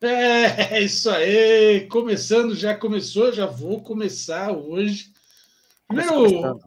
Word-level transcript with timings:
É, 0.00 0.82
isso 0.82 1.08
aí. 1.08 1.86
Começando, 1.88 2.54
já 2.54 2.74
começou, 2.74 3.32
já 3.32 3.46
vou 3.46 3.82
começar 3.82 4.52
hoje. 4.52 5.12
Primeiro, 5.88 6.60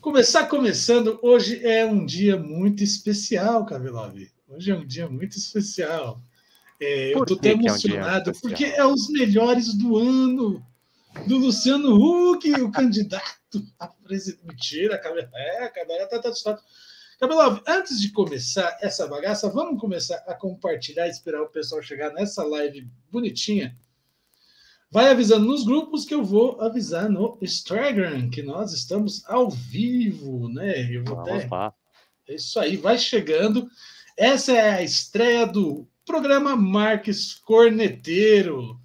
começar 0.00 0.46
começando. 0.46 1.18
Hoje 1.22 1.64
é 1.66 1.84
um 1.84 2.06
dia 2.06 2.36
muito 2.38 2.82
especial, 2.82 3.66
Kavilov. 3.66 4.16
Hoje 4.48 4.70
é 4.70 4.74
um 4.74 4.86
dia 4.86 5.08
muito 5.08 5.36
especial. 5.36 6.18
É, 6.80 7.14
eu 7.14 7.22
estou 7.22 7.36
até 7.36 7.50
emocionado, 7.50 8.30
é 8.30 8.32
um 8.32 8.40
porque 8.40 8.64
é 8.64 8.84
os 8.84 9.08
melhores 9.10 9.74
do 9.74 9.96
ano. 9.96 10.64
Do 11.26 11.38
Luciano 11.38 11.94
Huck, 11.94 12.50
o 12.60 12.70
candidato 12.70 13.36
a 13.78 13.88
presidente. 13.88 14.46
Mentira, 14.46 15.00
a 15.02 15.38
é, 15.38 15.64
a 15.64 15.68
cabelo 15.70 16.08
tá, 16.08 16.18
tá, 16.20 16.30
tá, 16.30 16.60
Cabelov, 17.18 17.62
antes 17.66 17.98
de 17.98 18.12
começar 18.12 18.76
essa 18.82 19.06
bagaça, 19.06 19.48
vamos 19.48 19.80
começar 19.80 20.22
a 20.26 20.34
compartilhar, 20.34 21.08
esperar 21.08 21.42
o 21.42 21.48
pessoal 21.48 21.82
chegar 21.82 22.12
nessa 22.12 22.44
live 22.44 22.90
bonitinha. 23.10 23.74
Vai 24.90 25.08
avisando 25.08 25.46
nos 25.46 25.64
grupos 25.64 26.04
que 26.04 26.14
eu 26.14 26.22
vou 26.22 26.60
avisar 26.60 27.08
no 27.08 27.38
Instagram, 27.40 28.28
que 28.28 28.42
nós 28.42 28.72
estamos 28.74 29.24
ao 29.26 29.50
vivo, 29.50 30.48
né? 30.50 30.94
Eu 30.94 31.04
vou 31.04 31.20
até... 31.20 31.48
É 32.28 32.34
isso 32.34 32.60
aí, 32.60 32.76
vai 32.76 32.98
chegando. 32.98 33.66
Essa 34.16 34.52
é 34.52 34.70
a 34.74 34.82
estreia 34.82 35.46
do 35.46 35.88
programa 36.04 36.54
Marques 36.54 37.32
Corneteiro. 37.32 38.78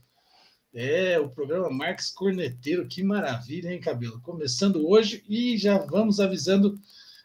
É, 0.74 1.20
o 1.20 1.30
programa 1.30 1.70
Marques 1.70 2.10
Corneteiro, 2.10 2.88
que 2.88 3.04
maravilha, 3.04 3.74
hein, 3.74 3.80
Cabelo? 3.82 4.22
Começando 4.22 4.88
hoje 4.88 5.22
e 5.28 5.58
já 5.58 5.78
vamos 5.78 6.22
avisando 6.22 6.80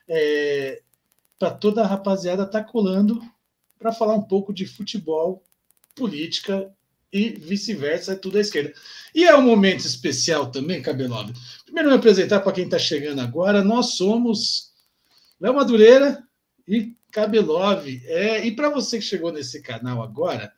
é, 0.09 0.82
para 1.38 1.50
toda 1.50 1.82
a 1.82 1.86
rapaziada 1.86 2.46
tá 2.46 2.62
colando 2.62 3.20
para 3.78 3.92
falar 3.92 4.14
um 4.14 4.22
pouco 4.22 4.52
de 4.52 4.66
futebol, 4.66 5.42
política 5.95 6.70
e 7.12 7.30
vice-versa, 7.30 8.12
é 8.12 8.16
tudo 8.16 8.38
à 8.38 8.40
esquerda. 8.40 8.73
E 9.15 9.24
é 9.24 9.37
um 9.37 9.43
momento 9.43 9.80
especial 9.87 10.51
também, 10.51 10.82
Cabelove. 10.82 11.32
Primeiro, 11.65 11.90
me 11.90 11.96
apresentar 11.96 12.40
para 12.40 12.52
quem 12.52 12.65
está 12.65 12.78
chegando 12.78 13.20
agora. 13.20 13.62
Nós 13.62 13.95
somos 13.95 14.73
Léo 15.40 15.54
Madureira 15.54 16.23
e 16.66 16.95
Cabelov. 17.12 17.87
É, 18.06 18.45
e 18.45 18.54
para 18.54 18.71
você 18.71 18.98
que 18.98 19.04
chegou 19.04 19.32
nesse 19.32 19.62
canal 19.62 20.02
agora, 20.02 20.52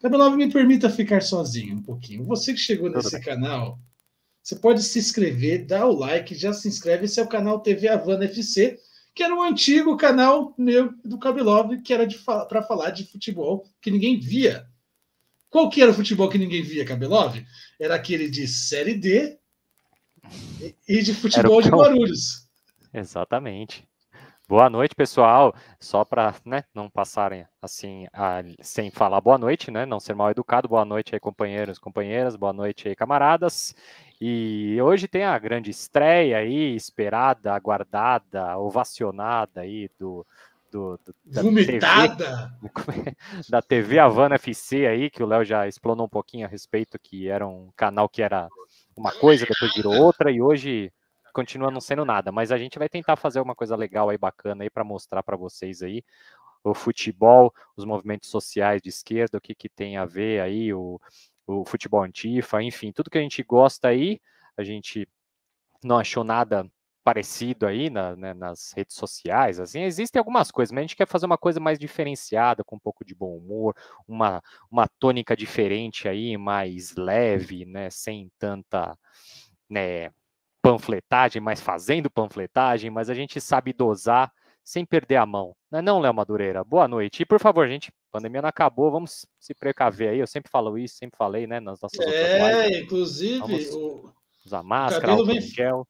Cabelov, 0.00 0.36
me 0.36 0.50
permita 0.50 0.90
ficar 0.90 1.22
sozinho 1.22 1.76
um 1.76 1.82
pouquinho. 1.82 2.24
Você 2.24 2.52
que 2.52 2.60
chegou 2.60 2.90
nesse 2.90 3.18
canal, 3.20 3.78
você 4.42 4.56
pode 4.56 4.82
se 4.82 4.98
inscrever, 4.98 5.64
dar 5.64 5.86
o 5.86 5.92
like, 5.92 6.34
já 6.34 6.52
se 6.52 6.68
inscreve. 6.68 7.06
Esse 7.06 7.20
é 7.20 7.22
o 7.22 7.28
canal 7.28 7.60
TV 7.60 7.88
Havana 7.88 8.24
FC 8.24 8.78
que 9.14 9.22
era 9.22 9.34
um 9.34 9.42
antigo 9.42 9.96
canal 9.96 10.54
meu 10.56 10.94
do 11.04 11.18
Kabelov, 11.18 11.76
que 11.82 11.92
era 11.92 12.06
para 12.48 12.62
falar 12.62 12.90
de 12.90 13.04
futebol 13.04 13.64
que 13.80 13.90
ninguém 13.90 14.18
via. 14.18 14.66
Qual 15.50 15.68
que 15.68 15.82
era 15.82 15.90
o 15.90 15.94
futebol 15.94 16.30
que 16.30 16.38
ninguém 16.38 16.62
via, 16.62 16.84
Kabelov? 16.84 17.36
Era 17.78 17.96
aquele 17.96 18.30
de 18.30 18.48
Série 18.48 18.94
D 18.94 19.38
e 20.88 21.02
de 21.02 21.12
futebol 21.12 21.60
de 21.60 21.68
Guarulhos. 21.68 22.48
Exatamente. 22.92 23.86
Boa 24.48 24.68
noite, 24.68 24.94
pessoal. 24.94 25.54
Só 25.78 26.04
para 26.04 26.34
né, 26.44 26.64
não 26.74 26.90
passarem 26.90 27.46
assim 27.60 28.06
a, 28.12 28.42
sem 28.60 28.90
falar 28.90 29.20
boa 29.20 29.38
noite, 29.38 29.70
né? 29.70 29.86
Não 29.86 30.00
ser 30.00 30.14
mal 30.14 30.30
educado. 30.30 30.68
Boa 30.68 30.84
noite 30.84 31.14
aí, 31.14 31.20
companheiros, 31.20 31.78
companheiras. 31.78 32.36
Boa 32.36 32.52
noite 32.52 32.88
aí, 32.88 32.96
camaradas. 32.96 33.74
E 34.24 34.80
hoje 34.80 35.08
tem 35.08 35.24
a 35.24 35.36
grande 35.36 35.72
estreia 35.72 36.36
aí, 36.36 36.76
esperada, 36.76 37.52
aguardada, 37.52 38.56
ovacionada 38.56 39.62
aí 39.62 39.90
do, 39.98 40.24
do, 40.70 40.96
do 41.04 41.12
da 41.24 41.42
Vomitada! 41.42 42.54
TV, 42.60 43.16
da 43.50 43.60
TV 43.60 43.98
Havana 43.98 44.36
FC 44.36 44.86
aí, 44.86 45.10
que 45.10 45.24
o 45.24 45.26
Léo 45.26 45.44
já 45.44 45.66
explanou 45.66 46.06
um 46.06 46.08
pouquinho 46.08 46.46
a 46.46 46.48
respeito, 46.48 47.00
que 47.00 47.26
era 47.26 47.44
um 47.44 47.72
canal 47.74 48.08
que 48.08 48.22
era 48.22 48.48
uma 48.96 49.10
coisa, 49.10 49.44
depois 49.44 49.74
virou 49.74 49.96
outra, 49.96 50.30
e 50.30 50.40
hoje 50.40 50.92
continua 51.34 51.72
não 51.72 51.80
sendo 51.80 52.04
nada, 52.04 52.30
mas 52.30 52.52
a 52.52 52.58
gente 52.58 52.78
vai 52.78 52.88
tentar 52.88 53.16
fazer 53.16 53.40
uma 53.40 53.56
coisa 53.56 53.74
legal 53.74 54.08
aí, 54.08 54.16
bacana 54.16 54.62
aí, 54.62 54.70
para 54.70 54.84
mostrar 54.84 55.24
para 55.24 55.36
vocês 55.36 55.82
aí 55.82 56.00
o 56.62 56.74
futebol, 56.74 57.52
os 57.76 57.84
movimentos 57.84 58.30
sociais 58.30 58.80
de 58.80 58.88
esquerda, 58.88 59.38
o 59.38 59.40
que, 59.40 59.52
que 59.52 59.68
tem 59.68 59.96
a 59.96 60.04
ver 60.04 60.40
aí, 60.40 60.72
o, 60.72 61.00
o 61.60 61.64
futebol 61.64 62.02
antifa, 62.02 62.62
enfim, 62.62 62.92
tudo 62.92 63.10
que 63.10 63.18
a 63.18 63.22
gente 63.22 63.42
gosta 63.42 63.88
aí, 63.88 64.20
a 64.56 64.62
gente 64.62 65.08
não 65.82 65.98
achou 65.98 66.24
nada 66.24 66.66
parecido 67.04 67.66
aí 67.66 67.90
na, 67.90 68.14
né, 68.14 68.32
nas 68.32 68.72
redes 68.76 68.94
sociais, 68.96 69.58
assim, 69.58 69.82
existem 69.82 70.20
algumas 70.20 70.50
coisas, 70.50 70.70
mas 70.70 70.80
a 70.80 70.82
gente 70.82 70.96
quer 70.96 71.06
fazer 71.06 71.26
uma 71.26 71.38
coisa 71.38 71.58
mais 71.58 71.78
diferenciada, 71.78 72.62
com 72.62 72.76
um 72.76 72.78
pouco 72.80 73.04
de 73.04 73.14
bom 73.14 73.36
humor, 73.36 73.74
uma, 74.06 74.40
uma 74.70 74.86
tônica 75.00 75.36
diferente 75.36 76.08
aí, 76.08 76.36
mais 76.36 76.94
leve, 76.94 77.64
né, 77.64 77.90
sem 77.90 78.30
tanta, 78.38 78.96
né, 79.68 80.10
panfletagem, 80.62 81.42
mas 81.42 81.60
fazendo 81.60 82.08
panfletagem, 82.08 82.88
mas 82.88 83.10
a 83.10 83.14
gente 83.14 83.40
sabe 83.40 83.72
dosar 83.72 84.32
sem 84.64 84.84
perder 84.84 85.16
a 85.16 85.26
mão. 85.26 85.54
Não 85.70 85.78
é 85.78 85.82
não, 85.82 86.00
Léo 86.00 86.14
Madureira? 86.14 86.62
Boa 86.62 86.86
noite. 86.86 87.22
E 87.22 87.26
por 87.26 87.40
favor, 87.40 87.68
gente, 87.68 87.88
a 87.88 87.92
pandemia 88.12 88.42
não 88.42 88.48
acabou, 88.48 88.90
vamos 88.90 89.26
se 89.38 89.54
precaver 89.54 90.10
aí. 90.10 90.18
Eu 90.18 90.26
sempre 90.26 90.50
falo 90.50 90.78
isso, 90.78 90.96
sempre 90.96 91.16
falei, 91.16 91.46
né? 91.46 91.60
Nas 91.60 91.80
nossas 91.80 91.98
É, 92.06 92.80
inclusive, 92.80 93.38
vamos 93.38 93.74
o... 93.74 94.12
usar 94.44 94.62
máscara, 94.62 95.14
o 95.14 95.24
vem... 95.24 95.40
gel. 95.40 95.86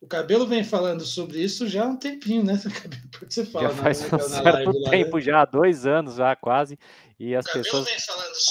O 0.00 0.06
cabelo 0.06 0.46
vem 0.46 0.62
falando 0.62 1.04
sobre 1.04 1.42
isso 1.42 1.66
já 1.66 1.84
há 1.84 1.88
um 1.88 1.96
tempinho, 1.96 2.44
né? 2.44 2.54
Porque 3.10 3.34
você 3.34 3.44
fala, 3.44 3.68
já 3.68 3.74
faz 3.74 4.00
na, 4.00 4.06
um 4.06 4.20
na 4.20 4.28
certo 4.28 4.70
live, 4.70 4.90
tempo, 4.90 5.10
lá, 5.10 5.18
né? 5.18 5.24
já 5.24 5.42
há 5.42 5.44
dois 5.44 5.86
anos 5.86 6.14
já 6.14 6.36
quase, 6.36 6.78
e 7.18 7.34
as 7.34 7.44
pessoas, 7.50 7.88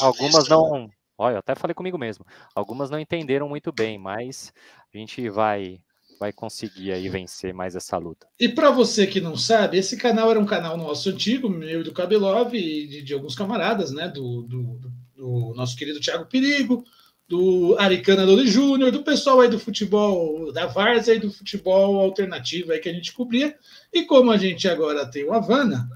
algumas 0.01 0.43
isso, 0.43 0.49
não, 0.49 0.79
né? 0.79 0.89
olha, 1.17 1.35
eu 1.35 1.39
até 1.39 1.55
falei 1.55 1.73
comigo 1.73 1.97
mesmo, 1.97 2.25
algumas 2.53 2.89
não 2.89 2.99
entenderam 2.99 3.47
muito 3.47 3.71
bem, 3.71 3.97
mas 3.97 4.51
a 4.93 4.97
gente 4.97 5.29
vai 5.29 5.79
vai 6.19 6.31
conseguir 6.31 6.91
aí 6.91 7.07
vencer 7.09 7.53
mais 7.53 7.75
essa 7.75 7.97
luta. 7.97 8.27
E 8.39 8.49
para 8.49 8.71
você 8.71 9.07
que 9.07 9.21
não 9.21 9.35
sabe, 9.35 9.77
esse 9.77 9.97
canal 9.97 10.29
era 10.29 10.39
um 10.39 10.45
canal 10.45 10.77
nosso 10.77 11.09
antigo, 11.09 11.49
meu 11.49 11.81
e 11.81 11.83
do 11.83 11.93
Cabelov 11.93 12.53
e 12.53 12.87
de, 12.87 13.01
de 13.01 13.13
alguns 13.13 13.35
camaradas, 13.35 13.91
né? 13.91 14.07
Do, 14.07 14.43
do, 14.43 14.79
do, 15.15 15.53
nosso 15.55 15.75
querido 15.75 15.99
Thiago 15.99 16.25
Perigo, 16.25 16.83
do 17.27 17.75
Aricana 17.77 18.25
Doli 18.25 18.47
Júnior, 18.47 18.91
do 18.91 19.03
pessoal 19.03 19.41
aí 19.41 19.49
do 19.49 19.59
futebol 19.59 20.51
da 20.51 20.65
Varsa 20.65 21.13
e 21.13 21.19
do 21.19 21.31
futebol 21.31 21.99
alternativo 21.99 22.71
aí 22.71 22.79
que 22.79 22.89
a 22.89 22.93
gente 22.93 23.13
cobria. 23.13 23.55
E 23.93 24.03
como 24.03 24.31
a 24.31 24.37
gente 24.37 24.67
agora 24.67 25.09
tem 25.09 25.23
o 25.25 25.33
Havana, 25.33 25.89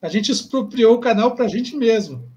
a 0.00 0.08
gente 0.08 0.30
expropriou 0.30 0.94
o 0.94 1.00
canal 1.00 1.34
para 1.34 1.44
a 1.44 1.48
gente 1.48 1.76
mesmo. 1.76 2.33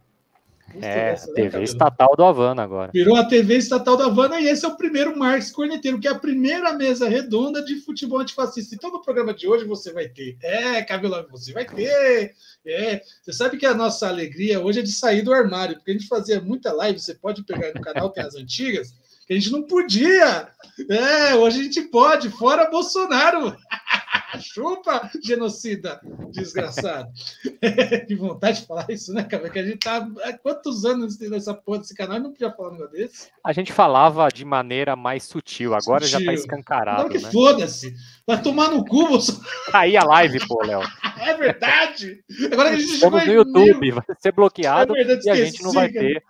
É, 0.81 1.11
essa, 1.11 1.33
TV 1.33 1.57
né, 1.57 1.63
estatal 1.63 2.13
do 2.15 2.23
Havana 2.23 2.61
agora. 2.61 2.91
Virou 2.93 3.15
a 3.15 3.25
TV 3.25 3.55
estatal 3.55 3.95
do 3.95 4.03
Havana 4.03 4.39
e 4.39 4.47
esse 4.47 4.65
é 4.65 4.67
o 4.67 4.75
primeiro 4.75 5.17
Marcos 5.17 5.51
Corneteiro, 5.51 5.99
que 5.99 6.07
é 6.07 6.11
a 6.11 6.19
primeira 6.19 6.73
mesa 6.73 7.07
redonda 7.07 7.63
de 7.63 7.77
futebol 7.81 8.19
antifascista. 8.19 8.75
Então, 8.75 8.91
no 8.91 9.01
programa 9.01 9.33
de 9.33 9.47
hoje 9.47 9.65
você 9.65 9.93
vai 9.93 10.07
ter. 10.09 10.37
É, 10.41 10.83
Cabelão, 10.83 11.25
você 11.31 11.53
vai 11.53 11.65
ter. 11.65 12.35
É, 12.65 13.01
você 13.21 13.33
sabe 13.33 13.57
que 13.57 13.65
a 13.65 13.73
nossa 13.73 14.07
alegria 14.07 14.59
hoje 14.59 14.79
é 14.79 14.83
de 14.83 14.91
sair 14.91 15.21
do 15.21 15.33
armário, 15.33 15.75
porque 15.75 15.91
a 15.91 15.93
gente 15.93 16.07
fazia 16.07 16.41
muita 16.41 16.73
live, 16.73 16.99
você 16.99 17.15
pode 17.15 17.43
pegar 17.43 17.73
no 17.73 17.81
canal, 17.81 18.09
tem 18.09 18.23
as 18.23 18.35
antigas, 18.35 18.93
que 19.25 19.33
a 19.33 19.35
gente 19.35 19.51
não 19.51 19.63
podia. 19.63 20.49
É, 20.89 21.35
hoje 21.35 21.61
a 21.61 21.63
gente 21.63 21.81
pode, 21.83 22.29
fora 22.29 22.69
Bolsonaro. 22.69 23.55
Chupa, 24.41 25.09
genocida, 25.23 26.01
desgraçado. 26.31 27.11
que 28.07 28.15
vontade 28.15 28.61
de 28.61 28.67
falar 28.67 28.85
isso, 28.89 29.13
né, 29.13 29.23
cara? 29.23 29.49
Que 29.49 29.59
a 29.59 29.65
gente 29.65 29.79
tá 29.79 30.07
há 30.23 30.33
quantos 30.33 30.85
anos 30.85 31.17
nessa 31.19 31.53
porra 31.53 31.79
desse 31.79 31.95
canal 31.95 32.17
e 32.17 32.19
não 32.19 32.31
podia 32.31 32.51
falar 32.51 32.69
um 32.69 32.73
negócio 32.73 32.93
desse? 32.93 33.29
A 33.43 33.53
gente 33.53 33.71
falava 33.71 34.27
de 34.29 34.43
maneira 34.43 34.95
mais 34.95 35.23
sutil, 35.23 35.73
agora 35.73 36.03
sutil. 36.03 36.19
já 36.19 36.25
tá 36.25 36.33
escancarado. 36.33 37.01
Agora 37.01 37.17
que 37.17 37.23
né? 37.23 37.31
foda-se. 37.31 37.95
Vai 38.25 38.41
tomar 38.41 38.71
no 38.71 38.83
cu, 38.83 39.07
você. 39.07 39.31
Aí 39.71 39.95
a 39.95 40.03
live, 40.03 40.45
pô, 40.47 40.61
Léo. 40.63 40.81
é 41.19 41.33
verdade. 41.33 42.23
Agora 42.51 42.69
que 42.69 42.75
a 42.75 42.79
gente 42.79 42.93
Estamos 42.95 43.25
no 43.25 43.33
YouTube, 43.33 43.91
vai 43.91 44.03
ser 44.19 44.31
bloqueado 44.33 44.97
é 44.97 45.03
verdade, 45.03 45.27
e 45.27 45.29
a 45.29 45.35
gente 45.45 45.63
não 45.63 45.71
vai 45.71 45.89
ter. 45.89 46.23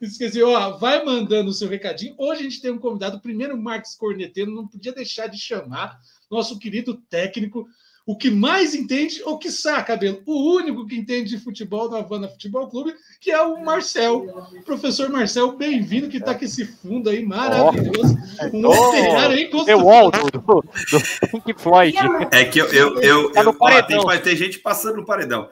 Esqueci, 0.00 0.42
ó, 0.42 0.78
vai 0.78 1.04
mandando 1.04 1.50
o 1.50 1.54
seu 1.54 1.68
recadinho. 1.68 2.14
Hoje 2.16 2.40
a 2.40 2.44
gente 2.44 2.62
tem 2.62 2.70
um 2.70 2.78
convidado, 2.78 3.18
o 3.18 3.20
primeiro 3.20 3.56
Marcos 3.56 3.94
Corneteiro, 3.94 4.50
não 4.50 4.66
podia 4.66 4.92
deixar 4.92 5.26
de 5.26 5.38
chamar 5.38 6.00
nosso 6.32 6.58
querido 6.58 6.94
técnico, 7.10 7.68
o 8.04 8.16
que 8.16 8.30
mais 8.30 8.74
entende, 8.74 9.22
ou 9.24 9.38
que 9.38 9.48
sabe, 9.48 9.86
cabelo, 9.86 10.22
o 10.26 10.56
único 10.56 10.86
que 10.86 10.96
entende 10.96 11.30
de 11.30 11.38
futebol 11.38 11.88
do 11.88 11.94
Havana 11.94 12.26
Futebol 12.26 12.68
Clube, 12.68 12.94
que 13.20 13.30
é 13.30 13.40
o 13.40 13.64
Marcel. 13.64 14.26
Professor 14.64 15.08
Marcel, 15.08 15.56
bem-vindo, 15.56 16.08
que 16.08 16.16
está 16.16 16.34
com 16.34 16.44
esse 16.44 16.64
fundo 16.64 17.08
aí 17.08 17.24
maravilhoso. 17.24 18.16
Um 18.52 18.66
oh, 18.66 18.88
operário 18.88 19.36
aí 19.36 19.48
construção. 19.48 20.10
do, 20.10 20.30
do, 20.30 20.40
do 20.40 21.42
Pink 21.44 21.62
Floyd. 21.62 21.96
É 22.32 22.44
que 22.44 22.58
eu. 22.58 22.66
eu, 22.72 23.00
eu, 23.00 23.32
tá 23.32 23.42
eu 23.42 23.56
ó, 23.60 23.82
tem, 23.82 24.00
vai 24.00 24.20
ter 24.20 24.34
gente 24.34 24.58
passando 24.58 24.96
no 24.96 25.06
paredão. 25.06 25.48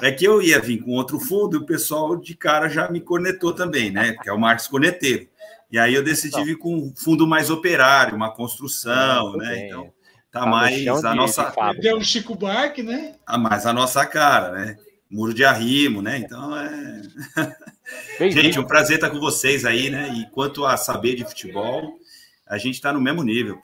É 0.00 0.10
que 0.10 0.24
eu 0.24 0.40
ia 0.40 0.58
vir 0.58 0.82
com 0.82 0.92
outro 0.92 1.20
fundo 1.20 1.56
e 1.56 1.60
o 1.60 1.66
pessoal 1.66 2.16
de 2.16 2.34
cara 2.34 2.70
já 2.70 2.90
me 2.90 3.02
cornetou 3.02 3.52
também, 3.52 3.90
né? 3.90 4.16
Que 4.22 4.30
é 4.30 4.32
o 4.32 4.40
Marcos 4.40 4.66
Corneteiro. 4.66 5.28
E 5.70 5.78
aí 5.78 5.92
eu 5.94 6.02
decidi 6.02 6.42
vir 6.42 6.56
com 6.56 6.74
um 6.74 6.92
fundo 6.96 7.26
mais 7.26 7.50
operário, 7.50 8.16
uma 8.16 8.30
construção, 8.34 9.36
né? 9.36 9.54
Bem. 9.54 9.66
Então. 9.66 9.92
Tá, 10.32 10.40
tá 10.40 10.46
mais 10.46 10.88
a 10.88 11.14
nossa. 11.14 11.54
Deu 11.78 11.98
um 11.98 12.02
Chico 12.02 12.34
Buarque, 12.34 12.82
né? 12.82 13.16
Ah, 13.26 13.36
mais 13.36 13.66
a 13.66 13.72
nossa 13.72 14.04
cara, 14.06 14.52
né? 14.52 14.78
Muro 15.10 15.34
de 15.34 15.44
arrimo, 15.44 16.00
né? 16.00 16.16
Então 16.18 16.56
é. 16.56 17.02
Gente, 18.30 18.58
um 18.58 18.64
prazer 18.64 18.96
estar 18.96 19.10
com 19.10 19.20
vocês 19.20 19.66
aí, 19.66 19.90
né? 19.90 20.10
E 20.14 20.26
quanto 20.30 20.64
a 20.64 20.78
saber 20.78 21.16
de 21.16 21.24
futebol, 21.24 21.98
a 22.46 22.56
gente 22.56 22.76
está 22.76 22.94
no 22.94 23.00
mesmo 23.00 23.22
nível. 23.22 23.60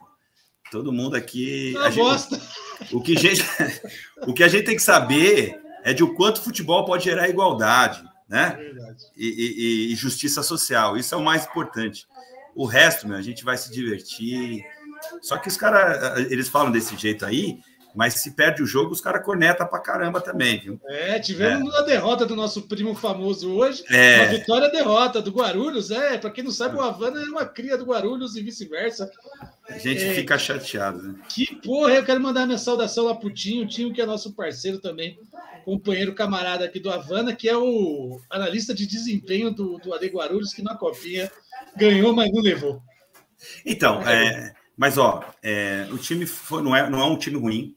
Todo 0.71 0.93
mundo 0.93 1.15
aqui. 1.15 1.75
a 1.77 1.89
gente, 1.89 2.41
o, 2.91 3.01
que 3.01 3.17
gente, 3.17 3.43
o 4.27 4.33
que 4.33 4.43
a 4.43 4.47
gente 4.47 4.65
tem 4.65 4.75
que 4.75 4.81
saber 4.83 5.59
é 5.83 5.91
de 5.91 6.03
o 6.03 6.13
quanto 6.13 6.43
futebol 6.43 6.85
pode 6.85 7.05
gerar 7.05 7.27
igualdade, 7.27 8.03
né? 8.27 8.55
É 8.59 8.95
e, 9.17 9.27
e, 9.27 9.93
e, 9.93 9.95
justiça 9.95 10.43
social. 10.43 10.95
Isso 10.95 11.15
é 11.15 11.17
o 11.17 11.23
mais 11.23 11.45
importante. 11.45 12.05
O 12.55 12.65
resto, 12.65 13.07
meu, 13.07 13.17
a 13.17 13.21
gente 13.23 13.43
vai 13.43 13.57
se 13.57 13.71
divertir. 13.71 14.63
Só 15.21 15.37
que 15.37 15.47
os 15.47 15.57
caras, 15.57 16.31
eles 16.31 16.47
falam 16.47 16.71
desse 16.71 16.95
jeito 16.95 17.25
aí, 17.25 17.59
mas 17.95 18.15
se 18.15 18.31
perde 18.31 18.61
o 18.61 18.65
jogo, 18.65 18.91
os 18.91 19.01
caras 19.01 19.25
cornetam 19.25 19.67
pra 19.67 19.79
caramba 19.79 20.21
também, 20.21 20.59
viu? 20.59 20.79
É, 20.85 21.19
tivemos 21.19 21.73
é. 21.73 21.83
derrota 21.83 22.25
do 22.25 22.35
nosso 22.35 22.63
primo 22.63 22.93
famoso 22.93 23.51
hoje. 23.51 23.83
É. 23.89 24.17
Uma 24.17 24.25
vitória 24.27 24.69
derrota 24.69 25.21
do 25.21 25.31
Guarulhos. 25.31 25.89
É, 25.89 26.17
para 26.17 26.29
quem 26.29 26.43
não 26.43 26.51
sabe, 26.51 26.77
o 26.77 26.81
Havana 26.81 27.21
é 27.21 27.25
uma 27.25 27.45
cria 27.45 27.77
do 27.77 27.85
Guarulhos 27.85 28.35
e 28.35 28.43
vice-versa. 28.43 29.09
A 29.67 29.77
gente 29.77 30.03
é, 30.03 30.13
fica 30.13 30.37
chateado, 30.37 31.01
né? 31.01 31.15
Que 31.29 31.55
porra, 31.55 31.93
eu 31.95 32.05
quero 32.05 32.21
mandar 32.21 32.45
minha 32.45 32.57
saudação 32.57 33.05
lá 33.05 33.15
pro 33.15 33.33
Tinho, 33.33 33.63
o 33.63 33.67
Tinho 33.67 33.91
que 33.91 34.01
é 34.01 34.05
nosso 34.05 34.33
parceiro 34.33 34.79
também, 34.79 35.19
companheiro 35.65 36.13
camarada 36.13 36.65
aqui 36.65 36.79
do 36.79 36.91
Havana, 36.91 37.35
que 37.35 37.49
é 37.49 37.57
o 37.57 38.19
analista 38.29 38.73
de 38.73 38.85
desempenho 38.85 39.51
do, 39.51 39.77
do 39.79 39.93
AD 39.93 40.07
Guarulhos, 40.07 40.53
que 40.53 40.61
na 40.61 40.75
copinha 40.75 41.31
ganhou, 41.75 42.13
mas 42.13 42.31
não 42.31 42.41
levou. 42.41 42.81
Então, 43.65 44.01
é, 44.07 44.53
mas 44.79 44.97
ó, 44.97 45.21
é, 45.43 45.89
o 45.91 45.97
time 45.97 46.25
foi, 46.25 46.63
não, 46.63 46.73
é, 46.73 46.89
não 46.89 47.01
é 47.01 47.03
um 47.03 47.17
time 47.17 47.37
ruim, 47.37 47.75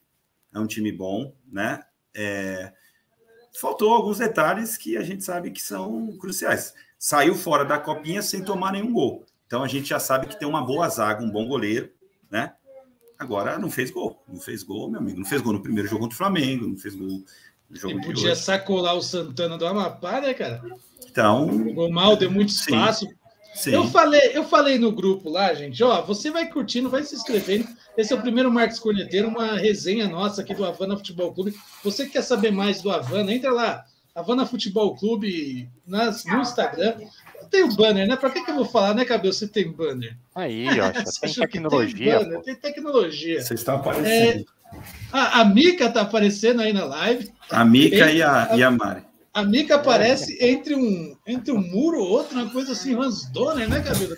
é 0.54 0.60
um 0.60 0.68
time 0.68 0.92
bom, 0.92 1.34
né? 1.50 1.82
É, 2.14 2.72
faltou 3.60 3.92
alguns 3.92 4.18
detalhes 4.18 4.76
que 4.76 4.96
a 4.96 5.02
gente 5.02 5.24
sabe 5.24 5.50
que 5.50 5.60
são 5.60 6.16
cruciais. 6.16 6.72
Saiu 6.96 7.34
fora 7.34 7.64
da 7.64 7.76
copinha 7.76 8.22
sem 8.22 8.44
tomar 8.44 8.70
nenhum 8.70 8.92
gol. 8.92 9.26
Então 9.44 9.64
a 9.64 9.66
gente 9.66 9.88
já 9.88 9.98
sabe 9.98 10.28
que 10.28 10.38
tem 10.38 10.46
uma 10.46 10.64
boa 10.64 10.88
zaga, 10.88 11.24
um 11.24 11.30
bom 11.30 11.48
goleiro, 11.48 11.90
né? 12.30 12.52
Agora 13.18 13.58
não 13.58 13.68
fez 13.68 13.90
gol. 13.90 14.22
Não 14.28 14.40
fez 14.40 14.62
gol, 14.62 14.88
meu 14.88 15.00
amigo. 15.00 15.18
Não 15.18 15.26
fez 15.26 15.42
gol 15.42 15.54
no 15.54 15.60
primeiro 15.60 15.88
jogo 15.88 16.02
contra 16.02 16.14
o 16.14 16.18
Flamengo, 16.18 16.68
não 16.68 16.76
fez 16.76 16.94
gol 16.94 17.24
no 17.68 17.76
jogo 17.76 17.94
Ele 17.94 18.06
podia 18.06 18.36
sacolar 18.36 18.94
o 18.94 19.02
Santana 19.02 19.58
do 19.58 19.66
Amapá, 19.66 20.20
né, 20.20 20.34
cara? 20.34 20.62
Então. 21.10 21.50
Jogou 21.64 21.90
mal, 21.90 22.14
deu 22.14 22.30
muito 22.30 22.50
espaço. 22.50 23.06
Sim. 23.06 23.21
Sim. 23.54 23.72
Eu 23.72 23.86
falei, 23.86 24.30
eu 24.32 24.44
falei 24.44 24.78
no 24.78 24.90
grupo 24.90 25.28
lá, 25.28 25.52
gente, 25.52 25.82
ó, 25.84 26.00
você 26.02 26.30
vai 26.30 26.48
curtindo, 26.48 26.88
vai 26.88 27.02
se 27.02 27.14
inscrevendo. 27.14 27.68
Esse 27.96 28.12
é 28.12 28.16
o 28.16 28.20
primeiro 28.22 28.50
Marcos 28.50 28.78
Corneteiro, 28.78 29.28
uma 29.28 29.56
resenha 29.56 30.08
nossa 30.08 30.40
aqui 30.40 30.54
do 30.54 30.64
Havana 30.64 30.96
Futebol 30.96 31.32
Clube. 31.32 31.54
Você 31.84 32.06
que 32.06 32.12
quer 32.12 32.22
saber 32.22 32.50
mais 32.50 32.80
do 32.80 32.90
Havana, 32.90 33.32
entra 33.32 33.52
lá, 33.52 33.84
Havana 34.14 34.46
Futebol 34.46 34.96
Clube 34.96 35.68
nas, 35.86 36.24
no 36.24 36.40
Instagram. 36.40 36.96
Tem 37.50 37.64
o 37.64 37.74
banner, 37.74 38.06
né? 38.06 38.16
Para 38.16 38.30
que, 38.30 38.42
que 38.42 38.50
eu 38.50 38.54
vou 38.54 38.64
falar, 38.64 38.94
né, 38.94 39.04
Cabelo? 39.04 39.32
Você 39.32 39.46
tem 39.46 39.70
banner. 39.70 40.16
Aí, 40.34 40.66
ó, 40.80 40.90
tem 41.20 41.34
tecnologia. 41.34 42.18
Tem, 42.18 42.24
banner, 42.24 42.42
tem, 42.42 42.54
tecnologia. 42.54 43.42
Vocês 43.42 43.60
estão 43.60 43.76
aparecendo. 43.76 44.40
É, 44.40 44.78
a, 45.12 45.40
a 45.40 45.44
Mica 45.44 45.90
tá 45.90 46.00
aparecendo 46.00 46.62
aí 46.62 46.72
na 46.72 46.84
live. 46.84 47.30
A 47.50 47.64
Mica 47.64 48.10
e 48.10 48.22
a, 48.22 48.56
e 48.56 48.62
a 48.62 48.70
Mari. 48.70 49.11
A 49.34 49.42
Mika 49.42 49.76
aparece 49.76 50.36
entre 50.44 50.74
um, 50.74 51.16
entre 51.26 51.52
um 51.52 51.60
muro 51.60 51.98
ou 52.00 52.10
outro, 52.10 52.38
uma 52.38 52.50
coisa 52.50 52.72
assim, 52.72 52.94
Hans 52.94 53.30
Donner, 53.32 53.66
né, 53.66 53.80
Cabelo? 53.80 54.14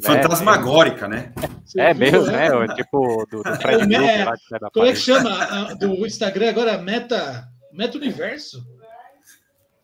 Fantasmagórica, 0.00 1.08
né? 1.08 1.32
é 1.76 1.92
mesmo, 1.92 2.26
né? 2.26 2.46
É. 2.46 2.74
Tipo, 2.74 3.26
do, 3.28 3.42
do 3.42 3.54
Fred 3.60 3.92
é, 3.92 4.24
lá, 4.24 4.70
Como 4.72 4.86
é 4.86 4.92
que 4.92 4.98
chama 4.98 5.30
a, 5.30 5.74
do 5.74 6.06
Instagram 6.06 6.50
agora? 6.50 6.78
Meta, 6.78 7.48
Meta 7.72 7.98
Universo? 7.98 8.64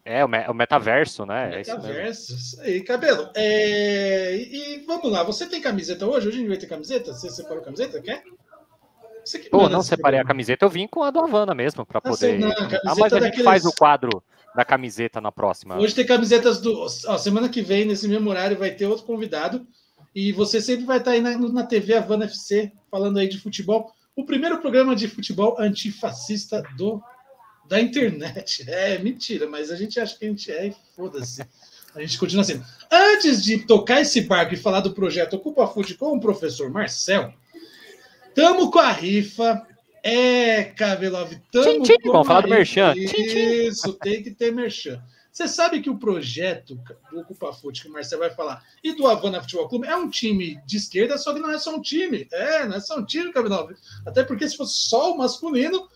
É, 0.05 0.25
o, 0.25 0.29
me, 0.29 0.47
o 0.47 0.55
metaverso, 0.55 1.27
né? 1.27 1.49
Metaverso, 1.49 1.99
é 1.99 2.11
isso, 2.11 2.37
isso 2.37 2.61
aí, 2.61 2.81
cabelo. 2.83 3.29
É, 3.35 4.37
e, 4.37 4.77
e, 4.77 4.85
vamos 4.87 5.11
lá, 5.11 5.25
você 5.25 5.47
tem 5.47 5.61
camiseta 5.61 6.07
hoje? 6.07 6.29
Hoje 6.29 6.37
a 6.37 6.41
gente 6.41 6.49
vai 6.49 6.57
ter 6.57 6.69
camiseta? 6.69 7.13
Você 7.13 7.29
separou 7.29 7.63
camiseta? 7.63 8.01
Quer? 8.01 8.23
Pô, 9.51 9.69
não 9.69 9.83
separei 9.83 10.21
a 10.21 10.25
camiseta, 10.25 10.65
eu 10.65 10.71
vim 10.71 10.87
com 10.87 11.03
a 11.03 11.11
do 11.11 11.21
Havana 11.21 11.55
mesmo, 11.55 11.85
para 11.85 12.01
poder. 12.01 12.39
Não, 12.39 12.51
ah, 12.51 12.95
mas 12.97 13.13
a 13.13 13.19
gente 13.19 13.31
daqueles... 13.31 13.45
faz 13.45 13.65
o 13.65 13.73
quadro 13.73 14.23
da 14.55 14.65
camiseta 14.65 15.21
na 15.21 15.31
próxima. 15.31 15.79
Hoje 15.79 15.95
tem 15.95 16.07
camisetas 16.07 16.61
do. 16.61 16.87
Ó, 17.07 17.19
semana 17.19 17.49
que 17.49 17.63
vem, 17.63 17.85
nesse 17.85 18.09
mesmo 18.09 18.29
horário, 18.31 18.59
vai 18.59 18.71
ter 18.71 18.87
outro 18.87 19.05
convidado. 19.05 19.67
E 20.15 20.33
você 20.33 20.61
sempre 20.61 20.85
vai 20.85 20.99
estar 20.99 21.13
aí 21.13 21.21
na, 21.21 21.39
na 21.39 21.65
TV 21.65 21.95
Havana 21.95 22.25
FC, 22.25 22.73
falando 22.91 23.19
aí 23.19 23.29
de 23.29 23.39
futebol. 23.39 23.93
O 24.17 24.25
primeiro 24.25 24.59
programa 24.59 24.97
de 24.97 25.07
futebol 25.07 25.57
antifascista 25.59 26.63
do, 26.77 27.01
da 27.69 27.81
internet. 27.81 28.65
É 28.69 28.99
mentira, 28.99 29.49
mas 29.49 29.71
a 29.71 29.77
gente 29.77 30.01
acha 30.01 30.19
que 30.19 30.25
a 30.25 30.29
gente 30.29 30.51
é 30.51 30.69
e 30.69 30.77
foda-se. 30.97 31.47
A 31.95 32.01
gente 32.01 32.19
continua 32.19 32.45
sendo. 32.45 32.65
Antes 32.91 33.43
de 33.43 33.59
tocar 33.67 34.01
esse 34.01 34.21
barco 34.23 34.55
e 34.55 34.57
falar 34.57 34.81
do 34.81 34.93
projeto 34.93 35.35
Ocupa 35.35 35.67
Fute 35.67 35.95
com 35.95 36.17
o 36.17 36.21
professor 36.21 36.71
Marcel, 36.71 37.33
tamo 38.35 38.71
com 38.71 38.79
a 38.79 38.93
rifa 38.93 39.67
é, 40.03 40.65
Cabelov, 40.65 41.33
tamo 41.53 41.83
tchim, 41.83 41.83
tchim, 41.83 42.09
vamos 42.11 42.27
falar 42.27 42.43
do 42.43 42.49
Merchan. 42.49 42.95
Isso, 42.97 43.93
tem 43.95 44.23
que 44.23 44.31
ter 44.31 44.53
Merchan. 44.53 45.03
Você 45.33 45.47
sabe 45.47 45.81
que 45.81 45.89
o 45.89 45.97
projeto 45.97 46.79
do 47.11 47.21
Ocupa 47.21 47.53
Fute, 47.53 47.83
que 47.83 47.89
o 47.89 47.93
Marcelo 47.93 48.23
vai 48.23 48.31
falar, 48.31 48.65
e 48.83 48.93
do 48.93 49.07
Havana 49.07 49.41
Futebol 49.41 49.69
Clube, 49.69 49.87
é 49.87 49.95
um 49.95 50.11
time 50.11 50.61
de 50.67 50.77
esquerda, 50.77 51.17
só 51.17 51.33
que 51.33 51.41
não 51.41 51.51
é 51.51 51.59
só 51.59 51.75
um 51.75 51.81
time. 51.81 52.27
É, 52.33 52.67
não 52.67 52.77
é 52.77 52.81
só 52.81 52.99
um 52.99 53.05
time, 53.05 53.33
Cabelov. 53.33 53.71
Até 54.05 54.25
porque 54.25 54.49
se 54.49 54.57
fosse 54.57 54.89
só 54.89 55.15
o 55.15 55.19
masculino, 55.19 55.89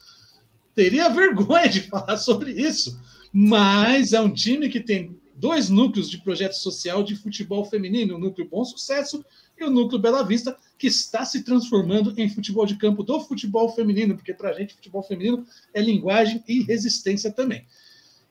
teria 0.74 1.08
vergonha 1.08 1.68
de 1.68 1.80
falar 1.82 2.16
sobre 2.16 2.52
isso. 2.52 3.00
Mas 3.32 4.12
é 4.12 4.20
um 4.20 4.32
time 4.32 4.68
que 4.68 4.80
tem 4.80 5.18
dois 5.34 5.68
núcleos 5.68 6.08
de 6.08 6.18
projeto 6.18 6.54
social 6.54 7.02
de 7.02 7.16
futebol 7.16 7.64
feminino, 7.64 8.14
o 8.14 8.18
núcleo 8.18 8.48
Bom 8.48 8.64
Sucesso 8.64 9.24
e 9.58 9.64
o 9.64 9.70
núcleo 9.70 10.00
Bela 10.00 10.22
Vista, 10.22 10.56
que 10.76 10.86
está 10.86 11.24
se 11.24 11.42
transformando 11.44 12.12
em 12.16 12.28
futebol 12.28 12.66
de 12.66 12.76
campo 12.76 13.02
do 13.02 13.20
futebol 13.20 13.72
feminino, 13.74 14.16
porque 14.16 14.34
para 14.34 14.50
a 14.50 14.52
gente 14.52 14.74
futebol 14.74 15.02
feminino 15.02 15.46
é 15.72 15.80
linguagem 15.80 16.42
e 16.46 16.62
resistência 16.62 17.30
também. 17.30 17.64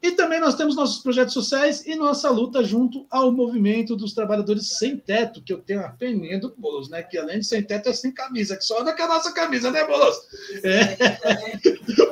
E 0.03 0.11
também 0.11 0.37
nós 0.37 0.55
temos 0.55 0.75
nossos 0.75 1.01
projetos 1.01 1.33
sociais 1.33 1.87
e 1.87 1.95
nossa 1.95 2.29
luta 2.29 2.61
junto 2.61 3.07
ao 3.09 3.31
movimento 3.31 3.95
dos 3.95 4.11
trabalhadores 4.11 4.77
sem 4.77 4.97
teto, 4.97 5.41
que 5.41 5.53
eu 5.53 5.61
tenho 5.61 5.79
a 5.79 5.87
peninha 5.87 6.37
do 6.37 6.53
Bolos, 6.57 6.89
né? 6.89 7.01
Que 7.01 7.17
além 7.17 7.39
de 7.39 7.45
sem 7.45 7.63
teto 7.63 7.87
é 7.87 7.93
sem 7.93 8.11
camisa, 8.11 8.57
que 8.57 8.65
só 8.65 8.81
anda 8.81 8.91
com 8.91 9.01
a 9.01 9.07
nossa 9.07 9.31
camisa, 9.31 9.71
né, 9.71 9.85
Bolos? 9.87 10.17
É. 10.61 10.97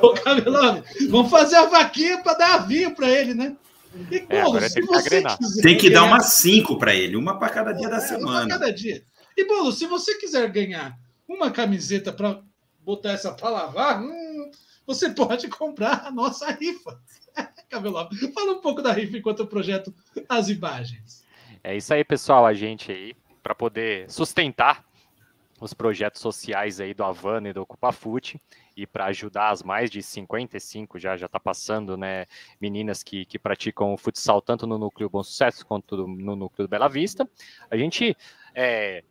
Ô, 0.00 0.14
Cabelone, 0.14 0.82
vamos 1.10 1.30
fazer 1.30 1.56
a 1.56 1.66
vaquinha 1.66 2.16
para 2.22 2.38
dar 2.38 2.66
vinho 2.66 2.94
para 2.94 3.10
ele, 3.10 3.34
né? 3.34 3.54
E, 4.10 4.26
é, 4.28 4.68
se 4.68 4.80
você 4.82 5.22
quiser, 5.22 5.62
tem 5.62 5.76
que 5.76 5.90
dar 5.90 6.04
umas 6.04 6.34
cinco 6.34 6.78
para 6.78 6.94
ele, 6.94 7.16
uma 7.16 7.38
para 7.38 7.48
cada 7.50 7.72
dia 7.72 7.88
da 7.88 8.00
semana. 8.00 8.40
Uma 8.40 8.48
para 8.48 8.58
cada 8.58 8.72
dia. 8.72 9.04
E, 9.36 9.44
Bolo, 9.46 9.72
se 9.72 9.86
você 9.86 10.14
quiser 10.16 10.50
ganhar 10.50 10.98
uma 11.28 11.50
camiseta 11.50 12.12
para 12.12 12.40
botar 12.80 13.12
essa 13.12 13.32
para 13.32 13.48
lavar, 13.48 14.02
hum, 14.02 14.50
você 14.86 15.10
pode 15.10 15.48
comprar 15.48 16.06
a 16.06 16.10
nossa 16.10 16.50
rifa. 16.50 17.00
Cabelo, 17.68 18.08
fala 18.34 18.52
um 18.52 18.60
pouco 18.60 18.82
da 18.82 18.92
rifa 18.92 19.16
enquanto 19.16 19.40
eu 19.40 19.46
projeto 19.46 19.94
as 20.28 20.48
imagens. 20.48 21.24
É 21.64 21.76
isso 21.76 21.92
aí, 21.94 22.04
pessoal. 22.04 22.44
A 22.44 22.52
gente 22.52 22.90
aí, 22.90 23.14
para 23.42 23.54
poder 23.54 24.10
sustentar 24.10 24.84
os 25.62 25.72
projetos 25.72 26.20
sociais 26.20 26.80
aí 26.80 26.92
do 26.92 27.04
Havana 27.04 27.48
e 27.48 27.52
do 27.52 27.62
Ocupafute 27.62 28.40
e 28.76 28.84
para 28.84 29.06
ajudar 29.06 29.50
as 29.50 29.62
mais 29.62 29.90
de 29.90 30.02
55, 30.02 30.98
já 30.98 31.16
já 31.16 31.26
está 31.26 31.38
passando, 31.38 31.96
né, 31.96 32.26
meninas 32.60 33.02
que, 33.02 33.24
que 33.24 33.38
praticam 33.38 33.94
o 33.94 33.96
futsal 33.96 34.42
tanto 34.42 34.66
no 34.66 34.76
Núcleo 34.76 35.08
Bom 35.08 35.22
Sucesso 35.22 35.64
quanto 35.64 36.08
no 36.08 36.34
Núcleo 36.34 36.66
Bela 36.66 36.88
Vista. 36.88 37.28
A 37.70 37.76
gente 37.76 38.16
é, 38.54 39.04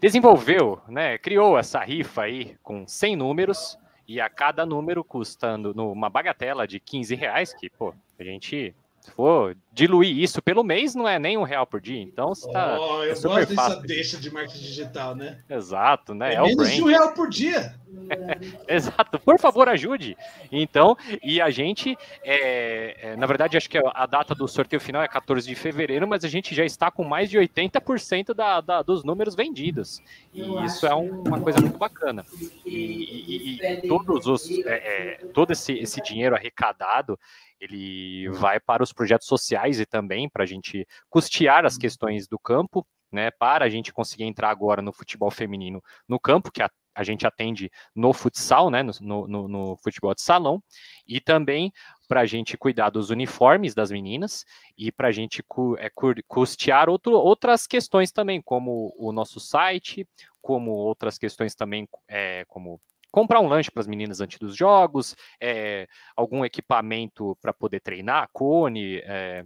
desenvolveu, 0.00 0.80
né, 0.88 1.18
criou 1.18 1.58
essa 1.58 1.80
rifa 1.80 2.22
aí 2.22 2.56
com 2.62 2.86
100 2.86 3.16
números 3.16 3.78
e 4.08 4.20
a 4.20 4.30
cada 4.30 4.64
número 4.64 5.04
custando 5.04 5.74
numa 5.74 6.08
bagatela 6.08 6.66
de 6.66 6.80
15 6.80 7.14
reais, 7.14 7.52
que, 7.52 7.68
pô, 7.68 7.94
a 8.18 8.24
gente 8.24 8.74
se 9.04 9.10
for 9.10 9.54
diluir 9.70 10.16
isso 10.18 10.40
pelo 10.40 10.64
mês, 10.64 10.94
não 10.94 11.06
é 11.06 11.18
nem 11.18 11.36
um 11.36 11.42
real 11.42 11.66
por 11.66 11.78
dia. 11.78 12.00
Então, 12.00 12.34
você 12.34 12.50
tá. 12.50 12.78
Oh, 12.80 13.02
eu 13.02 13.12
é 13.12 13.14
gosto 13.14 13.28
fácil. 13.28 13.54
dessa 13.54 13.86
deixa 13.86 14.16
de 14.16 14.30
marketing 14.32 14.62
digital, 14.62 15.14
né? 15.14 15.42
Exato, 15.50 16.14
né? 16.14 16.32
É, 16.32 16.36
é 16.36 16.42
menos 16.42 16.70
de 16.70 16.82
um 16.82 16.86
real 16.86 17.12
por 17.12 17.28
dia. 17.28 17.74
Exato, 18.66 19.18
por 19.18 19.38
favor, 19.38 19.68
ajude. 19.68 20.16
Então, 20.50 20.96
e 21.22 21.38
a 21.38 21.50
gente, 21.50 21.98
é, 22.22 23.10
é, 23.10 23.16
na 23.16 23.26
verdade, 23.26 23.58
acho 23.58 23.68
que 23.68 23.76
a 23.76 24.06
data 24.06 24.34
do 24.34 24.48
sorteio 24.48 24.80
final 24.80 25.02
é 25.02 25.08
14 25.08 25.46
de 25.46 25.54
fevereiro, 25.54 26.08
mas 26.08 26.24
a 26.24 26.28
gente 26.28 26.54
já 26.54 26.64
está 26.64 26.90
com 26.90 27.04
mais 27.04 27.28
de 27.28 27.36
80% 27.38 28.32
da, 28.32 28.62
da, 28.62 28.80
dos 28.80 29.04
números 29.04 29.34
vendidos. 29.34 30.00
E 30.32 30.64
isso 30.64 30.86
é 30.86 30.94
um, 30.94 31.24
uma 31.24 31.40
coisa 31.40 31.60
muito 31.60 31.76
bacana. 31.76 32.24
E, 32.64 32.70
e, 32.74 33.60
e 33.60 33.88
todos 33.88 34.26
os, 34.26 34.50
é, 34.50 34.62
é, 34.64 35.26
todo 35.34 35.52
esse, 35.52 35.74
esse 35.74 36.00
dinheiro 36.00 36.34
arrecadado, 36.34 37.18
ele 37.64 38.28
vai 38.30 38.60
para 38.60 38.82
os 38.82 38.92
projetos 38.92 39.26
sociais 39.26 39.80
e 39.80 39.86
também 39.86 40.28
para 40.28 40.44
a 40.44 40.46
gente 40.46 40.86
custear 41.08 41.64
as 41.64 41.76
questões 41.76 42.26
do 42.26 42.38
campo, 42.38 42.86
né, 43.10 43.30
para 43.30 43.64
a 43.64 43.68
gente 43.68 43.92
conseguir 43.92 44.24
entrar 44.24 44.50
agora 44.50 44.82
no 44.82 44.92
futebol 44.92 45.30
feminino 45.30 45.82
no 46.08 46.18
campo, 46.18 46.50
que 46.50 46.62
a 46.62 47.02
gente 47.02 47.26
atende 47.26 47.70
no 47.94 48.12
futsal, 48.12 48.70
né, 48.70 48.82
no, 48.82 49.26
no, 49.26 49.48
no 49.48 49.76
futebol 49.78 50.14
de 50.14 50.22
salão, 50.22 50.62
e 51.06 51.20
também 51.20 51.72
para 52.06 52.20
a 52.20 52.26
gente 52.26 52.56
cuidar 52.56 52.90
dos 52.90 53.10
uniformes 53.10 53.74
das 53.74 53.90
meninas 53.90 54.44
e 54.76 54.92
para 54.92 55.08
a 55.08 55.12
gente 55.12 55.42
cu, 55.42 55.76
é, 55.78 55.90
custear 56.28 56.88
outro, 56.88 57.12
outras 57.12 57.66
questões 57.66 58.12
também, 58.12 58.40
como 58.40 58.94
o 58.96 59.10
nosso 59.10 59.40
site, 59.40 60.06
como 60.40 60.70
outras 60.72 61.18
questões 61.18 61.54
também, 61.54 61.88
é, 62.08 62.44
como 62.46 62.80
comprar 63.14 63.38
um 63.38 63.46
lanche 63.46 63.70
para 63.70 63.80
as 63.80 63.86
meninas 63.86 64.20
antes 64.20 64.40
dos 64.40 64.56
jogos, 64.56 65.14
é, 65.40 65.86
algum 66.16 66.44
equipamento 66.44 67.38
para 67.40 67.54
poder 67.54 67.78
treinar, 67.78 68.28
cone, 68.32 68.96
é, 69.04 69.44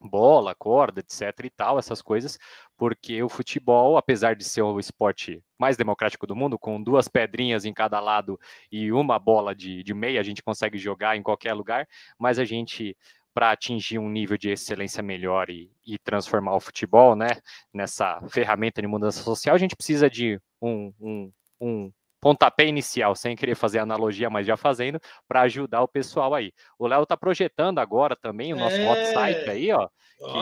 bola, 0.00 0.54
corda, 0.54 1.00
etc 1.00 1.20
e 1.44 1.50
tal, 1.50 1.78
essas 1.78 2.00
coisas, 2.00 2.38
porque 2.78 3.22
o 3.22 3.28
futebol, 3.28 3.98
apesar 3.98 4.34
de 4.34 4.42
ser 4.42 4.62
o 4.62 4.80
esporte 4.80 5.44
mais 5.58 5.76
democrático 5.76 6.26
do 6.26 6.34
mundo, 6.34 6.58
com 6.58 6.82
duas 6.82 7.06
pedrinhas 7.06 7.66
em 7.66 7.74
cada 7.74 8.00
lado 8.00 8.40
e 8.72 8.90
uma 8.90 9.18
bola 9.18 9.54
de, 9.54 9.82
de 9.82 9.92
meia, 9.92 10.18
a 10.18 10.24
gente 10.24 10.42
consegue 10.42 10.78
jogar 10.78 11.14
em 11.14 11.22
qualquer 11.22 11.52
lugar, 11.52 11.86
mas 12.18 12.38
a 12.38 12.44
gente 12.46 12.96
para 13.34 13.50
atingir 13.50 13.98
um 13.98 14.08
nível 14.08 14.38
de 14.38 14.48
excelência 14.48 15.02
melhor 15.02 15.50
e, 15.50 15.70
e, 15.86 15.98
transformar 15.98 16.54
o 16.54 16.60
futebol, 16.60 17.14
né, 17.14 17.26
nessa 17.70 18.18
ferramenta 18.30 18.80
de 18.80 18.88
mudança 18.88 19.22
social, 19.22 19.54
a 19.54 19.58
gente 19.58 19.76
precisa 19.76 20.08
de 20.08 20.40
um, 20.62 20.90
um, 20.98 21.32
um 21.60 21.92
pontapé 22.24 22.66
inicial, 22.66 23.14
sem 23.14 23.36
querer 23.36 23.54
fazer 23.54 23.80
analogia, 23.80 24.30
mas 24.30 24.46
já 24.46 24.56
fazendo, 24.56 24.98
para 25.28 25.42
ajudar 25.42 25.82
o 25.82 25.88
pessoal 25.88 26.34
aí. 26.34 26.54
O 26.78 26.86
Léo 26.86 27.02
está 27.02 27.18
projetando 27.18 27.80
agora 27.80 28.16
também 28.16 28.54
o 28.54 28.56
nosso 28.56 28.76
é... 28.76 28.90
hot 28.90 29.12
site 29.12 29.50
aí, 29.50 29.70
ó, 29.70 29.88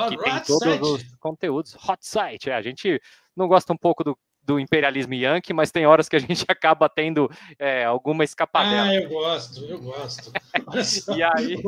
que, 0.07 0.17
que 0.17 0.23
tem 0.23 0.41
todos 0.45 0.61
site. 0.63 0.83
os 0.83 1.17
conteúdos. 1.17 1.75
Hot 1.75 1.99
site, 2.07 2.51
é, 2.51 2.55
a 2.55 2.63
gente 2.63 3.03
não 3.37 3.49
gosta 3.49 3.73
um 3.73 3.77
pouco 3.77 4.05
do, 4.05 4.17
do 4.45 4.61
imperialismo 4.61 5.13
yankee, 5.15 5.53
mas 5.53 5.73
tem 5.73 5.85
horas 5.85 6.09
que 6.09 6.15
a 6.15 6.21
gente 6.23 6.45
acaba 6.47 6.89
tendo 6.89 7.29
é, 7.59 7.85
alguma 7.85 8.23
escapadela. 8.23 8.87
Ah, 8.87 8.95
eu 8.95 9.09
gosto, 9.09 9.65
eu 9.65 9.81
gosto. 9.81 10.31
e 11.17 11.21
aí, 11.21 11.61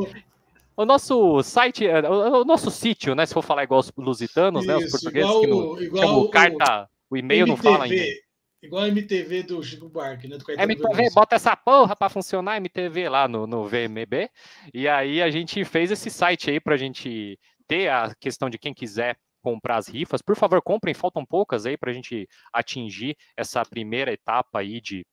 o 0.77 0.85
nosso 0.85 1.43
site, 1.43 1.85
é, 1.85 2.09
o 2.09 2.45
nosso 2.45 2.71
sítio, 2.71 3.15
né? 3.15 3.25
Se 3.25 3.33
for 3.33 3.43
falar 3.43 3.65
igual 3.65 3.81
os 3.81 3.91
lusitanos, 3.97 4.63
Isso, 4.63 4.71
né? 4.71 4.77
Os 4.77 4.91
portugueses 4.91 5.39
que 5.41 5.47
não 5.47 5.81
igual 5.81 6.21
o, 6.21 6.29
carta, 6.29 6.89
o 7.09 7.17
e-mail 7.17 7.45
não 7.45 7.57
fala 7.57 7.83
ainda. 7.83 8.24
Igual 8.65 8.83
a 8.83 8.87
MTV 8.87 9.43
do 9.43 9.63
Chico 9.63 9.87
Buarque, 9.89 10.27
né? 10.27 10.37
Do 10.37 10.51
MTV, 10.51 11.09
bota 11.13 11.35
essa 11.35 11.55
porra 11.55 11.95
para 11.95 12.09
funcionar, 12.09 12.57
MTV 12.57 13.09
lá 13.09 13.27
no, 13.27 13.45
no 13.45 13.63
VMB. 13.65 14.29
E 14.73 14.87
aí 14.87 15.21
a 15.21 15.29
gente 15.29 15.63
fez 15.63 15.91
esse 15.91 16.09
site 16.09 16.49
aí 16.49 16.59
para 16.59 16.75
a 16.75 16.77
gente 16.77 17.39
ter 17.67 17.89
a 17.89 18.13
questão 18.19 18.49
de 18.49 18.57
quem 18.57 18.73
quiser 18.73 19.17
comprar 19.41 19.77
as 19.77 19.87
rifas. 19.87 20.21
Por 20.21 20.35
favor, 20.35 20.61
comprem, 20.61 20.93
faltam 20.93 21.25
poucas 21.25 21.65
aí 21.65 21.77
para 21.77 21.91
a 21.91 21.93
gente 21.93 22.27
atingir 22.51 23.15
essa 23.37 23.63
primeira 23.63 24.11
etapa 24.11 24.59
aí 24.59 24.81
de, 24.81 25.05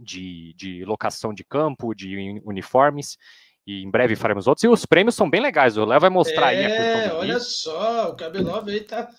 de, 0.00 0.54
de 0.54 0.84
locação 0.84 1.34
de 1.34 1.44
campo, 1.44 1.94
de 1.94 2.40
uniformes 2.44 3.16
e 3.66 3.82
em 3.82 3.90
breve 3.90 4.14
faremos 4.14 4.46
outros. 4.46 4.62
E 4.62 4.68
os 4.68 4.86
prêmios 4.86 5.16
são 5.16 5.28
bem 5.28 5.40
legais. 5.40 5.76
O 5.76 5.84
Léo 5.84 6.00
vai 6.00 6.10
mostrar 6.10 6.52
é, 6.52 6.66
aí. 6.66 6.72
É, 6.72 7.12
olha 7.12 7.40
só, 7.40 8.10
o 8.10 8.14
Cabelov 8.14 8.68
aí 8.68 8.80
tá 8.80 9.10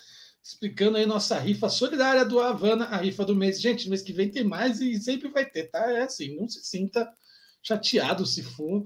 explicando 0.47 0.95
aí 0.95 1.05
nossa 1.05 1.37
rifa 1.37 1.67
solidária 1.67 2.23
do 2.23 2.39
Havana, 2.39 2.85
a 2.85 2.95
rifa 2.95 3.25
do 3.25 3.35
mês. 3.35 3.59
Gente, 3.59 3.89
mês 3.89 4.01
que 4.01 4.13
vem 4.13 4.31
tem 4.31 4.45
mais 4.45 4.79
e 4.79 4.95
sempre 4.97 5.27
vai 5.27 5.45
ter, 5.45 5.63
tá? 5.69 5.91
É 5.91 6.03
assim, 6.03 6.37
não 6.37 6.47
se 6.47 6.63
sinta 6.63 7.11
chateado 7.61 8.25
se 8.25 8.41
for 8.41 8.85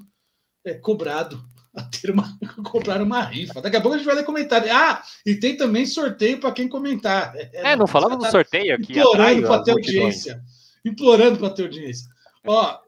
é, 0.66 0.74
cobrado 0.74 1.40
a 1.76 1.84
ter 1.84 2.10
uma, 2.10 2.36
comprar 2.66 3.00
uma 3.00 3.22
rifa. 3.22 3.62
Daqui 3.62 3.76
a 3.76 3.82
pouco 3.82 3.94
a 3.94 3.98
gente 4.00 4.08
vai 4.08 4.16
ler 4.16 4.26
comentário. 4.26 4.74
Ah, 4.74 5.04
e 5.24 5.36
tem 5.36 5.56
também 5.56 5.86
sorteio 5.86 6.40
para 6.40 6.52
quem 6.52 6.68
comentar. 6.68 7.32
É, 7.36 7.74
é 7.74 7.76
não 7.76 7.86
falamos 7.86 8.18
tá 8.18 8.28
do 8.28 8.32
sorteio 8.32 8.74
aqui. 8.74 8.94
Implorando 8.94 9.48
para 9.48 9.64
ter 9.64 9.72
audiência. 9.72 10.42
Implorando 10.84 11.38
para 11.38 11.50
ter 11.52 11.64
audiência. 11.64 12.08
Ó, 12.44 12.80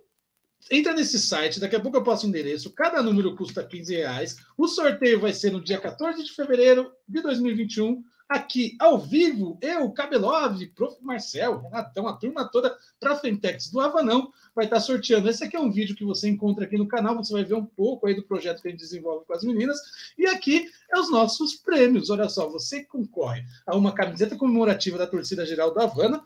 entra 0.72 0.94
nesse 0.94 1.20
site, 1.20 1.60
daqui 1.60 1.75
a 1.75 1.80
pouco 1.80 1.98
eu 1.98 2.03
passo 2.03 2.25
o 2.25 2.30
endereço. 2.30 2.74
Cada 2.74 3.03
número 3.03 3.36
custa 3.36 3.63
15 3.63 3.96
reais. 3.96 4.38
O 4.58 4.68
sorteio 4.68 5.20
vai 5.20 5.32
ser 5.32 5.51
no 5.51 5.63
dia 5.63 5.80
14 5.80 6.24
de 6.24 6.32
fevereiro 6.32 6.92
de 7.08 7.22
2021 7.22 8.01
aqui 8.27 8.75
ao 8.80 8.98
vivo, 8.98 9.58
eu, 9.62 9.92
Cabelov, 9.92 10.60
Prof. 10.75 10.98
Marcel, 11.01 11.60
Renatão, 11.60 12.08
a 12.08 12.13
turma 12.13 12.50
toda 12.50 12.75
para 13.00 13.15
Fentex 13.15 13.70
do 13.70 13.80
Avanão 13.80 14.32
vai 14.56 14.65
estar 14.65 14.80
sorteando. 14.80 15.30
Esse 15.30 15.44
aqui 15.44 15.56
é 15.56 15.60
um 15.60 15.72
vídeo 15.72 15.96
que 15.96 16.06
você 16.06 16.30
encontra 16.30 16.65
aqui 16.65 16.77
no 16.77 16.88
canal, 16.88 17.15
você 17.15 17.34
vai 17.34 17.44
ver 17.44 17.56
um 17.56 17.65
pouco 17.65 18.08
aí 18.08 18.15
do 18.15 18.24
projeto 18.24 18.62
que 18.62 18.68
a 18.68 18.72
gente 18.72 18.80
desenvolve 18.80 19.25
com 19.25 19.34
as 19.34 19.44
meninas. 19.44 19.77
E 20.18 20.25
aqui 20.25 20.70
é 20.92 21.00
os 21.00 21.12
nossos 21.12 21.56
prêmios. 21.56 22.10
Olha 22.10 22.30
só, 22.30 22.50
você 22.50 22.84
concorre 22.84 23.44
a 23.65 23.75
uma 23.75 23.94
camiseta 23.94 24.36
comemorativa 24.36 24.98
da 24.98 25.08
torcida 25.08 25.46
geral 25.46 25.74
do 25.74 25.80
Havana, 25.80 26.24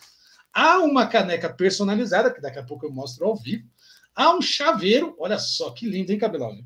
a 0.54 0.80
uma 0.80 1.08
caneca 1.08 1.50
personalizada, 1.50 2.34
que 2.34 2.42
daqui 2.42 2.60
a 2.60 2.63
pouco 2.63 2.86
eu 2.86 2.92
mostro 2.92 3.25
ao 3.25 3.36
vivo, 3.36 3.68
a 4.16 4.36
um 4.36 4.42
chaveiro, 4.42 5.16
olha 5.20 5.38
só 5.38 5.72
que 5.72 5.88
lindo, 5.88 6.12
hein, 6.12 6.18
Cabelov? 6.18 6.58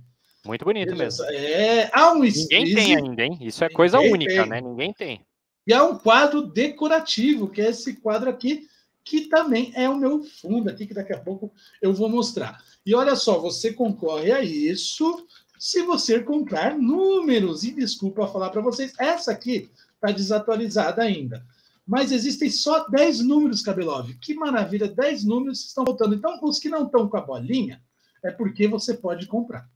Muito 0.45 0.65
bonito 0.65 0.95
mesmo. 0.95 1.23
É, 1.25 1.89
há 1.93 2.11
um 2.11 2.23
Ninguém 2.23 2.73
tem 2.73 2.95
ainda, 2.95 3.23
hein? 3.23 3.37
Isso 3.41 3.63
é 3.63 3.69
coisa 3.69 3.97
Ninguém 3.97 4.13
única, 4.13 4.41
tem. 4.41 4.49
né? 4.49 4.61
Ninguém 4.61 4.93
tem. 4.93 5.21
E 5.67 5.73
há 5.73 5.83
um 5.83 5.97
quadro 5.97 6.41
decorativo, 6.41 7.47
que 7.47 7.61
é 7.61 7.69
esse 7.69 7.95
quadro 7.97 8.29
aqui, 8.29 8.67
que 9.03 9.27
também 9.27 9.71
é 9.75 9.87
o 9.87 9.97
meu 9.97 10.23
fundo 10.23 10.69
aqui, 10.69 10.87
que 10.87 10.93
daqui 10.93 11.13
a 11.13 11.19
pouco 11.19 11.51
eu 11.81 11.93
vou 11.93 12.09
mostrar. 12.09 12.57
E 12.85 12.95
olha 12.95 13.15
só, 13.15 13.39
você 13.39 13.71
concorre 13.71 14.31
a 14.31 14.43
isso 14.43 15.27
se 15.59 15.83
você 15.83 16.19
comprar 16.19 16.75
números. 16.75 17.63
E 17.63 17.71
desculpa 17.71 18.27
falar 18.27 18.49
para 18.49 18.61
vocês, 18.61 18.93
essa 18.97 19.31
aqui 19.31 19.69
está 19.93 20.11
desatualizada 20.11 21.03
ainda. 21.03 21.45
Mas 21.85 22.11
existem 22.11 22.49
só 22.49 22.87
10 22.89 23.21
números, 23.21 23.61
Cabelov. 23.61 24.11
Que 24.15 24.33
maravilha, 24.33 24.87
10 24.87 25.23
números 25.23 25.65
estão 25.65 25.85
faltando. 25.85 26.15
Então, 26.15 26.39
os 26.41 26.57
que 26.57 26.69
não 26.69 26.85
estão 26.85 27.07
com 27.07 27.17
a 27.17 27.21
bolinha, 27.21 27.81
é 28.23 28.31
porque 28.31 28.67
você 28.67 28.95
pode 28.95 29.27
comprar. 29.27 29.69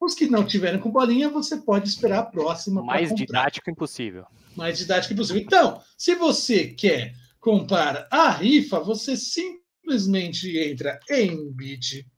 Os 0.00 0.14
que 0.14 0.28
não 0.28 0.44
tiverem 0.44 0.78
com 0.78 0.90
bolinha, 0.90 1.28
você 1.28 1.56
pode 1.56 1.88
esperar 1.88 2.18
a 2.18 2.26
próxima. 2.26 2.82
Mais 2.82 3.14
didático 3.14 3.70
impossível. 3.70 4.26
Mais 4.54 4.78
didático 4.78 5.14
impossível. 5.14 5.42
Então, 5.42 5.80
se 5.96 6.14
você 6.14 6.68
quer 6.68 7.14
comprar 7.40 8.06
a 8.10 8.30
rifa, 8.30 8.78
você 8.80 9.16
simplesmente 9.16 10.58
entra 10.58 11.00
em 11.10 11.50
bit.ly, 11.52 12.16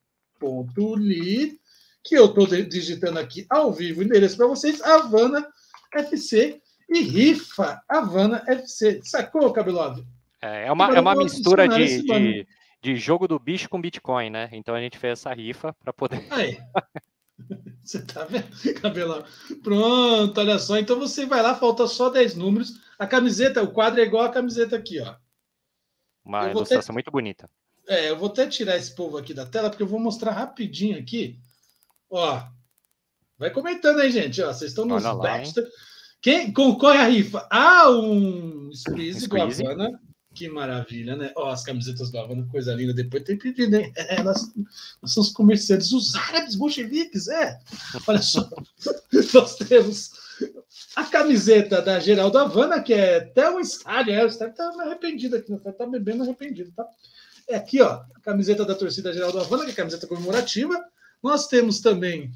que 2.03 2.15
eu 2.17 2.25
estou 2.25 2.47
digitando 2.47 3.19
aqui 3.19 3.45
ao 3.49 3.71
vivo 3.71 4.01
o 4.01 4.03
endereço 4.03 4.35
para 4.35 4.47
vocês, 4.47 4.81
Havana 4.81 5.47
FC 5.93 6.61
e 6.89 7.01
rifa 7.01 7.81
Havana 7.87 8.43
FC. 8.47 8.99
Sacou, 9.03 9.53
Cabelov? 9.53 10.03
É, 10.41 10.67
é 10.67 10.71
uma, 10.71 10.95
é 10.95 10.99
uma 10.99 11.15
mistura 11.15 11.67
de, 11.67 12.01
de, 12.01 12.47
de, 12.81 12.95
jogo 12.95 13.27
do 13.27 13.37
bicho 13.37 13.69
com 13.69 13.81
Bitcoin, 13.81 14.29
né? 14.29 14.49
Então 14.53 14.73
a 14.73 14.81
gente 14.81 14.97
fez 14.97 15.19
essa 15.19 15.33
rifa 15.33 15.75
para 15.83 15.93
poder. 15.93 16.25
Aí. 16.29 16.57
Você 17.83 18.01
tá 18.03 18.23
vendo, 18.25 18.45
cabelão? 18.81 19.23
Pronto, 19.63 20.39
olha 20.39 20.59
só. 20.59 20.77
Então 20.77 20.99
você 20.99 21.25
vai 21.25 21.41
lá, 21.41 21.55
falta 21.55 21.87
só 21.87 22.09
10 22.09 22.35
números. 22.35 22.79
A 22.99 23.07
camiseta, 23.07 23.63
o 23.63 23.71
quadro 23.71 23.99
é 23.99 24.03
igual 24.03 24.25
a 24.25 24.31
camiseta 24.31 24.75
aqui, 24.75 24.99
ó. 24.99 25.15
Uma 26.23 26.51
ilustração 26.51 26.93
muito 26.93 27.09
bonita. 27.09 27.49
É, 27.87 28.11
eu 28.11 28.17
vou 28.17 28.29
até 28.29 28.45
tirar 28.45 28.77
esse 28.77 28.93
povo 28.93 29.17
aqui 29.17 29.33
da 29.33 29.47
tela, 29.47 29.69
porque 29.71 29.81
eu 29.81 29.87
vou 29.87 29.99
mostrar 29.99 30.33
rapidinho 30.33 30.99
aqui. 30.99 31.39
Ó. 32.11 32.43
Vai 33.37 33.49
comentando 33.49 34.01
aí, 34.01 34.11
gente. 34.11 34.39
Ó, 34.43 34.53
vocês 34.53 34.71
estão 34.71 34.85
nos 34.85 35.01
Baxter. 35.01 35.67
Quem 36.21 36.53
concorre 36.53 36.99
à 36.99 37.05
rifa? 37.05 37.47
Ah, 37.49 37.89
um 37.89 38.69
Squeeze 38.71 39.27
do 39.27 39.41
Havana. 39.41 39.99
Que 40.33 40.47
maravilha, 40.47 41.15
né? 41.15 41.31
Ó, 41.35 41.49
as 41.49 41.63
camisetas 41.63 42.11
do 42.11 42.19
Havana, 42.19 42.47
coisa 42.51 42.73
linda. 42.73 42.93
Depois 42.93 43.23
tem 43.23 43.37
pedido, 43.37 43.75
hein? 43.75 43.91
É, 43.95 44.21
nós, 44.21 44.51
nós 45.01 45.11
somos 45.11 45.31
comerciantes, 45.31 45.91
os 45.91 46.15
árabes 46.15 46.55
bolcheviques, 46.55 47.27
é. 47.27 47.59
Olha 48.07 48.21
só, 48.21 48.47
nós 49.33 49.55
temos 49.55 50.11
a 50.95 51.03
camiseta 51.05 51.81
da 51.81 51.99
Geraldo 51.99 52.37
Havana, 52.37 52.81
que 52.81 52.93
é 52.93 53.17
até 53.17 53.49
um 53.49 53.59
estádio. 53.59 54.13
É, 54.13 54.23
o 54.23 54.27
estádio 54.27 54.55
tá 54.55 54.71
arrependido 54.81 55.35
aqui, 55.35 55.57
tá, 55.57 55.73
tá 55.73 55.85
bebendo 55.87 56.23
arrependido, 56.23 56.71
tá? 56.75 56.87
É 57.47 57.55
aqui, 57.55 57.81
ó, 57.81 58.03
a 58.15 58.19
camiseta 58.21 58.63
da 58.63 58.75
torcida 58.75 59.11
Geraldo 59.11 59.39
Havana, 59.39 59.63
que 59.63 59.71
é 59.71 59.73
a 59.73 59.77
camiseta 59.77 60.05
comemorativa. 60.05 60.79
Nós 61.23 61.47
temos 61.47 61.81
também 61.81 62.31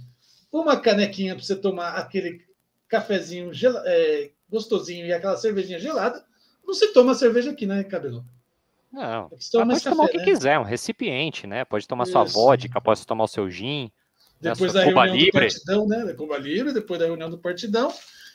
uma 0.51 0.79
canequinha 0.79 1.35
para 1.35 1.43
você 1.43 1.55
tomar 1.55 1.91
aquele 1.91 2.41
cafezinho 2.87 3.51
é, 3.85 4.31
gostosinho 4.49 5.05
e 5.05 5.13
aquela 5.13 5.37
cervejinha 5.37 5.79
gelada. 5.79 6.25
Não 6.65 6.73
se 6.73 6.93
toma 6.93 7.13
cerveja 7.13 7.51
aqui, 7.51 7.65
né, 7.65 7.83
Cabelo? 7.83 8.25
Não. 8.91 9.27
pode 9.27 9.49
café, 9.49 9.89
tomar 9.89 10.03
o 10.03 10.07
que 10.07 10.17
né? 10.17 10.23
quiser, 10.23 10.59
um 10.59 10.63
recipiente, 10.63 11.47
né? 11.47 11.65
Pode 11.65 11.87
tomar 11.87 12.03
Isso. 12.03 12.11
sua 12.11 12.23
vodka, 12.23 12.79
pode 12.79 13.05
tomar 13.07 13.23
o 13.23 13.27
seu 13.27 13.49
gin. 13.49 13.91
Né, 14.39 14.51
depois 14.51 14.73
né, 14.73 14.81
da 14.81 14.85
reunião 14.85 15.15
Libre. 15.15 15.31
do 15.31 15.39
partidão, 15.39 15.87
né? 15.87 16.05
Da 16.05 16.13
Cuba 16.13 16.37
Libre, 16.37 16.73
depois 16.73 16.99
da 16.99 17.07
reunião 17.07 17.29
do 17.29 17.39
partidão. 17.39 17.91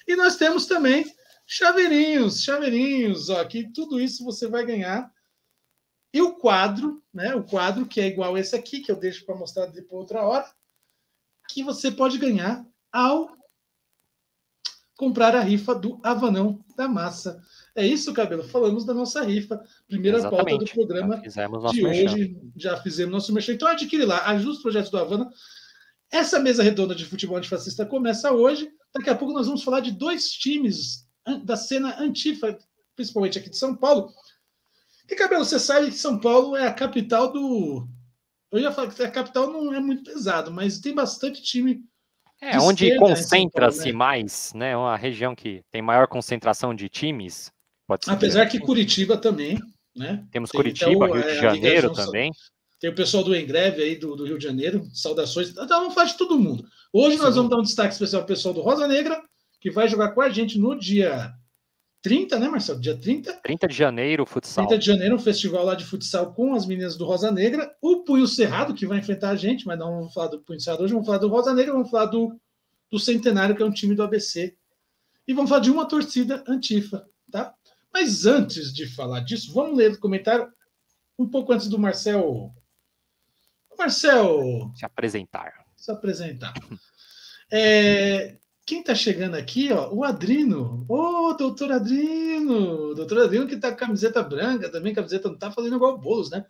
E 0.06 0.16
nós 0.16 0.37
temos 0.37 0.66
também 0.66 1.04
chaveirinhos, 1.47 2.42
chaveirinhos, 2.42 3.28
ó, 3.28 3.44
que 3.44 3.73
tudo 3.73 4.00
isso 4.00 4.25
você 4.25 4.49
vai 4.49 4.66
ganhar. 4.66 5.11
E 6.12 6.20
o 6.20 6.35
quadro, 6.35 7.02
né? 7.14 7.35
O 7.37 7.44
quadro 7.44 7.87
que 7.87 8.00
é 8.00 8.06
igual 8.06 8.37
esse 8.37 8.56
aqui, 8.56 8.80
que 8.80 8.90
eu 8.90 8.97
deixo 8.97 9.25
para 9.25 9.37
mostrar 9.37 9.66
depois 9.66 10.00
outra 10.00 10.26
hora, 10.26 10.50
que 11.49 11.62
você 11.62 11.90
pode 11.90 12.18
ganhar 12.18 12.66
ao 12.90 13.30
comprar 14.97 15.37
a 15.37 15.40
rifa 15.40 15.75
do 15.76 16.00
Avanão 16.02 16.64
da 16.76 16.88
Massa 16.88 17.40
É 17.78 17.87
isso, 17.87 18.12
Cabelo. 18.12 18.42
Falamos 18.42 18.85
da 18.85 18.92
nossa 18.92 19.23
rifa. 19.23 19.62
Primeira 19.87 20.18
Exatamente. 20.18 20.49
pauta 20.49 20.64
do 20.64 20.70
programa 20.73 21.23
de 21.70 21.87
hoje. 21.87 22.37
Já 22.56 22.76
fizemos 22.82 23.12
nosso 23.12 23.32
merchan. 23.32 23.52
Então 23.52 23.68
adquire 23.68 24.04
lá. 24.04 24.26
Ajuda 24.26 24.50
os 24.50 24.61
projetos 24.61 24.90
do 24.90 24.99
Havana. 24.99 25.30
Essa 26.11 26.40
mesa 26.40 26.64
redonda 26.64 26.92
de 26.92 27.04
futebol 27.04 27.37
antifascista 27.37 27.87
começa 27.87 28.32
hoje. 28.32 28.68
Daqui 28.92 29.08
a 29.11 29.14
pouco 29.14 29.32
nós 29.32 29.47
vamos 29.47 29.62
falar 29.62 29.78
de 29.78 29.92
dois 29.92 30.32
times 30.32 31.06
da 31.44 31.54
cena 31.54 32.00
antifa, 32.00 32.58
principalmente 32.97 33.38
aqui 33.38 33.49
de 33.49 33.56
São 33.56 33.76
Paulo. 33.76 34.12
E, 35.08 35.14
Cabelo, 35.14 35.44
você 35.44 35.61
sabe 35.61 35.87
que 35.87 35.99
São 35.99 36.18
Paulo 36.18 36.56
é 36.56 36.66
a 36.66 36.75
capital 36.75 37.30
do. 37.30 37.87
Eu 38.50 38.58
ia 38.58 38.73
falar 38.73 38.90
que 38.90 39.00
a 39.04 39.11
capital 39.11 39.52
não 39.52 39.73
é 39.73 39.78
muito 39.78 40.02
pesado, 40.02 40.50
mas 40.50 40.80
tem 40.80 40.92
bastante 40.92 41.40
time. 41.42 41.85
É, 42.40 42.58
onde 42.58 42.97
concentra-se 42.97 43.87
né? 43.87 43.92
mais, 43.92 44.52
né? 44.52 44.76
Uma 44.76 44.97
região 44.97 45.32
que 45.32 45.62
tem 45.70 45.80
maior 45.80 46.08
concentração 46.08 46.75
de 46.75 46.88
times. 46.88 47.52
Apesar 48.07 48.47
que 48.47 48.59
Curitiba 48.59 49.16
também, 49.16 49.59
né? 49.97 50.25
Temos 50.30 50.50
tem, 50.50 50.59
Curitiba, 50.59 50.90
então, 50.90 51.12
Rio 51.12 51.23
de 51.23 51.28
é, 51.28 51.40
Janeiro 51.40 51.92
também. 51.92 52.33
Tem 52.80 52.90
o 52.90 52.95
pessoal 52.95 53.25
do 53.25 53.35
Engreve 53.35 53.83
aí 53.83 53.97
do, 53.97 54.14
do, 54.14 54.25
Rio 54.25 54.38
de 54.38 54.45
Janeiro. 54.45 54.87
Saudações. 54.92 55.50
Então 55.50 55.80
vamos 55.80 55.95
falar 55.95 56.07
de 56.07 56.16
todo 56.16 56.38
mundo. 56.38 56.64
Hoje 56.92 57.16
Sim. 57.16 57.23
nós 57.23 57.35
vamos 57.35 57.50
dar 57.50 57.59
um 57.59 57.62
destaque 57.62 57.92
especial 57.92 58.23
ao 58.23 58.26
pessoal 58.26 58.54
do 58.54 58.61
Rosa 58.61 58.87
Negra, 58.87 59.21
que 59.61 59.71
vai 59.71 59.88
jogar 59.88 60.12
com 60.12 60.21
a 60.21 60.28
gente 60.28 60.59
no 60.59 60.78
dia 60.78 61.33
30, 62.02 62.38
né, 62.38 62.49
Marcelo? 62.49 62.80
Dia 62.80 62.97
30? 62.97 63.40
30 63.42 63.66
de 63.66 63.75
janeiro, 63.75 64.25
futsal. 64.25 64.66
30 64.66 64.78
de 64.78 64.87
janeiro, 64.87 65.16
um 65.16 65.18
festival 65.18 65.64
lá 65.64 65.75
de 65.75 65.85
futsal 65.85 66.33
com 66.33 66.54
as 66.54 66.64
meninas 66.64 66.97
do 66.97 67.04
Rosa 67.04 67.33
Negra. 67.33 67.75
O 67.83 68.04
Punho 68.04 68.26
Cerrado, 68.26 68.75
que 68.75 68.87
vai 68.87 68.99
enfrentar 68.99 69.30
a 69.30 69.37
gente, 69.37 69.66
mas 69.66 69.78
não 69.78 69.99
vamos 69.99 70.14
falar 70.14 70.28
do 70.28 70.40
Punho 70.40 70.61
Cerrado 70.61 70.85
hoje, 70.85 70.92
vamos 70.92 71.07
falar 71.07 71.18
do 71.18 71.28
Rosa 71.28 71.52
Negra, 71.52 71.73
vamos 71.73 71.90
falar 71.90 72.07
do, 72.07 72.38
do 72.90 72.99
Centenário, 72.99 73.57
que 73.57 73.62
é 73.62 73.66
um 73.66 73.73
time 73.73 73.95
do 73.95 74.02
ABC. 74.02 74.54
E 75.26 75.35
vamos 75.35 75.50
falar 75.50 75.62
de 75.62 75.71
uma 75.71 75.87
torcida 75.87 76.45
antifa, 76.47 77.04
tá? 77.30 77.52
Mas 78.00 78.26
antes 78.26 78.73
de 78.73 78.87
falar 78.87 79.19
disso, 79.21 79.52
vamos 79.52 79.76
ler 79.76 79.90
o 79.90 79.99
comentário 79.99 80.49
um 81.19 81.28
pouco 81.28 81.52
antes 81.52 81.67
do 81.67 81.81
Marcel. 81.81 82.55
Marcel. 83.76 84.71
Se 84.76 84.85
apresentar. 84.85 85.52
Se 85.76 85.90
apresentar. 85.90 86.55
É, 87.50 88.37
quem 88.64 88.81
está 88.81 88.95
chegando 88.95 89.35
aqui, 89.35 89.73
ó, 89.73 89.93
o 89.93 90.05
Adrino. 90.05 90.87
Ô, 90.88 91.31
oh, 91.31 91.35
doutor 91.35 91.73
Adrino! 91.73 92.95
Doutor 92.95 93.25
Adrino 93.25 93.49
que 93.49 93.57
está 93.57 93.73
com 93.73 93.78
camiseta 93.78 94.23
branca 94.23 94.71
também, 94.71 94.95
camiseta 94.95 95.28
não 95.28 95.37
tá 95.37 95.50
fazendo 95.50 95.75
igual 95.75 95.99
bolos, 95.99 96.31
né? 96.31 96.47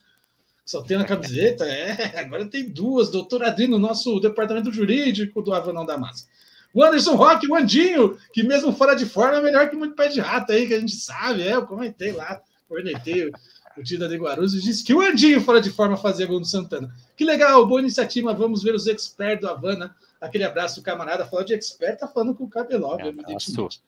Só 0.67 0.83
tem 0.83 0.99
a 0.99 1.05
camiseta, 1.07 1.65
é. 1.71 2.19
Agora 2.21 2.45
tem 2.45 2.69
duas. 2.69 3.11
Doutor 3.11 3.43
Adrino, 3.43 3.79
nosso 3.79 4.21
departamento 4.21 4.71
jurídico 4.71 5.41
do 5.41 5.55
Avanão 5.55 5.87
da 5.87 5.97
Massa. 5.97 6.27
O 6.75 6.85
Anderson 6.85 7.15
Rock, 7.15 7.49
o 7.49 7.55
Andinho, 7.55 8.19
que 8.33 8.43
mesmo 8.43 8.73
fora 8.73 8.95
de 8.95 9.07
forma 9.07 9.39
é 9.39 9.43
melhor 9.43 9.69
que 9.71 9.77
muito 9.77 9.97
pé 9.97 10.09
de 10.09 10.21
rato 10.21 10.53
aí, 10.53 10.67
que 10.67 10.75
a 10.75 10.81
gente 10.81 10.97
sabe. 10.97 11.43
É, 11.43 11.55
eu 11.55 11.67
comentei 11.67 12.13
lá, 12.13 12.41
cornetei 12.69 13.31
o 13.77 13.83
Tida 13.83 14.09
de 14.09 14.17
Guarulhos 14.17 14.55
e 14.55 14.61
disse 14.61 14.85
que 14.85 14.95
o 14.95 15.01
Andinho 15.01 15.41
fora 15.41 15.61
de 15.61 15.71
forma 15.71 15.97
fazia 15.97 16.27
gol 16.27 16.41
no 16.41 16.45
Santana. 16.45 16.95
Que 17.17 17.25
legal, 17.25 17.67
boa 17.67 17.81
iniciativa. 17.81 18.35
Vamos 18.35 18.63
ver 18.63 18.75
os 18.75 18.87
experts 18.87 19.41
do 19.41 19.49
Havana 19.49 19.95
Aquele 20.21 20.45
abraço 20.45 20.83
camarada. 20.83 21.27
Falou 21.27 21.45
de 21.45 21.55
expert, 21.55 21.99
tá 21.99 22.09
falando 22.09 22.35
com 22.35 22.45
o 22.45 22.49
Cabelov, 22.49 23.01
é, 23.01 23.09
evidentemente. 23.09 23.81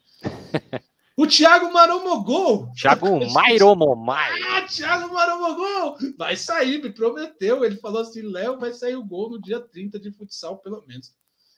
O 1.17 1.27
Thiago 1.27 1.73
Maromogol. 1.73 2.73
Thiago 2.73 3.21
Mairomomai. 3.33 4.31
Ah, 4.43 4.63
Thiago 4.63 5.13
Maromogol. 5.13 5.99
Vai 6.17 6.37
sair, 6.37 6.81
me 6.81 6.91
prometeu. 6.91 7.65
Ele 7.65 7.77
falou 7.77 8.01
assim: 8.01 8.23
Léo, 8.23 8.59
vai 8.59 8.73
sair 8.73 8.97
o 8.97 9.05
gol 9.05 9.31
no 9.31 9.41
dia 9.41 9.61
30 9.61 9.99
de 9.99 10.11
futsal, 10.13 10.59
pelo 10.59 10.83
menos. 10.87 11.13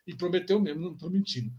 E 0.07 0.15
prometeu 0.15 0.61
mesmo, 0.61 0.81
não 0.81 0.97
tô 0.97 1.09
mentindo. 1.09 1.53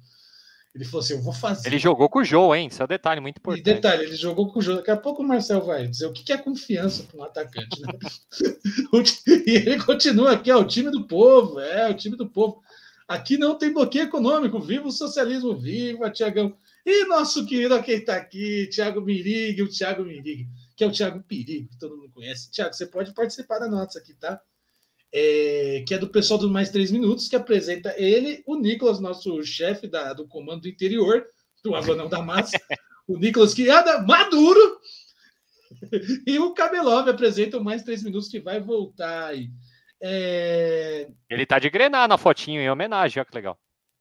Ele 0.75 0.85
falou 0.85 1.01
assim: 1.01 1.13
eu 1.13 1.21
vou 1.21 1.33
fazer. 1.33 1.67
Ele 1.67 1.77
jogou 1.77 2.09
com 2.09 2.19
o 2.19 2.23
Joe, 2.23 2.57
hein? 2.57 2.67
Isso 2.67 2.81
é 2.81 2.85
um 2.85 2.87
detalhe 2.87 3.21
muito 3.21 3.37
importante. 3.37 3.69
E 3.69 3.73
detalhe, 3.73 4.03
ele 4.03 4.15
jogou 4.15 4.51
com 4.51 4.59
o 4.59 4.61
Joe. 4.61 4.77
Daqui 4.77 4.91
a 4.91 4.97
pouco 4.97 5.21
o 5.21 5.25
Marcel 5.25 5.63
vai 5.63 5.87
dizer 5.87 6.07
o 6.07 6.13
que 6.13 6.33
é 6.33 6.37
confiança 6.37 7.03
para 7.03 7.19
um 7.19 7.23
atacante. 7.23 7.79
Né? 7.81 7.87
e 9.45 9.51
ele 9.51 9.83
continua 9.83 10.31
aqui: 10.31 10.49
é 10.49 10.55
o 10.55 10.65
time 10.65 10.89
do 10.89 11.05
povo, 11.05 11.59
é 11.59 11.89
o 11.89 11.93
time 11.93 12.15
do 12.15 12.27
povo. 12.27 12.61
Aqui 13.07 13.37
não 13.37 13.55
tem 13.55 13.71
bloqueio 13.71 14.05
econômico. 14.05 14.59
Viva 14.59 14.87
o 14.87 14.91
socialismo, 14.91 15.55
viva, 15.55 16.09
Tiagão. 16.09 16.55
E 16.85 17.05
nosso 17.05 17.45
querido, 17.45 17.81
quem 17.83 17.95
está 17.95 18.15
aqui, 18.15 18.67
Tiago 18.67 18.99
Mirig, 18.99 19.61
o 19.61 19.69
Tiago 19.69 20.03
Mirig, 20.03 20.49
que 20.75 20.83
é 20.83 20.87
o 20.87 20.91
Tiago 20.91 21.21
Perigo, 21.23 21.69
que 21.69 21.77
todo 21.77 21.95
mundo 21.95 22.11
conhece. 22.11 22.49
Tiago, 22.51 22.73
você 22.73 22.87
pode 22.87 23.13
participar 23.13 23.59
da 23.59 23.69
nossa 23.69 23.99
aqui, 23.99 24.13
tá? 24.15 24.41
É, 25.15 25.83
que 25.87 25.93
é 25.93 25.97
do 25.99 26.07
pessoal 26.07 26.39
do 26.39 26.49
Mais 26.49 26.71
Três 26.71 26.89
Minutos, 26.89 27.27
que 27.27 27.35
apresenta 27.35 27.93
ele, 27.97 28.43
o 28.47 28.55
Nicolas, 28.55 28.99
nosso 28.99 29.43
chefe 29.43 29.87
da, 29.87 30.11
do 30.11 30.27
comando 30.27 30.61
do 30.61 30.67
interior, 30.67 31.23
do 31.63 31.75
Avanão 31.75 32.09
da 32.09 32.21
Massa, 32.21 32.57
o 33.07 33.17
Nicolas 33.17 33.53
que 33.53 33.69
anda 33.69 34.01
maduro, 34.01 34.79
e 36.25 36.39
o 36.39 36.53
Cabelov 36.53 37.07
apresenta 37.09 37.57
o 37.57 37.63
Mais 37.63 37.83
Três 37.83 38.03
Minutos, 38.03 38.27
que 38.27 38.39
vai 38.39 38.59
voltar 38.59 39.27
aí. 39.27 39.49
É... 40.01 41.07
Ele 41.29 41.45
tá 41.45 41.59
de 41.59 41.69
grenar 41.69 42.07
na 42.07 42.17
fotinho 42.17 42.59
em 42.59 42.69
homenagem, 42.69 43.19
olha 43.19 43.25
que 43.25 43.35
legal. 43.35 43.57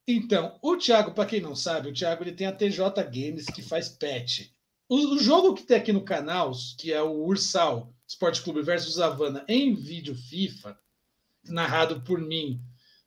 Então, 0.06 0.58
o 0.60 0.76
Thiago, 0.76 1.12
para 1.12 1.28
quem 1.28 1.40
não 1.40 1.54
sabe, 1.54 1.88
o 1.88 1.92
Thiago 1.92 2.24
ele 2.24 2.32
tem 2.32 2.46
a 2.46 2.52
TJ 2.52 2.80
Games 3.04 3.46
que 3.46 3.62
faz 3.62 3.88
patch. 3.88 4.48
O, 4.88 5.14
o, 5.14 5.18
jogo 5.18 5.54
que 5.54 5.62
tem 5.62 5.76
aqui 5.76 5.92
no 5.92 6.04
canal, 6.04 6.52
que 6.78 6.92
é 6.92 7.00
o 7.00 7.24
Ursal 7.24 7.94
Esporte 8.06 8.42
Clube 8.42 8.62
versus 8.62 8.98
Havana 8.98 9.44
em 9.48 9.74
vídeo 9.74 10.14
FIFA, 10.14 10.76
narrado 11.44 12.00
por 12.02 12.20
mim, 12.20 12.60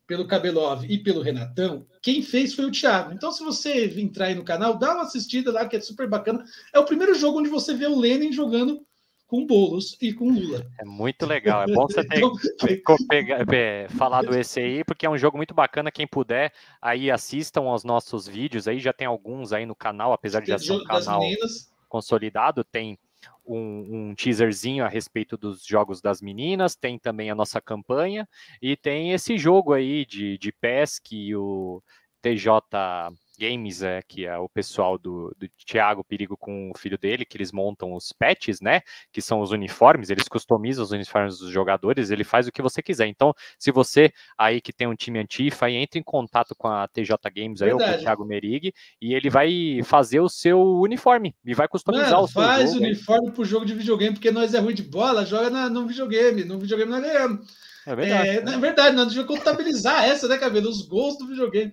pelo 0.07 0.27
Cabelov 0.27 0.85
e 0.85 0.97
pelo 0.97 1.21
Renatão, 1.21 1.85
quem 2.01 2.21
fez 2.21 2.53
foi 2.53 2.65
o 2.65 2.71
Thiago. 2.71 3.11
Então, 3.11 3.31
se 3.31 3.43
você 3.43 3.85
entrar 3.99 4.27
aí 4.27 4.35
no 4.35 4.43
canal, 4.43 4.77
dá 4.77 4.93
uma 4.93 5.03
assistida 5.03 5.51
lá, 5.51 5.65
que 5.67 5.75
é 5.75 5.81
super 5.81 6.07
bacana. 6.07 6.43
É 6.73 6.79
o 6.79 6.85
primeiro 6.85 7.15
jogo 7.15 7.39
onde 7.39 7.49
você 7.49 7.73
vê 7.73 7.87
o 7.87 7.99
Lenin 7.99 8.31
jogando 8.31 8.85
com 9.27 9.45
Boulos 9.45 9.97
e 9.99 10.13
com 10.13 10.29
Lula. 10.29 10.65
É 10.79 10.85
muito 10.85 11.25
legal. 11.25 11.63
É 11.63 11.73
bom 11.73 11.87
você 11.87 12.03
ter 12.03 12.21
então, 12.69 12.95
pegar, 13.09 13.45
falado 13.97 14.35
esse 14.37 14.59
aí, 14.59 14.83
porque 14.83 15.05
é 15.05 15.09
um 15.09 15.17
jogo 15.17 15.37
muito 15.37 15.53
bacana. 15.53 15.91
Quem 15.91 16.05
puder, 16.05 16.53
aí 16.81 17.09
assistam 17.09 17.61
aos 17.61 17.83
nossos 17.83 18.27
vídeos. 18.27 18.67
Aí 18.67 18.79
já 18.79 18.93
tem 18.93 19.07
alguns 19.07 19.51
aí 19.51 19.65
no 19.65 19.75
canal, 19.75 20.13
apesar 20.13 20.41
de 20.41 20.49
já 20.49 20.59
ser 20.59 20.73
um 20.73 20.83
canal 20.83 21.21
consolidado, 21.89 22.63
tem 22.63 22.99
um, 23.45 24.09
um, 24.09 24.15
teaserzinho 24.15 24.83
a 24.83 24.87
respeito 24.87 25.37
dos 25.37 25.65
jogos 25.65 26.01
das 26.01 26.21
meninas, 26.21 26.75
tem 26.75 26.97
também 26.99 27.29
a 27.29 27.35
nossa 27.35 27.61
campanha 27.61 28.27
e 28.61 28.75
tem 28.75 29.11
esse 29.11 29.37
jogo 29.37 29.73
aí 29.73 30.05
de, 30.05 30.37
de 30.37 30.51
PES 30.51 30.99
que 30.99 31.35
o 31.35 31.81
TJ 32.21 32.49
Games, 33.35 33.81
é, 33.81 34.01
que 34.01 34.25
é 34.25 34.37
o 34.37 34.49
pessoal 34.49 34.97
do, 34.97 35.35
do 35.37 35.47
Thiago 35.65 36.03
Perigo 36.03 36.37
com 36.37 36.71
o 36.71 36.77
filho 36.77 36.97
dele, 36.97 37.25
que 37.25 37.37
eles 37.37 37.51
montam 37.51 37.93
os 37.93 38.11
patches, 38.11 38.61
né? 38.61 38.81
Que 39.11 39.21
são 39.21 39.41
os 39.41 39.51
uniformes, 39.51 40.09
eles 40.09 40.27
customizam 40.27 40.83
os 40.83 40.91
uniformes 40.91 41.37
dos 41.39 41.51
jogadores, 41.51 42.09
ele 42.09 42.23
faz 42.23 42.47
o 42.47 42.51
que 42.51 42.61
você 42.61 42.81
quiser. 42.81 43.07
Então, 43.07 43.33
se 43.57 43.71
você 43.71 44.11
aí 44.37 44.61
que 44.61 44.73
tem 44.73 44.87
um 44.87 44.95
time 44.95 45.19
antifa, 45.19 45.65
aí 45.65 45.75
entra 45.75 45.99
em 45.99 46.03
contato 46.03 46.55
com 46.55 46.67
a 46.67 46.87
TJ 46.87 47.17
Games 47.35 47.61
aí, 47.61 47.71
ou 47.71 47.79
com 47.79 47.89
o 47.89 47.97
Thiago 47.97 48.25
Merig, 48.25 48.73
e 49.01 49.13
ele 49.13 49.29
vai 49.29 49.81
fazer 49.83 50.19
o 50.19 50.29
seu 50.29 50.59
uniforme 50.59 51.35
e 51.45 51.53
vai 51.53 51.67
customizar 51.67 52.11
Mano, 52.11 52.23
o 52.23 52.27
seu 52.27 52.41
faz 52.41 52.73
jogo, 52.73 52.85
uniforme 52.85 53.31
pro 53.31 53.45
jogo 53.45 53.65
de 53.65 53.73
videogame, 53.73 54.13
porque 54.13 54.31
nós 54.31 54.53
é 54.53 54.59
ruim 54.59 54.73
de 54.73 54.83
bola, 54.83 55.25
joga 55.25 55.49
na, 55.49 55.69
no 55.69 55.85
videogame, 55.87 56.43
no 56.43 56.59
videogame 56.59 56.91
nós 56.91 57.01
ganhamos. 57.01 57.65
É 57.85 57.95
verdade. 57.95 58.27
É, 58.27 58.41
né? 58.41 58.53
é 58.53 58.57
verdade, 58.57 58.95
nós 58.95 59.09
devemos 59.09 59.27
contabilizar 59.27 60.03
essa, 60.03 60.27
né, 60.27 60.37
Cabelo? 60.37 60.69
Os 60.69 60.81
gols 60.81 61.17
do 61.17 61.27
videogame. 61.27 61.71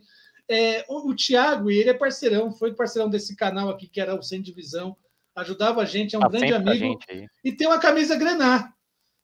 É, 0.49 0.85
o, 0.89 1.11
o 1.11 1.15
Thiago, 1.15 1.71
ele 1.71 1.91
é 1.91 1.95
parceirão, 1.95 2.53
foi 2.53 2.75
parceirão 2.75 3.09
desse 3.09 3.37
canal 3.37 3.71
aqui, 3.71 3.87
que 3.87 4.01
era 4.01 4.15
o 4.15 4.23
Sem 4.23 4.43
Divisão, 4.43 4.97
ajudava 5.35 5.83
a 5.83 5.85
gente, 5.85 6.15
é 6.15 6.19
um 6.19 6.23
tá 6.23 6.29
grande 6.29 6.53
amigo. 6.53 6.99
E 7.45 7.53
tem 7.53 7.67
uma 7.67 7.79
camisa 7.79 8.17
Grenar, 8.17 8.75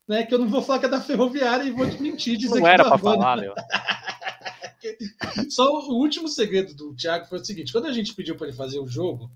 né? 0.06 0.24
Que 0.24 0.34
eu 0.34 0.38
não 0.38 0.48
vou 0.48 0.62
falar 0.62 0.78
que 0.78 0.86
é 0.86 0.88
da 0.88 1.00
Ferroviária 1.00 1.64
e 1.64 1.70
vou 1.70 1.86
mentir, 2.00 2.36
dizer 2.36 2.54
não 2.54 2.62
que 2.62 2.68
era 2.68 2.84
para 2.84 2.98
falar, 2.98 3.36
meu. 3.36 3.54
Só 5.50 5.70
o 5.70 5.94
último 5.94 6.28
segredo 6.28 6.74
do 6.74 6.94
Thiago 6.94 7.26
foi 7.26 7.40
o 7.40 7.44
seguinte: 7.44 7.72
quando 7.72 7.86
a 7.86 7.92
gente 7.92 8.14
pediu 8.14 8.36
para 8.36 8.46
ele 8.46 8.56
fazer 8.56 8.78
o 8.78 8.86
jogo, 8.86 9.30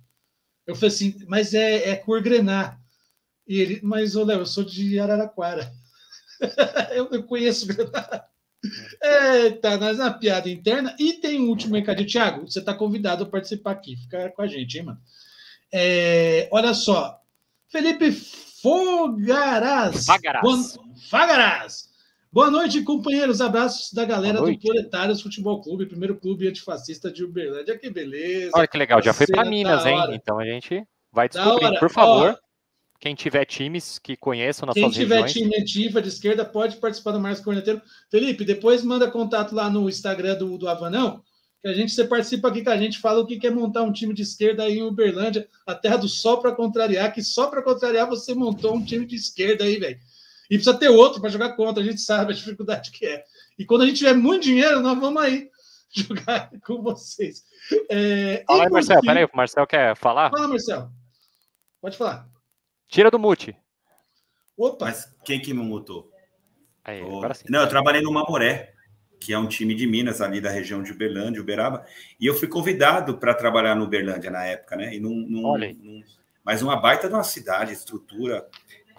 eu 0.66 0.74
falei 0.74 0.88
assim, 0.88 1.16
mas 1.26 1.52
é, 1.54 1.90
é 1.90 1.96
cor 1.96 2.22
Grenar. 2.22 2.80
E 3.46 3.60
ele, 3.60 3.80
mas, 3.82 4.14
ô 4.14 4.24
Léo, 4.24 4.40
eu 4.40 4.46
sou 4.46 4.64
de 4.64 4.98
Araraquara. 4.98 5.72
eu, 6.94 7.08
eu 7.10 7.22
conheço 7.24 7.66
Grenar. 7.66 8.31
Eita, 9.02 9.76
nós 9.76 9.98
é 10.00 10.02
uma 10.02 10.12
piada 10.12 10.48
interna. 10.48 10.94
E 10.98 11.14
tem 11.14 11.40
um 11.40 11.48
último 11.48 11.74
recadinho. 11.74 12.08
Tiago, 12.08 12.48
você 12.48 12.60
está 12.60 12.74
convidado 12.74 13.24
a 13.24 13.28
participar 13.28 13.72
aqui. 13.72 13.96
Fica 13.96 14.30
com 14.30 14.42
a 14.42 14.46
gente, 14.46 14.78
hein, 14.78 14.84
mano? 14.84 15.00
É, 15.72 16.48
olha 16.52 16.74
só. 16.74 17.18
Felipe 17.68 18.12
Fogaraz. 18.62 20.06
Fagaraz. 20.06 20.42
Boa, 20.42 20.58
Fagaraz. 21.10 21.92
Boa 22.32 22.50
noite, 22.50 22.82
companheiros. 22.82 23.40
Abraços 23.40 23.92
da 23.92 24.04
galera 24.04 24.40
do 24.40 24.58
Proletários 24.58 25.20
Futebol 25.20 25.60
Clube, 25.60 25.86
primeiro 25.86 26.16
clube 26.16 26.48
antifascista 26.48 27.12
de 27.12 27.24
Uberlândia. 27.24 27.76
Que 27.76 27.90
beleza. 27.90 28.52
Olha 28.54 28.66
que 28.66 28.78
legal. 28.78 29.02
Já 29.02 29.12
foi 29.12 29.26
para 29.26 29.44
Minas, 29.44 29.84
hein? 29.84 29.98
Então 30.12 30.38
a 30.38 30.44
gente 30.44 30.82
vai 31.12 31.28
descobrir, 31.28 31.78
por 31.78 31.90
favor. 31.90 32.30
Ó, 32.30 32.51
quem 33.02 33.16
tiver 33.16 33.44
times 33.44 33.98
que 33.98 34.16
conheçam 34.16 34.64
nas 34.64 34.74
Quem 34.74 34.88
tiver 34.88 35.22
regiões. 35.22 35.32
time 35.32 35.56
ativa 35.56 36.00
de 36.00 36.06
esquerda 36.06 36.44
pode 36.44 36.76
participar 36.76 37.10
do 37.10 37.18
Marcos 37.18 37.42
Corneteiro. 37.42 37.82
Felipe, 38.08 38.44
depois 38.44 38.84
manda 38.84 39.10
contato 39.10 39.56
lá 39.56 39.68
no 39.68 39.88
Instagram 39.88 40.36
do, 40.36 40.56
do 40.56 40.68
Avanão, 40.68 41.20
que 41.60 41.66
a 41.66 41.72
gente, 41.72 41.90
você 41.90 42.04
participa 42.04 42.46
aqui 42.46 42.62
com 42.62 42.70
a 42.70 42.76
gente, 42.76 43.00
fala 43.00 43.18
o 43.18 43.26
que 43.26 43.40
quer 43.40 43.50
montar 43.50 43.82
um 43.82 43.90
time 43.90 44.14
de 44.14 44.22
esquerda 44.22 44.62
aí 44.62 44.78
em 44.78 44.84
Uberlândia, 44.84 45.48
a 45.66 45.74
terra 45.74 45.96
do 45.96 46.08
sol 46.08 46.40
para 46.40 46.52
contrariar, 46.52 47.12
que 47.12 47.24
só 47.24 47.48
para 47.48 47.60
contrariar 47.60 48.06
você 48.06 48.36
montou 48.36 48.76
um 48.76 48.84
time 48.84 49.04
de 49.04 49.16
esquerda 49.16 49.64
aí, 49.64 49.80
velho. 49.80 49.98
E 50.48 50.54
precisa 50.54 50.78
ter 50.78 50.88
outro 50.88 51.20
para 51.20 51.28
jogar 51.28 51.56
contra, 51.56 51.82
a 51.82 51.84
gente 51.84 52.00
sabe 52.00 52.32
a 52.32 52.36
dificuldade 52.36 52.92
que 52.92 53.04
é. 53.04 53.24
E 53.58 53.64
quando 53.64 53.82
a 53.82 53.86
gente 53.86 53.98
tiver 53.98 54.14
muito 54.14 54.44
dinheiro, 54.44 54.78
nós 54.80 54.96
vamos 54.96 55.20
aí 55.20 55.50
jogar 55.90 56.52
com 56.64 56.80
vocês. 56.80 57.42
É, 57.90 58.44
Fala 58.46 58.62
aí, 58.62 58.70
Marcel, 58.70 59.00
peraí, 59.00 59.24
o 59.24 59.30
Marcel 59.34 59.66
quer 59.66 59.96
falar? 59.96 60.30
Fala, 60.30 60.46
Marcel. 60.46 60.88
Pode 61.80 61.96
falar. 61.96 62.31
Tira 62.92 63.10
do 63.10 63.18
mute. 63.18 63.56
Opa! 64.54 64.84
Mas 64.84 65.10
quem 65.24 65.40
que 65.40 65.54
me 65.54 65.62
mutou? 65.62 66.12
Aí, 66.84 67.00
oh. 67.02 67.22
Não, 67.48 67.62
eu 67.62 67.68
trabalhei 67.68 68.02
no 68.02 68.12
Mamoré, 68.12 68.74
que 69.18 69.32
é 69.32 69.38
um 69.38 69.46
time 69.46 69.74
de 69.74 69.86
Minas, 69.86 70.20
ali 70.20 70.42
da 70.42 70.50
região 70.50 70.82
de 70.82 70.92
Uberlândia, 70.92 71.40
Uberaba, 71.40 71.86
e 72.20 72.26
eu 72.26 72.34
fui 72.34 72.46
convidado 72.46 73.16
para 73.16 73.32
trabalhar 73.32 73.74
no 73.74 73.84
Uberlândia 73.84 74.30
na 74.30 74.44
época, 74.44 74.76
né? 74.76 74.94
E 74.94 75.00
num, 75.00 75.26
num, 75.26 75.46
Olha 75.46 75.72
num, 75.72 76.02
mas 76.44 76.60
uma 76.60 76.76
baita 76.76 77.08
de 77.08 77.14
uma 77.14 77.24
cidade, 77.24 77.72
estrutura. 77.72 78.46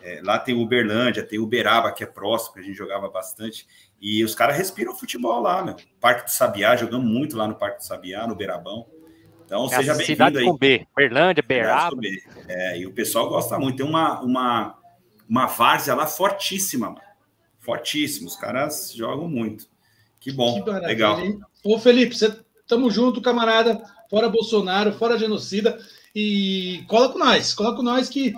É, 0.01 0.21
lá 0.23 0.39
tem 0.39 0.55
Uberlândia, 0.55 1.21
tem 1.21 1.37
Uberaba, 1.37 1.91
que 1.91 2.03
é 2.03 2.07
próximo, 2.07 2.55
que 2.55 2.61
a 2.61 2.63
gente 2.63 2.75
jogava 2.75 3.07
bastante. 3.09 3.67
E 4.01 4.23
os 4.23 4.33
caras 4.33 4.57
respiram 4.57 4.97
futebol 4.97 5.39
lá, 5.39 5.63
meu. 5.63 5.75
Parque 6.01 6.23
do 6.23 6.31
Sabiá, 6.31 6.75
jogamos 6.75 7.05
muito 7.05 7.37
lá 7.37 7.47
no 7.47 7.59
Parque 7.59 7.77
do 7.77 7.85
Sabiá, 7.85 8.25
no 8.25 8.35
Beirabão. 8.35 8.87
Então, 9.53 9.65
é 9.65 9.69
seja 9.69 9.93
bem-vindo 9.93 10.39
aí. 10.39 10.45
com 10.45 10.57
B, 10.57 10.87
Berlândia, 10.95 11.43
Beiraba. 11.47 12.01
É, 12.47 12.79
e 12.79 12.87
o 12.87 12.91
pessoal 12.91 13.29
gosta 13.29 13.59
muito. 13.59 13.77
Tem 13.77 13.85
uma, 13.85 14.19
uma, 14.21 14.75
uma 15.29 15.45
várzea 15.45 15.93
lá 15.93 16.07
fortíssima, 16.07 16.87
mano. 16.87 17.01
Fortíssima. 17.59 18.27
Os 18.27 18.35
caras 18.35 18.91
jogam 18.95 19.27
muito. 19.27 19.67
Que 20.19 20.31
bom, 20.31 20.63
que 20.63 20.69
legal. 20.71 21.19
Hein? 21.19 21.39
Ô, 21.63 21.77
Felipe, 21.77 22.17
você, 22.17 22.35
tamo 22.67 22.89
junto, 22.89 23.21
camarada. 23.21 23.79
Fora 24.09 24.27
Bolsonaro, 24.27 24.91
fora 24.93 25.19
genocida. 25.19 25.77
E 26.15 26.83
cola 26.87 27.09
com 27.09 27.19
nós, 27.19 27.53
cola 27.53 27.75
com 27.75 27.83
nós 27.83 28.09
que 28.09 28.33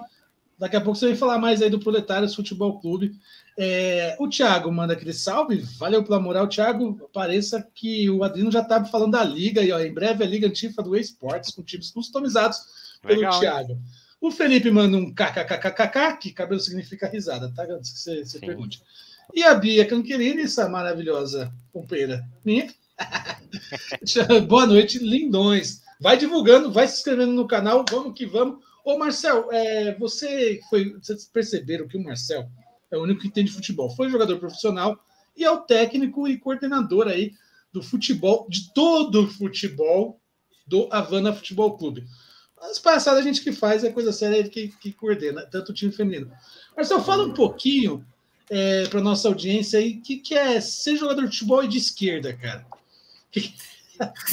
daqui 0.57 0.75
a 0.75 0.81
pouco 0.81 0.97
você 0.97 1.07
vem 1.07 1.15
falar 1.15 1.37
mais 1.37 1.61
aí 1.61 1.69
do 1.69 1.79
Proletários 1.79 2.35
Futebol 2.35 2.79
Clube. 2.79 3.15
É, 3.57 4.15
o 4.19 4.27
Thiago 4.27 4.71
manda 4.71 4.93
aquele 4.93 5.13
salve, 5.13 5.57
valeu 5.77 6.03
pela 6.03 6.19
moral, 6.19 6.47
Thiago. 6.47 7.09
Pareça 7.13 7.65
que 7.73 8.09
o 8.09 8.23
Adrino 8.23 8.51
já 8.51 8.61
estava 8.61 8.85
falando 8.85 9.11
da 9.11 9.23
liga 9.23 9.61
e 9.61 9.71
ó, 9.71 9.79
em 9.79 9.93
breve 9.93 10.23
a 10.23 10.27
Liga 10.27 10.47
Antifa 10.47 10.83
do 10.83 10.95
Esportes 10.95 11.51
com 11.51 11.63
times 11.63 11.91
customizados 11.91 12.97
pelo 13.01 13.21
Legal, 13.21 13.39
Thiago. 13.39 13.71
Hein? 13.73 13.79
O 14.19 14.31
Felipe 14.31 14.71
manda 14.71 14.97
um 14.97 15.13
kkkkkk, 15.13 16.17
que 16.19 16.31
cabelo 16.31 16.59
significa 16.59 17.07
risada, 17.07 17.51
tá? 17.55 17.63
Antes 17.63 17.91
que 17.91 17.99
você, 17.99 18.25
você 18.25 18.39
pergunte. 18.39 18.81
E 19.33 19.43
a 19.43 19.53
Bia 19.53 19.85
Canquerini, 19.85 20.43
essa 20.43 20.67
maravilhosa 20.67 21.53
companheira 21.71 22.25
minha. 22.43 22.73
Boa 24.47 24.65
noite, 24.65 24.99
lindões. 24.99 25.81
Vai 25.99 26.17
divulgando, 26.17 26.71
vai 26.71 26.87
se 26.87 26.97
inscrevendo 26.97 27.33
no 27.33 27.47
canal, 27.47 27.85
vamos 27.89 28.13
que 28.17 28.25
vamos. 28.25 28.64
Ô, 28.85 28.99
Marcel, 28.99 29.51
é, 29.51 29.95
você 29.95 30.61
foi. 30.69 30.93
Vocês 30.93 31.25
perceberam 31.25 31.87
que 31.87 31.97
o 31.97 32.03
Marcel 32.03 32.47
é 32.91 32.95
o 32.95 33.01
único 33.01 33.21
que 33.21 33.27
entende 33.27 33.51
futebol. 33.51 33.89
Foi 33.89 34.11
jogador 34.11 34.37
profissional 34.37 35.03
e 35.35 35.43
é 35.43 35.49
o 35.49 35.61
técnico 35.61 36.27
e 36.27 36.37
coordenador 36.37 37.07
aí 37.07 37.33
do 37.73 37.81
futebol, 37.81 38.47
de 38.47 38.71
todo 38.73 39.23
o 39.23 39.27
futebol 39.27 40.21
do 40.67 40.87
Havana 40.91 41.33
Futebol 41.33 41.75
Clube. 41.75 42.05
As 42.61 42.77
passadas 42.77 43.21
a 43.21 43.23
gente 43.23 43.41
que 43.41 43.51
faz 43.51 43.83
é 43.83 43.91
coisa 43.91 44.13
séria 44.13 44.37
ele 44.37 44.49
que, 44.49 44.67
que 44.67 44.93
coordena, 44.93 45.45
tanto 45.47 45.71
o 45.71 45.73
time 45.73 45.91
feminino. 45.91 46.31
Marcelo, 46.77 47.03
fala 47.03 47.25
um 47.25 47.33
pouquinho 47.33 48.05
é, 48.49 48.85
para 48.85 49.01
nossa 49.01 49.27
audiência 49.27 49.79
aí, 49.79 49.97
o 49.97 50.01
que, 50.01 50.17
que 50.17 50.35
é 50.35 50.61
ser 50.61 50.95
jogador 50.95 51.23
de 51.23 51.31
futebol 51.31 51.63
e 51.63 51.67
de 51.67 51.79
esquerda, 51.79 52.33
cara? 52.33 52.65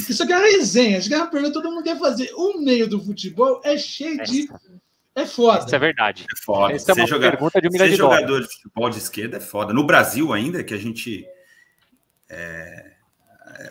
Isso 0.08 0.22
aqui 0.22 0.32
é 0.32 0.36
uma 0.36 0.46
resenha, 0.46 0.98
acho 0.98 1.08
que 1.08 1.14
é 1.14 1.18
uma 1.18 1.30
pergunta 1.30 1.52
que 1.52 1.62
todo 1.62 1.72
mundo 1.72 1.84
quer 1.84 1.98
fazer. 1.98 2.30
O 2.34 2.58
meio 2.58 2.88
do 2.88 3.02
futebol 3.02 3.60
é 3.64 3.76
cheio 3.76 4.22
de 4.24 4.48
é 5.14 5.26
foda. 5.26 5.66
Isso 5.66 5.76
é 5.76 5.78
verdade. 5.78 6.26
É 6.32 6.42
foda. 6.42 6.74
Essa 6.74 6.92
é 6.92 6.94
uma 6.94 7.06
joga... 7.06 7.30
pergunta 7.30 7.60
de 7.60 7.70
Ser 7.70 7.96
jogador 7.96 8.40
de 8.40 8.48
futebol 8.48 8.90
de 8.90 8.98
esquerda 8.98 9.36
é 9.36 9.40
foda. 9.40 9.72
No 9.72 9.84
Brasil 9.84 10.32
ainda, 10.32 10.64
que 10.64 10.74
a 10.74 10.78
gente... 10.78 11.26
É... 12.28 12.92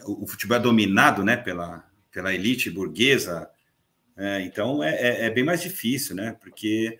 O 0.06 0.27
futebol 0.27 0.58
é 0.58 0.60
dominado 0.60 1.23
né, 1.23 1.36
pela, 1.36 1.84
pela 2.12 2.34
elite 2.34 2.69
burguesa, 2.69 3.49
é, 4.15 4.41
então 4.41 4.84
é, 4.84 4.93
é, 4.93 5.25
é, 5.25 5.30
bem 5.30 5.43
mais 5.43 5.62
difícil, 5.62 6.15
né? 6.15 6.38
Porque... 6.39 6.99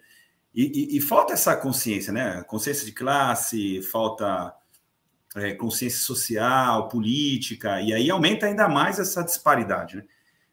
E, 0.54 0.96
e, 0.96 0.98
e, 0.98 1.02
falta 1.02 1.32
essa 1.32 1.56
consciência, 1.56 2.12
né? 2.12 2.44
Consciência 2.46 2.86
de 2.86 2.92
classe, 2.92 3.82
falta 3.84 4.54
é, 5.36 5.54
consciência 5.54 6.00
social, 6.00 6.90
política, 6.90 7.82
e 7.82 7.94
aí 7.94 8.10
aumenta 8.10 8.46
ainda 8.46 8.68
mais 8.68 9.00
essa 9.00 9.24
disparidade, 9.24 9.98
né? 9.98 10.04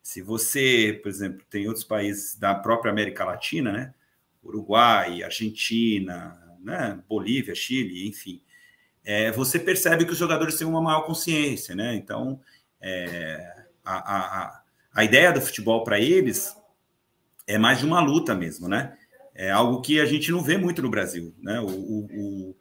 Se 0.02 0.22
você, 0.22 0.98
por 1.02 1.08
exemplo, 1.08 1.44
tem 1.50 1.66
outros 1.66 1.84
países 1.84 2.36
da 2.36 2.54
própria 2.54 2.90
América 2.90 3.24
Latina, 3.24 3.72
né? 3.72 3.94
Uruguai, 4.42 5.22
Argentina, 5.22 6.40
né? 6.60 6.98
Bolívia, 7.08 7.54
Chile, 7.54 8.08
enfim, 8.08 8.40
é, 9.04 9.32
você 9.32 9.58
percebe 9.58 10.04
que 10.04 10.12
os 10.12 10.18
jogadores 10.18 10.56
têm 10.56 10.66
uma 10.66 10.82
maior 10.82 11.02
consciência, 11.02 11.74
né? 11.74 11.94
Então, 11.94 12.40
é, 12.80 13.66
a, 13.84 14.16
a, 14.16 14.62
a 14.92 15.04
ideia 15.04 15.32
do 15.32 15.40
futebol 15.40 15.82
para 15.82 15.98
eles 15.98 16.54
é 17.46 17.56
mais 17.56 17.78
de 17.78 17.86
uma 17.86 18.00
luta 18.00 18.34
mesmo, 18.34 18.68
né? 18.68 18.96
É 19.34 19.50
algo 19.50 19.80
que 19.80 20.00
a 20.00 20.04
gente 20.04 20.30
não 20.30 20.42
vê 20.42 20.58
muito 20.58 20.82
no 20.82 20.90
Brasil, 20.90 21.34
né? 21.38 21.58
O, 21.60 21.68
o, 21.68 22.50
o 22.50 22.56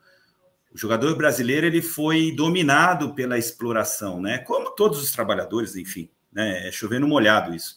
jogador 0.78 1.16
brasileiro 1.16 1.66
ele 1.66 1.82
foi 1.82 2.32
dominado 2.32 3.14
pela 3.14 3.38
exploração, 3.38 4.22
né? 4.22 4.38
Como 4.40 4.72
todos 4.72 5.02
os 5.02 5.12
trabalhadores, 5.12 5.76
enfim 5.76 6.10
né? 6.38 6.68
É 6.68 6.72
chovendo 6.72 7.08
molhado 7.08 7.56
isso. 7.56 7.76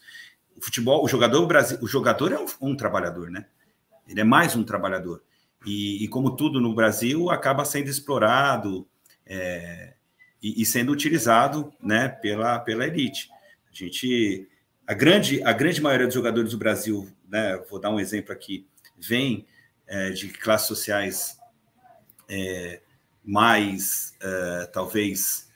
O 0.54 0.60
futebol, 0.60 1.02
o 1.02 1.08
jogador, 1.08 1.48
o 1.80 1.86
jogador 1.86 2.32
é 2.32 2.38
um, 2.38 2.46
um 2.60 2.76
trabalhador, 2.76 3.30
né? 3.30 3.46
Ele 4.06 4.20
é 4.20 4.24
mais 4.24 4.54
um 4.54 4.62
trabalhador. 4.62 5.22
E, 5.64 6.04
e, 6.04 6.08
como 6.08 6.36
tudo 6.36 6.60
no 6.60 6.74
Brasil, 6.74 7.30
acaba 7.30 7.64
sendo 7.64 7.88
explorado 7.88 8.86
é, 9.24 9.94
e, 10.42 10.60
e, 10.60 10.66
sendo 10.66 10.92
utilizado, 10.92 11.72
né, 11.82 12.08
pela, 12.08 12.58
pela 12.58 12.86
elite. 12.86 13.30
A 13.70 13.74
gente, 13.74 14.48
a 14.86 14.92
grande, 14.92 15.42
a 15.42 15.52
grande 15.52 15.80
maioria 15.80 16.06
dos 16.06 16.14
jogadores 16.14 16.50
do 16.50 16.58
Brasil, 16.58 17.10
né, 17.28 17.62
vou 17.70 17.78
dar 17.78 17.90
um 17.90 18.00
exemplo 18.00 18.32
aqui, 18.32 18.66
vem 18.98 19.46
é, 19.86 20.10
de 20.10 20.28
classes 20.28 20.68
sociais 20.68 21.38
é, 22.28 22.80
mais, 23.24 24.14
é, 24.20 24.66
talvez, 24.72 25.48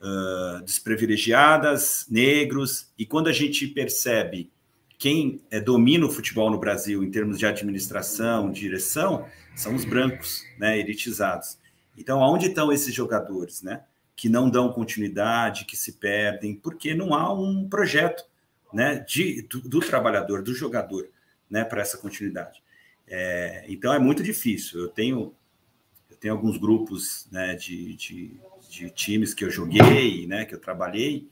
uh, 0.00 0.62
desprivilegiadas, 0.64 2.06
negros, 2.08 2.92
e 2.98 3.04
quando 3.04 3.28
a 3.28 3.32
gente 3.32 3.66
percebe 3.66 4.50
quem 4.98 5.42
é, 5.50 5.60
domina 5.60 6.06
o 6.06 6.10
futebol 6.10 6.50
no 6.50 6.58
Brasil 6.58 7.02
em 7.02 7.10
termos 7.10 7.38
de 7.38 7.46
administração, 7.46 8.50
direção, 8.50 9.26
são 9.54 9.74
os 9.74 9.84
brancos, 9.84 10.44
né, 10.58 10.78
elitizados. 10.78 11.58
Então, 11.96 12.22
aonde 12.22 12.46
estão 12.46 12.72
esses 12.72 12.94
jogadores, 12.94 13.62
né, 13.62 13.82
que 14.16 14.28
não 14.28 14.48
dão 14.48 14.72
continuidade, 14.72 15.64
que 15.64 15.76
se 15.76 15.92
perdem, 15.92 16.54
porque 16.54 16.94
não 16.94 17.14
há 17.14 17.32
um 17.32 17.68
projeto, 17.68 18.24
né, 18.72 19.04
de, 19.06 19.42
do, 19.42 19.60
do 19.60 19.80
trabalhador, 19.80 20.42
do 20.42 20.54
jogador, 20.54 21.08
né, 21.50 21.64
para 21.64 21.82
essa 21.82 21.98
continuidade. 21.98 22.62
É, 23.06 23.64
então, 23.68 23.92
é 23.92 23.98
muito 23.98 24.22
difícil. 24.22 24.80
Eu 24.80 24.88
tenho, 24.88 25.34
tenho 26.24 26.32
alguns 26.32 26.56
grupos, 26.56 27.28
né, 27.30 27.54
de, 27.54 27.94
de 27.96 28.40
de 28.74 28.90
times 28.90 29.34
que 29.34 29.44
eu 29.44 29.50
joguei, 29.50 30.26
né, 30.26 30.44
que 30.44 30.54
eu 30.54 30.58
trabalhei, 30.58 31.28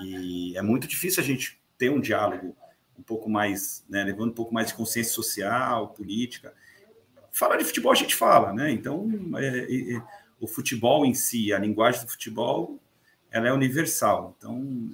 e 0.00 0.56
é 0.56 0.62
muito 0.62 0.86
difícil 0.86 1.22
a 1.22 1.26
gente 1.26 1.60
ter 1.76 1.90
um 1.90 2.00
diálogo 2.00 2.56
um 2.98 3.02
pouco 3.02 3.28
mais, 3.28 3.84
né, 3.88 4.02
levando 4.02 4.30
um 4.30 4.34
pouco 4.34 4.54
mais 4.54 4.68
de 4.68 4.74
consciência 4.74 5.12
social, 5.12 5.88
política. 5.88 6.54
Falar 7.30 7.56
de 7.56 7.64
futebol 7.64 7.92
a 7.92 7.96
gente 7.96 8.14
fala, 8.14 8.52
né? 8.52 8.70
Então, 8.70 9.10
é, 9.36 9.94
é, 9.94 10.02
o 10.40 10.46
futebol 10.46 11.04
em 11.04 11.12
si, 11.12 11.52
a 11.52 11.58
linguagem 11.58 12.02
do 12.02 12.10
futebol, 12.10 12.80
ela 13.30 13.48
é 13.48 13.52
universal. 13.52 14.34
Então, 14.38 14.90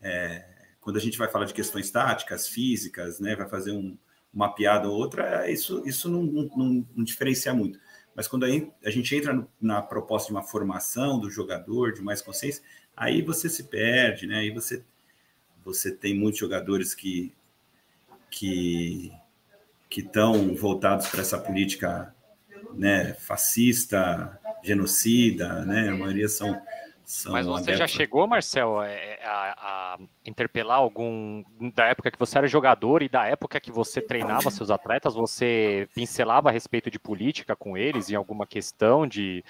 é, 0.00 0.44
quando 0.80 0.96
a 0.96 1.00
gente 1.00 1.18
vai 1.18 1.28
falar 1.28 1.46
de 1.46 1.54
questões 1.54 1.90
táticas, 1.90 2.46
físicas, 2.46 3.18
né, 3.18 3.34
vai 3.34 3.48
fazer 3.48 3.72
um, 3.72 3.96
uma 4.32 4.54
piada 4.54 4.88
ou 4.88 4.96
outra, 4.96 5.50
isso, 5.50 5.82
isso 5.84 6.08
não, 6.08 6.22
não, 6.22 6.86
não 6.94 7.04
diferencia 7.04 7.52
muito. 7.52 7.80
Mas 8.14 8.28
quando 8.28 8.44
a 8.44 8.90
gente 8.90 9.16
entra 9.16 9.46
na 9.60 9.80
proposta 9.80 10.28
de 10.28 10.32
uma 10.32 10.42
formação 10.42 11.18
do 11.18 11.30
jogador, 11.30 11.92
de 11.92 12.02
mais 12.02 12.20
consciência, 12.20 12.62
aí 12.96 13.22
você 13.22 13.48
se 13.48 13.64
perde, 13.64 14.26
né? 14.26 14.40
Aí 14.40 14.50
você, 14.50 14.84
você 15.64 15.90
tem 15.90 16.14
muitos 16.14 16.38
jogadores 16.40 16.94
que 16.94 17.32
que 18.30 19.12
que 19.88 20.00
estão 20.00 20.54
voltados 20.54 21.06
para 21.08 21.20
essa 21.20 21.38
política, 21.38 22.14
né, 22.74 23.12
fascista, 23.12 24.40
genocida, 24.62 25.66
né? 25.66 25.90
A 25.90 25.96
maioria 25.96 26.28
são 26.28 26.58
são 27.04 27.32
Mas 27.32 27.46
você 27.46 27.76
já 27.76 27.86
chegou, 27.86 28.26
Marcel, 28.26 28.82
é, 28.82 28.94
é, 28.94 29.24
a, 29.24 29.54
a, 29.58 29.98
interpelar 30.24 30.78
algum 30.78 31.42
da 31.74 31.86
época 31.86 32.10
que 32.10 32.18
você 32.18 32.38
era 32.38 32.46
jogador 32.46 33.02
e 33.02 33.08
da 33.08 33.26
época 33.26 33.60
que 33.60 33.72
você 33.72 34.00
treinava 34.00 34.50
seus 34.50 34.70
atletas? 34.70 35.14
Você 35.14 35.88
pincelava 35.94 36.48
a 36.48 36.52
respeito 36.52 36.90
de 36.90 36.98
política 36.98 37.56
com 37.56 37.76
eles 37.76 38.10
em 38.10 38.14
alguma 38.14 38.46
questão 38.46 39.06
de 39.06 39.44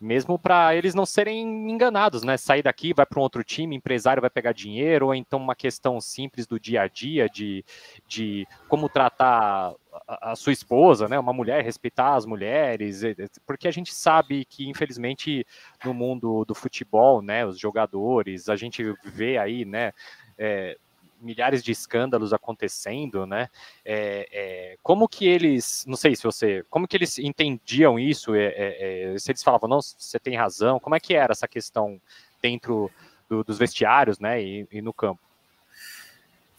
mesmo 0.00 0.38
para 0.38 0.74
eles 0.74 0.94
não 0.94 1.06
serem 1.06 1.70
enganados, 1.70 2.22
né? 2.22 2.36
Sair 2.36 2.62
daqui, 2.62 2.92
vai 2.92 3.06
para 3.06 3.18
um 3.18 3.22
outro 3.22 3.42
time, 3.42 3.76
empresário 3.76 4.20
vai 4.20 4.30
pegar 4.30 4.52
dinheiro, 4.52 5.06
ou 5.06 5.14
então 5.14 5.38
uma 5.38 5.54
questão 5.54 6.00
simples 6.00 6.46
do 6.46 6.58
dia 6.58 6.82
a 6.82 6.88
dia, 6.88 7.28
de, 7.28 7.64
de 8.06 8.46
como 8.68 8.88
tratar 8.88 9.74
a, 10.06 10.32
a 10.32 10.36
sua 10.36 10.52
esposa, 10.52 11.08
né? 11.08 11.18
Uma 11.18 11.32
mulher, 11.32 11.64
respeitar 11.64 12.14
as 12.14 12.26
mulheres, 12.26 13.02
porque 13.46 13.68
a 13.68 13.70
gente 13.70 13.94
sabe 13.94 14.44
que, 14.44 14.68
infelizmente, 14.68 15.46
no 15.84 15.94
mundo 15.94 16.44
do 16.44 16.54
futebol, 16.54 17.22
né? 17.22 17.46
Os 17.46 17.58
jogadores, 17.58 18.48
a 18.48 18.56
gente 18.56 18.82
vê 19.04 19.38
aí, 19.38 19.64
né? 19.64 19.92
É, 20.36 20.76
milhares 21.24 21.64
de 21.64 21.72
escândalos 21.72 22.32
acontecendo, 22.32 23.26
né? 23.26 23.48
É, 23.84 24.28
é, 24.30 24.76
como 24.82 25.08
que 25.08 25.26
eles, 25.26 25.84
não 25.88 25.96
sei 25.96 26.14
se 26.14 26.22
você, 26.22 26.64
como 26.68 26.86
que 26.86 26.96
eles 26.96 27.18
entendiam 27.18 27.98
isso? 27.98 28.34
É, 28.34 28.46
é, 28.46 29.14
é 29.14 29.18
se 29.18 29.32
eles 29.32 29.42
falavam, 29.42 29.68
não, 29.68 29.80
você 29.80 30.18
tem 30.18 30.36
razão, 30.36 30.78
como 30.78 30.94
é 30.94 31.00
que 31.00 31.14
era 31.14 31.32
essa 31.32 31.48
questão 31.48 32.00
dentro 32.40 32.90
do, 33.28 33.42
dos 33.42 33.58
vestiários, 33.58 34.18
né? 34.18 34.42
E, 34.42 34.68
e 34.70 34.82
no 34.82 34.92
campo? 34.92 35.20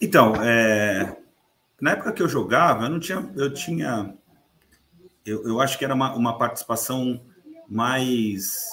Então, 0.00 0.34
é, 0.42 1.16
na 1.80 1.92
época 1.92 2.12
que 2.12 2.22
eu 2.22 2.28
jogava, 2.28 2.84
eu 2.84 2.90
não 2.90 3.00
tinha, 3.00 3.30
eu 3.36 3.54
tinha, 3.54 4.14
eu, 5.24 5.46
eu 5.46 5.60
acho 5.60 5.78
que 5.78 5.84
era 5.84 5.94
uma, 5.94 6.14
uma 6.14 6.36
participação 6.36 7.20
mais 7.68 8.68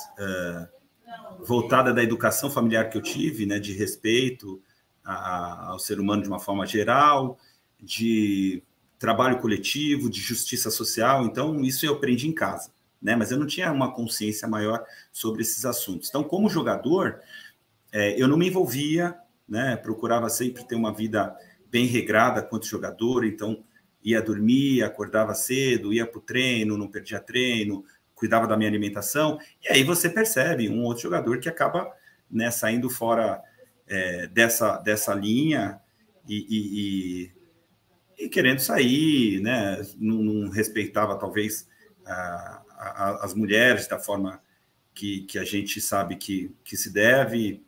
voltada 1.40 1.94
da 1.94 2.04
educação 2.04 2.50
familiar 2.50 2.90
que 2.90 2.98
eu 2.98 3.02
tive, 3.02 3.46
né? 3.46 3.60
De 3.60 3.74
respeito 3.74 4.62
a, 5.04 5.70
ao 5.72 5.80
ser 5.80 6.00
humano 6.00 6.22
de 6.22 6.28
uma 6.28 6.40
forma 6.40 6.66
geral, 6.66 7.38
de 7.80 8.64
trabalho 8.98 9.40
coletivo, 9.40 10.10
de 10.10 10.22
justiça 10.22 10.72
social. 10.72 11.26
Então, 11.26 11.62
isso 11.62 11.86
eu 11.86 11.94
aprendi 11.94 12.28
em 12.28 12.34
casa, 12.34 12.72
né? 13.02 13.16
Mas 13.16 13.32
eu 13.32 13.38
não 13.38 13.46
tinha 13.46 13.72
uma 13.72 13.94
consciência 13.94 14.48
maior 14.48 14.84
sobre 15.12 15.42
esses 15.42 15.66
assuntos. 15.66 16.10
Então, 16.10 16.24
como 16.24 16.50
jogador, 16.50 17.20
é, 17.92 18.22
eu 18.22 18.28
não 18.28 18.38
me 18.38 18.48
envolvia, 18.48 19.16
né? 19.48 19.76
Procurava 19.76 20.30
sempre 20.30 20.66
ter 20.66 20.76
uma 20.76 20.94
vida 20.94 21.36
bem 21.70 21.86
regrada 21.86 22.42
quanto 22.42 22.66
jogador. 22.66 23.26
Então, 23.26 23.64
ia 24.04 24.22
dormir, 24.22 24.84
acordava 24.84 25.34
cedo, 25.34 25.94
ia 25.94 26.06
para 26.06 26.20
o 26.20 26.22
treino, 26.22 26.78
não 26.78 26.88
perdia 26.88 27.20
treino, 27.20 27.84
cuidava 28.14 28.48
da 28.48 28.56
minha 28.56 28.70
alimentação. 28.70 29.38
E 29.62 29.74
aí 29.74 29.84
você 29.84 30.10
percebe 30.10 30.70
um 30.70 30.84
outro 30.84 31.04
jogador 31.04 31.40
que 31.40 31.50
acaba 31.50 31.92
né, 32.30 32.50
saindo 32.52 32.90
fora 32.90 33.42
é, 33.88 34.28
dessa, 34.28 34.78
dessa 34.78 35.14
linha 35.14 35.80
e, 36.28 37.32
e, 38.18 38.26
e, 38.26 38.30
querendo 38.30 38.60
sair, 38.60 39.42
né? 39.42 39.82
Não, 39.98 40.18
não 40.24 40.50
respeitava 40.50 41.18
talvez 41.18 41.68
a, 42.06 42.62
a, 42.78 43.26
as 43.26 43.34
mulheres 43.34 43.88
da 43.88 44.00
forma 44.00 44.42
que, 44.94 45.22
que 45.22 45.38
a 45.40 45.44
gente 45.44 45.82
sabe 45.82 46.16
que, 46.16 46.56
que 46.64 46.78
se 46.78 46.92
deve 46.92 47.64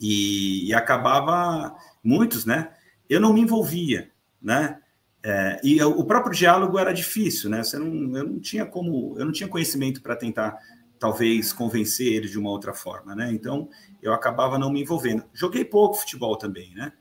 e, 0.00 0.68
e 0.68 0.74
acabava 0.74 1.76
muitos, 2.02 2.44
né? 2.44 2.72
Eu 3.08 3.20
não 3.20 3.32
me 3.32 3.40
envolvia, 3.40 4.10
né? 4.40 4.80
É, 5.22 5.60
e 5.64 5.76
eu, 5.78 5.90
o 5.90 6.04
próprio 6.04 6.32
diálogo 6.32 6.78
era 6.78 6.92
difícil, 6.92 7.50
né? 7.50 7.62
Você 7.62 7.78
não, 7.78 8.16
eu 8.16 8.24
não 8.24 8.38
tinha 8.38 8.64
como, 8.64 9.16
eu 9.18 9.24
não 9.24 9.32
tinha 9.32 9.48
conhecimento 9.48 10.00
para 10.00 10.16
tentar 10.16 10.56
talvez 10.98 11.52
convencer 11.52 12.06
ele 12.06 12.28
de 12.28 12.38
uma 12.38 12.50
outra 12.50 12.74
forma, 12.74 13.14
né? 13.14 13.30
Então 13.32 13.68
eu 14.02 14.12
acabava 14.12 14.58
não 14.58 14.70
me 14.70 14.82
envolvendo. 14.82 15.24
Joguei 15.32 15.64
pouco 15.64 15.96
futebol 15.96 16.36
também, 16.36 16.74
né? 16.74 16.92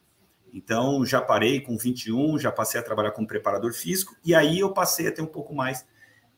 Então 0.53 1.05
já 1.05 1.21
parei 1.21 1.59
com 1.59 1.77
21, 1.77 2.39
já 2.39 2.51
passei 2.51 2.79
a 2.79 2.83
trabalhar 2.83 3.11
como 3.11 3.27
preparador 3.27 3.73
físico 3.73 4.15
e 4.23 4.33
aí 4.33 4.59
eu 4.59 4.71
passei 4.71 5.07
a 5.07 5.11
ter 5.11 5.21
um 5.21 5.27
pouco 5.27 5.53
mais 5.53 5.85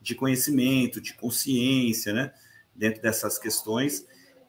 de 0.02 0.16
conhecimento, 0.16 1.02
de 1.02 1.14
consciência, 1.14 2.14
né? 2.14 2.34
Dentro 2.76 3.02
dessas 3.02 3.38
questões 3.38 4.06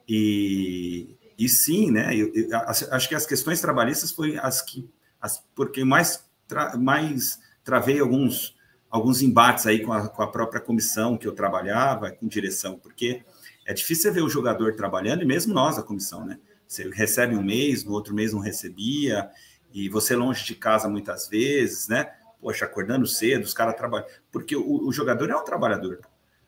e, 0.08 1.16
e 1.38 1.48
sim, 1.48 1.90
né? 1.90 2.14
Eu, 2.14 2.32
eu, 2.34 2.48
acho 2.90 3.08
que 3.08 3.14
as 3.14 3.26
questões 3.26 3.60
trabalhistas 3.60 4.12
foi 4.12 4.38
as 4.38 4.62
que 4.62 4.88
as 5.20 5.44
porque 5.54 5.84
mais 5.84 6.24
tra, 6.46 6.76
mais 6.76 7.38
travei 7.62 8.00
alguns 8.00 8.56
alguns 8.90 9.22
embates 9.22 9.66
aí 9.66 9.84
com 9.84 9.92
a, 9.92 10.08
com 10.08 10.22
a 10.22 10.26
própria 10.26 10.60
comissão 10.60 11.16
que 11.16 11.26
eu 11.26 11.32
trabalhava, 11.32 12.10
com 12.10 12.26
direção, 12.26 12.78
porque 12.78 13.22
é 13.64 13.72
difícil 13.72 14.12
ver 14.12 14.22
o 14.22 14.28
jogador 14.28 14.74
trabalhando, 14.74 15.22
e 15.22 15.26
mesmo 15.26 15.54
nós, 15.54 15.78
a 15.78 15.82
comissão, 15.82 16.26
né? 16.26 16.38
Você 16.66 16.88
recebe 16.88 17.36
um 17.36 17.42
mês, 17.42 17.84
no 17.84 17.92
outro 17.92 18.14
mês 18.14 18.32
não 18.32 18.40
recebia, 18.40 19.30
e 19.72 19.88
você 19.88 20.16
longe 20.16 20.44
de 20.44 20.54
casa 20.54 20.88
muitas 20.88 21.28
vezes, 21.28 21.88
né? 21.88 22.12
Poxa, 22.40 22.64
acordando 22.64 23.06
cedo, 23.06 23.44
os 23.44 23.54
caras 23.54 23.76
trabalham. 23.76 24.06
Porque 24.30 24.56
o, 24.56 24.86
o, 24.86 24.92
jogador 24.92 25.30
é 25.30 25.36
um 25.36 25.44
trabalhador. 25.44 26.00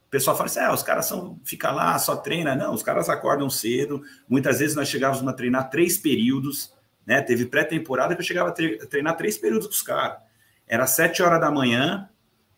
O 0.06 0.10
pessoal 0.10 0.36
fala 0.36 0.48
assim: 0.48 0.60
ah, 0.60 0.72
os 0.72 0.82
caras 0.82 1.06
são, 1.06 1.38
fica 1.44 1.70
lá, 1.70 1.98
só 1.98 2.16
treina. 2.16 2.54
Não, 2.54 2.72
os 2.72 2.82
caras 2.82 3.08
acordam 3.08 3.50
cedo. 3.50 4.02
Muitas 4.28 4.58
vezes 4.58 4.74
nós 4.74 4.88
chegávamos 4.88 5.26
a 5.26 5.32
treinar 5.32 5.70
três 5.70 5.98
períodos, 5.98 6.72
né? 7.06 7.20
Teve 7.20 7.46
pré-temporada 7.46 8.14
que 8.14 8.20
eu 8.20 8.26
chegava 8.26 8.50
a 8.50 8.86
treinar 8.86 9.16
três 9.16 9.36
períodos 9.36 9.66
com 9.66 9.74
os 9.74 9.82
caras. 9.82 10.18
Era 10.66 10.86
sete 10.86 11.22
horas 11.22 11.40
da 11.40 11.50
manhã, 11.50 12.08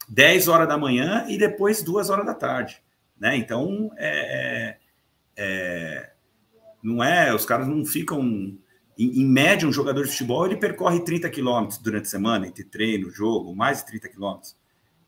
10 0.09 0.49
horas 0.49 0.69
da 0.69 0.77
manhã 0.77 1.25
e 1.29 1.39
depois 1.39 1.83
2 1.83 2.11
horas 2.11 2.27
da 2.27 2.35
tarde. 2.35 2.83
Né? 3.19 3.37
Então, 3.37 3.91
é, 3.97 4.77
é, 4.77 4.79
é, 5.37 6.11
não 6.83 7.03
é, 7.03 7.35
os 7.35 7.45
caras 7.45 7.67
não 7.67 7.85
ficam. 7.85 8.21
Em, 8.97 9.23
em, 9.23 9.27
média, 9.27 9.67
um 9.67 9.73
jogador 9.73 10.05
de 10.05 10.11
futebol 10.11 10.47
ele 10.47 10.57
percorre 10.57 11.01
30 11.01 11.29
quilômetros 11.31 11.79
durante 11.79 12.05
a 12.05 12.11
semana, 12.11 12.47
entre 12.47 12.63
treino, 12.63 13.11
jogo, 13.11 13.55
mais 13.55 13.79
de 13.79 13.87
30 13.87 14.09
quilômetros. 14.09 14.57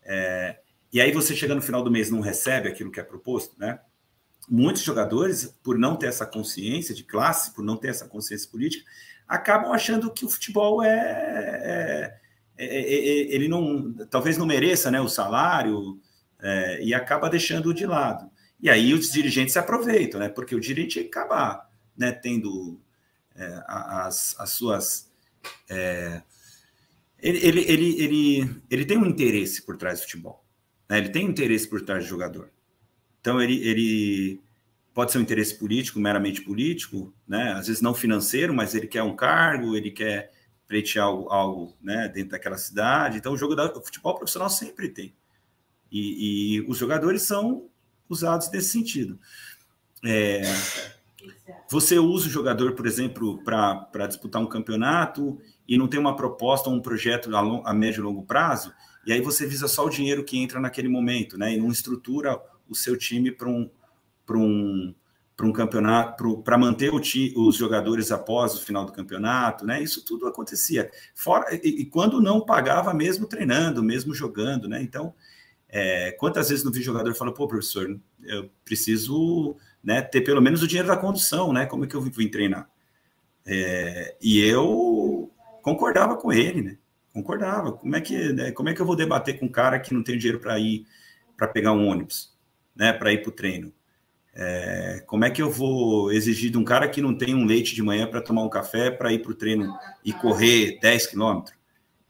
É, 0.03 0.59
e 0.93 1.01
aí 1.01 1.13
você 1.13 1.37
chega 1.37 1.55
no 1.55 1.63
final 1.63 1.83
do 1.83 1.91
mês 1.91 2.11
não 2.11 2.21
recebe 2.21 2.69
aquilo 2.69 2.91
que 2.91 2.99
é 2.99 3.03
proposto, 3.03 3.55
né? 3.59 3.79
Muitos 4.49 4.83
jogadores, 4.83 5.57
por 5.63 5.77
não 5.77 5.97
ter 5.97 6.07
essa 6.07 6.25
consciência 6.25 6.95
de 6.95 7.05
classe, 7.05 7.53
por 7.53 7.65
não 7.65 7.77
ter 7.77 7.89
essa 7.89 8.09
consciência 8.09 8.49
política, 8.49 8.89
acabam 9.27 9.73
achando 9.73 10.11
que 10.11 10.25
o 10.25 10.29
futebol 10.29 10.83
é, 10.83 10.89
é 10.89 12.19
ele 12.59 13.49
não, 13.49 13.93
talvez 14.11 14.39
não 14.39 14.47
mereça 14.47 14.91
né, 14.91 15.01
o 15.01 15.09
salário 15.09 16.01
é, 16.41 16.83
e 16.83 16.95
acaba 16.95 17.29
deixando 17.29 17.75
de 17.75 17.87
lado. 17.87 18.31
E 18.61 18.71
aí 18.71 18.95
os 18.95 19.13
dirigentes 19.13 19.53
se 19.53 19.59
aproveitam, 19.59 20.19
né, 20.21 20.29
porque 20.29 20.55
o 20.55 20.61
dirigente 20.61 21.01
acaba 21.01 21.69
né, 21.97 22.13
tendo 22.13 22.81
é, 23.35 23.63
as, 23.67 24.35
as 24.39 24.51
suas. 24.51 25.11
É, 25.69 26.23
ele, 27.19 27.39
ele, 27.39 27.61
ele, 27.61 28.03
ele, 28.03 28.57
ele 28.71 28.85
tem 28.85 28.99
um 28.99 29.07
interesse 29.07 29.63
por 29.63 29.77
trás 29.77 30.01
do 30.01 30.03
futebol, 30.03 30.45
né, 30.89 30.99
ele 30.99 31.11
tem 31.11 31.27
um 31.27 31.31
interesse 31.31 31.69
por 31.69 31.83
trás 31.83 32.05
do 32.05 32.09
jogador. 32.09 32.51
Então 33.21 33.41
ele, 33.41 33.67
ele 33.67 34.41
pode 34.95 35.13
ser 35.13 35.19
um 35.19 35.23
interesse 35.23 35.55
político, 35.55 36.01
meramente 36.01 36.41
político, 36.41 37.13
né, 37.29 37.53
às 37.53 37.67
vezes 37.67 37.83
não 37.83 37.93
financeiro, 37.93 38.55
mas 38.55 38.75
ele 38.75 38.87
quer 38.87 39.03
um 39.03 39.15
cargo, 39.15 39.77
ele 39.77 39.91
quer 39.91 40.33
pleitear 40.67 41.07
algo, 41.07 41.29
algo 41.31 41.77
né, 41.81 42.09
dentro 42.09 42.31
daquela 42.31 42.59
cidade. 42.59 43.19
Então, 43.19 43.33
o 43.33 43.37
jogo 43.37 43.55
da 43.55 43.67
o 43.67 43.83
futebol 43.83 44.15
profissional 44.15 44.51
sempre 44.51 44.89
tem. 44.89 45.15
E, 45.91 46.59
e, 46.59 46.61
os 46.69 46.79
jogadores 46.79 47.23
são 47.23 47.69
usados 48.09 48.51
nesse 48.51 48.71
sentido. 48.71 49.19
É, 50.05 50.43
você 51.71 51.99
usa 51.99 52.27
o 52.27 52.31
jogador, 52.31 52.75
por 52.75 52.87
exemplo, 52.87 53.43
para 53.43 54.07
disputar 54.07 54.43
um 54.43 54.47
campeonato 54.47 55.41
e 55.67 55.77
não 55.77 55.89
tem 55.89 55.99
uma 55.99 56.17
proposta, 56.17 56.71
um 56.71 56.81
projeto 56.81 57.35
a, 57.35 57.41
long, 57.41 57.63
a 57.65 57.73
médio 57.73 58.01
e 58.01 58.05
longo 58.05 58.23
prazo, 58.23 58.73
e 59.07 59.13
aí 59.13 59.21
você 59.21 59.47
visa 59.47 59.69
só 59.69 59.87
o 59.87 59.91
dinheiro 59.91 60.25
que 60.25 60.37
entra 60.37 60.61
naquele 60.61 60.89
momento, 60.89 61.39
né? 61.39 61.55
E 61.55 61.57
não 61.57 61.71
estrutura 61.71 62.41
o 62.69 62.75
seu 62.75 62.97
time 62.97 63.31
para 63.31 63.49
um, 63.49 63.71
um, 64.31 64.95
para 65.37 65.47
um 65.47 65.53
campeonato, 65.53 66.39
para 66.39 66.57
manter 66.57 66.99
ti, 67.01 67.35
os 67.37 67.57
jogadores 67.57 68.11
após 68.11 68.55
o 68.55 68.65
final 68.65 68.87
do 68.87 68.93
campeonato, 68.93 69.67
né? 69.67 69.83
Isso 69.83 70.03
tudo 70.03 70.27
acontecia. 70.27 70.91
Fora, 71.15 71.55
e, 71.55 71.83
e 71.83 71.85
quando 71.85 72.23
não 72.23 72.41
pagava, 72.41 72.95
mesmo 72.95 73.27
treinando, 73.27 73.83
mesmo 73.83 74.15
jogando, 74.15 74.67
né? 74.67 74.83
Então, 74.83 75.15
é, 75.69 76.13
quantas 76.13 76.49
vezes 76.49 76.65
não 76.65 76.73
vi 76.73 76.81
jogador 76.81 77.15
falando, 77.15 77.35
pô, 77.35 77.47
professor, 77.47 78.01
eu 78.25 78.51
preciso 78.65 79.57
né, 79.85 80.01
ter 80.01 80.23
pelo 80.23 80.41
menos 80.41 80.63
o 80.63 80.67
dinheiro 80.67 80.89
da 80.89 80.97
condução, 80.97 81.53
né? 81.53 81.67
Como 81.67 81.85
é 81.85 81.87
que 81.87 81.95
eu 81.95 82.01
vim 82.01 82.29
treinar? 82.29 82.71
É, 83.45 84.17
e 84.23 84.41
eu 84.41 85.31
concordava 85.61 86.17
com 86.17 86.33
ele, 86.33 86.63
né? 86.63 86.79
Concordava. 87.13 87.73
Como 87.73 87.95
é 87.95 88.01
que, 88.01 88.33
né, 88.33 88.53
como 88.53 88.71
é 88.71 88.75
que 88.75 88.81
eu 88.81 88.87
vou 88.87 88.97
debater 88.97 89.39
com 89.39 89.47
um 89.47 89.53
cara 89.53 89.79
que 89.79 89.93
não 89.93 90.03
tem 90.03 90.17
dinheiro 90.17 90.41
para 90.41 90.59
ir 90.59 90.87
para 91.37 91.47
pegar 91.47 91.73
um 91.73 91.87
ônibus, 91.87 92.35
né? 92.75 92.95
Para 92.95 93.13
ir 93.13 93.21
para 93.21 93.29
o 93.29 93.33
treino? 93.33 93.76
É, 94.39 95.03
como 95.07 95.25
é 95.25 95.31
que 95.31 95.41
eu 95.41 95.51
vou 95.51 96.13
exigir 96.13 96.51
de 96.51 96.59
um 96.59 96.65
cara 96.65 96.87
que 96.87 97.01
não 97.01 97.17
tem 97.17 97.35
um 97.35 97.47
leite 97.47 97.75
de 97.75 97.83
manhã 97.83 98.07
para 98.07 98.21
tomar 98.21 98.43
um 98.43 98.51
café 98.51 98.91
para 98.91 99.11
ir 99.11 99.21
para 99.21 99.33
o 99.33 99.35
treino 99.35 99.75
e 100.05 100.13
correr 100.13 100.79
10 100.79 101.07
quilômetros 101.07 101.57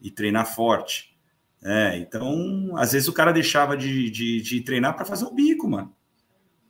e 0.01 0.11
treinar 0.11 0.53
forte? 0.53 1.17
É, 1.63 1.97
então, 1.97 2.75
às 2.75 2.91
vezes 2.91 3.07
o 3.07 3.13
cara 3.13 3.31
deixava 3.31 3.77
de, 3.77 4.11
de, 4.11 4.41
de 4.41 4.59
treinar 4.59 4.93
para 4.93 5.05
fazer 5.05 5.23
um 5.23 5.33
bico, 5.33 5.69
mano. 5.69 5.95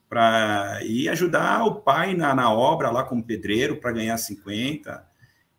Para 0.08 0.80
ir 0.84 1.10
ajudar 1.10 1.66
o 1.66 1.82
pai 1.82 2.16
na, 2.16 2.36
na 2.36 2.54
obra 2.54 2.92
lá 2.92 3.04
como 3.04 3.24
pedreiro 3.24 3.78
para 3.78 3.92
ganhar 3.92 4.18
50. 4.18 5.06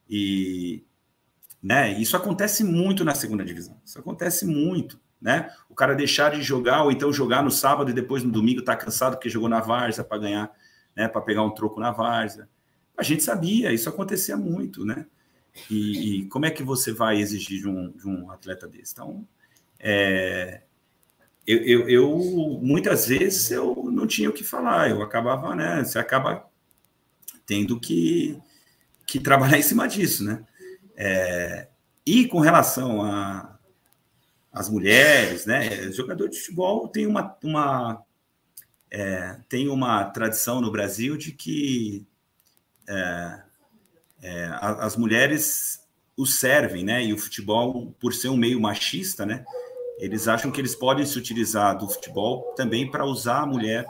E 0.09 0.85
né, 1.61 2.01
isso 2.01 2.17
acontece 2.17 2.63
muito 2.63 3.05
na 3.05 3.17
segunda 3.17 3.45
divisão. 3.45 3.77
Isso 3.85 3.99
acontece 3.99 4.47
muito. 4.47 5.01
Né? 5.21 5.51
O 5.69 5.75
cara 5.75 5.95
deixar 5.95 6.31
de 6.31 6.43
jogar, 6.43 6.85
ou 6.85 6.93
então 6.93 7.13
jogar 7.13 7.43
no 7.43 7.51
sábado 7.51 7.91
e 7.91 7.95
depois 7.95 8.23
no 8.23 8.31
domingo 8.31 8.63
tá 8.63 8.77
cansado 8.77 9.17
porque 9.17 9.29
jogou 9.29 9.49
na 9.49 9.61
várzea 9.61 10.05
para 10.05 10.19
ganhar, 10.19 10.51
né? 10.95 11.09
Para 11.09 11.21
pegar 11.21 11.43
um 11.43 11.51
troco 11.51 11.81
na 11.81 11.91
várzea. 11.91 12.49
A 12.97 13.03
gente 13.03 13.23
sabia, 13.23 13.73
isso 13.73 13.89
acontecia 13.89 14.37
muito, 14.37 14.85
né? 14.85 15.07
E, 15.71 16.21
e 16.21 16.25
como 16.27 16.47
é 16.47 16.51
que 16.51 16.63
você 16.63 16.93
vai 16.93 17.19
exigir 17.19 17.61
de 17.61 17.69
um, 17.69 17.91
de 17.91 18.09
um 18.09 18.31
atleta 18.31 18.67
desse? 18.67 18.93
Então, 18.93 19.27
é, 19.79 20.63
eu, 21.47 21.59
eu, 21.63 21.89
eu, 21.89 22.61
muitas 22.63 23.09
vezes 23.09 23.51
eu 23.51 23.89
não 23.91 24.07
tinha 24.07 24.29
o 24.29 24.33
que 24.33 24.45
falar, 24.45 24.91
eu 24.91 25.03
acabava, 25.03 25.55
né? 25.55 25.83
Você 25.83 25.99
acaba 25.99 26.47
tendo 27.47 27.81
que, 27.81 28.39
que 29.07 29.19
trabalhar 29.19 29.59
em 29.59 29.63
cima 29.63 29.89
disso, 29.89 30.25
né? 30.25 30.45
É, 30.97 31.69
e 32.05 32.27
com 32.27 32.41
relação 32.41 33.03
a 33.03 33.58
as 34.53 34.69
mulheres, 34.69 35.47
né? 35.47 35.91
Jogador 35.93 36.29
de 36.29 36.39
futebol 36.39 36.89
tem 36.89 37.07
uma, 37.07 37.37
uma 37.43 38.03
é, 38.91 39.39
tem 39.49 39.69
uma 39.69 40.05
tradição 40.05 40.61
no 40.61 40.71
Brasil 40.71 41.17
de 41.17 41.33
que 41.33 42.07
é, 42.89 43.43
é, 44.23 44.51
as 44.61 44.97
mulheres 44.97 45.87
o 46.17 46.27
servem, 46.27 46.85
né? 46.85 47.05
E 47.05 47.13
o 47.13 47.19
futebol, 47.19 47.95
por 48.01 48.13
ser 48.13 48.29
um 48.29 48.37
meio 48.37 48.61
machista, 48.61 49.25
né? 49.25 49.45
Eles 49.99 50.27
acham 50.29 50.51
que 50.51 50.61
eles 50.61 50.75
podem 50.75 51.05
se 51.05 51.19
utilizar 51.19 51.77
do 51.77 51.89
futebol 51.89 52.55
também 52.57 52.91
para 52.91 53.05
usar 53.05 53.43
a 53.43 53.47
mulher 53.47 53.87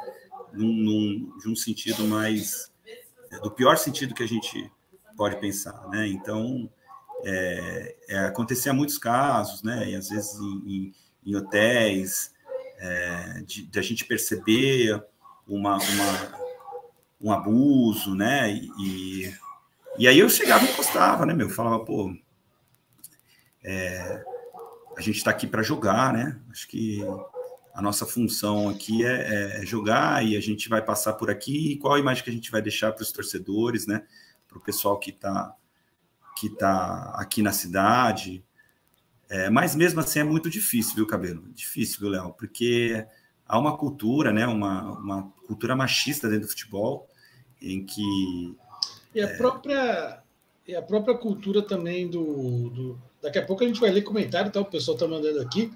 num, 0.53 0.73
num, 0.73 1.39
de 1.39 1.49
um 1.49 1.57
sentido 1.57 2.05
mais 2.05 2.71
do 3.43 3.51
pior 3.51 3.77
sentido 3.77 4.15
que 4.15 4.23
a 4.23 4.29
gente 4.29 4.71
pode 5.17 5.37
pensar, 5.37 5.89
né? 5.89 6.09
Então 6.09 6.69
é, 7.25 7.97
é, 8.09 8.19
acontecia 8.21 8.73
muitos 8.73 8.99
casos, 8.99 9.63
né? 9.63 9.91
E 9.91 9.97
às 9.97 10.09
vezes 10.09 10.39
em, 10.39 10.63
em, 10.67 10.95
em 11.27 11.37
hotéis, 11.37 12.33
é, 12.79 13.43
de, 13.45 13.67
de, 13.67 13.79
a 13.79 13.83
gente 13.83 14.05
perceber 14.05 15.03
uma, 15.47 15.77
uma, 15.77 16.39
um 17.21 17.33
abuso, 17.33 18.15
né? 18.15 18.53
E, 18.53 19.35
e 19.99 20.07
aí 20.07 20.19
eu 20.19 20.29
chegava 20.29 20.65
e 20.65 20.75
postava, 20.75 21.27
né, 21.27 21.35
meu? 21.35 21.51
Falava, 21.51 21.85
pô, 21.85 22.15
é, 23.65 24.25
a 24.97 25.01
gente 25.01 25.17
está 25.17 25.31
aqui 25.31 25.47
para 25.47 25.63
jogar, 25.63 26.13
né? 26.13 26.41
Acho 26.51 26.69
que 26.69 27.01
a 27.75 27.83
nossa 27.83 28.07
função 28.07 28.69
aqui 28.69 29.05
é, 29.05 29.61
é, 29.61 29.67
jogar 29.67 30.25
e 30.25 30.37
a 30.37 30.41
gente 30.41 30.69
vai 30.69 30.83
passar 30.83 31.15
por 31.15 31.31
aqui. 31.31 31.73
E 31.73 31.77
qual 31.77 31.95
a 31.95 31.99
imagem 32.01 32.25
que 32.25 32.31
a 32.31 32.33
gente 32.33 32.51
vai 32.51 32.63
deixar 32.63 32.93
para 32.93 33.03
os 33.03 33.13
torcedores, 33.13 33.87
né? 33.87 34.05
Para 34.49 34.59
o 34.59 34.61
pessoal 34.61 34.99
que 34.99 35.11
está 35.11 35.55
que 36.39 36.47
está 36.47 37.13
aqui 37.17 37.43
na 37.43 37.53
cidade. 37.53 38.45
É, 39.29 39.51
mas 39.51 39.75
mesmo 39.75 40.01
assim 40.01 40.21
é 40.21 40.25
muito 40.25 40.49
difícil, 40.49 40.95
viu, 40.95 41.07
Cabelo? 41.07 41.43
Difícil, 41.53 42.01
viu, 42.01 42.09
Léo? 42.11 42.33
Porque 42.33 43.05
há 43.47 43.59
uma 43.59 43.77
cultura, 43.77 44.33
né? 44.33 44.47
Uma, 44.47 44.99
uma 44.99 45.33
cultura 45.47 45.75
machista 45.75 46.29
dentro 46.29 46.47
do 46.47 46.51
futebol, 46.51 47.09
em 47.61 47.85
que. 47.85 48.57
E 49.15 49.21
a 49.21 49.29
é... 49.29 49.37
própria. 49.37 50.23
E 50.67 50.75
a 50.75 50.83
própria 50.83 51.17
cultura 51.17 51.63
também 51.63 52.11
do, 52.11 52.69
do, 52.69 53.03
Daqui 53.23 53.39
a 53.39 53.47
pouco 53.47 53.65
a 53.65 53.67
gente 53.67 53.81
vai 53.81 53.91
ler 53.91 54.03
comentário, 54.03 54.53
tá? 54.53 54.61
O 54.61 54.67
pessoal 54.67 54.99
tá 54.99 55.09
mandando 55.09 55.41
aqui. 55.41 55.73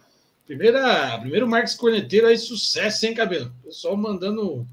Primeira, 0.47 1.19
primeiro 1.19 1.49
Marcos 1.49 1.75
Corneteiro 1.75 2.27
aí, 2.27 2.37
sucesso, 2.37 3.07
hein, 3.07 3.15
cabelo? 3.15 3.51
Pessoal 3.65 3.97
mandando 3.97 4.67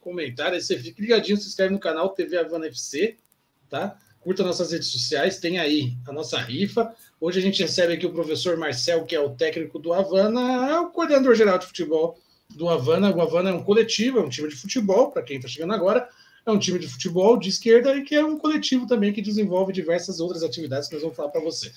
comentário 0.00 0.54
aí, 0.54 0.62
você 0.62 0.78
fica 0.78 1.02
ligadinho, 1.02 1.36
se 1.36 1.48
inscreve 1.48 1.74
no 1.74 1.80
canal 1.80 2.10
TV 2.10 2.36
Havana 2.38 2.68
FC, 2.68 3.16
tá? 3.68 3.98
Curta 4.20 4.42
nossas 4.42 4.72
redes 4.72 4.88
sociais, 4.88 5.38
tem 5.38 5.58
aí 5.58 5.96
a 6.06 6.12
nossa 6.12 6.38
rifa. 6.38 6.94
Hoje 7.20 7.38
a 7.38 7.42
gente 7.42 7.62
recebe 7.62 7.94
aqui 7.94 8.06
o 8.06 8.12
professor 8.12 8.56
Marcel, 8.56 9.04
que 9.04 9.14
é 9.14 9.20
o 9.20 9.30
técnico 9.30 9.78
do 9.78 9.92
Havana, 9.92 10.70
é 10.70 10.80
o 10.80 10.90
coordenador 10.90 11.34
geral 11.34 11.58
de 11.58 11.66
futebol 11.66 12.18
do 12.50 12.68
Havana. 12.68 13.14
O 13.14 13.20
Havana 13.20 13.50
é 13.50 13.52
um 13.52 13.62
coletivo, 13.62 14.18
é 14.18 14.22
um 14.22 14.28
time 14.28 14.48
de 14.48 14.56
futebol, 14.56 15.10
para 15.10 15.22
quem 15.22 15.36
está 15.36 15.48
chegando 15.48 15.72
agora, 15.72 16.08
é 16.44 16.50
um 16.50 16.58
time 16.58 16.78
de 16.78 16.88
futebol 16.88 17.36
de 17.36 17.48
esquerda 17.48 17.94
e 17.94 18.02
que 18.02 18.14
é 18.14 18.24
um 18.24 18.38
coletivo 18.38 18.86
também 18.86 19.12
que 19.12 19.22
desenvolve 19.22 19.72
diversas 19.72 20.20
outras 20.20 20.42
atividades 20.42 20.88
que 20.88 20.94
nós 20.94 21.02
vamos 21.02 21.16
falar 21.16 21.30
para 21.30 21.42
você. 21.42 21.72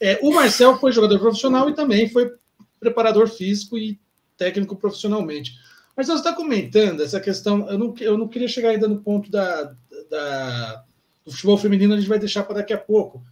É, 0.00 0.18
o 0.22 0.32
Marcel 0.32 0.78
foi 0.78 0.92
jogador 0.92 1.18
profissional 1.18 1.68
e 1.68 1.74
também 1.74 2.08
foi 2.08 2.32
preparador 2.80 3.28
físico 3.28 3.78
e 3.78 3.98
técnico 4.36 4.76
profissionalmente. 4.76 5.52
Mas 5.96 6.06
você 6.06 6.14
está 6.14 6.32
comentando 6.32 7.02
essa 7.02 7.20
questão, 7.20 7.68
eu 7.70 7.78
não, 7.78 7.94
eu 8.00 8.18
não 8.18 8.26
queria 8.26 8.48
chegar 8.48 8.70
ainda 8.70 8.88
no 8.88 9.00
ponto 9.00 9.30
da, 9.30 9.74
da 10.10 10.84
do 11.24 11.32
futebol 11.32 11.56
feminino 11.56 11.94
a 11.94 11.96
gente 11.96 12.08
vai 12.08 12.18
deixar 12.18 12.44
para 12.44 12.56
daqui 12.56 12.72
a 12.72 12.78
pouco. 12.78 13.22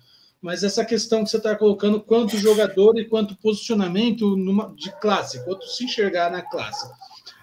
Mas 0.41 0.65
essa 0.65 0.85
questão 0.85 1.23
que 1.23 1.31
você 1.31 1.37
está 1.37 1.55
colocando, 1.55 2.01
quanto 2.01 2.37
jogador 2.37 2.99
e 2.99 3.05
quanto 3.05 3.37
posicionamento 3.37 4.37
numa, 4.37 4.75
de 4.75 4.91
classe, 4.99 5.45
quanto 5.45 5.69
se 5.69 5.85
enxergar 5.85 6.31
na 6.31 6.43
classe. 6.43 6.91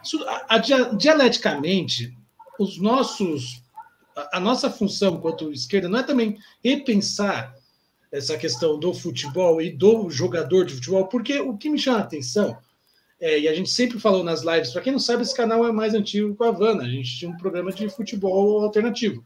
Isso, 0.03 0.21
a, 0.27 0.55
a, 0.55 0.57
dialeticamente, 0.57 2.13
os 2.59 2.77
nossos, 2.77 3.63
a, 4.15 4.37
a 4.37 4.39
nossa 4.39 4.69
função 4.69 5.15
enquanto 5.15 5.51
esquerda 5.51 5.87
não 5.87 5.99
é 5.99 6.03
também 6.03 6.37
repensar 6.61 7.55
essa 8.11 8.37
questão 8.37 8.77
do 8.77 8.93
futebol 8.93 9.61
e 9.61 9.71
do 9.71 10.09
jogador 10.09 10.65
de 10.65 10.73
futebol, 10.73 11.07
porque 11.07 11.39
o 11.39 11.55
que 11.55 11.69
me 11.69 11.77
chama 11.77 11.99
a 11.99 12.01
atenção, 12.01 12.57
é, 13.21 13.39
e 13.39 13.47
a 13.47 13.53
gente 13.53 13.69
sempre 13.69 13.99
falou 13.99 14.23
nas 14.23 14.41
lives, 14.41 14.71
para 14.71 14.81
quem 14.81 14.91
não 14.91 14.99
sabe, 14.99 15.21
esse 15.21 15.35
canal 15.35 15.65
é 15.65 15.71
mais 15.71 15.93
antigo 15.93 16.35
que 16.35 16.43
a 16.43 16.47
Havana, 16.47 16.83
a 16.83 16.89
gente 16.89 17.17
tinha 17.17 17.31
um 17.31 17.37
programa 17.37 17.71
de 17.71 17.87
futebol 17.89 18.63
alternativo 18.63 19.23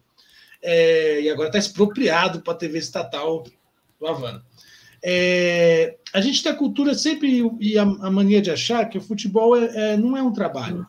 é, 0.63 1.21
e 1.21 1.29
agora 1.29 1.49
está 1.49 1.59
expropriado 1.59 2.41
para 2.41 2.53
a 2.53 2.57
TV 2.57 2.79
estatal 2.79 3.43
do 3.99 4.07
Havana. 4.07 4.43
É, 5.03 5.97
a 6.13 6.21
gente 6.21 6.41
tem 6.41 6.51
a 6.51 6.55
cultura 6.55 6.95
sempre 6.95 7.43
e 7.59 7.77
a, 7.77 7.81
a, 7.81 8.09
mania 8.09 8.41
de 8.41 8.49
achar 8.49 8.87
que 8.87 8.97
o 8.97 9.01
futebol 9.01 9.57
é, 9.57 9.91
é 9.93 9.97
não 9.97 10.15
é 10.15 10.23
um 10.23 10.31
trabalho. 10.31 10.87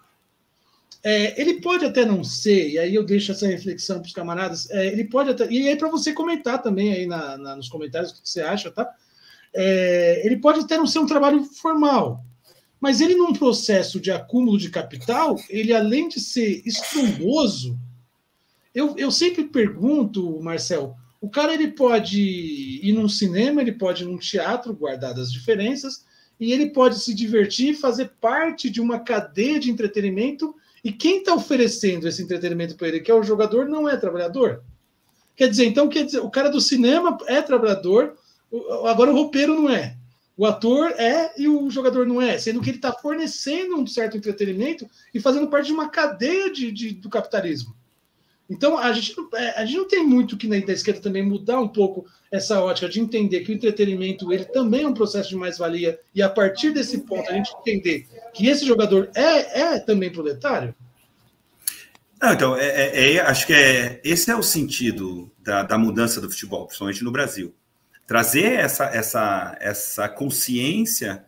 É, 1.02 1.38
ele 1.38 1.60
pode 1.60 1.84
até 1.84 2.04
não 2.06 2.22
ser, 2.22 2.70
e 2.70 2.78
aí 2.78 2.94
eu 2.94 3.04
deixo 3.04 3.32
essa 3.32 3.46
reflexão 3.46 3.98
para 3.98 4.06
os 4.06 4.12
camaradas, 4.14 4.70
é, 4.70 4.86
ele 4.86 5.04
pode 5.04 5.30
até, 5.30 5.50
e 5.50 5.68
aí 5.68 5.76
para 5.76 5.90
você 5.90 6.14
comentar 6.14 6.62
também 6.62 6.94
aí 6.94 7.06
na, 7.06 7.36
na, 7.36 7.56
nos 7.56 7.68
comentários 7.68 8.12
o 8.12 8.22
que 8.22 8.28
você 8.28 8.40
acha, 8.40 8.70
tá? 8.70 8.88
Ele 9.52 10.36
pode 10.38 10.60
até 10.60 10.76
não 10.76 10.86
ser 10.86 10.98
um 10.98 11.06
trabalho 11.06 11.44
formal, 11.44 12.24
mas 12.80 13.00
ele 13.00 13.14
num 13.14 13.32
processo 13.32 14.00
de 14.00 14.10
acúmulo 14.10 14.58
de 14.58 14.70
capital, 14.70 15.36
ele 15.48 15.72
além 15.72 16.08
de 16.08 16.18
ser 16.18 16.62
estrondoso, 16.66 17.78
eu, 18.74 18.94
eu 18.98 19.10
sempre 19.10 19.44
pergunto, 19.44 20.40
Marcel, 20.40 20.96
o 21.20 21.30
cara 21.30 21.54
ele 21.54 21.68
pode 21.68 22.20
ir 22.20 22.92
num 22.92 23.08
cinema, 23.08 23.62
ele 23.62 23.72
pode 23.72 24.02
ir 24.02 24.06
num 24.06 24.18
teatro, 24.18 24.74
guardadas 24.74 25.28
as 25.28 25.32
diferenças, 25.32 26.04
e 26.38 26.52
ele 26.52 26.70
pode 26.70 26.98
se 26.98 27.14
divertir, 27.14 27.74
fazer 27.74 28.12
parte 28.20 28.68
de 28.68 28.80
uma 28.80 28.98
cadeia 28.98 29.60
de 29.60 29.70
entretenimento, 29.70 30.54
e 30.82 30.92
quem 30.92 31.18
está 31.18 31.34
oferecendo 31.34 32.06
esse 32.06 32.22
entretenimento 32.22 32.76
para 32.76 32.88
ele, 32.88 33.00
que 33.00 33.10
é 33.10 33.14
o 33.14 33.22
jogador, 33.22 33.66
não 33.66 33.88
é 33.88 33.96
trabalhador. 33.96 34.62
Quer 35.36 35.48
dizer, 35.48 35.64
então, 35.64 35.88
quer 35.88 36.04
dizer, 36.04 36.20
o 36.20 36.30
cara 36.30 36.50
do 36.50 36.60
cinema 36.60 37.16
é 37.26 37.40
trabalhador, 37.40 38.16
agora 38.86 39.10
o 39.10 39.14
roupeiro 39.14 39.54
não 39.54 39.70
é. 39.70 39.96
O 40.36 40.44
ator 40.44 40.90
é 40.98 41.32
e 41.38 41.48
o 41.48 41.70
jogador 41.70 42.06
não 42.06 42.20
é, 42.20 42.36
sendo 42.38 42.60
que 42.60 42.68
ele 42.68 42.78
está 42.78 42.92
fornecendo 42.92 43.76
um 43.76 43.86
certo 43.86 44.16
entretenimento 44.16 44.86
e 45.14 45.20
fazendo 45.20 45.48
parte 45.48 45.66
de 45.66 45.72
uma 45.72 45.88
cadeia 45.88 46.52
de, 46.52 46.72
de 46.72 46.92
do 46.92 47.08
capitalismo. 47.08 47.74
Então, 48.48 48.76
a 48.76 48.92
gente, 48.92 49.14
é, 49.34 49.60
a 49.60 49.64
gente 49.64 49.78
não 49.78 49.88
tem 49.88 50.06
muito 50.06 50.36
que 50.36 50.46
na 50.46 50.58
da 50.64 50.72
esquerda 50.72 51.00
também 51.00 51.22
mudar 51.22 51.58
um 51.60 51.68
pouco 51.68 52.06
essa 52.30 52.62
ótica 52.62 52.88
de 52.88 53.00
entender 53.00 53.40
que 53.40 53.52
o 53.52 53.54
entretenimento 53.54 54.32
ele 54.32 54.44
também 54.44 54.82
é 54.82 54.88
um 54.88 54.94
processo 54.94 55.30
de 55.30 55.36
mais-valia 55.36 55.98
e 56.14 56.22
a 56.22 56.28
partir 56.28 56.72
desse 56.72 56.98
ponto 56.98 57.28
a 57.30 57.32
gente 57.32 57.54
entender 57.60 58.06
que 58.34 58.46
esse 58.46 58.66
jogador 58.66 59.10
é, 59.14 59.60
é 59.60 59.78
também 59.78 60.12
proletário? 60.12 60.74
Não, 62.20 62.32
então, 62.32 62.56
é, 62.56 62.66
é, 62.66 63.14
é, 63.14 63.20
acho 63.20 63.46
que 63.46 63.52
é, 63.52 64.00
esse 64.04 64.30
é 64.30 64.36
o 64.36 64.42
sentido 64.42 65.30
da, 65.38 65.62
da 65.62 65.78
mudança 65.78 66.20
do 66.20 66.30
futebol, 66.30 66.66
principalmente 66.66 67.04
no 67.04 67.10
Brasil. 67.10 67.54
Trazer 68.06 68.52
essa, 68.52 68.84
essa, 68.86 69.56
essa 69.60 70.08
consciência 70.08 71.24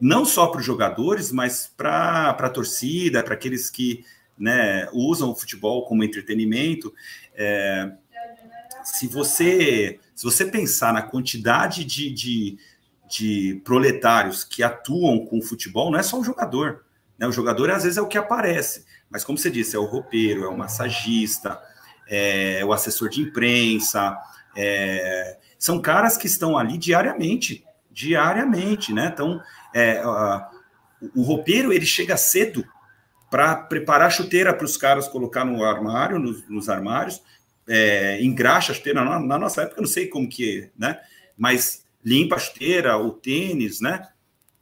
não 0.00 0.24
só 0.24 0.46
para 0.46 0.60
os 0.60 0.66
jogadores, 0.66 1.32
mas 1.32 1.72
para 1.76 2.30
a 2.30 2.50
torcida, 2.50 3.22
para 3.22 3.34
aqueles 3.34 3.68
que 3.68 4.04
né, 4.38 4.88
usam 4.92 5.30
o 5.30 5.34
futebol 5.34 5.84
como 5.86 6.04
entretenimento. 6.04 6.92
É, 7.34 7.92
se 8.84 9.06
você 9.06 9.98
se 10.14 10.24
você 10.24 10.44
pensar 10.44 10.92
na 10.92 11.00
quantidade 11.00 11.84
de, 11.84 12.10
de, 12.10 12.58
de, 13.08 13.62
proletários 13.64 14.42
que 14.42 14.64
atuam 14.64 15.24
com 15.24 15.38
o 15.38 15.42
futebol, 15.42 15.92
não 15.92 15.98
é 16.00 16.02
só 16.02 16.18
o 16.18 16.24
jogador. 16.24 16.84
Né? 17.16 17.24
O 17.28 17.30
jogador 17.30 17.70
às 17.70 17.84
vezes 17.84 17.98
é 17.98 18.02
o 18.02 18.08
que 18.08 18.18
aparece, 18.18 18.84
mas 19.08 19.22
como 19.22 19.38
você 19.38 19.48
disse, 19.48 19.76
é 19.76 19.78
o 19.78 19.84
roupeiro, 19.84 20.42
é 20.42 20.48
o 20.48 20.58
massagista, 20.58 21.60
é 22.08 22.64
o 22.64 22.72
assessor 22.72 23.08
de 23.08 23.20
imprensa, 23.20 24.18
é, 24.56 25.38
são 25.56 25.80
caras 25.80 26.16
que 26.16 26.26
estão 26.26 26.58
ali 26.58 26.76
diariamente, 26.76 27.64
diariamente, 27.92 28.92
né? 28.92 29.10
Então, 29.12 29.40
é, 29.72 30.02
o 31.14 31.22
roupeiro 31.22 31.72
ele 31.72 31.86
chega 31.86 32.16
cedo 32.16 32.64
para 33.30 33.56
preparar 33.56 34.10
chuteira 34.10 34.54
para 34.54 34.64
os 34.64 34.76
caras 34.76 35.08
colocar 35.08 35.44
no 35.44 35.64
armário, 35.64 36.18
nos, 36.18 36.48
nos 36.48 36.68
armários, 36.68 37.22
é, 37.68 38.22
engraxa 38.22 38.72
a 38.72 38.74
chuteira. 38.74 39.04
Na, 39.04 39.18
na, 39.18 39.38
nossa 39.38 39.62
época, 39.62 39.80
não 39.80 39.88
sei 39.88 40.06
como 40.06 40.28
que 40.28 40.70
né? 40.76 40.98
Mas 41.36 41.84
limpa 42.04 42.36
a 42.36 42.38
chuteira, 42.38 42.96
o 42.96 43.10
tênis, 43.10 43.80
né? 43.80 44.08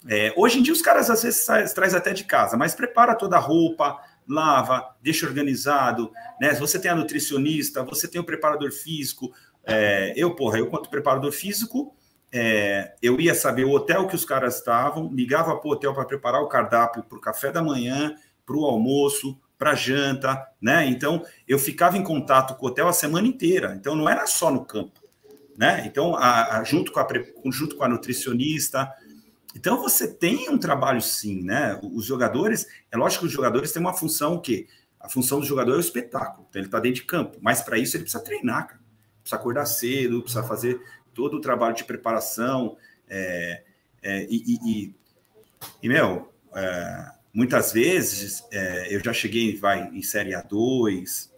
É, 0.09 0.33
hoje 0.37 0.59
em 0.59 0.63
dia 0.63 0.73
os 0.73 0.83
caras 0.83 1.11
às 1.11 1.23
vezes 1.23 1.47
traz 1.75 1.95
até 1.95 2.13
de 2.13 2.25
casa, 2.25 2.57
mas 2.57 2.75
prepara 2.75 3.15
toda 3.15 3.37
a 3.37 3.41
roupa, 3.41 3.99
lava, 4.29 4.95
deixa 5.03 5.27
organizado, 5.27 6.13
né? 6.41 6.53
Você 6.55 6.79
tem 6.79 6.91
a 6.91 6.95
nutricionista, 6.95 7.83
você 7.83 8.09
tem 8.09 8.21
o 8.21 8.25
preparador 8.25 8.73
físico. 8.73 9.33
É, 9.65 10.13
eu, 10.17 10.35
porra, 10.35 10.59
eu 10.59 10.69
quanto 10.69 10.91
preparador 10.91 11.33
físico, 11.33 11.95
é, 12.33 12.95
eu 13.01 13.21
ia 13.21 13.35
saber 13.35 13.65
o 13.65 13.71
hotel 13.71 14.07
que 14.07 14.15
os 14.15 14.25
caras 14.25 14.57
estavam, 14.57 15.13
ligava 15.13 15.57
para 15.57 15.69
o 15.69 15.73
hotel 15.73 15.95
para 15.95 16.05
preparar 16.05 16.43
o 16.43 16.49
cardápio 16.49 17.03
para 17.05 17.19
o 17.19 17.21
café 17.21 17.51
da 17.51 17.63
manhã, 17.63 18.17
para 18.47 18.57
o 18.57 18.65
almoço, 18.65 19.39
para 19.59 19.75
janta, 19.75 20.47
né? 20.61 20.87
Então 20.87 21.25
eu 21.49 21.59
ficava 21.59 21.99
em 21.99 22.03
contato 22.03 22.55
com 22.55 22.67
o 22.67 22.69
hotel 22.69 22.89
a 22.89 22.93
semana 22.93 23.27
inteira. 23.27 23.75
Então 23.79 23.97
não 23.97 24.09
era 24.09 24.27
só 24.27 24.51
no 24.51 24.65
campo, 24.65 25.01
né? 25.57 25.85
Então 25.87 26.15
a, 26.15 26.59
a, 26.59 26.65
junto 26.65 26.93
com 26.93 27.01
a 27.01 27.07
junto 27.51 27.77
com 27.77 27.85
a 27.85 27.89
nutricionista, 27.89 28.93
então 29.55 29.81
você 29.81 30.07
tem 30.07 30.51
um 30.51 30.59
trabalho 30.59 31.01
sim, 31.01 31.43
né? 31.43 31.81
Os 31.83 32.05
jogadores, 32.05 32.67
é 32.93 32.97
lógico 32.97 33.23
que 33.23 33.29
os 33.29 33.33
jogadores 33.33 33.73
têm 33.73 33.81
uma 33.81 33.95
função 33.95 34.35
o 34.35 34.41
quê? 34.41 34.67
A 35.01 35.09
função 35.09 35.41
do 35.41 35.47
jogador 35.47 35.73
é 35.75 35.77
o 35.77 35.81
espetáculo, 35.81 36.47
então 36.49 36.61
ele 36.61 36.69
está 36.69 36.79
dentro 36.79 37.01
de 37.01 37.07
campo, 37.07 37.39
mas 37.41 37.63
para 37.63 37.79
isso 37.79 37.97
ele 37.97 38.03
precisa 38.05 38.23
treinar, 38.23 38.67
cara. 38.67 38.81
precisa 39.21 39.37
acordar 39.41 39.67
cedo, 39.67 40.21
precisa 40.21 40.43
fazer 40.43 40.81
todo 41.15 41.39
o 41.39 41.41
trabalho 41.41 41.75
de 41.75 41.85
preparação, 41.85 42.77
é, 43.09 43.63
é, 44.03 44.27
e, 44.29 44.37
e, 44.47 44.71
e, 44.71 44.95
e, 45.83 45.89
meu, 45.89 46.33
é, 46.55 47.11
muitas 47.37 47.71
vezes 47.71 48.43
é, 48.51 48.95
eu 48.95 48.99
já 49.05 49.13
cheguei 49.13 49.55
vai, 49.59 49.91
em 49.93 50.01
Série 50.01 50.31
A2, 50.31 51.31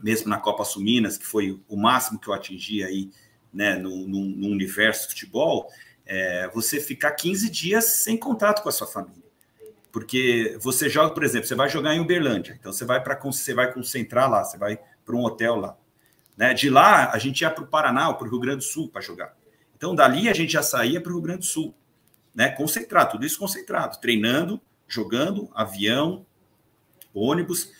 mesmo 0.00 0.28
na 0.28 0.38
Copa 0.38 0.64
Suminas, 0.64 1.18
que 1.18 1.26
foi 1.26 1.60
o 1.68 1.76
máximo 1.76 2.20
que 2.20 2.28
eu 2.28 2.32
atingi 2.32 2.84
aí 2.84 3.10
né, 3.52 3.74
no, 3.74 4.06
no, 4.06 4.24
no 4.26 4.46
universo 4.46 5.08
futebol, 5.08 5.68
é, 6.06 6.48
você 6.54 6.78
ficar 6.78 7.10
15 7.10 7.50
dias 7.50 7.84
sem 7.84 8.16
contato 8.16 8.62
com 8.62 8.68
a 8.68 8.72
sua 8.72 8.86
família. 8.86 9.24
Porque 9.90 10.56
você 10.60 10.88
joga, 10.88 11.12
por 11.12 11.24
exemplo, 11.24 11.48
você 11.48 11.54
vai 11.56 11.68
jogar 11.68 11.96
em 11.96 12.00
Uberlândia, 12.00 12.56
então 12.58 12.72
você 12.72 12.84
vai 12.84 13.02
para 13.02 13.18
você 13.18 13.54
vai 13.54 13.72
concentrar 13.72 14.30
lá, 14.30 14.44
você 14.44 14.56
vai 14.56 14.78
para 15.04 15.16
um 15.16 15.24
hotel 15.24 15.56
lá. 15.56 15.76
Né? 16.36 16.54
De 16.54 16.70
lá, 16.70 17.10
a 17.10 17.18
gente 17.18 17.40
ia 17.40 17.50
para 17.50 17.64
o 17.64 17.66
Paraná 17.66 18.08
ou 18.08 18.14
para 18.14 18.28
o 18.28 18.30
Rio 18.30 18.40
Grande 18.40 18.58
do 18.58 18.64
Sul 18.64 18.88
para 18.88 19.02
jogar. 19.02 19.36
Então, 19.76 19.96
dali 19.96 20.28
a 20.28 20.32
gente 20.32 20.52
já 20.52 20.62
saía 20.62 21.00
para 21.00 21.10
o 21.10 21.14
Rio 21.16 21.22
Grande 21.22 21.40
do 21.40 21.46
Sul, 21.46 21.74
né? 22.32 22.50
concentrado, 22.50 23.12
tudo 23.12 23.26
isso 23.26 23.38
concentrado, 23.38 24.00
treinando, 24.00 24.60
jogando, 24.86 25.50
avião, 25.54 26.26
ônibus. 27.12 27.72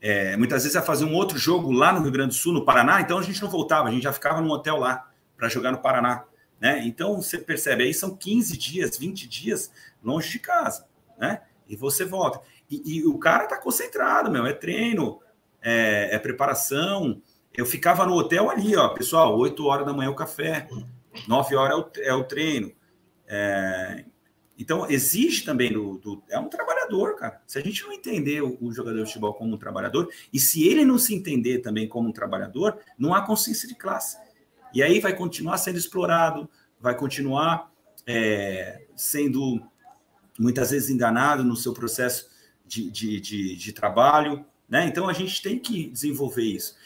É, 0.00 0.36
muitas 0.36 0.62
vezes 0.62 0.74
ia 0.74 0.82
fazer 0.82 1.04
um 1.04 1.14
outro 1.14 1.38
jogo 1.38 1.70
lá 1.70 1.92
no 1.92 2.02
Rio 2.02 2.10
Grande 2.10 2.30
do 2.30 2.34
Sul, 2.34 2.52
no 2.52 2.64
Paraná, 2.64 3.00
então 3.00 3.18
a 3.18 3.22
gente 3.22 3.40
não 3.40 3.48
voltava, 3.48 3.88
a 3.88 3.92
gente 3.92 4.02
já 4.02 4.12
ficava 4.12 4.40
num 4.40 4.50
hotel 4.50 4.76
lá 4.76 5.08
para 5.36 5.48
jogar 5.48 5.70
no 5.70 5.78
Paraná. 5.78 6.24
Né? 6.60 6.82
Então, 6.84 7.20
você 7.20 7.38
percebe, 7.38 7.84
aí 7.84 7.92
são 7.92 8.16
15 8.16 8.56
dias, 8.56 8.96
20 8.96 9.28
dias 9.28 9.72
longe 10.02 10.30
de 10.30 10.38
casa, 10.38 10.86
né? 11.18 11.42
E 11.68 11.74
você 11.74 12.04
volta. 12.04 12.40
E, 12.70 12.98
e 12.98 13.06
o 13.06 13.18
cara 13.18 13.46
tá 13.46 13.58
concentrado, 13.58 14.30
meu, 14.30 14.46
é 14.46 14.52
treino, 14.52 15.20
é, 15.60 16.14
é, 16.14 16.18
preparação. 16.18 17.20
Eu 17.52 17.66
ficava 17.66 18.06
no 18.06 18.14
hotel 18.14 18.48
ali, 18.48 18.76
ó, 18.76 18.88
pessoal, 18.90 19.36
8 19.36 19.66
horas 19.66 19.86
da 19.86 19.92
manhã 19.92 20.10
o 20.10 20.14
café, 20.14 20.68
9 21.26 21.56
horas 21.56 21.76
é 21.76 21.76
o, 21.76 22.04
é 22.04 22.14
o 22.14 22.24
treino. 22.24 22.72
É, 23.26 24.04
então, 24.58 24.88
exige 24.88 25.44
também 25.44 25.72
do, 25.72 25.98
do, 25.98 26.22
É 26.28 26.38
um 26.38 26.48
trabalhador, 26.48 27.16
cara. 27.16 27.40
Se 27.46 27.58
a 27.58 27.62
gente 27.62 27.82
não 27.82 27.92
entender 27.92 28.42
o, 28.42 28.56
o, 28.60 28.72
jogador 28.72 28.98
de 28.98 29.06
futebol 29.06 29.34
como 29.34 29.54
um 29.54 29.58
trabalhador, 29.58 30.08
e 30.32 30.38
se 30.38 30.66
ele 30.66 30.84
não 30.84 30.98
se 30.98 31.14
entender 31.14 31.58
também 31.60 31.88
como 31.88 32.08
um 32.08 32.12
trabalhador, 32.12 32.78
não 32.98 33.14
há 33.14 33.22
consciência 33.22 33.66
de 33.66 33.74
classe. 33.74 34.18
E 34.74 34.82
aí 34.82 35.00
vai 35.00 35.14
continuar 35.14 35.58
sendo 35.58 35.78
explorado, 35.78 36.48
vai 36.80 36.96
continuar 36.96 37.72
é, 38.06 38.84
sendo 38.94 39.62
muitas 40.38 40.70
vezes 40.70 40.90
enganado 40.90 41.44
no 41.44 41.56
seu 41.56 41.72
processo 41.72 42.30
de, 42.66 42.90
de, 42.90 43.20
de, 43.20 43.56
de 43.56 43.72
trabalho. 43.72 44.44
Né? 44.68 44.86
Então 44.86 45.08
a 45.08 45.12
gente 45.12 45.42
tem 45.42 45.58
que 45.58 45.88
desenvolver 45.88 46.44
isso. 46.44 46.76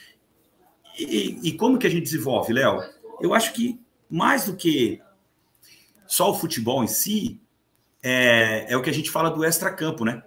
E, 0.98 1.38
e 1.42 1.52
como 1.52 1.78
que 1.78 1.86
a 1.86 1.90
gente 1.90 2.04
desenvolve, 2.04 2.52
Léo? 2.52 2.82
Eu 3.20 3.34
acho 3.34 3.52
que 3.52 3.80
mais 4.08 4.46
do 4.46 4.56
que 4.56 5.00
só 6.06 6.30
o 6.30 6.34
futebol 6.34 6.82
em 6.82 6.86
si, 6.86 7.40
é, 8.09 8.66
é 8.68 8.76
o 8.76 8.82
que 8.82 8.88
a 8.88 8.92
gente 8.92 9.11
fala 9.11 9.28
do 9.28 9.44
extra-campo, 9.44 10.04
né? 10.04 10.22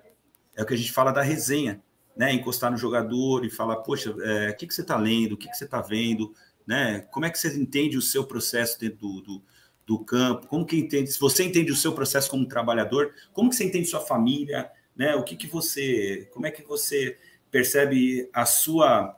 É 0.53 0.61
o 0.61 0.65
que 0.65 0.73
a 0.73 0.77
gente 0.77 0.91
fala 0.91 1.13
da 1.13 1.21
resenha, 1.21 1.81
né? 2.13 2.33
Encostar 2.33 2.69
no 2.69 2.77
jogador 2.77 3.45
e 3.45 3.49
falar, 3.49 3.77
poxa, 3.77 4.13
é, 4.21 4.49
o 4.49 4.57
que, 4.57 4.67
que 4.67 4.73
você 4.73 4.81
está 4.81 4.97
lendo, 4.97 5.31
o 5.31 5.37
que, 5.37 5.47
que 5.47 5.55
você 5.55 5.63
está 5.63 5.79
vendo, 5.79 6.33
né? 6.67 7.07
Como 7.09 7.25
é 7.25 7.29
que 7.29 7.39
você 7.39 7.57
entende 7.57 7.97
o 7.97 8.01
seu 8.01 8.25
processo 8.25 8.77
dentro 8.77 8.97
do, 8.97 9.21
do, 9.21 9.43
do, 9.85 9.99
campo? 9.99 10.45
Como 10.47 10.65
que 10.65 10.75
entende? 10.75 11.09
Se 11.09 11.17
você 11.17 11.45
entende 11.45 11.71
o 11.71 11.75
seu 11.75 11.93
processo 11.93 12.29
como 12.29 12.45
trabalhador, 12.45 13.13
como 13.31 13.49
que 13.49 13.55
você 13.55 13.63
entende 13.63 13.87
sua 13.87 14.01
família? 14.01 14.69
Né? 14.93 15.15
O 15.15 15.23
que, 15.23 15.37
que 15.37 15.47
você, 15.47 16.27
como 16.33 16.45
é 16.45 16.51
que 16.51 16.63
você 16.63 17.17
percebe 17.49 18.29
a 18.33 18.45
sua 18.45 19.17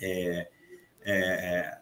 é, 0.00 0.48
é, 1.02 1.77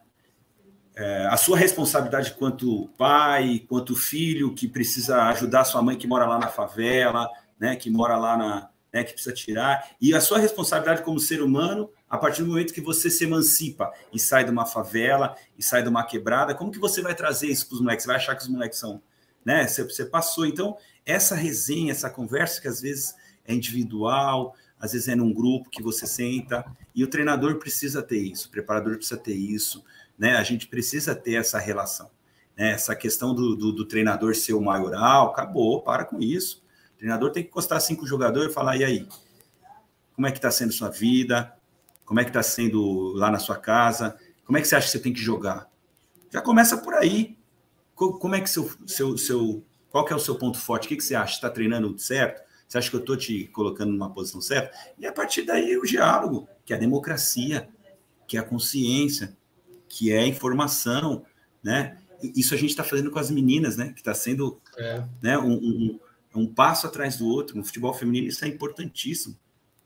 é, 0.97 1.27
a 1.27 1.37
sua 1.37 1.59
responsabilidade 1.59 2.33
quanto 2.33 2.89
pai, 2.97 3.63
quanto 3.69 3.95
filho 3.95 4.55
que 4.55 4.67
precisa 4.67 5.25
ajudar 5.25 5.65
sua 5.65 5.83
mãe 5.83 5.97
que 5.97 6.07
mora 6.07 6.27
lá 6.27 6.39
na 6.39 6.49
favela, 6.49 7.29
né? 7.61 7.77
Que 7.77 7.91
mora 7.91 8.17
lá 8.17 8.37
na, 8.37 8.71
né, 8.97 9.05
que 9.05 9.13
precisa 9.13 9.35
tirar, 9.35 9.91
e 10.01 10.15
a 10.15 10.21
sua 10.23 10.39
responsabilidade 10.39 11.03
como 11.03 11.21
ser 11.21 11.43
humano 11.43 11.91
a 12.09 12.17
partir 12.17 12.43
do 12.43 12.49
momento 12.49 12.73
que 12.73 12.81
você 12.81 13.11
se 13.11 13.25
emancipa 13.25 13.93
e 14.11 14.19
sai 14.19 14.43
de 14.43 14.51
uma 14.51 14.65
favela 14.65 15.37
e 15.59 15.63
sai 15.63 15.83
de 15.83 15.89
uma 15.89 16.03
quebrada, 16.03 16.55
como 16.55 16.71
que 16.71 16.79
você 16.79 17.03
vai 17.03 17.15
trazer 17.15 17.49
isso 17.49 17.67
para 17.67 17.75
os 17.75 17.81
moleques? 17.83 18.05
Você 18.05 18.09
vai 18.09 18.17
achar 18.17 18.35
que 18.35 18.43
os 18.43 18.49
moleques 18.49 18.79
são, 18.79 19.03
né? 19.45 19.67
Você, 19.67 19.85
você, 19.85 20.05
passou. 20.07 20.47
Então, 20.47 20.79
essa 21.05 21.35
resenha, 21.35 21.93
essa 21.93 22.09
conversa 22.09 22.61
que 22.61 22.69
às 22.69 22.81
vezes 22.81 23.15
é 23.45 23.53
individual, 23.55 24.55
às 24.81 24.93
vezes 24.93 25.09
é 25.09 25.15
num 25.15 25.33
grupo 25.33 25.69
que 25.69 25.83
você 25.83 26.07
senta, 26.07 26.65
e 26.95 27.05
o 27.05 27.09
treinador 27.09 27.57
precisa 27.57 28.03
ter 28.03 28.19
isso, 28.19 28.49
o 28.49 28.51
preparador 28.51 28.97
precisa 28.97 29.19
ter 29.19 29.35
isso, 29.35 29.85
né? 30.19 30.37
A 30.37 30.43
gente 30.43 30.67
precisa 30.67 31.15
ter 31.15 31.35
essa 31.35 31.59
relação. 31.59 32.11
Né? 32.57 32.73
Essa 32.73 32.95
questão 32.95 33.35
do, 33.35 33.55
do, 33.55 33.73
do 33.73 33.85
treinador 33.85 34.35
ser 34.35 34.55
o 34.55 34.61
maioral, 34.61 35.29
acabou, 35.29 35.83
para 35.83 36.05
com 36.05 36.21
isso. 36.21 36.63
O 36.95 36.99
treinador 36.99 37.31
tem 37.31 37.43
que 37.43 37.51
encostar 37.51 37.81
cinco 37.81 38.07
jogadores 38.07 38.51
e 38.51 38.55
falar: 38.55 38.77
e 38.77 38.85
aí? 38.85 39.09
Como 40.15 40.27
é 40.27 40.31
que 40.31 40.39
está 40.39 40.51
sendo 40.51 40.73
sua 40.73 40.89
vida? 40.89 41.53
Como 42.05 42.21
é 42.21 42.25
que 42.25 42.31
está 42.31 42.43
sendo 42.43 43.13
lá 43.13 43.31
na 43.31 43.39
sua 43.39 43.57
casa? 43.57 44.17
Como 44.45 44.57
é 44.57 44.63
que 44.63 44.69
você 44.69 44.77
acha 44.77 44.87
que 44.87 44.93
você 44.93 45.01
tem 45.01 45.13
que 45.13 45.21
jogar? 45.21 45.69
Já 46.31 46.41
começa 46.41 46.79
por 46.79 46.95
aí. 46.95 47.37
Como 47.95 48.35
é 48.35 48.41
que 48.41 48.49
seu, 48.49 48.71
seu, 48.87 49.17
seu 49.19 49.65
qual 49.91 50.05
que 50.05 50.13
é 50.13 50.17
o 50.17 50.21
seu 50.21 50.37
ponto 50.37 50.59
forte? 50.59 50.85
O 50.85 50.89
que, 50.89 50.97
que 50.97 51.05
você 51.05 51.15
acha? 51.15 51.35
Está 51.35 51.51
treinando 51.51 51.99
certo? 51.99 52.43
Você 52.69 52.79
acha 52.79 52.91
que 52.91 52.97
eu 52.97 53.01
estou 53.01 53.17
te 53.17 53.47
colocando 53.49 53.93
numa 53.93 54.13
posição 54.13 54.41
certa? 54.41 54.77
E 54.99 55.07
a 55.07 55.13
partir 55.13 55.43
daí 55.43 55.77
o 55.77 55.83
diálogo, 55.83 56.49
que 56.65 56.73
é 56.73 56.77
a 56.77 56.79
democracia, 56.79 57.69
que 58.27 58.37
é 58.37 58.41
a 58.41 58.43
consciência, 58.43 59.37
que 59.97 60.13
é 60.13 60.27
informação, 60.27 61.25
né? 61.63 61.97
Isso 62.23 62.53
a 62.53 62.57
gente 62.57 62.71
está 62.71 62.85
fazendo 62.85 63.11
com 63.11 63.19
as 63.19 63.31
meninas, 63.31 63.79
né? 63.79 63.93
Que 63.95 64.01
está 64.01 64.13
sendo 64.13 64.61
é. 64.77 65.03
né, 65.23 65.39
um, 65.39 65.55
um, 65.55 66.01
um 66.35 66.47
passo 66.47 66.87
atrás 66.87 67.17
do 67.17 67.27
outro. 67.27 67.57
No 67.57 67.65
futebol 67.65 67.95
feminino 67.95 68.29
isso 68.29 68.45
é 68.45 68.49
importantíssimo, 68.49 69.35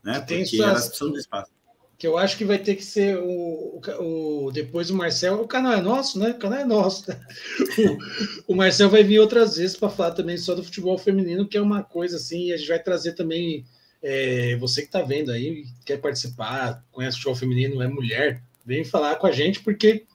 né? 0.03 0.19
Porque 0.19 0.45
suas... 0.45 0.67
elas 0.67 0.87
precisam 0.87 1.13
de 1.13 1.19
espaço. 1.19 1.51
Que 1.97 2.07
eu 2.07 2.17
acho 2.17 2.35
que 2.35 2.43
vai 2.43 2.57
ter 2.57 2.75
que 2.75 2.83
ser 2.83 3.17
o, 3.19 3.79
o, 3.99 4.47
o 4.47 4.51
depois 4.51 4.89
o 4.89 4.95
Marcel. 4.95 5.41
O 5.41 5.47
canal 5.47 5.73
é 5.73 5.81
nosso, 5.81 6.19
né? 6.19 6.31
O 6.31 6.39
canal 6.39 6.59
é 6.59 6.65
nosso. 6.65 7.05
o, 8.47 8.53
o 8.53 8.55
Marcel 8.55 8.89
vai 8.89 9.03
vir 9.03 9.19
outras 9.19 9.55
vezes 9.55 9.77
para 9.77 9.89
falar 9.89 10.11
também 10.11 10.35
só 10.35 10.53
do 10.53 10.63
futebol 10.63 10.97
feminino, 10.97 11.47
que 11.47 11.57
é 11.57 11.61
uma 11.61 11.83
coisa 11.83 12.17
assim. 12.17 12.47
E 12.47 12.53
a 12.53 12.57
gente 12.57 12.67
vai 12.67 12.81
trazer 12.81 13.13
também 13.13 13.65
é, 14.01 14.57
você 14.57 14.81
que 14.81 14.87
está 14.87 15.03
vendo 15.03 15.31
aí, 15.31 15.65
quer 15.85 15.97
participar, 15.97 16.83
conhece 16.91 17.15
o 17.15 17.19
futebol 17.19 17.35
feminino, 17.35 17.81
é 17.81 17.87
mulher, 17.87 18.43
vem 18.65 18.83
falar 18.83 19.15
com 19.15 19.27
a 19.27 19.31
gente, 19.31 19.61
porque 19.61 20.05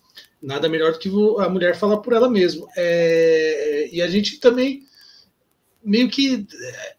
nada 0.40 0.68
melhor 0.68 0.92
do 0.92 0.98
que 0.98 1.08
a 1.40 1.48
mulher 1.48 1.76
falar 1.76 1.98
por 1.98 2.12
ela 2.12 2.28
mesma. 2.28 2.66
É, 2.76 3.88
e 3.92 4.00
a 4.00 4.08
gente 4.08 4.38
também 4.38 4.84
meio 5.82 6.10
que 6.10 6.46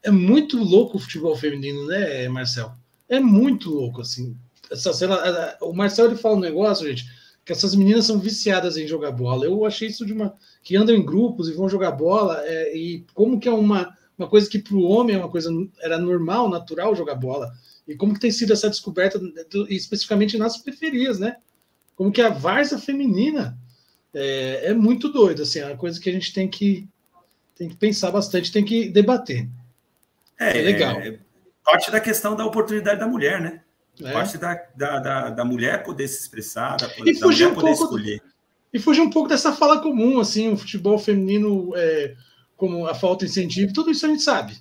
é 0.01 0.09
muito 0.09 0.57
louco 0.57 0.97
o 0.97 0.99
futebol 0.99 1.35
feminino, 1.35 1.85
né, 1.87 2.27
Marcel? 2.29 2.71
É 3.09 3.19
muito 3.19 3.69
louco, 3.69 4.01
assim. 4.01 4.35
Essa, 4.71 5.07
lá, 5.07 5.57
o 5.61 5.73
Marcel 5.73 6.05
ele 6.05 6.15
fala 6.15 6.35
um 6.35 6.39
negócio, 6.39 6.87
gente, 6.87 7.05
que 7.45 7.51
essas 7.51 7.75
meninas 7.75 8.05
são 8.05 8.19
viciadas 8.19 8.77
em 8.77 8.87
jogar 8.87 9.11
bola. 9.11 9.45
Eu 9.45 9.65
achei 9.65 9.87
isso 9.87 10.05
de 10.05 10.13
uma. 10.13 10.33
que 10.63 10.75
andam 10.75 10.95
em 10.95 11.05
grupos 11.05 11.49
e 11.49 11.53
vão 11.53 11.69
jogar 11.69 11.91
bola, 11.91 12.41
é, 12.45 12.77
e 12.77 13.05
como 13.13 13.39
que 13.39 13.47
é 13.47 13.51
uma, 13.51 13.95
uma 14.17 14.27
coisa 14.27 14.49
que 14.49 14.59
para 14.59 14.75
o 14.75 14.83
homem 14.83 15.15
é 15.15 15.19
uma 15.19 15.29
coisa 15.29 15.49
era 15.81 15.97
normal, 15.97 16.49
natural 16.49 16.95
jogar 16.95 17.15
bola. 17.15 17.51
E 17.87 17.95
como 17.95 18.13
que 18.13 18.19
tem 18.19 18.31
sido 18.31 18.53
essa 18.53 18.69
descoberta, 18.69 19.19
especificamente 19.69 20.37
nas 20.37 20.57
periferias, 20.57 21.19
né? 21.19 21.37
Como 21.95 22.11
que 22.11 22.21
a 22.21 22.29
Varsa 22.29 22.77
feminina 22.77 23.57
é, 24.13 24.67
é 24.67 24.73
muito 24.73 25.09
doido, 25.09 25.43
assim, 25.43 25.59
é 25.59 25.67
uma 25.67 25.77
coisa 25.77 25.99
que 25.99 26.09
a 26.09 26.13
gente 26.13 26.33
tem 26.33 26.47
que 26.47 26.87
tem 27.55 27.69
que 27.69 27.75
pensar 27.75 28.11
bastante, 28.11 28.51
tem 28.51 28.63
que 28.63 28.87
debater. 28.89 29.49
É, 30.39 30.59
é 30.59 30.61
legal. 30.61 30.99
É, 30.99 31.17
parte 31.63 31.89
da 31.89 31.99
questão 31.99 32.35
da 32.35 32.45
oportunidade 32.45 32.99
da 32.99 33.07
mulher, 33.07 33.41
né? 33.41 33.61
É. 33.99 34.11
Parte 34.11 34.37
da, 34.37 34.53
da, 34.75 34.99
da, 34.99 35.29
da, 35.31 35.45
mulher 35.45 35.83
poder 35.83 36.07
se 36.07 36.21
expressar, 36.21 36.77
da, 36.77 36.87
e 37.03 37.15
um 37.15 37.19
poder 37.19 37.53
pouco, 37.55 37.69
escolher. 37.71 38.21
E 38.71 38.77
fugir 38.79 39.01
um 39.01 39.09
pouco 39.09 39.27
dessa 39.27 39.51
fala 39.53 39.81
comum, 39.81 40.19
assim, 40.19 40.51
o 40.51 40.57
futebol 40.57 40.99
feminino 40.99 41.73
é, 41.75 42.15
como 42.55 42.85
a 42.85 42.93
falta 42.93 43.25
de 43.25 43.31
incentivo, 43.31 43.73
tudo 43.73 43.89
isso 43.89 44.05
a 44.05 44.09
gente 44.09 44.21
sabe. 44.21 44.55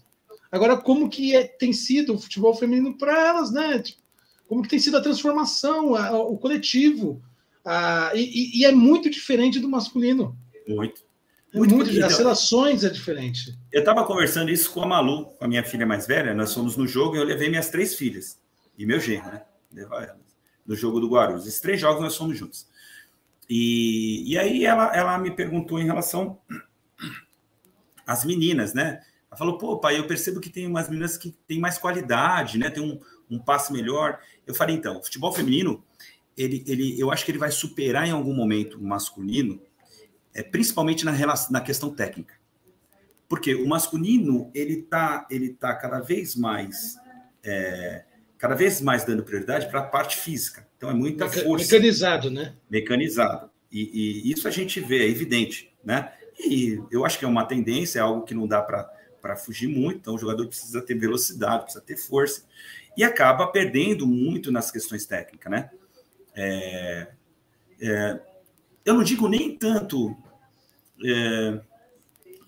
Agora, 0.57 0.77
como 0.77 1.09
que 1.09 1.35
é, 1.35 1.45
tem 1.45 1.73
sido 1.73 2.15
o 2.15 2.19
futebol 2.19 2.55
feminino 2.55 2.97
para 2.97 3.29
elas, 3.29 3.53
né? 3.53 3.79
Tipo, 3.79 4.03
como 4.47 4.63
que 4.63 4.69
tem 4.69 4.79
sido 4.79 4.97
a 4.97 5.01
transformação, 5.01 5.95
a, 5.95 6.09
a, 6.09 6.19
o 6.19 6.39
coletivo. 6.39 7.23
A, 7.65 8.13
e, 8.15 8.61
e, 8.61 8.65
é 8.65 8.73
muito 8.73 9.11
diferente 9.11 9.59
do 9.59 9.69
masculino. 9.69 10.37
Muito. 10.67 11.05
É 11.53 11.59
muito, 11.59 11.75
muito 11.75 12.05
as 12.05 12.19
relações 12.19 12.85
é 12.85 12.89
diferente. 12.89 13.57
Eu 13.73 13.81
estava 13.81 14.05
conversando 14.05 14.51
isso 14.51 14.71
com 14.73 14.83
a 14.83 14.87
Malu, 14.87 15.27
com 15.27 15.45
a 15.45 15.49
minha 15.49 15.65
filha 15.65 15.87
mais 15.87 16.07
velha. 16.07 16.35
Nós 16.35 16.53
fomos 16.53 16.77
no 16.77 16.87
jogo 16.87 17.17
e 17.17 17.19
eu 17.19 17.25
levei 17.25 17.49
minhas 17.49 17.71
três 17.71 17.95
filhas 17.95 18.39
e 18.77 18.85
meu 18.85 19.01
genro, 19.01 19.27
né? 19.27 19.43
Levar 19.73 20.03
elas 20.05 20.27
no 20.67 20.75
jogo 20.75 21.01
do 21.01 21.09
Guarulhos. 21.09 21.47
Esses 21.47 21.61
três 21.61 21.81
jogos 21.81 22.03
nós 22.03 22.17
fomos 22.17 22.37
juntos. 22.37 22.67
E, 23.49 24.33
e 24.33 24.37
aí 24.37 24.65
ela, 24.65 24.95
ela 24.95 25.19
me 25.19 25.31
perguntou 25.31 25.79
em 25.79 25.85
relação 25.85 26.39
às 28.07 28.25
meninas, 28.25 28.75
né? 28.75 29.01
Ela 29.37 29.39
falou, 29.39 29.59
pô, 29.59 29.79
pai, 29.79 29.99
eu 29.99 30.07
percebo 30.07 30.41
que 30.41 30.49
tem 30.49 30.67
umas 30.67 30.89
meninas 30.89 31.19
que 31.19 31.31
têm 31.47 31.61
mais 31.61 31.77
qualidade, 31.77 32.59
né? 32.59 32.71
Tem 32.71 32.83
um, 32.83 32.99
um 33.31 33.39
passe 33.39 33.73
melhor. 33.73 34.19
Eu 34.47 34.55
falei, 34.55 34.75
então, 34.75 34.99
o 34.99 35.03
futebol 35.03 35.33
feminino, 35.33 35.85
ele, 36.37 36.65
ele, 36.67 36.99
eu 36.99 37.11
acho 37.11 37.25
que 37.25 37.31
ele 37.31 37.39
vai 37.39 37.51
superar 37.51 38.09
em 38.09 38.13
algum 38.13 38.35
momento 38.35 38.79
o 38.79 38.83
masculino, 38.83 39.61
é, 40.35 40.43
principalmente 40.43 41.05
na, 41.05 41.11
relação, 41.11 41.53
na 41.53 41.61
questão 41.61 41.95
técnica. 41.95 42.35
Porque 43.29 43.55
o 43.55 43.67
masculino, 43.67 44.51
ele 44.55 44.81
está 44.81 45.27
ele 45.31 45.51
tá 45.51 45.75
cada 45.75 46.01
vez 46.01 46.35
mais... 46.35 46.97
É, 47.45 48.05
cada 48.39 48.55
vez 48.55 48.81
mais 48.81 49.05
dando 49.05 49.23
prioridade 49.23 49.69
para 49.69 49.81
a 49.81 49.85
parte 49.85 50.17
física. 50.17 50.67
Então 50.77 50.91
é 50.91 50.95
muita 50.95 51.27
Meca 51.27 51.41
força. 51.43 51.75
Mecanizado, 51.75 52.31
né? 52.31 52.55
Mecanizado. 52.71 53.51
E, 53.71 54.23
e, 54.25 54.33
isso 54.33 54.47
a 54.47 54.51
gente 54.51 54.81
vê, 54.81 55.05
é 55.05 55.09
evidente, 55.09 55.73
né? 55.85 56.13
E 56.39 56.81
eu 56.91 57.05
acho 57.05 57.19
que 57.19 57.25
é 57.25 57.29
uma 57.29 57.45
tendência, 57.45 57.99
é 57.99 58.03
algo 58.03 58.25
que 58.25 58.35
não 58.35 58.47
dá 58.47 58.61
para 58.61 58.91
fugir 59.35 59.67
muito. 59.67 59.99
Então 59.99 60.15
o 60.15 60.19
jogador 60.19 60.47
precisa 60.47 60.83
ter 60.83 60.95
velocidade, 60.95 61.65
precisa 61.65 61.83
ter 61.83 61.97
força. 61.97 62.45
E 62.97 63.03
acaba 63.03 63.47
perdendo 63.49 64.07
muito 64.07 64.53
nas 64.53 64.71
questões 64.71 65.07
técnicas, 65.07 65.51
né? 65.51 65.71
É, 66.35 67.09
é, 67.81 68.21
eu 68.85 68.95
não 68.95 69.03
digo 69.03 69.29
nem 69.29 69.57
tanto 69.57 70.17
é, 71.05 71.61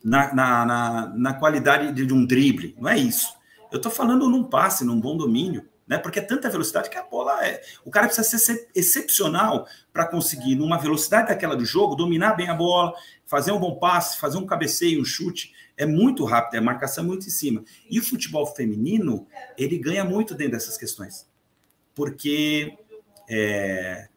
na, 0.05 0.35
na, 0.35 0.67
na, 0.67 1.07
na, 1.09 1.35
qualidade 1.35 1.93
de 1.93 2.15
um 2.15 2.25
drible, 2.25 2.77
não 2.79 2.89
é 2.89 2.99
isso. 2.99 3.37
Eu 3.73 3.77
estou 3.77 3.91
falando 3.91 4.29
num 4.29 4.45
passe, 4.45 4.85
num 4.85 5.01
bom 5.01 5.17
domínio 5.17 5.68
né? 5.89 5.97
Porque 5.97 6.19
é 6.19 6.23
tanta 6.23 6.51
velocidade 6.51 6.91
que 6.91 6.99
a 6.99 7.03
bola 7.03 7.45
é. 7.45 7.63
O 7.85 7.91
cara 7.91 8.07
precisa 8.07 8.39
ser 8.39 8.69
excepcional 8.75 9.67
para 9.93 10.07
conseguir, 10.07 10.55
numa 10.55 10.79
velocidade 10.79 11.29
daquela 11.29 11.57
do 11.57 11.65
jogo, 11.65 11.97
dominar 11.97 12.35
bem 12.35 12.49
a 12.49 12.55
bola, 12.55 12.93
fazer 13.25 13.53
um 13.53 13.59
bom 13.59 13.77
passe, 13.79 14.19
fazer 14.19 14.37
um 14.37 14.47
cabeceio, 14.47 15.01
um 15.01 15.05
chute. 15.05 15.55
É 15.77 15.87
muito 15.87 16.25
rápido, 16.25 16.57
é 16.57 16.61
marcação 16.61 17.05
muito 17.05 17.27
em 17.27 17.31
cima. 17.31 17.65
E 17.89 17.99
o 17.99 18.05
futebol 18.05 18.47
feminino, 18.47 19.27
ele 19.57 19.79
ganha 19.79 20.05
muito 20.05 20.35
dentro 20.35 20.53
dessas 20.53 20.77
questões. 20.77 21.27
Porque 21.95 22.77
é, 23.29 24.09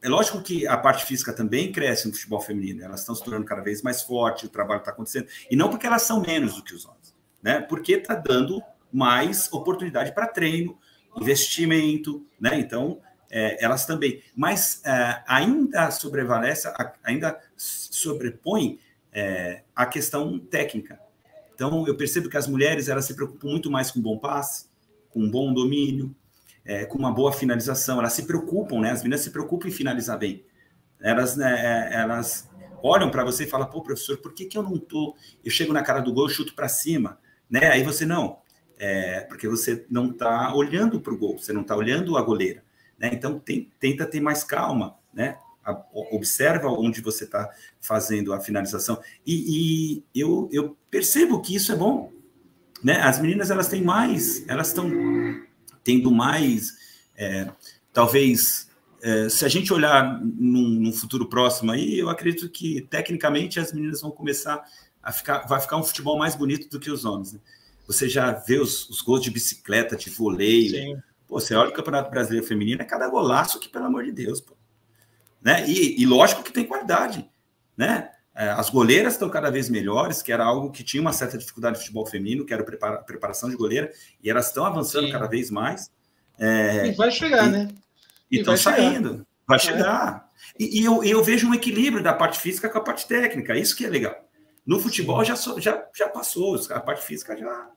é 0.00 0.08
lógico 0.08 0.40
que 0.40 0.66
a 0.66 0.76
parte 0.76 1.04
física 1.04 1.32
também 1.32 1.70
cresce 1.70 2.08
no 2.08 2.14
futebol 2.14 2.40
feminino, 2.40 2.82
elas 2.82 3.00
estão 3.00 3.14
se 3.14 3.22
tornando 3.22 3.44
cada 3.44 3.60
vez 3.60 3.82
mais 3.82 4.02
fortes, 4.02 4.44
o 4.44 4.48
trabalho 4.48 4.78
está 4.78 4.92
acontecendo. 4.92 5.26
E 5.50 5.56
não 5.56 5.68
porque 5.68 5.86
elas 5.86 6.02
são 6.02 6.22
menos 6.22 6.54
do 6.54 6.62
que 6.62 6.74
os 6.74 6.86
homens, 6.86 7.14
né? 7.42 7.60
Porque 7.60 7.94
está 7.94 8.14
dando 8.14 8.62
mais 8.92 9.52
oportunidade 9.52 10.14
para 10.14 10.26
treino, 10.26 10.78
investimento, 11.20 12.24
né? 12.40 12.58
Então, 12.58 13.00
é, 13.30 13.62
elas 13.62 13.86
também. 13.86 14.22
Mas 14.34 14.82
é, 14.84 15.22
ainda 15.26 15.90
sobrevalece, 15.90 16.72
ainda 17.02 17.38
sobrepõe 17.56 18.78
é, 19.12 19.62
a 19.74 19.86
questão 19.86 20.38
técnica. 20.38 20.98
Então, 21.54 21.86
eu 21.86 21.96
percebo 21.96 22.28
que 22.28 22.36
as 22.36 22.46
mulheres 22.46 22.88
elas 22.88 23.04
se 23.04 23.14
preocupam 23.14 23.48
muito 23.48 23.70
mais 23.70 23.90
com 23.90 24.00
bom 24.00 24.18
passe, 24.18 24.66
com 25.10 25.28
bom 25.28 25.52
domínio, 25.52 26.14
é, 26.64 26.84
com 26.84 26.98
uma 26.98 27.12
boa 27.12 27.32
finalização. 27.32 27.98
Elas 27.98 28.12
se 28.12 28.24
preocupam, 28.24 28.80
né? 28.80 28.92
As 28.92 29.02
meninas 29.02 29.20
se 29.20 29.30
preocupam 29.30 29.68
em 29.68 29.72
finalizar 29.72 30.18
bem. 30.18 30.44
Elas, 31.00 31.36
né, 31.36 31.90
é, 31.92 32.00
elas 32.00 32.48
olham 32.82 33.10
para 33.10 33.24
você 33.24 33.44
e 33.44 33.48
falam: 33.48 33.68
pô, 33.68 33.82
professor, 33.82 34.18
por 34.18 34.32
que, 34.32 34.46
que 34.46 34.56
eu 34.56 34.62
não 34.62 34.78
tô? 34.78 35.16
Eu 35.44 35.50
chego 35.50 35.72
na 35.72 35.82
cara 35.82 36.00
do 36.00 36.12
gol, 36.12 36.26
eu 36.26 36.34
chuto 36.34 36.54
para 36.54 36.68
cima, 36.68 37.18
né? 37.50 37.70
Aí 37.70 37.82
você 37.82 38.06
não 38.06 38.38
é, 38.78 39.20
porque 39.22 39.48
você 39.48 39.84
não 39.90 40.10
está 40.10 40.54
olhando 40.54 41.00
para 41.00 41.12
o 41.12 41.18
gol, 41.18 41.38
você 41.38 41.52
não 41.52 41.62
está 41.62 41.76
olhando 41.76 42.16
a 42.16 42.22
goleira. 42.22 42.62
Né? 42.98 43.10
Então, 43.12 43.38
tem, 43.38 43.70
tenta 43.78 44.06
ter 44.06 44.20
mais 44.20 44.44
calma, 44.44 44.96
né? 45.12 45.38
observa 45.92 46.68
onde 46.68 47.02
você 47.02 47.24
está 47.24 47.50
fazendo 47.80 48.32
a 48.32 48.40
finalização. 48.40 49.00
E, 49.26 50.02
e, 50.14 50.20
eu, 50.20 50.48
eu 50.50 50.76
percebo 50.90 51.42
que 51.42 51.54
isso 51.54 51.72
é 51.72 51.76
bom. 51.76 52.10
Né? 52.82 53.00
As 53.02 53.20
meninas, 53.20 53.50
elas 53.50 53.68
têm 53.68 53.82
mais, 53.82 54.48
elas 54.48 54.68
estão 54.68 54.90
tendo 55.84 56.10
mais, 56.10 56.76
é, 57.16 57.50
talvez, 57.92 58.70
é, 59.02 59.28
se 59.28 59.44
a 59.44 59.48
gente 59.48 59.72
olhar 59.72 60.20
num, 60.22 60.68
num, 60.68 60.92
futuro 60.92 61.28
próximo 61.28 61.72
aí, 61.72 61.98
eu 61.98 62.08
acredito 62.08 62.48
que, 62.48 62.82
tecnicamente, 62.82 63.60
as 63.60 63.72
meninas 63.72 64.00
vão 64.00 64.10
começar 64.10 64.62
a 65.02 65.12
ficar, 65.12 65.46
vai 65.46 65.60
ficar 65.60 65.76
um 65.76 65.82
futebol 65.82 66.18
mais 66.18 66.34
bonito 66.34 66.68
do 66.70 66.80
que 66.80 66.90
os 66.90 67.04
homens. 67.04 67.32
Né? 67.32 67.40
Você 67.88 68.08
já 68.08 68.32
vê 68.32 68.58
os, 68.58 68.88
os 68.90 69.00
gols 69.00 69.22
de 69.22 69.30
bicicleta, 69.30 69.96
de 69.96 70.10
voleio. 70.10 70.70
Sim. 70.70 71.02
Pô, 71.26 71.40
você 71.40 71.54
olha 71.54 71.70
o 71.70 71.72
Campeonato 71.72 72.10
Brasileiro 72.10 72.46
Feminino, 72.46 72.82
é 72.82 72.84
cada 72.84 73.08
golaço 73.08 73.58
que, 73.58 73.68
pelo 73.68 73.86
amor 73.86 74.04
de 74.04 74.12
Deus, 74.12 74.40
pô. 74.40 74.54
Né? 75.42 75.68
E, 75.68 76.00
e 76.00 76.06
lógico 76.06 76.42
que 76.42 76.52
tem 76.52 76.66
qualidade, 76.66 77.28
né? 77.76 78.10
É, 78.34 78.50
as 78.50 78.70
goleiras 78.70 79.14
estão 79.14 79.28
cada 79.28 79.50
vez 79.50 79.68
melhores, 79.68 80.22
que 80.22 80.30
era 80.30 80.44
algo 80.44 80.70
que 80.70 80.84
tinha 80.84 81.00
uma 81.00 81.12
certa 81.12 81.36
dificuldade 81.36 81.74
no 81.74 81.80
futebol 81.80 82.06
feminino, 82.06 82.46
que 82.46 82.52
era 82.52 82.62
a 82.62 82.64
prepara 82.64 82.98
preparação 82.98 83.50
de 83.50 83.56
goleira, 83.56 83.90
e 84.22 84.30
elas 84.30 84.46
estão 84.46 84.64
avançando 84.64 85.06
Sim. 85.06 85.12
cada 85.12 85.26
vez 85.26 85.50
mais. 85.50 85.90
É, 86.38 86.86
e 86.86 86.92
vai 86.92 87.10
chegar, 87.10 87.48
e, 87.48 87.50
né? 87.50 87.68
E 88.30 88.38
estão 88.38 88.56
saindo, 88.56 89.10
chegar. 89.10 89.26
vai 89.44 89.56
é. 89.56 89.60
chegar. 89.60 90.28
E, 90.56 90.80
e 90.80 90.84
eu, 90.84 91.02
eu, 91.02 91.24
vejo 91.24 91.48
um 91.48 91.54
equilíbrio 91.54 92.02
da 92.02 92.12
parte 92.12 92.38
física 92.38 92.68
com 92.68 92.78
a 92.78 92.82
parte 92.82 93.08
técnica, 93.08 93.56
isso 93.56 93.74
que 93.74 93.84
é 93.84 93.88
legal. 93.88 94.14
No 94.64 94.78
futebol 94.78 95.24
já, 95.24 95.34
já, 95.58 95.84
já 95.96 96.08
passou, 96.08 96.60
a 96.70 96.78
parte 96.78 97.04
física 97.04 97.36
já, 97.36 97.70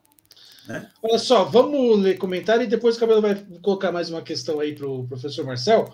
né? 0.68 0.90
Olha 1.02 1.18
só, 1.18 1.44
vamos 1.44 2.00
ler 2.00 2.18
comentário 2.18 2.64
e 2.64 2.68
depois 2.68 2.96
o 2.96 3.00
Cabelo 3.00 3.22
vai 3.22 3.36
colocar 3.62 3.92
mais 3.92 4.10
uma 4.10 4.22
questão 4.22 4.60
aí 4.60 4.74
para 4.76 4.88
o 4.88 5.08
professor 5.08 5.46
Marcel. 5.46 5.92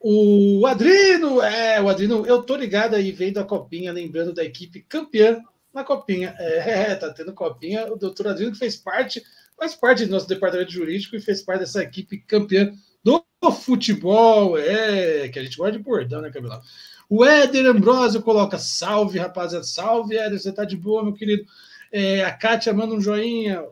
O 0.00 0.64
Adrino, 0.66 1.42
é, 1.42 1.80
o 1.80 1.88
Adrino, 1.88 2.24
eu 2.24 2.42
tô 2.42 2.54
ligado 2.56 2.94
aí, 2.94 3.10
vendo 3.10 3.38
a 3.38 3.44
copinha, 3.44 3.92
lembrando 3.92 4.32
da 4.32 4.44
equipe 4.44 4.80
campeã 4.82 5.42
na 5.72 5.84
copinha. 5.84 6.34
É, 6.38 6.94
tá 6.94 7.12
tendo 7.12 7.32
copinha. 7.32 7.92
O 7.92 7.96
doutor 7.96 8.28
Adrino 8.28 8.52
que 8.52 8.58
fez 8.58 8.76
parte, 8.76 9.22
faz 9.56 9.74
parte 9.74 10.04
do 10.04 10.12
nosso 10.12 10.28
departamento 10.28 10.72
jurídico 10.72 11.16
e 11.16 11.20
fez 11.20 11.42
parte 11.42 11.60
dessa 11.60 11.82
equipe 11.82 12.18
campeã 12.18 12.72
do 13.02 13.24
futebol. 13.50 14.58
É, 14.58 15.28
que 15.28 15.38
a 15.38 15.42
gente 15.42 15.56
gosta 15.56 15.72
de 15.72 15.82
bordão, 15.82 16.20
né, 16.20 16.30
Cabelão? 16.30 16.60
O 17.08 17.24
Éder 17.24 17.66
Ambrosio 17.66 18.22
coloca 18.22 18.58
salve, 18.58 19.18
rapaziada, 19.18 19.64
salve, 19.64 20.16
Éder, 20.16 20.38
você 20.38 20.52
tá 20.52 20.64
de 20.64 20.76
boa, 20.76 21.02
meu 21.02 21.14
querido. 21.14 21.44
É, 21.90 22.22
a 22.24 22.32
Kátia 22.32 22.72
manda 22.72 22.94
um 22.94 23.00
joinha. 23.00 23.64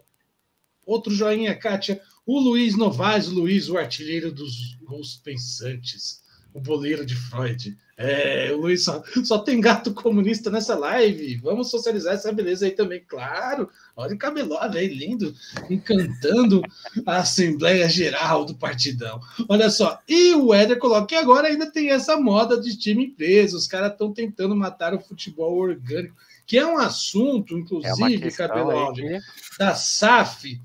Outro 0.87 1.13
joinha, 1.13 1.55
Kátia. 1.55 2.01
O 2.25 2.39
Luiz 2.39 2.77
Novaes, 2.77 3.29
o 3.29 3.35
Luiz, 3.35 3.69
o 3.69 3.77
artilheiro 3.77 4.33
dos 4.33 4.77
gols 4.85 5.21
pensantes, 5.23 6.23
o 6.55 6.61
boleiro 6.61 7.05
de 7.05 7.15
Freud. 7.15 7.77
É, 7.99 8.53
o 8.53 8.59
Luiz 8.59 8.85
só, 8.85 9.03
só 9.25 9.39
tem 9.39 9.61
gato 9.61 9.95
comunista 9.95 10.51
nessa 10.51 10.77
live. 10.77 11.37
Vamos 11.37 11.71
socializar 11.71 12.15
essa 12.15 12.31
beleza 12.31 12.67
aí 12.67 12.73
também, 12.73 13.03
claro. 13.07 13.71
Olha 13.97 14.15
o 14.15 14.19
cabelado 14.19 14.77
aí, 14.77 14.87
lindo, 14.87 15.35
encantando 15.71 16.63
a 17.07 17.19
Assembleia 17.19 17.89
Geral 17.89 18.45
do 18.45 18.55
Partidão. 18.55 19.19
Olha 19.49 19.71
só, 19.71 19.99
e 20.07 20.35
o 20.35 20.53
Éder 20.53 20.79
coloca 20.79 21.07
que 21.07 21.15
agora 21.15 21.49
ainda 21.49 21.71
tem 21.71 21.91
essa 21.91 22.17
moda 22.19 22.61
de 22.61 22.77
time 22.77 23.09
preso. 23.09 23.57
Os 23.57 23.67
caras 23.67 23.93
estão 23.93 24.13
tentando 24.13 24.55
matar 24.55 24.95
o 24.95 25.01
futebol 25.01 25.57
orgânico, 25.57 26.17
que 26.47 26.59
é 26.59 26.67
um 26.67 26.77
assunto, 26.77 27.57
inclusive, 27.57 28.17
é 28.17 29.21
da 29.59 29.75
SAF 29.75 30.61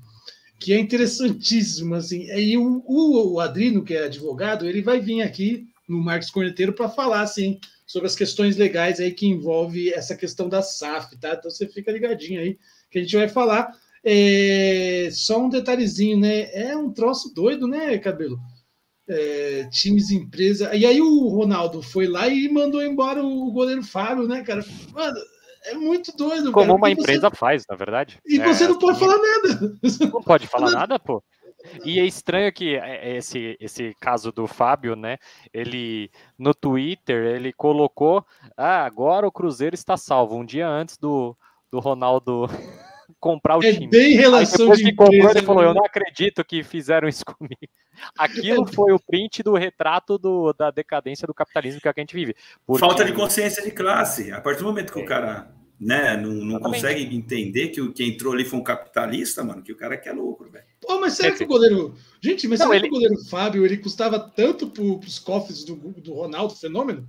que 0.62 0.72
é 0.72 0.78
interessantíssimo, 0.78 1.96
assim. 1.96 2.30
E 2.30 2.56
o, 2.56 2.82
o, 2.86 3.34
o 3.34 3.40
Adrino, 3.40 3.82
que 3.82 3.94
é 3.94 4.04
advogado, 4.04 4.64
ele 4.64 4.80
vai 4.80 5.00
vir 5.00 5.20
aqui 5.20 5.66
no 5.88 5.98
Marcos 5.98 6.30
Corneteiro 6.30 6.72
para 6.72 6.88
falar, 6.88 7.22
assim, 7.22 7.58
sobre 7.84 8.06
as 8.06 8.14
questões 8.14 8.56
legais 8.56 9.00
aí 9.00 9.10
que 9.10 9.26
envolve 9.26 9.92
essa 9.92 10.16
questão 10.16 10.48
da 10.48 10.62
SAF, 10.62 11.18
tá? 11.18 11.34
Então 11.34 11.50
você 11.50 11.66
fica 11.66 11.90
ligadinho 11.90 12.40
aí, 12.40 12.56
que 12.90 13.00
a 13.00 13.02
gente 13.02 13.16
vai 13.16 13.28
falar. 13.28 13.76
É, 14.04 15.08
só 15.12 15.40
um 15.42 15.48
detalhezinho, 15.48 16.18
né? 16.18 16.48
É 16.54 16.76
um 16.76 16.92
troço 16.92 17.34
doido, 17.34 17.66
né, 17.66 17.98
Cabelo? 17.98 18.38
É, 19.08 19.68
times, 19.70 20.10
empresa. 20.10 20.74
E 20.76 20.86
aí 20.86 21.00
o 21.00 21.28
Ronaldo 21.28 21.82
foi 21.82 22.06
lá 22.06 22.28
e 22.28 22.48
mandou 22.48 22.84
embora 22.84 23.22
o 23.22 23.50
goleiro 23.50 23.82
Fábio, 23.82 24.28
né, 24.28 24.42
cara? 24.42 24.64
Mano, 24.92 25.18
é 25.64 25.74
muito 25.74 26.16
doido. 26.16 26.52
Como 26.52 26.66
cara, 26.66 26.76
uma 26.76 26.90
empresa 26.90 27.30
você... 27.30 27.36
faz, 27.36 27.64
na 27.68 27.76
verdade. 27.76 28.18
E 28.26 28.40
é, 28.40 28.46
você 28.46 28.66
não 28.66 28.78
pode 28.78 28.98
falar 28.98 29.18
nada. 29.18 29.76
Não 30.12 30.22
pode 30.22 30.46
falar 30.46 30.70
nada, 30.70 30.98
pô. 30.98 31.22
E 31.84 32.00
é 32.00 32.04
estranho 32.04 32.52
que 32.52 32.74
é, 32.74 33.12
é 33.12 33.16
esse, 33.16 33.56
esse 33.60 33.94
caso 34.00 34.32
do 34.32 34.46
Fábio, 34.46 34.96
né? 34.96 35.18
Ele 35.52 36.10
no 36.38 36.54
Twitter 36.54 37.36
ele 37.36 37.52
colocou: 37.52 38.24
ah, 38.56 38.84
agora 38.84 39.26
o 39.26 39.32
Cruzeiro 39.32 39.74
está 39.74 39.96
salvo. 39.96 40.36
Um 40.36 40.44
dia 40.44 40.68
antes 40.68 40.96
do, 40.96 41.36
do 41.70 41.78
Ronaldo 41.78 42.48
comprar 43.22 43.56
o 43.56 43.62
é 43.62 43.72
time. 43.72 43.86
Bem 43.86 44.16
relação 44.16 44.66
Aí 44.72 44.76
depois 44.76 44.78
de 44.80 44.84
que 44.84 44.90
comprou, 44.96 45.16
empresa, 45.16 45.38
ele 45.38 45.46
falou: 45.46 45.62
Eu 45.62 45.68
né? 45.72 45.74
não 45.78 45.84
acredito 45.86 46.44
que 46.44 46.62
fizeram 46.64 47.08
isso 47.08 47.22
comigo. 47.38 47.56
Aquilo 48.18 48.66
foi 48.66 48.92
o 48.92 48.98
print 48.98 49.42
do 49.44 49.54
retrato 49.54 50.18
do, 50.18 50.52
da 50.52 50.70
decadência 50.70 51.26
do 51.26 51.32
capitalismo 51.32 51.80
que, 51.80 51.88
é 51.88 51.92
que 51.92 52.00
a 52.00 52.02
gente 52.02 52.14
vive. 52.14 52.34
Porque- 52.66 52.80
Falta 52.80 53.04
de 53.04 53.12
consciência 53.12 53.62
de 53.62 53.70
classe. 53.70 54.32
A 54.32 54.40
partir 54.40 54.58
do 54.60 54.64
momento 54.66 54.92
que 54.92 54.98
É. 55.00 55.02
o 55.02 55.06
cara 55.06 55.54
né, 55.80 56.16
não, 56.16 56.30
não 56.32 56.60
consegue 56.60 57.14
entender 57.14 57.68
que 57.68 57.80
o 57.80 57.92
que 57.92 58.04
entrou 58.04 58.32
ali 58.32 58.44
foi 58.44 58.58
um 58.58 58.62
capitalista, 58.62 59.42
mano, 59.44 59.62
que 59.62 59.72
o 59.72 59.76
cara 59.76 59.96
quer 59.96 60.12
lucro, 60.12 60.50
velho. 60.50 60.64
Pô, 60.80 60.98
mas 61.00 61.14
será 61.14 61.32
que 61.32 61.44
o 61.44 61.46
goleiro. 61.46 61.94
Gente, 62.20 62.46
mas 62.48 62.58
Não, 62.60 62.66
será 62.68 62.78
ele- 62.78 62.88
que 62.88 62.94
o 62.94 62.98
goleiro 63.00 63.24
Fábio 63.28 63.64
ele 63.64 63.76
custava 63.78 64.18
tanto 64.18 64.68
pro, 64.70 64.98
pros 64.98 65.18
cofres 65.18 65.64
do, 65.64 65.74
do 65.76 66.12
Ronaldo 66.14 66.54
Fenômeno? 66.54 67.06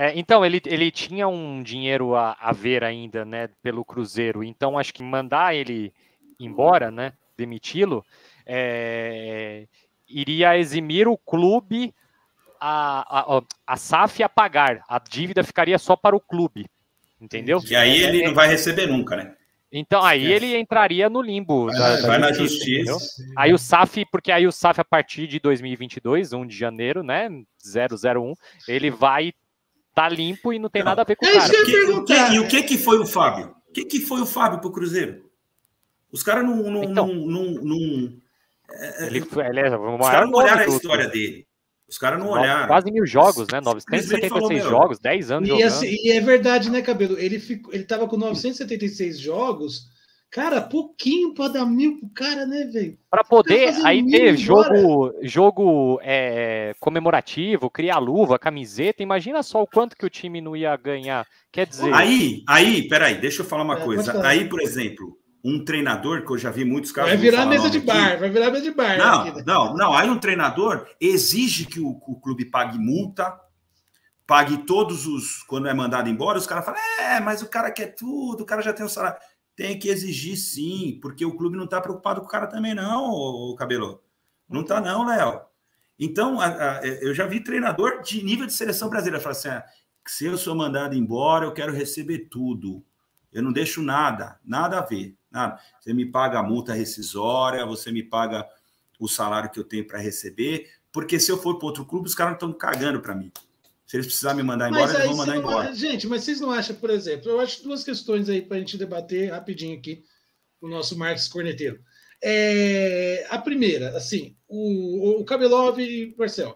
É, 0.00 0.16
então, 0.16 0.46
ele, 0.46 0.62
ele 0.64 0.92
tinha 0.92 1.26
um 1.26 1.60
dinheiro 1.60 2.14
a, 2.14 2.36
a 2.40 2.52
ver 2.52 2.84
ainda, 2.84 3.24
né, 3.24 3.48
pelo 3.60 3.84
Cruzeiro. 3.84 4.44
Então, 4.44 4.78
acho 4.78 4.94
que 4.94 5.02
mandar 5.02 5.56
ele 5.56 5.92
embora, 6.38 6.88
né, 6.88 7.12
demiti-lo, 7.36 8.04
é, 8.46 9.66
iria 10.08 10.56
eximir 10.56 11.08
o 11.08 11.18
clube 11.18 11.92
a, 12.60 13.36
a, 13.36 13.42
a 13.66 13.76
SAF 13.76 14.22
a 14.22 14.28
pagar. 14.28 14.82
A 14.88 15.00
dívida 15.00 15.42
ficaria 15.42 15.78
só 15.78 15.96
para 15.96 16.14
o 16.14 16.20
clube, 16.20 16.66
entendeu? 17.20 17.60
Que 17.60 17.74
aí 17.74 18.02
ele 18.02 18.22
não 18.22 18.34
vai 18.34 18.46
receber 18.48 18.86
nunca, 18.86 19.16
né? 19.16 19.34
Então, 19.70 20.02
aí 20.02 20.24
ele 20.32 20.56
entraria 20.56 21.10
no 21.10 21.20
limbo. 21.20 21.66
da- 21.70 21.96
da 22.00 22.06
vai 22.06 22.18
na 22.18 22.30
entendeu? 22.30 22.46
justiça. 22.46 23.22
Aí 23.36 23.52
o 23.52 23.58
SAF, 23.58 24.04
porque 24.12 24.32
aí 24.32 24.46
o 24.46 24.52
SAF 24.52 24.80
a 24.80 24.84
partir 24.84 25.26
de 25.26 25.38
2022, 25.40 26.32
1 26.32 26.46
de 26.46 26.56
janeiro, 26.56 27.02
né, 27.02 27.28
001, 27.62 28.32
ele 28.66 28.90
vai 28.90 29.32
tá 29.98 30.08
limpo 30.08 30.52
e 30.52 30.58
não 30.58 30.68
tem 30.70 30.82
Não. 30.82 30.90
nada 30.90 31.02
a 31.02 31.04
ver 31.04 31.16
com 31.16 31.26
o 31.26 31.28
É 31.28 31.32
cara. 31.32 31.48
que 31.50 31.56
o 31.90 32.04
que- 32.04 32.12
e 32.34 32.38
o 32.38 32.46
que, 32.48 32.62
que 32.62 32.78
foi 32.78 32.98
o 32.98 33.06
Fábio? 33.06 33.54
O 33.68 33.72
que, 33.72 33.84
que 33.84 34.00
foi 34.00 34.20
o 34.20 34.26
Fábio 34.26 34.60
pro 34.60 34.70
Cruzeiro? 34.70 35.28
Os 36.12 36.22
caras 36.22 36.44
não. 36.44 36.56
não, 36.70 36.84
Então. 36.84 37.06
não, 37.08 37.44
não, 37.44 37.64
não- 37.64 38.12
Ele, 39.00 39.20
foi, 39.22 39.46
ele 39.46 39.60
é 39.60 39.70
o 39.76 39.94
os 39.94 39.98
maior 39.98 40.10
caras 40.12 40.30
não 40.30 40.38
olharam 40.38 40.60
a 40.62 40.66
história 40.66 41.08
dele. 41.08 41.46
Os 41.88 41.96
caras 41.98 42.18
não 42.18 42.28
olharam. 42.28 42.66
Quase 42.68 42.90
mil 42.92 43.06
jogos, 43.06 43.46
né? 43.50 43.60
Simplesmente 43.62 44.28
falou, 44.28 44.50
976 44.50 44.62
meu, 44.62 44.70
jogos, 44.70 44.98
10 44.98 45.30
anos 45.30 45.48
E, 45.48 45.52
jogando. 45.52 45.66
assim, 45.66 45.86
e 45.88 46.10
é 46.12 46.20
verdade, 46.20 46.70
né, 46.70 46.82
Cabelo? 46.82 47.18
Ele, 47.18 47.38
ficou, 47.40 47.72
ele 47.72 47.84
tava 47.84 48.06
com 48.06 48.16
976 48.16 49.18
jogos. 49.18 49.86
Cara, 50.30 50.60
pouquinho 50.60 51.32
pra 51.32 51.48
dar 51.48 51.64
mil 51.64 51.98
pro 51.98 52.10
cara, 52.10 52.44
né, 52.44 52.64
velho? 52.64 52.98
Pra 53.10 53.24
poder 53.24 53.74
aí 53.82 54.06
ter 54.06 54.36
jogo, 54.36 55.14
jogo 55.22 55.98
é, 56.02 56.74
comemorativo, 56.78 57.70
criar 57.70 57.98
luva, 57.98 58.38
camiseta, 58.38 59.02
imagina 59.02 59.42
só 59.42 59.62
o 59.62 59.66
quanto 59.66 59.96
que 59.96 60.04
o 60.04 60.10
time 60.10 60.42
não 60.42 60.54
ia 60.54 60.76
ganhar. 60.76 61.26
Quer 61.50 61.66
dizer, 61.66 61.94
Aí, 61.94 62.42
aí, 62.46 62.86
peraí, 62.88 63.18
deixa 63.18 63.40
eu 63.40 63.46
falar 63.46 63.62
uma 63.62 63.78
É, 63.78 63.84
coisa. 63.84 64.26
Aí, 64.26 64.46
por 64.46 64.60
exemplo, 64.60 65.18
um 65.42 65.64
treinador, 65.64 66.26
que 66.26 66.32
eu 66.32 66.38
já 66.38 66.50
vi 66.50 66.62
muitos 66.62 66.92
casos. 66.92 67.10
Vai 67.10 67.18
virar 67.18 67.46
mesa 67.46 67.70
de 67.70 67.78
aqui. 67.78 67.86
bar, 67.86 68.18
vai 68.18 68.28
virar 68.28 68.50
mesa 68.50 68.64
de 68.64 68.70
bar. 68.70 68.98
Não, 68.98 69.20
aqui, 69.20 69.36
né? 69.38 69.44
não, 69.46 69.74
não. 69.74 69.94
Aí 69.94 70.10
um 70.10 70.18
treinador 70.18 70.86
exige 71.00 71.64
que 71.64 71.80
o, 71.80 71.88
o 72.06 72.20
clube 72.20 72.44
pague 72.44 72.78
multa, 72.78 73.34
pague 74.26 74.58
todos 74.58 75.06
os. 75.06 75.42
Quando 75.44 75.68
é 75.68 75.74
mandado 75.74 76.10
embora, 76.10 76.36
os 76.38 76.46
caras 76.46 76.66
falam: 76.66 76.80
é, 77.00 77.18
mas 77.18 77.40
o 77.40 77.48
cara 77.48 77.70
quer 77.70 77.94
tudo, 77.94 78.42
o 78.42 78.46
cara 78.46 78.60
já 78.60 78.74
tem 78.74 78.84
o 78.84 78.88
salário. 78.90 79.18
Tem 79.58 79.76
que 79.76 79.88
exigir 79.88 80.36
sim, 80.36 81.00
porque 81.02 81.26
o 81.26 81.36
clube 81.36 81.56
não 81.56 81.64
está 81.64 81.80
preocupado 81.80 82.20
com 82.20 82.28
o 82.28 82.30
cara 82.30 82.46
também, 82.46 82.76
não, 82.76 83.10
o 83.10 83.56
Cabelo. 83.56 84.00
Não 84.48 84.62
tá, 84.62 84.80
não, 84.80 85.04
Léo. 85.04 85.40
Então, 85.98 86.40
a- 86.40 86.78
a- 86.78 86.86
eu 86.86 87.12
já 87.12 87.26
vi 87.26 87.40
treinador 87.42 88.00
de 88.00 88.22
nível 88.22 88.46
de 88.46 88.52
seleção 88.52 88.88
brasileira 88.88 89.18
falar 89.20 89.32
assim: 89.32 89.48
ah, 89.48 89.64
se 90.06 90.26
eu 90.26 90.38
sou 90.38 90.54
mandado 90.54 90.94
embora, 90.94 91.44
eu 91.44 91.52
quero 91.52 91.72
receber 91.72 92.28
tudo. 92.30 92.84
Eu 93.32 93.42
não 93.42 93.52
deixo 93.52 93.82
nada, 93.82 94.38
nada 94.44 94.78
a 94.78 94.82
ver. 94.82 95.16
Nada. 95.28 95.58
Você 95.80 95.92
me 95.92 96.06
paga 96.06 96.38
a 96.38 96.42
multa 96.44 96.72
rescisória, 96.72 97.66
você 97.66 97.90
me 97.90 98.04
paga 98.04 98.48
o 98.96 99.08
salário 99.08 99.50
que 99.50 99.58
eu 99.58 99.64
tenho 99.64 99.84
para 99.84 99.98
receber, 99.98 100.70
porque 100.92 101.18
se 101.18 101.32
eu 101.32 101.36
for 101.36 101.58
para 101.58 101.66
outro 101.66 101.84
clube, 101.84 102.06
os 102.06 102.14
caras 102.14 102.34
estão 102.34 102.52
cagando 102.52 103.00
para 103.00 103.12
mim. 103.12 103.32
Se 103.88 103.96
eles 103.96 104.06
precisarem 104.06 104.36
me 104.36 104.42
mandar 104.42 104.68
embora, 104.68 104.84
eles 104.84 104.96
aí 105.00 105.08
vão 105.08 105.16
mandar 105.16 105.32
não- 105.32 105.40
embora. 105.40 105.74
Gente, 105.74 106.06
mas 106.06 106.22
vocês 106.22 106.40
não 106.40 106.50
acham, 106.50 106.76
por 106.76 106.90
exemplo, 106.90 107.30
eu 107.30 107.40
acho 107.40 107.62
duas 107.62 107.82
questões 107.82 108.28
aí 108.28 108.42
para 108.42 108.58
a 108.58 108.60
gente 108.60 108.76
debater 108.76 109.30
rapidinho 109.30 109.78
aqui 109.78 110.04
o 110.60 110.68
nosso 110.68 110.96
Marcos 110.96 111.26
Corneteiro. 111.26 111.80
É, 112.22 113.26
a 113.30 113.38
primeira, 113.38 113.96
assim, 113.96 114.36
o, 114.46 115.20
o 115.20 115.24
Kabelov 115.24 115.78
e 115.80 116.14
Marcel, 116.18 116.54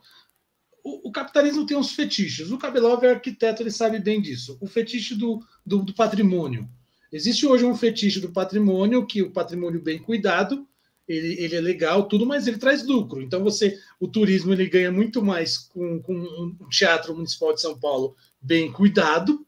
o, 0.84 1.08
o 1.08 1.12
capitalismo 1.12 1.64
tem 1.64 1.74
uns 1.76 1.92
fetiches. 1.92 2.50
O 2.50 2.58
Kabelov 2.58 3.02
é 3.02 3.12
arquiteto, 3.12 3.62
ele 3.62 3.70
sabe 3.70 3.98
bem 3.98 4.20
disso. 4.20 4.58
O 4.60 4.66
fetiche 4.66 5.14
do, 5.14 5.40
do, 5.64 5.78
do 5.78 5.94
patrimônio. 5.94 6.68
Existe 7.10 7.46
hoje 7.46 7.64
um 7.64 7.74
fetiche 7.74 8.20
do 8.20 8.30
patrimônio, 8.30 9.06
que 9.06 9.22
o 9.22 9.30
patrimônio 9.30 9.80
bem 9.80 9.98
cuidado, 9.98 10.68
ele, 11.06 11.34
ele 11.42 11.56
é 11.56 11.60
legal, 11.60 12.06
tudo, 12.08 12.24
mas 12.24 12.46
ele 12.46 12.58
traz 12.58 12.86
lucro. 12.86 13.20
Então, 13.20 13.42
você, 13.42 13.78
o 14.00 14.06
turismo 14.08 14.52
ele 14.52 14.68
ganha 14.68 14.90
muito 14.92 15.22
mais 15.22 15.58
com, 15.58 16.00
com 16.00 16.14
um 16.14 16.68
teatro 16.68 17.14
municipal 17.14 17.54
de 17.54 17.60
São 17.60 17.78
Paulo 17.78 18.16
bem 18.40 18.70
cuidado, 18.72 19.46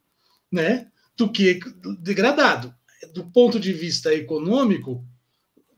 né, 0.50 0.88
do 1.16 1.30
que 1.30 1.60
degradado. 2.00 2.74
Do 3.12 3.24
ponto 3.30 3.60
de 3.60 3.72
vista 3.72 4.12
econômico, 4.14 5.04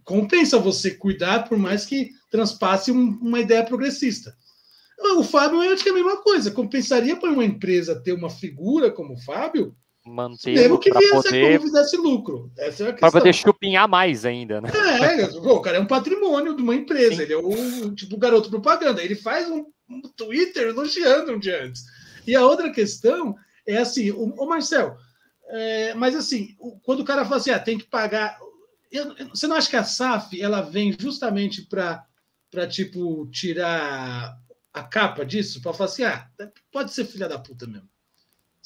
compensa 0.05 0.59
você 0.59 0.93
cuidar, 0.93 1.49
por 1.49 1.59
mais 1.59 1.85
que 1.85 2.11
transpasse 2.31 2.91
um- 2.93 3.19
uma 3.21 3.41
ideia 3.41 3.65
progressista. 3.65 4.37
O 5.19 5.23
Fábio, 5.23 5.63
eu 5.63 5.73
acho 5.73 5.83
que 5.83 5.89
é 5.89 5.93
a 5.93 5.97
mesma 5.97 6.23
coisa. 6.23 6.51
Compensaria 6.51 7.17
para 7.17 7.31
uma 7.31 7.45
empresa 7.45 8.01
ter 8.01 8.13
uma 8.13 8.31
figura 8.31 8.91
como 8.91 9.15
o 9.15 9.21
Fábio, 9.21 9.77
manter 10.07 10.55
mesmo 10.55 10.79
que 10.79 10.91
viesse, 10.93 11.23
poder, 11.25 11.61
fizesse 11.61 11.97
lucro. 11.97 12.51
Essa 12.57 12.85
é 12.85 12.87
a 12.87 12.93
pra 12.93 13.01
questão. 13.01 13.11
poder 13.21 13.33
chupinhar 13.35 13.89
mais 13.89 14.25
ainda, 14.25 14.61
né? 14.61 14.71
É, 14.75 15.27
pô, 15.29 15.55
o 15.55 15.61
cara 15.63 15.77
é 15.77 15.81
um 15.81 15.87
patrimônio 15.87 16.55
de 16.57 16.63
uma 16.63 16.75
empresa, 16.75 17.23
ele 17.23 17.33
é 17.33 17.37
o 17.37 17.95
tipo 17.95 18.17
garoto 18.17 18.49
propaganda. 18.51 19.03
Ele 19.03 19.15
faz 19.17 19.51
um, 19.51 19.65
um 19.89 20.01
Twitter 20.03 20.69
elogiando 20.69 21.33
um 21.33 21.39
dia 21.39 21.65
antes. 21.65 21.83
E 22.27 22.35
a 22.35 22.45
outra 22.45 22.71
questão 22.71 23.35
é 23.67 23.77
assim, 23.79 24.11
o, 24.11 24.35
o 24.37 24.47
Marcel, 24.49 24.97
é, 25.49 25.95
mas 25.95 26.15
assim, 26.15 26.55
o- 26.59 26.79
quando 26.81 27.01
o 27.01 27.05
cara 27.05 27.25
fala 27.25 27.37
assim, 27.37 27.51
ah, 27.51 27.59
tem 27.59 27.79
que 27.79 27.85
pagar. 27.87 28.39
eu- 28.91 29.13
eu- 29.17 29.29
você 29.31 29.47
não 29.47 29.57
acha 29.57 29.69
que 29.71 29.77
a 29.77 29.85
SAF 29.85 30.41
ela 30.41 30.61
vem 30.61 30.95
justamente 30.99 31.63
para 31.63 32.05
tipo 32.69 33.27
tirar 33.31 34.37
a 34.73 34.83
capa 34.83 35.25
disso, 35.25 35.61
para 35.63 35.73
falar 35.73 35.89
assim, 35.91 36.05
ah, 36.05 36.29
pode 36.73 36.93
ser 36.93 37.05
filha 37.05 37.29
da 37.29 37.39
puta 37.39 37.67
mesmo. 37.67 37.89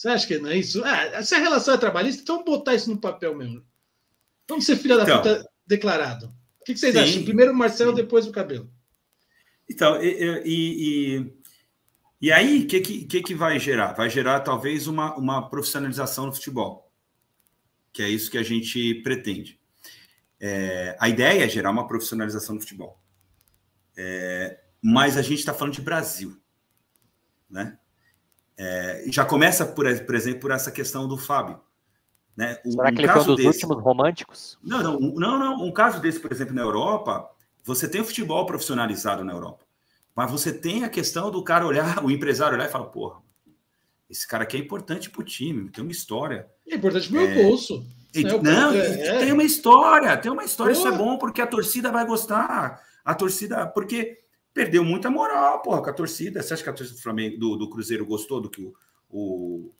Você 0.01 0.09
acha 0.09 0.27
que 0.27 0.39
não 0.39 0.49
é 0.49 0.57
isso? 0.57 0.83
Ah, 0.83 1.23
se 1.23 1.35
a 1.35 1.39
relação 1.39 1.75
é 1.75 1.77
trabalhista, 1.77 2.23
então 2.23 2.43
botar 2.43 2.75
isso 2.75 2.89
no 2.89 2.97
papel 2.99 3.37
mesmo. 3.37 3.63
Vamos 4.49 4.65
ser 4.65 4.77
filha 4.77 4.97
da 4.97 5.03
Então. 5.03 5.19
puta 5.19 5.47
declarado. 5.67 6.35
O 6.59 6.65
que, 6.65 6.73
que 6.73 6.81
vocês 6.81 6.95
Sim. 6.95 7.01
acham? 7.01 7.23
Primeiro 7.25 7.53
o 7.53 7.55
Marcelo, 7.55 7.91
Sim. 7.91 7.97
depois 7.97 8.27
o 8.27 8.33
cabelo. 8.33 8.73
Então, 9.69 10.03
e, 10.03 10.43
e, 10.47 11.19
e- 11.19 11.33
e 12.23 12.33
aí, 12.33 12.63
o 12.63 12.67
que, 12.67 12.81
que, 12.81 13.23
que 13.23 13.35
vai 13.35 13.59
gerar? 13.59 13.93
Vai 13.93 14.09
gerar 14.09 14.41
talvez 14.41 14.87
uma, 14.87 15.15
uma 15.17 15.51
profissionalização 15.51 16.25
no 16.25 16.33
futebol, 16.33 16.91
que 17.93 18.03
é 18.03 18.09
isso 18.09 18.31
que 18.31 18.39
a 18.39 18.43
gente 18.43 18.95
pretende. 19.03 19.61
É, 20.41 20.97
a 20.99 21.11
ideia 21.11 21.45
é 21.45 21.49
gerar 21.49 21.71
uma 21.73 21.87
profissionalização 21.87 22.55
no 22.55 22.61
futebol. 22.63 22.99
É, 23.95 24.61
mas 24.81 25.19
a 25.19 25.23
gente 25.23 25.41
está 25.41 25.53
falando 25.53 25.75
de 25.75 25.83
Brasil. 25.83 26.41
Né? 27.51 27.79
É, 28.63 29.05
já 29.07 29.25
começa, 29.25 29.65
por, 29.65 29.87
por 30.05 30.15
exemplo, 30.15 30.41
por 30.41 30.51
essa 30.51 30.71
questão 30.71 31.09
do 31.09 31.17
Fábio. 31.17 31.59
Né? 32.37 32.59
Um- 32.67 32.73
Será 32.73 32.91
um 32.91 32.95
que 32.95 33.01
ele 33.01 33.07
foi 33.09 33.11
um 33.11 33.19
caso 33.19 33.27
dos 33.29 33.37
desse- 33.37 33.49
últimos 33.65 33.83
românticos? 33.83 34.59
não, 34.63 34.83
não, 34.83 34.97
um- 34.99 35.15
não, 35.15 35.39
não. 35.39 35.65
Um 35.65 35.73
caso 35.73 35.99
desse, 36.01 36.21
por 36.21 36.31
exemplo, 36.31 36.55
na 36.55 36.61
Europa, 36.61 37.27
você 37.65 37.89
tem 37.89 38.03
o 38.03 38.05
futebol 38.05 38.45
profissionalizado 38.45 39.25
na 39.25 39.33
Europa. 39.33 39.65
Mas 40.15 40.31
você 40.31 40.53
tem 40.53 40.85
a 40.85 40.91
questão 40.91 41.31
do 41.31 41.43
cara 41.43 41.67
olhar, 41.67 42.05
o 42.05 42.11
empresário 42.11 42.55
olhar 42.57 42.69
e 42.69 42.71
falar, 42.73 42.87
porra, 42.87 43.21
esse 44.11 44.29
cara 44.29 44.43
aqui 44.43 44.57
é 44.57 44.61
importante 44.61 45.09
pro 45.09 45.23
time, 45.25 45.71
tem 45.71 45.83
uma 45.83 45.93
história. 45.93 46.47
É 46.69 46.75
importante 46.77 47.09
pro 47.09 47.17
meu 47.21 47.43
bolso. 47.45 47.83
E- 48.15 48.27
É, 48.27 48.35
o 48.35 48.43
não, 48.43 48.73
é. 48.75 49.19
tem 49.21 49.33
uma 49.33 49.45
história, 49.45 50.17
tem 50.19 50.31
uma 50.33 50.45
história, 50.45 50.73
isso 50.73 50.87
é 50.87 50.93
bom, 50.93 51.17
porque 51.17 51.41
a 51.41 51.47
torcida 51.47 51.91
vai 51.91 52.05
gostar. 52.05 52.83
A 53.05 53.15
torcida, 53.15 53.67
porque 53.67 54.19
perdeu 54.55 54.85
muita 54.85 55.11
moral, 55.11 55.61
porra, 55.63 55.83
com 55.83 55.91
a 55.91 55.93
torcida. 55.93 56.43
Você 56.43 56.55
acha 56.55 56.63
que 56.63 56.69
a 56.71 56.73
torcida 56.73 56.97
do 56.99 57.03
Flamengo, 57.03 57.39
do, 57.39 57.57
do 57.57 57.71
Cruzeiro 57.71 58.05
gostou 58.07 58.41
do 58.41 58.51
que 58.51 58.63
o, 58.63 58.73
o- 59.11 59.73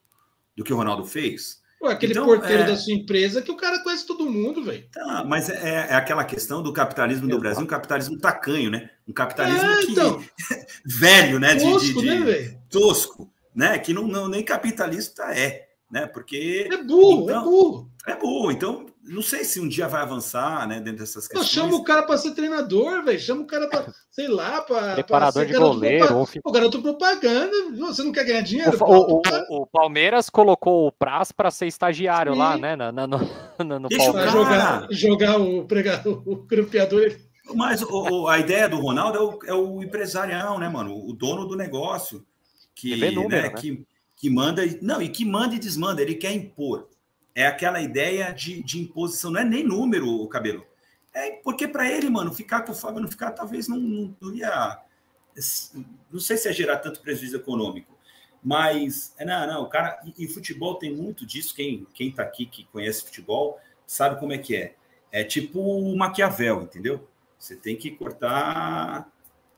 do 0.57 0.65
que 0.65 0.73
o 0.73 0.77
Ronaldo 0.77 1.05
fez? 1.05 1.61
Ué, 1.83 1.93
aquele 1.95 2.13
Então, 2.13 2.27
porteiro 2.27 2.63
é- 2.63 2.67
da 2.67 2.77
sua 2.77 2.93
empresa 2.93 3.41
que 3.41 3.51
o 3.51 3.57
cara 3.57 3.83
conhece 3.83 4.07
todo 4.07 4.29
mundo, 4.31 4.63
velho. 4.63 4.85
Tá, 4.93 5.25
mas 5.27 5.49
é, 5.49 5.89
é 5.91 5.95
aquela 5.95 6.25
questão 6.25 6.63
do 6.63 6.73
capitalismo 6.75 7.23
do 7.23 7.29
Exato. 7.29 7.41
Brasil, 7.41 7.63
um 7.63 7.67
capitalismo 7.67 8.19
tacanho, 8.19 8.71
né? 8.71 8.91
Um 9.09 9.13
capitalismo 9.15 9.67
É, 9.67 9.81
que 9.81 9.93
então. 9.93 10.23
velho, 10.85 11.39
né? 11.41 11.55
De, 11.55 11.65
de- 11.65 11.71
Tosco, 11.71 12.01
de- 12.03 12.07
né, 12.07 12.61
tosco, 12.69 13.33
né? 13.55 13.79
Que 13.79 13.95
não, 13.95 14.07
não 14.07 14.29
nem 14.29 14.45
capitalista 14.45 15.23
é, 15.35 15.69
né? 15.91 16.07
Porque. 16.07 16.69
É 16.71 16.77
burro, 16.83 17.21
é 17.21 17.33
então, 17.33 17.41
é 17.41 17.45
burro. 17.45 17.91
É 18.09 18.17
burro. 18.17 18.53
Então, 18.53 18.87
não 19.03 19.23
sei 19.23 19.45
se 19.45 19.59
um 19.59 19.67
dia 19.67 19.89
vai 19.89 20.03
avançar, 20.03 20.69
né, 20.69 20.79
dentro 20.79 21.01
dessas 21.01 21.27
questões. 21.27 21.49
chama 21.49 21.75
o 21.75 21.83
cara 21.83 22.03
para 22.03 22.19
ser 22.19 22.33
treinador, 22.33 23.03
velho. 23.03 23.19
Chama 23.19 23.43
o 23.43 23.47
cara 23.47 23.67
para, 23.67 23.93
sei 24.11 24.29
lá, 24.29 24.61
para. 24.61 24.95
Preparador 24.95 25.47
de 25.47 25.55
goleiro. 25.55 26.27
O 26.45 26.53
garoto 26.53 26.83
propaganda. 26.83 27.51
Você 27.79 28.03
não 28.03 28.13
quer 28.13 28.25
ganhar 28.25 28.43
dinheiro? 28.43 28.77
O, 28.81 28.85
o, 28.85 29.23
o, 29.49 29.63
o 29.63 29.67
Palmeiras 29.67 30.29
colocou 30.29 30.87
o 30.87 30.93
Praz 30.93 31.33
para 31.33 31.51
ser 31.51 31.67
estagiário 31.67 32.35
Sim. 32.35 32.39
lá, 32.39 32.57
né? 32.57 32.77
No, 32.81 33.07
no, 33.07 33.19
no, 33.65 33.81
no 33.81 33.89
Palmeiras. 33.89 34.33
Jogar, 34.33 34.87
jogar 34.91 35.41
o, 35.41 35.65
pregador, 35.65 36.23
o 36.27 36.37
grampeador. 36.37 37.17
Mas 37.55 37.83
o, 37.83 38.29
a 38.29 38.39
ideia 38.39 38.69
do 38.69 38.79
Ronaldo 38.79 39.19
é 39.19 39.21
o, 39.21 39.39
é 39.47 39.55
o 39.55 39.83
empresarial, 39.83 40.59
né, 40.59 40.69
mano? 40.69 40.95
O 40.95 41.13
dono 41.13 41.47
do 41.47 41.57
negócio. 41.57 42.25
Que, 42.75 42.97
número, 43.11 43.29
né, 43.29 43.43
né? 43.43 43.51
que, 43.51 43.85
que 44.17 44.31
manda. 44.31 44.63
Não, 44.81 45.01
e 45.01 45.09
que 45.09 45.25
manda 45.25 45.55
e 45.55 45.59
desmanda. 45.59 46.03
Ele 46.03 46.15
quer 46.15 46.33
impor. 46.33 46.89
É 47.35 47.47
aquela 47.47 47.81
ideia 47.81 48.33
de, 48.33 48.63
de 48.63 48.81
imposição, 48.81 49.31
não 49.31 49.41
é 49.41 49.45
nem 49.45 49.65
número, 49.65 50.09
o 50.09 50.29
cabelo. 50.29 50.67
É 51.13 51.33
porque 51.43 51.67
para 51.67 51.91
ele, 51.91 52.09
mano, 52.09 52.33
ficar 52.33 52.63
com 52.63 52.73
o 52.73 52.75
Fábio 52.75 53.01
não 53.01 53.09
ficar, 53.09 53.33
talvez 53.33 53.69
não, 53.69 53.79
não, 53.79 54.17
não, 54.21 54.35
ia. 54.35 54.81
Não 56.11 56.21
sei 56.21 56.37
se 56.37 56.49
ia 56.49 56.55
gerar 56.55 56.79
tanto 56.79 57.01
prejuízo 57.01 57.37
econômico. 57.37 57.99
Mas, 58.43 59.15
é, 59.19 59.25
não, 59.25 59.47
não, 59.47 59.63
o 59.63 59.69
cara. 59.69 60.01
E, 60.05 60.25
e 60.25 60.29
futebol 60.29 60.77
tem 60.77 60.95
muito 60.95 61.27
disso. 61.27 61.55
Quem, 61.55 61.87
quem 61.93 62.13
tá 62.13 62.23
aqui 62.23 62.47
que 62.47 62.65
conhece 62.65 63.05
futebol 63.05 63.61
sabe 63.87 64.19
como 64.19 64.33
é 64.33 64.39
que 64.39 64.57
é. 64.57 64.75
É 65.13 65.25
tipo 65.25 65.61
o 65.61 65.97
Maquiavel, 65.97 66.63
entendeu? 66.63 67.09
Você 67.39 67.57
tem 67.57 67.77
que 67.77 67.91
cortar 67.91 69.11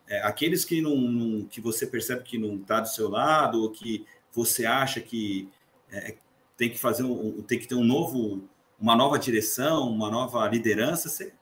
é, 0.08 0.22
aqueles 0.22 0.64
que 0.64 0.80
não, 0.80 0.96
não, 0.96 1.44
que 1.46 1.60
você 1.60 1.86
percebe 1.86 2.22
que 2.22 2.38
não 2.38 2.56
está 2.56 2.80
do 2.80 2.88
seu 2.88 3.08
lado 3.08 3.62
ou 3.62 3.70
que 3.70 4.06
você 4.32 4.64
acha 4.64 5.00
que 5.00 5.48
é, 5.90 6.16
tem 6.56 6.70
que 6.70 6.78
fazer 6.78 7.02
um, 7.02 7.42
tem 7.42 7.58
que 7.58 7.66
ter 7.66 7.74
um 7.74 7.84
novo 7.84 8.48
uma 8.78 8.96
nova 8.96 9.16
direção, 9.18 9.88
uma 9.88 10.10
nova 10.10 10.46
liderança, 10.48 11.08
você 11.08 11.32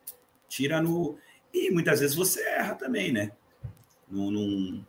tira 0.48 0.80
no 0.80 1.16
e 1.52 1.70
muitas 1.70 2.00
vezes 2.00 2.14
você 2.14 2.42
erra 2.42 2.74
também, 2.74 3.11
né? 3.12 3.32
Não, 4.08 4.30
não, 4.30 4.86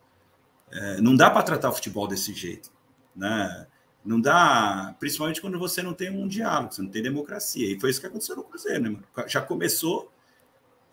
é, 0.72 1.02
não 1.02 1.16
dá 1.16 1.30
para 1.30 1.44
tratar 1.44 1.70
o 1.70 1.74
futebol 1.74 2.08
desse 2.08 2.34
jeito, 2.34 2.70
né? 3.16 3.68
Não 4.04 4.20
dá, 4.20 4.96
principalmente 5.00 5.40
quando 5.40 5.58
você 5.58 5.82
não 5.82 5.94
tem 5.94 6.10
um 6.10 6.28
diálogo, 6.28 6.74
você 6.74 6.82
não 6.82 6.90
tem 6.90 7.02
democracia. 7.02 7.72
E 7.72 7.80
foi 7.80 7.90
isso 7.90 8.02
que 8.02 8.08
aconteceu 8.08 8.36
no 8.36 8.44
Cruzeiro, 8.44 8.84
né? 8.84 9.00
Já 9.28 9.42
começou 9.42 10.12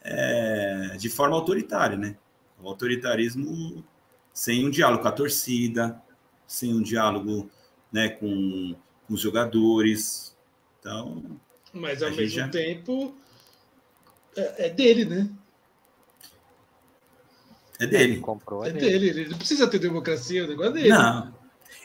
é, 0.02 0.96
de 0.98 1.08
forma 1.08 1.34
autoritária, 1.34 1.96
né? 1.96 2.16
O 2.62 2.68
autoritarismo 2.68 3.84
sem 4.32 4.64
um 4.64 4.70
diálogo 4.70 5.02
com 5.02 5.08
a 5.08 5.12
torcida, 5.12 6.00
sem 6.46 6.72
um 6.72 6.82
diálogo 6.82 7.50
né, 7.90 8.08
com, 8.08 8.74
com 9.08 9.14
os 9.14 9.20
jogadores. 9.20 10.36
Então. 10.78 11.22
Mas 11.72 12.02
ao 12.02 12.10
mesmo 12.10 12.28
já... 12.28 12.48
tempo 12.48 13.16
é, 14.36 14.66
é, 14.66 14.70
dele, 14.70 15.04
né? 15.06 15.30
É 17.80 17.86
dele. 17.86 18.20
Comprou, 18.20 18.64
é, 18.64 18.68
é 18.68 18.72
dele. 18.72 18.90
dele. 18.90 19.08
Ele 19.08 19.28
não 19.30 19.38
precisa 19.38 19.66
ter 19.66 19.78
democracia, 19.78 20.44
o 20.44 20.46
negócio 20.46 20.70
é 20.70 20.74
dele. 20.74 20.88
Não. 20.90 21.34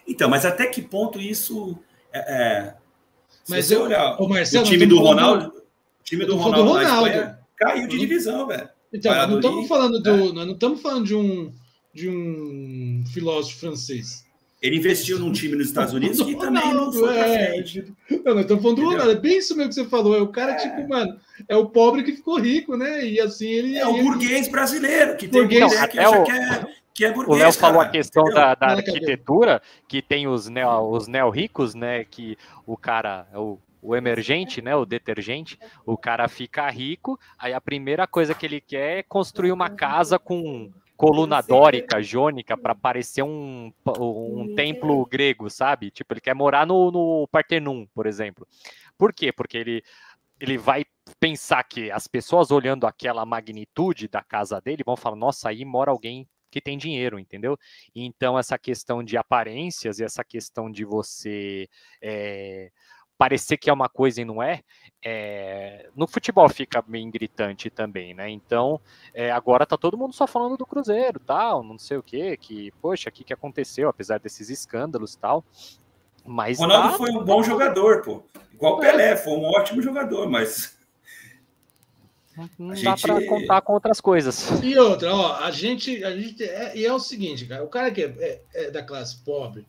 Então, 0.07 0.30
mas 0.30 0.45
até 0.45 0.67
que 0.67 0.82
ponto 0.82 1.19
isso 1.19 1.80
é. 2.11 2.19
é 2.19 2.76
mas 3.47 3.71
eu, 3.71 3.84
olhar 3.84 4.21
o, 4.21 4.30
Marcelo, 4.30 4.65
o 4.65 4.69
time 4.69 4.86
do 4.86 4.99
Ronaldo, 4.99 5.47
o 5.47 6.03
time 6.03 6.26
do 6.26 6.38
Ronaldo, 6.38 6.63
do 6.63 6.74
Ronaldo. 6.74 7.07
Espanha, 7.07 7.39
caiu 7.57 7.88
de 7.88 7.97
divisão, 7.97 8.47
velho. 8.47 8.69
Então, 8.91 9.28
não 9.28 9.38
estamos 9.38 9.67
falando 9.67 10.01
do, 10.01 10.09
é. 10.09 10.17
nós 10.32 10.45
não 10.45 10.53
estamos 10.53 10.82
falando 10.82 11.05
de 11.05 11.15
um 11.15 11.53
de 11.93 12.09
um 12.09 13.03
filósofo 13.13 13.59
francês. 13.59 14.22
Ele 14.64 14.78
investiu 14.78 15.20
num 15.20 15.34
time 15.34 15.57
nos 15.57 15.68
Estados 15.68 15.93
Unidos 15.93 16.22
que 16.22 16.38
também 16.38 16.74
não 16.74 16.89
foi 16.89 17.18
é, 17.18 17.61
tipo, 17.64 17.93
Não, 18.09 18.34
nós 18.34 18.43
estamos 18.43 18.64
falando 18.64 18.78
do 18.78 18.86
Ronaldo. 18.86 19.11
É 19.11 19.16
bem 19.16 19.38
isso 19.38 19.57
mesmo 19.57 19.68
que 19.68 19.76
você 19.76 19.86
falou. 19.86 20.16
É 20.16 20.22
o 20.22 20.30
cara, 20.30 20.53
é. 20.53 20.55
tipo, 20.55 20.88
mano, 20.88 21.20
é 21.49 21.55
o 21.57 21.66
pobre 21.66 22.01
que 22.01 22.14
ficou 22.14 22.39
rico, 22.39 22.78
né? 22.78 23.05
E 23.05 23.20
assim 23.20 23.45
ele. 23.45 23.78
É 23.78 23.86
o 23.86 23.97
ele... 23.97 24.03
burguês 24.03 24.47
brasileiro, 24.47 25.18
que 25.18 25.28
tem 25.28 25.41
burguês, 25.41 25.61
não, 25.61 25.88
que 25.89 25.99
acha 25.99 26.18
o... 26.18 26.24
que 26.24 26.32
é. 26.32 26.66
Que 26.93 27.05
é 27.05 27.11
burguês, 27.11 27.38
o 27.38 27.43
Léo 27.43 27.51
falou 27.51 27.82
a 27.82 27.89
questão 27.89 28.24
da, 28.26 28.55
da 28.55 28.68
arquitetura, 28.68 29.61
que 29.86 30.01
tem 30.01 30.30
os 30.30 30.47
neo, 30.47 30.91
os 30.91 31.07
neo 31.09 31.30
ricos, 31.30 31.76
né? 31.76 32.05
Que 32.05 32.38
o 32.66 32.78
cara, 32.78 33.28
o, 33.36 33.59
o 33.82 33.95
emergente, 33.97 34.61
né, 34.61 34.74
o 34.76 34.86
detergente, 34.86 35.59
o 35.86 35.97
cara 35.97 36.30
fica 36.30 36.70
rico, 36.70 37.20
aí 37.38 37.51
a 37.51 37.59
primeira 37.59 38.07
coisa 38.07 38.34
que 38.34 38.45
ele 38.45 38.61
quer 38.61 38.99
é 38.99 39.03
construir 39.03 39.51
uma 39.51 39.70
casa 39.70 40.18
com 40.18 40.72
coluna 40.95 41.41
dórica, 41.41 42.01
jônica, 42.01 42.55
para 42.57 42.75
parecer 42.75 43.23
um, 43.23 43.71
um 43.99 44.53
templo 44.55 45.05
grego, 45.05 45.49
sabe? 45.49 45.91
Tipo, 45.91 46.13
ele 46.13 46.21
quer 46.21 46.35
morar 46.35 46.65
no, 46.65 46.91
no 46.91 47.27
Partenon, 47.27 47.85
por 47.93 48.05
exemplo. 48.05 48.47
Por 48.97 49.13
quê? 49.13 49.31
Porque 49.31 49.57
ele, 49.57 49.83
ele 50.39 50.57
vai 50.57 50.85
pensar 51.19 51.63
que 51.63 51.91
as 51.91 52.07
pessoas 52.07 52.51
olhando 52.51 52.85
aquela 52.85 53.25
magnitude 53.25 54.07
da 54.07 54.21
casa 54.21 54.61
dele 54.61 54.83
vão 54.85 54.95
falar: 54.95 55.15
nossa, 55.15 55.49
aí 55.49 55.65
mora 55.65 55.91
alguém 55.91 56.27
que 56.49 56.61
tem 56.61 56.77
dinheiro, 56.77 57.17
entendeu? 57.17 57.57
Então, 57.95 58.37
essa 58.37 58.59
questão 58.59 59.03
de 59.03 59.17
aparências 59.17 59.99
e 59.99 60.03
essa 60.03 60.23
questão 60.23 60.69
de 60.69 60.85
você 60.85 61.67
é, 61.99 62.71
parecer 63.18 63.57
que 63.57 63.70
é 63.70 63.74
uma 63.74 63.88
coisa 63.88 64.22
e 64.22 64.26
não 64.26 64.41
é, 64.41 64.61
é 65.03 65.89
no 65.95 66.07
futebol 66.07 66.47
fica 66.49 66.82
bem 66.82 67.09
gritante 67.09 67.70
também, 67.70 68.14
né? 68.14 68.30
Então, 68.30 68.80
é, 69.14 69.32
agora 69.32 69.66
tá 69.66 69.78
todo 69.78 69.97
mundo 69.97 70.14
só 70.14 70.28
falando 70.28 70.57
do 70.57 70.66
Cruzeiro, 70.66 71.20
tal, 71.20 71.64
não 71.64 71.78
sei 71.78 71.97
o 71.97 72.03
que, 72.03 72.36
que, 72.38 72.72
poxa, 72.82 73.09
o 73.09 73.11
que, 73.11 73.24
que 73.24 73.34
aconteceu, 73.34 73.89
apesar 73.89 74.20
desses 74.20 74.49
escândalos 74.49 75.16
tal. 75.16 75.43
Mas 76.26 76.59
Ronaldo 76.59 76.91
tá, 76.91 76.97
foi 76.97 77.11
um 77.11 77.24
bom 77.24 77.43
jogador, 77.43 78.01
pô. 78.01 78.24
Igual 78.53 78.80
Pelé, 78.80 79.16
foi 79.16 79.34
um 79.34 79.43
ótimo 79.45 79.82
jogador, 79.82 80.30
mas 80.30 80.78
não 82.57 82.72
a 82.72 82.74
dá 82.74 82.76
gente... 82.76 83.01
para 83.01 83.28
contar 83.28 83.61
com 83.61 83.74
outras 83.74 84.01
coisas. 84.01 84.49
E 84.64 84.78
outra, 84.78 85.14
ó, 85.14 85.36
a 85.36 85.51
gente, 85.51 86.03
a 86.03 86.16
gente 86.16 86.43
é, 86.43 86.76
e 86.76 86.86
é 86.86 86.91
o 86.91 86.99
seguinte, 86.99 87.45
cara, 87.45 87.64
o 87.64 87.68
cara 87.68 87.91
que 87.91 88.03
é, 88.03 88.05
é, 88.20 88.41
é 88.53 88.72
da 88.72 88.82
classe 88.82 89.18
pobre, 89.24 89.68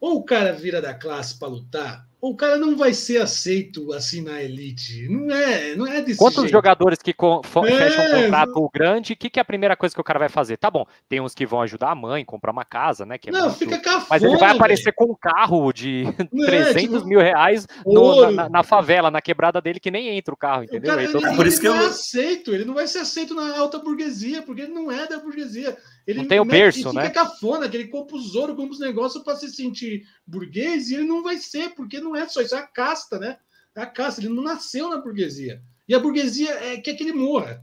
ou 0.00 0.16
o 0.18 0.24
cara 0.24 0.52
vira 0.52 0.82
da 0.82 0.92
classe 0.92 1.38
para 1.38 1.48
lutar, 1.48 2.06
o 2.20 2.34
cara 2.34 2.56
não 2.56 2.76
vai 2.76 2.94
ser 2.94 3.20
aceito 3.20 3.92
assim 3.92 4.22
na 4.22 4.42
elite. 4.42 5.06
Não 5.08 5.34
é, 5.34 5.74
não 5.76 5.86
é 5.86 6.00
desse 6.00 6.18
Quantos 6.18 6.40
jeito. 6.40 6.52
jogadores 6.52 6.98
que 7.00 7.10
é, 7.10 7.14
fecham 7.14 8.06
um 8.06 8.22
contrato 8.22 8.70
grande, 8.72 9.12
o 9.12 9.16
que, 9.16 9.28
que 9.28 9.38
é 9.38 9.42
a 9.42 9.44
primeira 9.44 9.76
coisa 9.76 9.94
que 9.94 10.00
o 10.00 10.04
cara 10.04 10.18
vai 10.18 10.28
fazer? 10.28 10.56
Tá 10.56 10.70
bom, 10.70 10.86
tem 11.08 11.20
uns 11.20 11.34
que 11.34 11.44
vão 11.44 11.60
ajudar 11.60 11.90
a 11.90 11.94
mãe, 11.94 12.24
comprar 12.24 12.52
uma 12.52 12.64
casa, 12.64 13.04
né? 13.04 13.18
É 13.26 13.30
não, 13.30 13.42
muito... 13.42 13.58
fica 13.58 13.78
cafona, 13.78 14.06
Mas 14.08 14.22
ele 14.22 14.36
vai 14.38 14.50
aparecer 14.50 14.92
com 14.92 15.12
um 15.12 15.14
carro 15.14 15.72
de 15.72 16.04
não 16.32 16.46
300 16.46 16.76
é, 16.76 16.80
tipo, 16.80 17.06
mil 17.06 17.20
reais 17.20 17.66
no, 17.84 18.30
na, 18.30 18.48
na, 18.48 18.62
favela, 18.62 19.10
na 19.10 19.20
quebrada 19.20 19.60
dele, 19.60 19.78
que 19.78 19.90
nem 19.90 20.16
entra 20.16 20.32
o 20.32 20.38
carro, 20.38 20.64
entendeu? 20.64 20.92
O 20.92 20.96
cara, 20.96 21.04
então, 21.04 21.20
ele, 21.20 21.36
por 21.36 21.46
isso 21.46 21.60
que 21.60 21.68
eu... 21.68 21.74
não 21.74 21.82
é 21.82 21.86
aceito, 21.86 22.54
ele 22.54 22.64
não 22.64 22.74
vai 22.74 22.86
ser 22.86 23.00
aceito 23.00 23.34
na 23.34 23.58
alta 23.58 23.78
burguesia, 23.78 24.42
porque 24.42 24.62
ele 24.62 24.72
não 24.72 24.90
é 24.90 25.06
da 25.06 25.18
burguesia. 25.18 25.76
Ele 26.06 26.20
não 26.20 26.28
tem 26.28 26.38
o 26.38 26.44
berço, 26.44 26.92
né? 26.92 27.06
Fica 27.06 27.24
cafona, 27.24 27.68
que 27.68 27.76
ele 27.76 27.88
compra 27.88 28.16
os 28.16 28.34
ouro, 28.36 28.54
compra 28.54 28.72
os 28.72 28.80
negócios 28.80 29.22
para 29.24 29.34
se 29.34 29.48
sentir 29.48 30.06
burguês, 30.24 30.88
e 30.88 30.94
ele 30.94 31.04
não 31.04 31.22
vai 31.22 31.36
ser, 31.36 31.74
porque 31.74 32.00
não 32.06 32.16
é 32.16 32.28
só 32.28 32.40
isso, 32.40 32.54
é 32.54 32.58
a 32.58 32.66
casta, 32.66 33.18
né? 33.18 33.38
É 33.74 33.82
a 33.82 33.86
casta, 33.86 34.20
ele 34.20 34.28
não 34.28 34.42
nasceu 34.42 34.88
na 34.88 34.98
burguesia. 34.98 35.62
E 35.88 35.94
a 35.94 35.98
burguesia 35.98 36.50
é, 36.50 36.76
quer 36.78 36.94
que 36.94 37.02
ele 37.02 37.12
morra, 37.12 37.62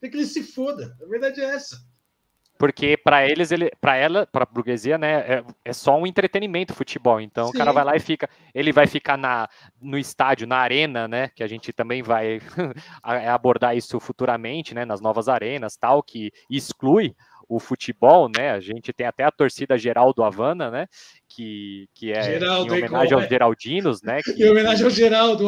quer 0.00 0.08
que 0.08 0.16
ele 0.16 0.26
se 0.26 0.42
foda. 0.42 0.96
A 1.02 1.06
verdade 1.06 1.40
é 1.40 1.44
essa. 1.44 1.76
Porque 2.58 2.96
para 2.96 3.24
eles, 3.24 3.52
ele, 3.52 3.70
para 3.80 3.96
ela, 3.96 4.26
para 4.26 4.42
a 4.42 4.46
burguesia, 4.46 4.98
né, 4.98 5.20
é, 5.20 5.44
é, 5.64 5.72
só 5.72 5.96
um 5.96 6.04
entretenimento 6.04 6.74
futebol. 6.74 7.20
Então 7.20 7.46
Sim. 7.46 7.52
o 7.54 7.56
cara 7.56 7.70
vai 7.70 7.84
lá 7.84 7.96
e 7.96 8.00
fica, 8.00 8.28
ele 8.52 8.72
vai 8.72 8.86
ficar 8.88 9.16
na, 9.16 9.48
no 9.80 9.96
estádio, 9.96 10.46
na 10.46 10.56
arena, 10.56 11.06
né, 11.06 11.28
que 11.28 11.44
a 11.44 11.46
gente 11.46 11.72
também 11.72 12.02
vai 12.02 12.40
abordar 13.02 13.76
isso 13.76 14.00
futuramente, 14.00 14.74
né, 14.74 14.84
nas 14.84 15.00
novas 15.00 15.28
arenas, 15.28 15.76
tal, 15.76 16.02
que 16.02 16.32
exclui 16.50 17.14
o 17.48 17.58
futebol, 17.58 18.28
né? 18.28 18.50
A 18.50 18.60
gente 18.60 18.92
tem 18.92 19.06
até 19.06 19.24
a 19.24 19.30
torcida 19.30 19.78
geral 19.78 20.12
do 20.12 20.22
Havana, 20.22 20.70
né? 20.70 20.86
Que, 21.28 21.88
que 21.94 22.12
é 22.12 22.22
Geraldo, 22.22 22.74
em 22.74 22.78
homenagem 22.78 23.14
aos 23.14 23.28
Geraldinos, 23.28 24.02
né? 24.02 24.20
Que, 24.22 24.44
em 24.44 24.50
homenagem 24.50 24.84
ao 24.84 24.90
Geraldo. 24.90 25.46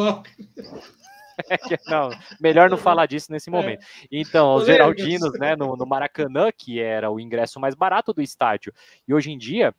não, 1.87 2.09
melhor 2.39 2.69
não 2.69 2.77
falar 2.77 3.05
disso 3.05 3.31
nesse 3.31 3.49
é. 3.49 3.51
momento. 3.51 3.85
Então, 4.11 4.55
os 4.55 4.65
Geraldinos, 4.65 5.37
né, 5.39 5.55
no, 5.55 5.75
no 5.75 5.85
Maracanã, 5.85 6.49
que 6.55 6.79
era 6.79 7.11
o 7.11 7.19
ingresso 7.19 7.59
mais 7.59 7.75
barato 7.75 8.13
do 8.13 8.21
estádio, 8.21 8.73
e 9.07 9.13
hoje 9.13 9.31
em 9.31 9.37
dia 9.37 9.73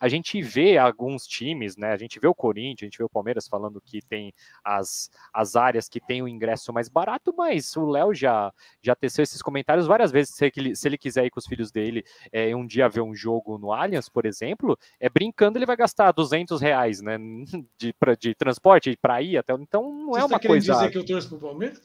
a 0.00 0.08
gente 0.08 0.40
vê 0.42 0.78
alguns 0.78 1.26
times, 1.26 1.76
né? 1.76 1.92
A 1.92 1.96
gente 1.96 2.18
vê 2.20 2.26
o 2.26 2.34
Corinthians, 2.34 2.82
a 2.82 2.84
gente 2.86 2.98
vê 2.98 3.04
o 3.04 3.08
Palmeiras 3.08 3.48
falando 3.48 3.80
que 3.80 4.00
tem 4.00 4.32
as, 4.64 5.10
as 5.32 5.56
áreas 5.56 5.88
que 5.88 6.00
tem 6.00 6.22
o 6.22 6.28
ingresso 6.28 6.72
mais 6.72 6.88
barato, 6.88 7.34
mas 7.36 7.76
o 7.76 7.86
Léo 7.86 8.14
já, 8.14 8.52
já 8.82 8.94
teceu 8.94 9.22
esses 9.22 9.42
comentários 9.42 9.86
várias 9.86 10.10
vezes. 10.10 10.34
Se 10.34 10.52
ele, 10.56 10.76
se 10.76 10.88
ele 10.88 10.98
quiser 10.98 11.24
ir 11.26 11.30
com 11.30 11.40
os 11.40 11.46
filhos 11.46 11.70
dele 11.70 12.04
é, 12.32 12.54
um 12.54 12.66
dia 12.66 12.88
ver 12.88 13.00
um 13.00 13.14
jogo 13.14 13.58
no 13.58 13.72
Allianz, 13.72 14.08
por 14.08 14.26
exemplo, 14.26 14.78
é 15.00 15.08
brincando, 15.08 15.58
ele 15.58 15.66
vai 15.66 15.76
gastar 15.76 16.12
200 16.12 16.60
reais, 16.60 17.00
né? 17.00 17.18
De, 17.78 17.92
pra, 17.92 18.14
de 18.14 18.34
transporte 18.34 18.96
para 19.00 19.22
ir 19.22 19.36
até. 19.36 19.52
Então 19.54 19.82
não 19.92 20.08
Você 20.12 20.20
é 20.20 20.24
uma 20.24 20.40
tá 20.40 20.48
coisa. 20.48 20.72
dizer 20.72 20.90
que 20.90 20.98
eu 20.98 21.04
torço 21.04 21.28
pro 21.28 21.38
Palmeiras? 21.38 21.80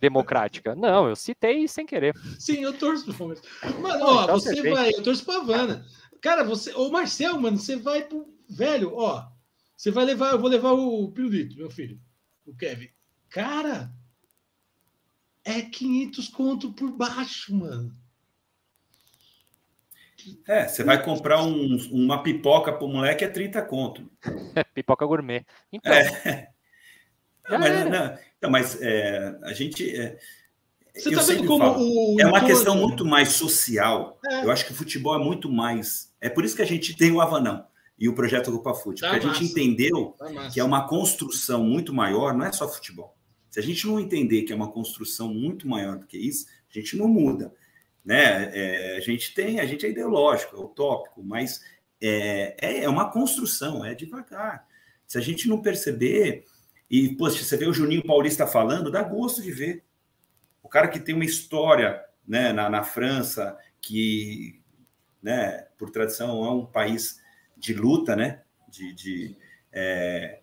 democrática. 0.00 0.74
Não, 0.74 1.08
eu 1.08 1.16
citei 1.16 1.66
sem 1.66 1.84
querer. 1.84 2.14
Sim, 2.38 2.62
eu 2.62 2.72
torço 2.72 3.04
pro 3.04 3.14
Palmeiras. 3.14 3.44
Mas, 3.80 4.00
ó, 4.00 4.24
então 4.24 4.34
você 4.40 4.70
vai, 4.70 4.90
eu 4.90 5.02
torço 5.02 5.24
pra 5.24 5.36
Havana. 5.36 5.84
Cara, 6.20 6.44
você. 6.44 6.74
Ô, 6.74 6.90
Marcel, 6.90 7.38
mano, 7.38 7.58
você 7.58 7.76
vai 7.76 8.02
pro. 8.02 8.32
Velho, 8.48 8.94
ó. 8.94 9.28
Você 9.76 9.90
vai 9.90 10.04
levar, 10.04 10.32
eu 10.32 10.40
vou 10.40 10.50
levar 10.50 10.72
o 10.72 11.12
pirulito, 11.12 11.56
meu 11.56 11.70
filho, 11.70 12.00
o 12.44 12.54
Kevin. 12.56 12.88
Cara, 13.28 13.92
é 15.44 15.62
500 15.62 16.28
conto 16.28 16.72
por 16.72 16.90
baixo, 16.90 17.54
mano. 17.54 17.96
É, 20.46 20.66
você 20.66 20.82
vai 20.82 21.02
comprar 21.02 21.42
um, 21.42 21.76
uma 21.92 22.22
pipoca 22.22 22.72
pro 22.72 22.88
moleque 22.88 23.24
é 23.24 23.28
30 23.28 23.62
conto. 23.62 24.10
pipoca 24.74 25.06
gourmet. 25.06 25.46
Então. 25.72 25.92
É. 25.92 26.48
Não, 27.48 27.58
mas, 27.58 27.90
não, 27.90 28.18
não, 28.42 28.50
mas 28.50 28.82
é, 28.82 29.38
a 29.42 29.52
gente. 29.52 29.96
É, 29.96 30.18
você 30.98 31.10
tá 31.10 31.22
vendo 31.22 31.46
como 31.46 31.64
falo, 31.64 32.14
o, 32.14 32.20
É 32.20 32.26
uma 32.26 32.44
questão 32.44 32.76
muito 32.76 33.04
mais 33.04 33.30
social. 33.30 34.18
É. 34.30 34.44
Eu 34.44 34.50
acho 34.50 34.66
que 34.66 34.72
o 34.72 34.74
futebol 34.74 35.14
é 35.14 35.22
muito 35.22 35.50
mais. 35.50 36.12
É 36.20 36.28
por 36.28 36.44
isso 36.44 36.56
que 36.56 36.62
a 36.62 36.66
gente 36.66 36.96
tem 36.96 37.12
o 37.12 37.20
Avanão 37.20 37.64
e 37.98 38.08
o 38.08 38.14
projeto 38.14 38.52
Copa 38.52 38.74
Fute. 38.74 39.00
Tá 39.00 39.10
porque 39.10 39.26
massa. 39.26 39.38
a 39.38 39.42
gente 39.42 39.52
entendeu 39.52 40.14
tá 40.18 40.50
que 40.50 40.60
é 40.60 40.64
uma 40.64 40.86
construção 40.86 41.64
muito 41.64 41.92
maior, 41.92 42.34
não 42.34 42.44
é 42.44 42.52
só 42.52 42.68
futebol. 42.68 43.16
Se 43.50 43.58
a 43.58 43.62
gente 43.62 43.86
não 43.86 43.98
entender 43.98 44.42
que 44.42 44.52
é 44.52 44.56
uma 44.56 44.70
construção 44.70 45.32
muito 45.32 45.66
maior 45.66 45.98
do 45.98 46.06
que 46.06 46.18
isso, 46.18 46.46
a 46.70 46.78
gente 46.78 46.96
não 46.96 47.08
muda. 47.08 47.52
Né? 48.04 48.50
É, 48.54 48.96
a 48.96 49.00
gente 49.00 49.34
tem, 49.34 49.60
a 49.60 49.66
gente 49.66 49.84
é 49.84 49.90
ideológico, 49.90 50.56
é 50.56 50.60
utópico, 50.60 51.22
mas 51.22 51.60
é, 52.00 52.56
é, 52.60 52.84
é 52.84 52.88
uma 52.88 53.10
construção, 53.10 53.84
é 53.84 53.94
devagar. 53.94 54.66
Se 55.06 55.18
a 55.18 55.20
gente 55.20 55.48
não 55.48 55.60
perceber, 55.60 56.44
e 56.90 57.14
poxa, 57.16 57.42
você 57.42 57.56
vê 57.56 57.66
o 57.66 57.72
Juninho 57.72 58.04
Paulista 58.04 58.46
falando, 58.46 58.90
dá 58.90 59.02
gosto 59.02 59.42
de 59.42 59.50
ver. 59.50 59.84
O 60.68 60.70
cara 60.70 60.86
que 60.86 61.00
tem 61.00 61.14
uma 61.14 61.24
história 61.24 61.98
né, 62.26 62.52
na, 62.52 62.68
na 62.68 62.84
França, 62.84 63.56
que 63.80 64.60
né, 65.22 65.66
por 65.78 65.88
tradição 65.88 66.44
é 66.44 66.50
um 66.50 66.66
país 66.66 67.22
de 67.56 67.72
luta, 67.72 68.14
né? 68.14 68.42
De, 68.68 68.92
de 68.92 69.36
é, 69.72 70.40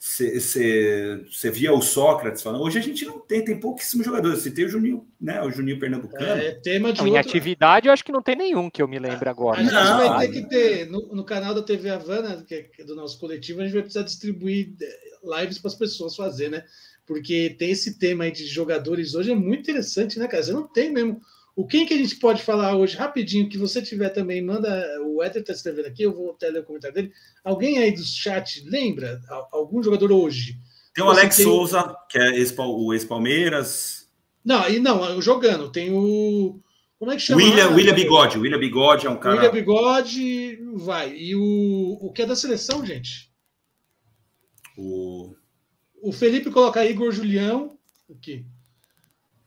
você 0.00 1.50
via 1.52 1.70
o 1.70 1.82
Sócrates 1.82 2.40
falando. 2.40 2.62
Hoje 2.62 2.78
a 2.78 2.82
gente 2.82 3.04
não 3.04 3.18
tem, 3.20 3.44
tem 3.44 3.60
pouquíssimos 3.60 4.06
jogadores. 4.06 4.38
Você 4.38 4.50
tem 4.50 4.64
o 4.64 4.70
Juninho, 4.70 5.06
né? 5.20 5.42
O 5.42 5.50
Juninho 5.50 5.78
Pernambucano. 5.78 6.24
É, 6.24 6.52
tema 6.52 6.90
de 6.90 7.00
não, 7.00 7.06
Em 7.06 7.18
atividade, 7.18 7.88
eu 7.88 7.92
acho 7.92 8.02
que 8.02 8.10
não 8.10 8.22
tem 8.22 8.36
nenhum 8.36 8.70
que 8.70 8.80
eu 8.80 8.88
me 8.88 8.98
lembre 8.98 9.28
agora. 9.28 9.60
A 9.60 9.62
gente 9.62 9.70
não, 9.70 9.98
vai 9.98 10.28
ter 10.28 10.32
que 10.32 10.48
ter, 10.48 10.86
no, 10.88 11.14
no, 11.14 11.24
canal 11.24 11.54
da 11.54 11.62
TV 11.62 11.90
Havana, 11.90 12.42
que 12.42 12.70
é 12.78 12.84
do 12.84 12.96
nosso 12.96 13.20
coletivo, 13.20 13.60
a 13.60 13.64
gente 13.64 13.74
vai 13.74 13.82
precisar 13.82 14.04
distribuir 14.04 14.72
eh, 14.80 15.40
lives 15.40 15.58
para 15.58 15.68
as 15.68 15.74
pessoas 15.74 16.16
fazer, 16.16 16.48
né? 16.48 16.64
Porque 17.08 17.56
tem 17.58 17.70
esse 17.70 17.98
tema 17.98 18.24
aí 18.24 18.30
de 18.30 18.46
jogadores 18.46 19.14
hoje, 19.14 19.32
é 19.32 19.34
muito 19.34 19.62
interessante, 19.62 20.18
né, 20.18 20.28
cara? 20.28 20.42
Você 20.42 20.52
não 20.52 20.68
tem 20.68 20.92
mesmo 20.92 21.18
o 21.56 21.66
quem 21.66 21.86
que 21.86 21.94
a 21.94 21.96
gente 21.96 22.16
pode 22.16 22.42
falar 22.42 22.76
hoje, 22.76 22.96
rapidinho, 22.96 23.48
que 23.48 23.56
você 23.56 23.80
tiver 23.80 24.10
também, 24.10 24.40
manda. 24.40 24.84
O 25.06 25.22
Éder 25.22 25.40
está 25.40 25.54
escrevendo 25.54 25.86
aqui, 25.86 26.02
eu 26.02 26.14
vou 26.14 26.32
até 26.32 26.50
ler 26.50 26.60
o 26.60 26.64
comentário 26.64 26.94
dele. 26.94 27.12
Alguém 27.42 27.78
aí 27.78 27.90
do 27.90 28.04
chat 28.04 28.62
lembra? 28.68 29.20
Algum 29.50 29.82
jogador 29.82 30.12
hoje? 30.12 30.58
Tem 30.94 31.02
o 31.02 31.08
Alex 31.08 31.36
tem... 31.36 31.46
Souza, 31.46 31.96
que 32.10 32.18
é 32.18 32.30
o 32.60 32.92
ex-Palmeiras. 32.92 34.06
Não, 34.44 34.68
e 34.68 34.78
não, 34.78 35.20
jogando. 35.22 35.72
Tem 35.72 35.90
o. 35.90 36.60
Como 36.98 37.10
é 37.10 37.16
que 37.16 37.22
chama? 37.22 37.42
William, 37.42 37.70
William 37.70 37.94
Bigode. 37.94 38.38
William 38.38 38.60
Bigode 38.60 39.06
é 39.06 39.10
um 39.10 39.16
cara. 39.16 39.36
William 39.36 39.52
Bigode, 39.52 40.58
vai. 40.74 41.12
E 41.16 41.34
o, 41.34 41.98
o 42.00 42.12
que 42.12 42.22
é 42.22 42.26
da 42.26 42.36
seleção, 42.36 42.84
gente? 42.84 43.30
O. 44.76 45.34
O 46.02 46.12
Felipe 46.12 46.50
coloca 46.50 46.84
Igor 46.84 47.10
Julião. 47.12 47.78
Aqui. 48.10 48.46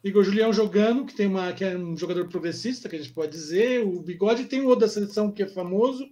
Igor 0.03 0.23
Julião 0.23 0.51
jogando, 0.51 1.05
que 1.05 1.13
tem 1.13 1.27
uma 1.27 1.53
que 1.53 1.63
é 1.63 1.77
um 1.77 1.95
jogador 1.95 2.27
progressista, 2.27 2.89
que 2.89 2.95
a 2.95 2.99
gente 2.99 3.13
pode 3.13 3.31
dizer. 3.31 3.85
O 3.85 4.01
Bigode 4.01 4.45
tem 4.45 4.61
o 4.61 4.65
outro 4.65 4.81
da 4.81 4.91
seleção 4.91 5.31
que 5.31 5.43
é 5.43 5.47
famoso. 5.47 6.07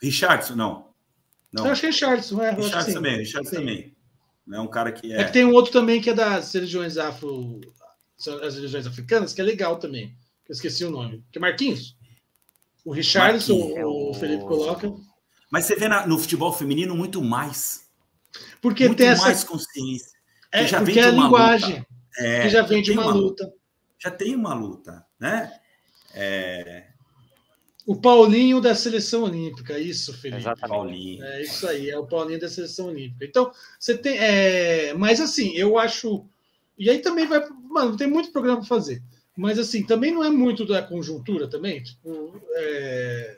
Richardson, 0.00 0.54
não. 0.54 0.88
não. 1.50 1.66
Eu 1.66 1.72
acho 1.72 1.80
que 1.80 1.86
é 1.86 1.90
Richardson, 1.90 2.42
é. 2.42 2.50
Richardson 2.50 2.92
também, 2.92 3.18
Richardson 3.18 3.56
também. 3.56 3.94
É 4.52 4.60
um 4.60 4.66
cara 4.66 4.92
que 4.92 5.10
é... 5.10 5.22
é 5.22 5.24
que 5.24 5.32
tem 5.32 5.44
um 5.44 5.52
outro 5.52 5.72
também 5.72 6.02
que 6.02 6.10
é 6.10 6.14
das 6.14 6.52
religiões 6.52 6.98
afro. 6.98 7.60
As 8.42 8.54
religiões 8.54 8.86
africanas, 8.86 9.32
que 9.32 9.40
é 9.40 9.44
legal 9.44 9.78
também. 9.78 10.16
Eu 10.48 10.52
esqueci 10.52 10.84
o 10.84 10.90
nome. 10.90 11.24
Que 11.32 11.38
é 11.38 11.40
Marquinhos. 11.40 11.96
O 12.84 12.92
Richardson, 12.92 13.58
Marquinhos. 13.58 13.86
o 13.86 14.14
Felipe 14.14 14.44
coloca. 14.44 14.92
Mas 15.50 15.64
você 15.64 15.74
vê 15.76 15.88
na, 15.88 16.06
no 16.06 16.18
futebol 16.18 16.52
feminino 16.52 16.94
muito 16.94 17.22
mais. 17.22 17.83
Porque 18.64 18.86
muito 18.86 18.96
tem 18.96 19.08
essa. 19.08 19.24
mais 19.24 19.44
consciência. 19.44 20.16
É, 20.50 20.66
já 20.66 20.78
porque 20.78 20.98
é 20.98 21.04
a 21.04 21.10
linguagem. 21.10 21.76
Luta. 21.76 21.86
É, 22.16 22.42
que 22.42 22.48
já 22.48 22.62
vem 22.62 22.80
de 22.80 22.92
uma, 22.92 23.02
uma 23.02 23.12
luta. 23.12 23.52
Já 23.98 24.10
tem 24.10 24.34
uma 24.34 24.54
luta, 24.54 25.04
né? 25.20 25.52
É... 26.14 26.86
O 27.86 27.94
Paulinho 27.94 28.62
da 28.62 28.74
seleção 28.74 29.24
olímpica, 29.24 29.78
isso, 29.78 30.14
Felipe. 30.14 30.40
Exatamente. 30.40 30.70
Paulinho. 30.70 31.24
É 31.24 31.42
isso 31.42 31.68
aí, 31.68 31.90
é 31.90 31.98
o 31.98 32.06
Paulinho 32.06 32.40
da 32.40 32.48
seleção 32.48 32.86
olímpica. 32.86 33.26
Então, 33.26 33.52
você 33.78 33.98
tem. 33.98 34.16
É... 34.16 34.94
Mas 34.94 35.20
assim, 35.20 35.54
eu 35.54 35.78
acho. 35.78 36.24
E 36.78 36.88
aí 36.88 37.00
também 37.00 37.26
vai. 37.26 37.46
Mano, 37.68 37.98
tem 37.98 38.08
muito 38.08 38.32
programa 38.32 38.60
para 38.60 38.66
fazer. 38.66 39.02
Mas 39.36 39.58
assim, 39.58 39.84
também 39.84 40.10
não 40.10 40.24
é 40.24 40.30
muito 40.30 40.64
da 40.64 40.80
conjuntura 40.80 41.48
também. 41.48 41.82
Tipo, 41.82 42.40
é... 42.54 43.36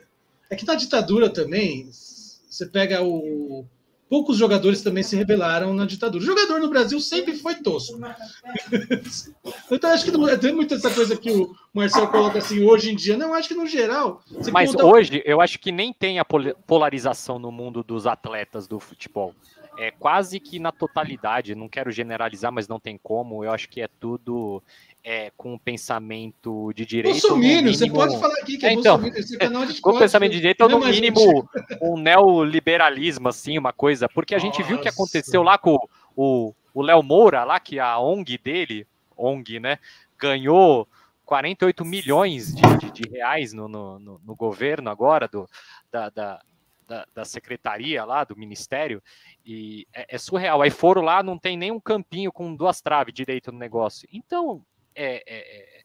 é 0.49 0.55
que 0.55 0.65
na 0.65 0.75
ditadura 0.75 1.29
também, 1.29 1.89
você 1.91 2.65
pega 2.65 3.03
o 3.03 3.67
poucos 4.09 4.37
jogadores 4.37 4.81
também 4.81 5.03
se 5.03 5.15
rebelaram 5.15 5.73
na 5.73 5.85
ditadura. 5.85 6.23
O 6.23 6.25
jogador 6.25 6.59
no 6.59 6.69
Brasil 6.69 6.99
sempre 6.99 7.35
foi 7.35 7.55
tosco. 7.55 7.99
então, 9.71 9.91
acho 9.91 10.05
que 10.05 10.37
tem 10.39 10.53
muita 10.53 10.75
essa 10.75 10.89
coisa 10.89 11.15
que 11.17 11.31
o 11.31 11.55
Marcel 11.73 12.07
coloca 12.07 12.39
assim, 12.39 12.63
hoje 12.63 12.91
em 12.91 12.95
dia. 12.95 13.17
Não, 13.17 13.33
acho 13.33 13.49
que 13.49 13.55
no 13.55 13.67
geral. 13.67 14.21
Mas 14.51 14.71
conta... 14.71 14.85
hoje, 14.85 15.21
eu 15.25 15.41
acho 15.41 15.59
que 15.59 15.71
nem 15.71 15.93
tem 15.93 16.19
a 16.19 16.25
polarização 16.25 17.37
no 17.37 17.51
mundo 17.51 17.83
dos 17.83 18.07
atletas 18.07 18.67
do 18.67 18.79
futebol. 18.79 19.33
É 19.77 19.91
quase 19.91 20.39
que 20.39 20.57
na 20.57 20.71
totalidade, 20.71 21.53
não 21.53 21.69
quero 21.69 21.91
generalizar, 21.91 22.51
mas 22.51 22.67
não 22.67 22.79
tem 22.79 22.97
como. 23.01 23.43
Eu 23.43 23.51
acho 23.51 23.69
que 23.69 23.79
é 23.79 23.87
tudo 23.87 24.63
é, 25.09 25.31
com 25.37 25.53
um 25.53 25.57
pensamento 25.57 26.73
de 26.73 26.85
direito. 26.85 27.21
Bolsominion, 27.21 27.61
mínimo... 27.61 27.73
você 27.73 27.89
pode 27.89 28.19
falar 28.19 28.33
aqui 28.41 28.57
que 28.57 28.65
é, 28.65 28.71
é 28.71 28.73
então, 28.73 29.07
esse 29.07 29.37
canal 29.37 29.65
de 29.65 29.79
Com 29.79 29.97
pensamento 29.97 30.33
de 30.33 30.39
direito, 30.39 30.67
no 30.67 30.79
mínimo 30.81 31.49
um 31.81 31.97
neoliberalismo, 31.97 33.29
assim, 33.29 33.57
uma 33.57 33.71
coisa, 33.71 34.09
porque 34.09 34.35
a 34.35 34.37
gente 34.37 34.57
Nossa. 34.57 34.67
viu 34.67 34.77
o 34.77 34.81
que 34.81 34.89
aconteceu 34.89 35.41
lá 35.43 35.57
com 35.57 35.77
o 36.13 36.53
Léo 36.75 37.01
Moura, 37.01 37.45
lá 37.45 37.57
que 37.57 37.79
a 37.79 37.97
ONG 37.97 38.37
dele, 38.37 38.85
ONG, 39.15 39.61
né, 39.61 39.79
ganhou 40.19 40.85
48 41.23 41.85
milhões 41.85 42.53
de, 42.53 42.61
de, 42.77 42.91
de 42.91 43.09
reais 43.09 43.53
no, 43.53 43.69
no, 43.69 43.99
no, 43.99 44.21
no, 44.25 44.35
governo 44.35 44.89
agora, 44.89 45.29
do, 45.29 45.47
da, 45.89 46.09
da, 46.09 46.41
da, 46.85 47.07
da, 47.15 47.23
secretaria 47.23 48.03
lá, 48.03 48.25
do 48.25 48.35
ministério, 48.35 49.01
e 49.45 49.87
é, 49.93 50.15
é 50.15 50.17
surreal. 50.17 50.61
Aí 50.61 50.69
foram 50.69 51.01
lá, 51.01 51.23
não 51.23 51.37
tem 51.37 51.55
nem 51.55 51.71
um 51.71 51.79
campinho 51.79 52.29
com 52.29 52.53
duas 52.53 52.81
traves 52.81 53.13
direito 53.13 53.53
no 53.53 53.57
negócio. 53.57 54.05
Então, 54.11 54.61
é, 54.97 55.23
é, 55.27 55.57
é, 55.59 55.81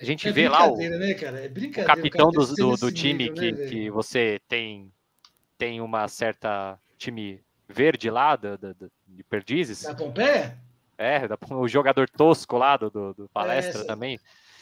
a 0.00 0.04
gente 0.04 0.26
é 0.26 0.32
vê 0.32 0.48
lá 0.48 0.66
o, 0.66 0.76
né, 0.76 1.14
o 1.14 1.84
capitão 1.84 2.30
do, 2.30 2.46
do, 2.46 2.76
do 2.76 2.90
time 2.90 3.30
nível, 3.30 3.34
que, 3.34 3.52
né, 3.52 3.66
que 3.68 3.90
você 3.90 4.40
tem, 4.48 4.90
tem 5.58 5.80
uma 5.80 6.08
certa 6.08 6.78
time 6.96 7.40
verde 7.68 8.10
lá 8.10 8.34
do, 8.36 8.58
de 9.06 9.22
Perdizes. 9.24 9.82
Da 9.82 9.94
Pompeia? 9.94 10.58
É, 10.96 11.28
da, 11.28 11.38
o 11.50 11.68
jogador 11.68 12.08
tosco 12.08 12.56
lá 12.56 12.76
do, 12.76 12.90
do, 12.90 13.14
do 13.14 13.28
palestra 13.28 13.84
também. 13.84 14.18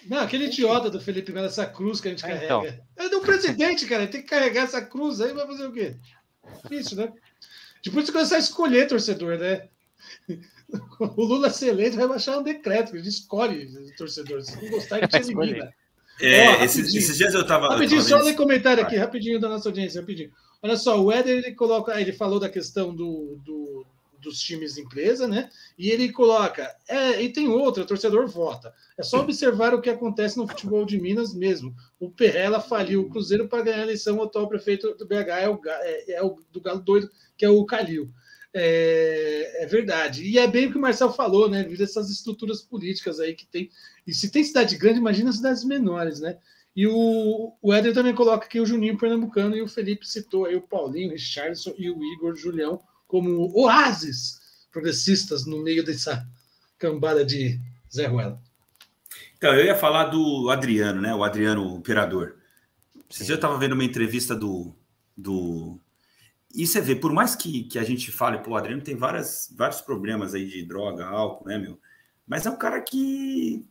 Não, 0.07 0.18
aquele 0.18 0.47
idiota 0.47 0.91
do 0.91 1.01
Felipe 1.01 1.33
Melo, 1.33 1.47
essa 1.47 1.66
cruz 1.66 2.01
que 2.01 2.09
a 2.09 2.11
gente 2.11 2.23
carrega. 2.23 2.45
Então. 2.45 2.66
É 2.97 3.09
do 3.09 3.21
presidente, 3.21 3.87
cara. 3.87 4.07
Tem 4.07 4.23
que 4.23 4.29
carregar 4.29 4.64
essa 4.64 4.81
cruz 4.81 5.21
aí, 5.21 5.33
vai 5.33 5.47
fazer 5.47 5.66
o 5.66 5.73
quê? 5.73 5.97
Difícil, 6.62 6.97
né? 6.97 7.12
Depois 7.85 8.07
você 8.07 8.12
começar 8.12 8.37
a 8.37 8.41
escolher 8.41 8.87
torcedor, 8.87 9.39
né? 9.39 9.68
O 10.99 11.23
Lula 11.23 11.51
ser 11.51 11.68
eleito 11.68 11.97
vai 11.97 12.09
baixar 12.09 12.39
um 12.39 12.43
decreto, 12.43 12.97
ele 12.97 13.09
escolhe 13.09 13.68
torcedores. 13.97 14.47
Se 14.47 14.62
não 14.62 14.71
gostar, 14.71 14.99
ele 14.99 15.09
te 15.09 15.16
elimina. 15.16 15.75
É, 16.21 16.49
Ó, 16.49 16.64
esses, 16.64 16.95
esses, 16.95 17.16
dias 17.16 17.33
eu 17.35 17.43
estava. 17.43 17.68
Rapidinho, 17.68 18.03
só 18.03 18.18
ler 18.18 18.35
comentário 18.35 18.83
aqui, 18.83 18.97
rapidinho 18.97 19.41
da 19.41 19.49
nossa 19.49 19.68
audiência, 19.68 20.01
rapidinho. 20.01 20.31
Olha 20.62 20.77
só, 20.77 21.01
o 21.01 21.11
Éder 21.11 21.39
ele 21.39 21.55
coloca, 21.55 21.99
ele 21.99 22.12
falou 22.12 22.39
da 22.39 22.49
questão 22.49 22.95
do, 22.95 23.41
do, 23.43 23.87
dos 24.21 24.39
times 24.39 24.75
de 24.75 24.83
empresa, 24.83 25.27
né? 25.27 25.49
E 25.79 25.91
ele 25.91 26.12
coloca, 26.12 26.71
é, 26.87 27.23
e 27.23 27.33
tem 27.33 27.49
outra, 27.49 27.83
o 27.83 27.87
torcedor 27.87 28.29
vota. 28.29 28.73
É 28.99 29.03
só 29.03 29.21
observar 29.21 29.75
o 29.75 29.81
que 29.81 29.89
acontece 29.89 30.37
no 30.37 30.47
futebol 30.47 30.85
de 30.85 31.01
Minas 31.01 31.35
mesmo. 31.35 31.75
O 31.99 32.11
Perrela 32.11 32.61
faliu 32.61 33.01
o 33.01 33.11
Cruzeiro 33.11 33.49
para 33.49 33.62
ganhar 33.62 33.79
a 33.79 33.83
eleição, 33.83 34.18
o 34.18 34.23
atual 34.23 34.49
prefeito 34.49 34.95
do 34.95 35.07
BH 35.07 35.29
é 35.41 35.49
o, 35.49 35.61
é, 35.66 36.12
é 36.12 36.23
o 36.23 36.39
do 36.53 36.61
Galo 36.61 36.81
Doido, 36.81 37.11
que 37.37 37.45
é 37.45 37.49
o 37.49 37.64
Calil. 37.64 38.11
É, 38.53 39.62
é, 39.62 39.66
verdade. 39.66 40.24
E 40.24 40.38
é 40.38 40.46
bem 40.46 40.66
o 40.66 40.72
que 40.72 40.78
o 40.78 40.80
Marcel 40.80 41.12
falou, 41.12 41.48
né? 41.48 41.62
Devido 41.62 41.84
essas 41.84 42.11
estruturas 42.11 42.62
políticas 42.62 43.20
aí 43.20 43.34
que 43.34 43.46
tem. 43.46 43.70
E 44.07 44.12
se 44.12 44.30
tem 44.30 44.42
cidade 44.42 44.76
grande, 44.76 44.98
imagina 44.98 45.32
cidades 45.32 45.64
menores, 45.64 46.20
né? 46.20 46.36
E 46.74 46.86
o, 46.86 47.53
o 47.61 47.72
Éder 47.72 47.94
também 47.94 48.14
coloca 48.14 48.46
aqui 48.46 48.61
o 48.61 48.66
Juninho 48.66 48.98
Pernambucano 48.98 49.57
e 49.57 49.62
o 49.62 49.68
Felipe 49.68 50.07
citou 50.07 50.46
aí 50.46 50.57
o 50.57 50.62
Paulinho, 50.62 51.09
o 51.09 51.12
Richardson 51.12 51.74
e 51.76 51.90
o 51.90 52.03
Igor 52.14 52.34
Julião 52.36 52.80
como 53.07 53.51
oásis 53.57 54.40
progressistas 54.70 55.44
no 55.46 55.62
meio 55.62 55.84
dessa 55.84 56.26
cambada 56.78 57.24
de 57.24 57.61
Zé 57.92 58.07
Ruela. 58.07 58.40
Então, 59.36 59.55
eu 59.55 59.64
ia 59.64 59.74
falar 59.74 60.05
do 60.05 60.48
Adriano, 60.51 61.01
né? 61.01 61.14
O 61.14 61.24
Adriano 61.24 61.74
Operador. 61.74 62.36
Esse 63.11 63.24
dia 63.24 63.32
eu 63.32 63.36
estava 63.36 63.59
vendo 63.59 63.72
uma 63.72 63.84
entrevista 63.84 64.36
do, 64.36 64.72
do 65.16 65.80
e 66.55 66.66
você 66.66 66.80
vê, 66.80 66.96
por 66.96 67.12
mais 67.12 67.34
que, 67.34 67.64
que 67.64 67.78
a 67.78 67.84
gente 67.84 68.11
fale, 68.11 68.38
pô, 68.38 68.53
o 68.53 68.57
Adriano 68.57 68.82
tem 68.82 68.96
várias, 68.96 69.53
vários 69.57 69.80
problemas 69.80 70.34
aí 70.34 70.46
de 70.46 70.64
droga, 70.64 71.07
álcool, 71.07 71.46
né, 71.48 71.59
meu? 71.59 71.78
Mas 72.26 72.46
é 72.46 72.51
um 72.51 72.57
cara 72.57 72.80
que, 72.80 73.64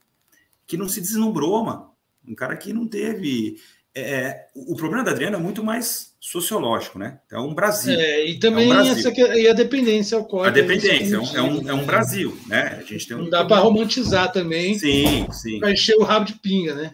que 0.68 0.78
não 0.78 0.88
se 0.88 1.00
deslumbrou, 1.00 1.64
mano. 1.64 1.90
Um 2.28 2.36
cara 2.36 2.56
que 2.58 2.74
não 2.74 2.88
teve. 2.88 3.58
É, 3.96 4.02
é 4.02 4.48
o 4.54 4.76
problema 4.76 5.04
da 5.04 5.12
Adriano 5.12 5.38
é 5.38 5.40
muito 5.40 5.64
mais 5.64 6.16
sociológico, 6.20 7.00
né? 7.00 7.20
É 7.32 7.40
um 7.40 7.54
Brasil. 7.54 7.98
É, 7.98 8.28
e 8.28 8.38
também 8.38 8.70
é 8.70 8.76
um 8.76 8.80
essa 8.82 9.12
que, 9.12 9.22
e 9.22 9.48
a 9.48 9.54
dependência 9.54 10.18
ao 10.18 10.26
corpo. 10.26 10.48
A 10.48 10.52
dependência, 10.52 11.16
é 11.16 11.20
um, 11.20 11.36
é 11.36 11.42
um, 11.42 11.70
é 11.70 11.74
um 11.74 11.86
Brasil, 11.86 12.38
né? 12.48 12.78
A 12.80 12.84
gente 12.84 13.08
tem 13.08 13.16
um... 13.18 13.24
Não 13.24 13.30
dá 13.30 13.46
para 13.46 13.62
romantizar 13.62 14.32
também. 14.32 14.78
Sim, 14.78 15.28
sim. 15.32 15.60
Para 15.60 15.72
encher 15.72 15.96
o 15.96 16.04
rabo 16.04 16.26
de 16.26 16.34
pinga, 16.34 16.76
né? 16.76 16.94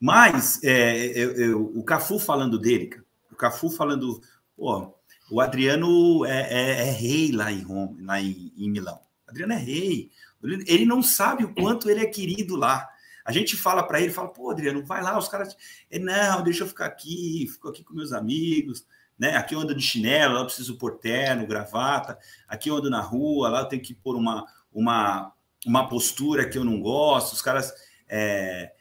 Mas 0.00 0.62
é, 0.64 1.06
eu, 1.14 1.32
eu, 1.32 1.72
o 1.74 1.84
Cafu 1.84 2.18
falando 2.18 2.58
dele, 2.58 2.90
o 3.30 3.36
Cafu 3.36 3.70
falando, 3.70 4.20
pô, 4.56 4.95
o 5.30 5.40
Adriano 5.40 6.24
é, 6.24 6.40
é, 6.50 6.88
é 6.88 6.90
rei 6.90 7.32
lá 7.32 7.50
em 7.50 7.62
Roma, 7.62 7.96
lá 8.00 8.20
em, 8.20 8.52
em 8.56 8.70
Milão. 8.70 9.00
O 9.26 9.30
Adriano 9.30 9.52
é 9.52 9.58
rei. 9.58 10.10
Ele 10.42 10.84
não 10.84 11.02
sabe 11.02 11.44
o 11.44 11.54
quanto 11.54 11.90
ele 11.90 12.00
é 12.00 12.06
querido 12.06 12.56
lá. 12.56 12.88
A 13.24 13.32
gente 13.32 13.56
fala 13.56 13.82
para 13.82 14.00
ele, 14.00 14.12
fala, 14.12 14.28
pô, 14.28 14.50
Adriano, 14.50 14.84
vai 14.84 15.02
lá, 15.02 15.18
os 15.18 15.26
caras. 15.26 15.56
Ele, 15.90 16.04
não, 16.04 16.44
deixa 16.44 16.62
eu 16.62 16.68
ficar 16.68 16.86
aqui, 16.86 17.48
fico 17.50 17.68
aqui 17.68 17.82
com 17.82 17.92
meus 17.92 18.12
amigos, 18.12 18.86
né? 19.18 19.36
Aqui 19.36 19.54
eu 19.54 19.60
ando 19.60 19.74
de 19.74 19.82
chinelo, 19.82 20.34
lá 20.34 20.40
eu 20.40 20.46
preciso 20.46 20.78
pôr 20.78 20.98
terno, 20.98 21.46
gravata, 21.46 22.16
aqui 22.46 22.68
eu 22.68 22.76
ando 22.76 22.88
na 22.88 23.00
rua, 23.00 23.48
lá 23.48 23.60
eu 23.60 23.68
tenho 23.68 23.82
que 23.82 23.94
pôr 23.94 24.14
uma, 24.14 24.46
uma, 24.72 25.32
uma 25.66 25.88
postura 25.88 26.48
que 26.48 26.56
eu 26.56 26.64
não 26.64 26.80
gosto, 26.80 27.32
os 27.32 27.42
caras. 27.42 27.72
É... 28.08 28.72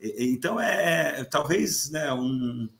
Então 0.00 0.58
é, 0.58 1.20
é 1.20 1.24
talvez 1.24 1.90
né, 1.90 2.10
um, 2.14 2.70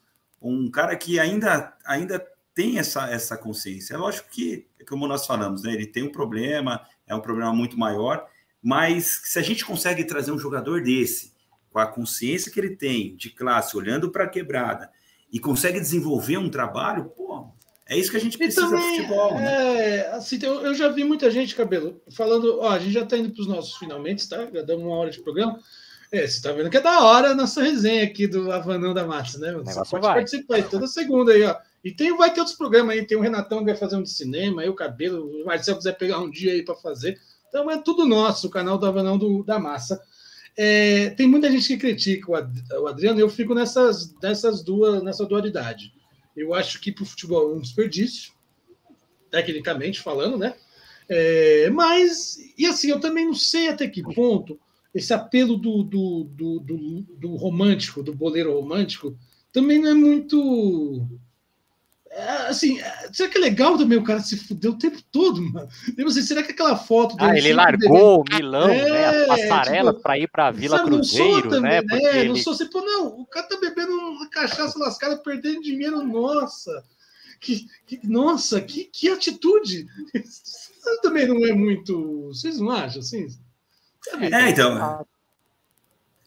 um 0.41 0.71
cara 0.71 0.97
que 0.97 1.21
ainda, 1.21 1.77
ainda 1.85 2.27
tem 2.61 2.79
essa, 2.79 3.11
essa 3.11 3.39
consciência. 3.39 3.95
É 3.95 3.97
lógico 3.97 4.29
que, 4.31 4.67
como 4.87 5.09
nós 5.09 5.27
falamos, 5.27 5.63
né, 5.63 5.73
ele 5.73 5.87
tem 5.87 6.03
um 6.03 6.13
problema, 6.13 6.83
é 7.07 7.15
um 7.15 7.21
problema 7.21 7.55
muito 7.55 7.79
maior, 7.79 8.27
mas 8.63 9.23
se 9.25 9.39
a 9.39 9.43
gente 9.43 9.65
consegue 9.65 10.05
trazer 10.05 10.31
um 10.31 10.39
jogador 10.39 10.83
desse, 10.83 11.33
com 11.73 11.79
a 11.79 11.87
consciência 11.87 12.53
que 12.53 12.61
ele 12.61 12.77
tem 12.77 13.17
de 13.17 13.31
classe, 13.31 13.75
olhando 13.79 14.11
para 14.11 14.25
a 14.25 14.29
quebrada, 14.29 14.91
e 15.33 15.41
consegue 15.41 15.81
desenvolver 15.81 16.37
um 16.37 16.51
trabalho, 16.51 17.05
pô, 17.17 17.49
é 17.87 17.97
isso 17.97 18.11
que 18.11 18.19
a 18.19 18.21
gente 18.21 18.37
precisa 18.37 18.67
também, 18.69 18.83
do 18.83 18.97
futebol. 18.97 19.35
Né? 19.37 19.97
É, 19.97 20.09
assim, 20.09 20.39
eu, 20.43 20.61
eu, 20.61 20.75
já 20.75 20.89
vi 20.89 21.03
muita 21.03 21.31
gente, 21.31 21.55
Cabelo, 21.55 21.99
falando, 22.11 22.59
ó, 22.61 22.69
a 22.69 22.79
gente 22.79 22.93
já 22.93 23.05
está 23.05 23.17
indo 23.17 23.31
para 23.31 23.41
os 23.41 23.49
nossos 23.49 23.79
finalmente, 23.79 24.29
tá? 24.29 24.47
Já 24.53 24.61
damos 24.61 24.85
uma 24.85 24.97
hora 24.97 25.11
de 25.11 25.23
programa. 25.23 25.59
É, 26.13 26.19
você 26.21 26.37
está 26.37 26.53
vendo 26.53 26.69
que 26.69 26.77
é 26.77 26.81
da 26.81 27.05
hora 27.05 27.31
a 27.31 27.35
nossa 27.35 27.63
resenha 27.63 28.05
aqui 28.05 28.27
do 28.27 28.53
Avanão 28.53 28.93
da 28.93 29.07
Massa, 29.07 29.39
né? 29.39 29.53
Você 29.53 29.91
pode 29.91 30.03
vai. 30.03 30.15
participar 30.17 30.57
aí 30.57 30.63
toda 30.65 30.87
segunda 30.87 31.33
aí, 31.33 31.43
ó. 31.45 31.57
E 31.83 31.91
tem, 31.91 32.17
vai 32.17 32.33
ter 32.33 32.41
outros 32.41 32.57
programas 32.57 32.95
aí, 32.95 33.07
tem 33.07 33.17
o 33.17 33.23
Renatão 33.23 33.61
que 33.61 33.65
vai 33.67 33.77
fazer 33.77 33.97
um 33.97 34.03
de 34.03 34.11
cinema, 34.11 34.63
aí 34.63 34.69
o 34.69 34.75
Cabelo, 34.75 35.27
o 35.27 35.47
Marcelo 35.47 35.79
quiser 35.79 35.97
pegar 35.97 36.19
um 36.19 36.31
dia 36.31 36.53
aí 36.53 36.63
para 36.63 36.75
fazer. 36.75 37.19
Então 37.49 37.71
é 37.71 37.81
tudo 37.81 38.07
nosso, 38.07 38.47
o 38.47 38.51
canal 38.51 38.77
do 38.77 38.87
Avanão 38.87 39.17
do, 39.17 39.43
da 39.43 39.59
Massa. 39.59 40.01
É, 40.57 41.11
tem 41.11 41.27
muita 41.27 41.51
gente 41.51 41.67
que 41.69 41.79
critica 41.79 42.31
o 42.31 42.87
Adriano, 42.87 43.19
eu 43.19 43.31
fico 43.31 43.55
nessas, 43.55 44.15
nessas 44.23 44.63
duas, 44.63 45.03
nessa 45.03 45.25
dualidade. 45.25 45.93
Eu 46.37 46.55
acho 46.55 46.81
que 46.81 46.93
para 46.93 47.03
o 47.03 47.07
futebol 47.07 47.51
é 47.51 47.55
um 47.55 47.61
desperdício, 47.61 48.33
tecnicamente 49.31 50.01
falando, 50.01 50.37
né? 50.37 50.55
É, 51.09 51.71
mas, 51.71 52.37
e 52.57 52.67
assim, 52.67 52.91
eu 52.91 53.01
também 53.01 53.27
não 53.27 53.35
sei 53.35 53.69
até 53.69 53.89
que 53.89 54.03
ponto 54.03 54.61
esse 54.95 55.13
apelo 55.13 55.57
do, 55.57 55.83
do, 55.83 56.25
do, 56.25 56.61
do, 56.61 57.03
do 57.19 57.37
romântico, 57.37 58.03
do 58.03 58.15
boleiro 58.15 58.53
romântico, 58.53 59.17
também 59.53 59.81
não 59.81 59.91
é 59.91 59.95
muito 59.95 61.09
assim, 62.49 62.81
é, 62.81 63.09
será 63.13 63.29
que 63.29 63.39
é 63.39 63.41
legal 63.41 63.79
também 63.79 63.97
o 63.97 64.03
cara 64.03 64.19
se 64.21 64.37
fudeu 64.37 64.73
o 64.73 64.79
tempo 64.79 65.01
todo, 65.13 65.41
mano? 65.41 65.69
Eu 65.97 66.05
não 66.05 66.11
sei, 66.11 66.23
será 66.23 66.43
que 66.43 66.51
aquela 66.51 66.77
foto 66.77 67.17
Ah, 67.19 67.37
ele 67.37 67.53
largou 67.53 68.21
o 68.21 68.25
Milão, 68.35 68.69
é, 68.69 68.91
né? 68.91 69.07
As 69.07 69.27
passarelas 69.27 69.95
tipo, 69.95 70.03
para 70.03 70.19
ir 70.19 70.29
para 70.29 70.49
a 70.49 70.51
Vila 70.51 70.79
sabe, 70.79 70.91
Cruzeiro, 70.91 71.49
também, 71.49 71.71
né? 71.71 71.83
Porque 71.83 72.07
é, 72.07 72.19
ele... 72.21 72.29
Não 72.31 72.37
sou 72.37 72.53
assim, 72.53 72.67
pô, 72.69 72.81
não, 72.81 73.21
o 73.21 73.27
cara 73.27 73.47
tá 73.47 73.57
bebendo 73.61 73.93
uma 73.93 74.29
cachaça 74.29 74.79
lascada, 74.79 75.17
perdendo 75.19 75.63
dinheiro, 75.63 76.03
nossa. 76.03 76.85
Que, 77.39 77.67
que, 77.87 78.01
nossa, 78.07 78.61
que, 78.61 78.85
que 78.85 79.09
atitude! 79.09 79.87
Isso 80.13 81.01
também 81.03 81.29
não 81.29 81.47
é 81.47 81.53
muito. 81.53 82.27
Vocês 82.29 82.59
não 82.59 82.71
acham 82.71 83.01
assim? 83.01 83.29
É, 84.21 84.51
então. 84.51 85.07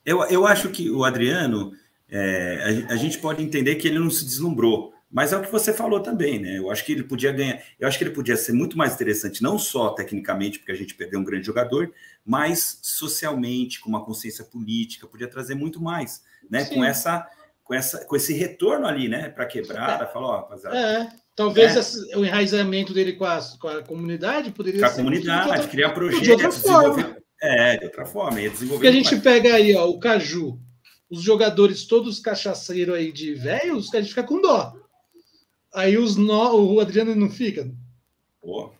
Eu, 0.05 0.23
eu 0.25 0.47
acho 0.47 0.69
que 0.69 0.89
o 0.89 1.03
Adriano, 1.03 1.73
é, 2.09 2.85
a, 2.89 2.93
a 2.93 2.95
gente 2.95 3.19
pode 3.19 3.43
entender 3.43 3.75
que 3.75 3.87
ele 3.87 3.99
não 3.99 4.09
se 4.09 4.23
deslumbrou 4.23 4.92
mas 5.13 5.31
é 5.31 5.37
o 5.37 5.43
que 5.43 5.51
você 5.51 5.71
falou 5.71 5.99
também, 5.99 6.39
né? 6.39 6.57
Eu 6.57 6.71
acho 6.71 6.83
que 6.83 6.91
ele 6.91 7.03
podia 7.03 7.31
ganhar, 7.31 7.61
eu 7.79 7.87
acho 7.87 7.99
que 7.99 8.03
ele 8.03 8.15
podia 8.15 8.35
ser 8.35 8.51
muito 8.51 8.75
mais 8.75 8.95
interessante, 8.95 9.43
não 9.43 9.59
só 9.59 9.89
tecnicamente, 9.89 10.57
porque 10.57 10.71
a 10.71 10.75
gente 10.75 10.95
perdeu 10.95 11.19
um 11.19 11.23
grande 11.23 11.45
jogador, 11.45 11.93
mas 12.25 12.79
socialmente, 12.81 13.79
com 13.79 13.89
uma 13.89 14.03
consciência 14.03 14.43
política, 14.43 15.05
podia 15.05 15.27
trazer 15.27 15.53
muito 15.53 15.79
mais, 15.79 16.23
né? 16.49 16.65
Com 16.65 16.83
essa, 16.83 17.27
com 17.63 17.75
essa, 17.75 18.03
com 18.05 18.15
esse 18.15 18.33
retorno 18.33 18.87
ali, 18.87 19.07
né? 19.07 19.29
Para 19.29 19.45
quebrar, 19.45 20.01
é. 20.01 20.07
falar, 20.07 20.27
ó, 20.27 20.35
rapaziada. 20.37 20.75
É. 20.75 21.09
Talvez 21.35 21.75
é. 22.11 22.17
o 22.17 22.25
enraizamento 22.25 22.91
dele 22.91 23.13
com 23.13 23.25
a, 23.25 23.39
com 23.59 23.67
a 23.67 23.83
comunidade 23.83 24.51
poderia 24.51 24.79
com 24.79 24.85
a 24.87 24.95
comunidade, 24.95 25.49
outra, 25.49 25.67
criar 25.67 25.89
projetos, 25.91 26.23
de 26.23 26.31
outra 26.31 26.51
forma. 26.51 27.17
É, 27.39 27.77
de 27.77 27.85
outra 27.85 28.05
forma, 28.05 28.41
ia 28.41 28.49
desenvolver. 28.49 28.77
Porque 28.77 28.87
a 28.87 28.91
gente 28.91 29.11
mais. 29.11 29.23
pega 29.23 29.53
aí, 29.53 29.75
ó, 29.75 29.85
o 29.87 29.99
Caju, 29.99 30.59
os 31.07 31.21
jogadores 31.21 31.85
todos 31.85 32.19
cachaceiros 32.19 32.95
aí 32.95 33.11
de 33.11 33.35
velhos, 33.35 33.93
a 33.93 34.01
gente 34.01 34.09
fica 34.09 34.23
com 34.23 34.41
dó. 34.41 34.73
Aí 35.73 35.97
os 35.97 36.15
no... 36.15 36.73
o 36.73 36.79
Adriano 36.79 37.15
não 37.15 37.29
fica. 37.29 37.69
Pô. 38.41 38.71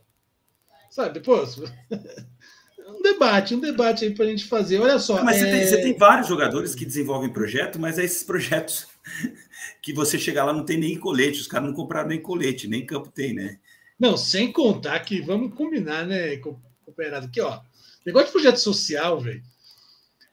Sabe, 0.90 1.16
depois. 1.16 1.58
um 2.88 3.02
debate, 3.02 3.56
um 3.56 3.60
debate 3.60 4.06
aí 4.06 4.14
para 4.14 4.26
a 4.26 4.28
gente 4.28 4.46
fazer. 4.46 4.80
Olha 4.80 5.00
só. 5.00 5.18
Não, 5.18 5.24
mas 5.24 5.38
é... 5.38 5.40
você, 5.40 5.52
tem, 5.52 5.68
você, 5.68 5.82
tem, 5.82 5.98
vários 5.98 6.28
jogadores 6.28 6.76
que 6.76 6.86
desenvolvem 6.86 7.34
projeto, 7.34 7.80
mas 7.80 7.98
é 7.98 8.04
esses 8.04 8.24
projetos 8.24 8.88
que 9.82 9.94
você 9.94 10.20
chegar 10.20 10.46
lá 10.46 10.54
não 10.54 10.66
tem 10.66 10.78
nem 10.78 10.98
colete, 11.00 11.42
os 11.42 11.48
caras 11.48 11.68
não 11.68 11.76
compraram 11.76 12.10
nem 12.10 12.22
colete, 12.22 12.68
nem 12.68 12.86
campo 12.86 13.10
tem, 13.10 13.34
né? 13.34 13.60
Não, 14.00 14.18
sem 14.18 14.52
contar 14.52 15.00
que 15.00 15.22
vamos 15.22 15.54
combinar, 15.54 16.06
né, 16.06 16.38
cooperado, 16.38 17.28
aqui, 17.28 17.40
ó. 17.40 17.62
Negócio 18.06 18.28
de 18.28 18.34
projeto 18.34 18.58
social, 18.58 19.20
velho 19.20 19.42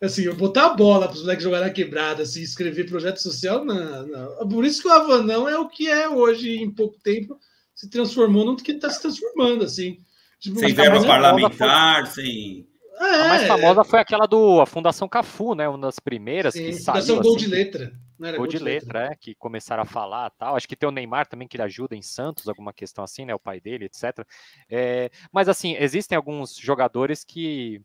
assim, 0.03 0.23
eu 0.25 0.35
botar 0.35 0.67
a 0.67 0.75
bola 0.75 1.07
para 1.07 1.17
os 1.17 1.23
moleques 1.23 1.45
jogar 1.45 1.61
na 1.61 1.71
quebrada, 1.71 2.23
assim, 2.23 2.41
escrever 2.41 2.89
projeto 2.89 3.19
social, 3.19 3.65
não, 3.65 4.07
não. 4.07 4.49
Por 4.49 4.65
isso 4.65 4.83
que 4.83 4.89
o 4.89 4.93
Avanão 4.93 5.49
é 5.49 5.59
o 5.59 5.69
que 5.69 5.89
é 5.89 6.09
hoje, 6.09 6.57
em 6.57 6.71
pouco 6.71 6.99
tempo, 7.01 7.39
se 7.75 7.89
transformou 7.89 8.45
no 8.45 8.57
que 8.57 8.73
está 8.73 8.91
se 8.91 9.01
transformando, 9.01 9.65
assim. 9.65 10.01
Tipo, 10.39 10.59
sem 10.59 10.73
verba 10.73 11.05
parlamentar, 11.05 12.07
foi... 12.07 12.25
sem. 12.25 12.67
É, 12.99 13.15
a 13.15 13.29
mais 13.29 13.47
famosa 13.47 13.85
foi 13.85 13.99
aquela 13.99 14.27
do 14.27 14.61
a 14.61 14.67
Fundação 14.67 15.09
Cafu, 15.09 15.55
né? 15.55 15.69
Uma 15.69 15.79
das 15.79 15.99
primeiras 15.99 16.53
sim, 16.53 16.67
que 16.67 16.73
saiu. 16.75 17.03
Fundação 17.03 17.23
Gol 17.23 17.37
assim, 17.37 17.45
de 17.45 17.51
Letra. 17.51 17.93
Gol, 18.19 18.37
gol 18.37 18.47
de, 18.47 18.59
de 18.59 18.65
letra, 18.65 19.01
letra, 19.01 19.15
é, 19.15 19.17
que 19.17 19.35
começaram 19.35 19.83
a 19.83 19.87
falar 19.87 20.29
tal. 20.31 20.55
Acho 20.55 20.69
que 20.69 20.77
tem 20.77 20.87
o 20.87 20.93
Neymar 20.93 21.27
também 21.27 21.49
que 21.49 21.57
ele 21.57 21.63
ajuda 21.63 21.97
em 21.97 22.03
Santos, 22.03 22.47
alguma 22.49 22.71
questão 22.71 23.03
assim, 23.03 23.25
né? 23.25 23.35
O 23.35 23.39
pai 23.39 23.61
dele, 23.61 23.87
etc. 23.87 24.27
É, 24.69 25.11
mas 25.33 25.49
assim, 25.49 25.75
existem 25.79 26.15
alguns 26.15 26.55
jogadores 26.55 27.25
que 27.25 27.81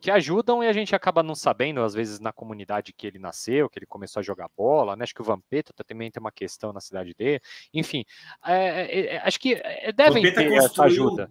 que 0.00 0.10
ajudam 0.10 0.64
e 0.64 0.68
a 0.68 0.72
gente 0.72 0.94
acaba 0.94 1.22
não 1.22 1.34
sabendo, 1.34 1.82
às 1.82 1.94
vezes, 1.94 2.18
na 2.18 2.32
comunidade 2.32 2.92
que 2.92 3.06
ele 3.06 3.18
nasceu, 3.18 3.68
que 3.68 3.78
ele 3.78 3.86
começou 3.86 4.20
a 4.20 4.22
jogar 4.22 4.48
bola, 4.56 4.96
né? 4.96 5.04
Acho 5.04 5.14
que 5.14 5.20
o 5.20 5.24
Vampeta 5.24 5.72
também 5.84 6.10
tem 6.10 6.20
uma 6.20 6.32
questão 6.32 6.72
na 6.72 6.80
cidade 6.80 7.14
dele. 7.14 7.40
Enfim, 7.72 8.04
é, 8.44 8.82
é, 8.82 9.06
é 9.14 9.18
acho 9.18 9.38
que 9.38 9.54
é, 9.54 9.92
devem 9.92 10.22
Vampeta 10.22 10.40
ter 10.40 10.54
essa 10.54 10.84
ajuda. 10.84 11.30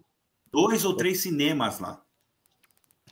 Dois 0.52 0.84
ou 0.84 0.96
três 0.96 1.20
cinemas 1.20 1.80
lá. 1.80 2.02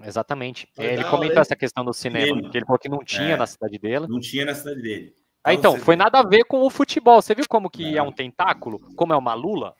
Exatamente. 0.02 0.68
ele 0.78 1.04
comentou 1.04 1.42
essa 1.42 1.56
questão 1.56 1.84
do 1.84 1.92
cinema, 1.92 2.26
cinema, 2.26 2.50
que 2.50 2.56
ele 2.56 2.64
falou 2.64 2.78
que 2.78 2.88
não 2.88 3.04
tinha 3.04 3.34
é, 3.34 3.36
na 3.36 3.46
cidade 3.46 3.78
dele. 3.78 4.06
Não 4.06 4.20
tinha 4.20 4.44
na 4.44 4.54
cidade 4.54 4.80
dele. 4.80 5.14
Ah, 5.42 5.54
então, 5.54 5.76
foi 5.78 5.96
nada 5.96 6.18
a 6.18 6.22
ver 6.22 6.44
com 6.44 6.62
o 6.62 6.70
futebol. 6.70 7.22
Você 7.22 7.34
viu 7.34 7.44
como 7.48 7.70
que 7.70 7.96
é 7.96 8.02
um 8.02 8.12
tentáculo? 8.12 8.78
Como 8.94 9.12
é 9.12 9.16
uma 9.16 9.34
lula? 9.34 9.74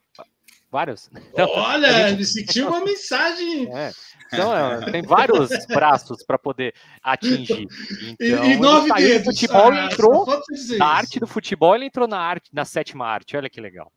Vários. 0.71 1.09
Então, 1.33 1.49
Olha, 1.51 1.93
gente... 1.93 2.13
ele 2.15 2.25
sentiu 2.25 2.69
uma 2.69 2.85
mensagem. 2.85 3.69
É. 3.75 3.93
Então, 4.35 4.55
é, 4.55 4.91
tem 4.91 5.01
vários 5.01 5.49
braços 5.69 6.23
para 6.23 6.39
poder 6.39 6.75
atingir. 7.03 7.67
Então, 8.21 8.45
e, 8.45 8.53
e 8.53 8.57
nove 8.59 8.93
dedos. 8.93 9.25
Do 9.25 9.31
futebol 9.31 9.73
ah, 9.73 9.87
entrou 9.87 10.27
na 10.77 10.87
arte 10.87 11.19
do 11.19 11.27
futebol, 11.27 11.75
ele 11.75 11.87
entrou 11.87 12.07
na 12.07 12.19
arte, 12.19 12.51
na 12.53 12.67
sétima 12.67 13.07
arte. 13.07 13.39
Olha 13.39 13.49
que 13.49 13.59
legal. 13.59 13.91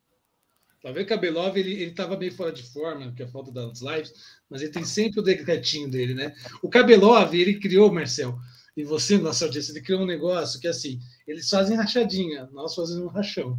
Tá 0.82 0.90
vendo 0.90 1.06
que 1.06 1.12
a 1.12 1.18
Belov, 1.18 1.56
ele, 1.56 1.74
ele 1.74 1.90
tava 1.92 2.16
meio 2.16 2.32
fora 2.32 2.50
de 2.50 2.62
forma, 2.62 3.06
porque 3.06 3.22
é 3.22 3.26
a 3.26 3.28
falta 3.28 3.52
das 3.52 3.82
lives, 3.82 4.12
mas 4.48 4.62
ele 4.62 4.72
tem 4.72 4.84
sempre 4.84 5.20
o 5.20 5.22
decretinho 5.22 5.90
dele, 5.90 6.14
né? 6.14 6.34
O 6.62 6.68
Cabelov, 6.68 7.34
ele 7.34 7.60
criou, 7.60 7.92
Marcel, 7.92 8.36
e 8.76 8.82
você, 8.82 9.18
nossa 9.18 9.44
audiência, 9.44 9.72
ele 9.72 9.82
criou 9.82 10.00
um 10.00 10.06
negócio 10.06 10.58
que 10.58 10.66
é 10.66 10.70
assim, 10.70 10.98
eles 11.26 11.48
fazem 11.48 11.76
rachadinha, 11.76 12.48
nós 12.52 12.74
fazemos 12.74 13.04
um 13.04 13.08
rachão. 13.08 13.58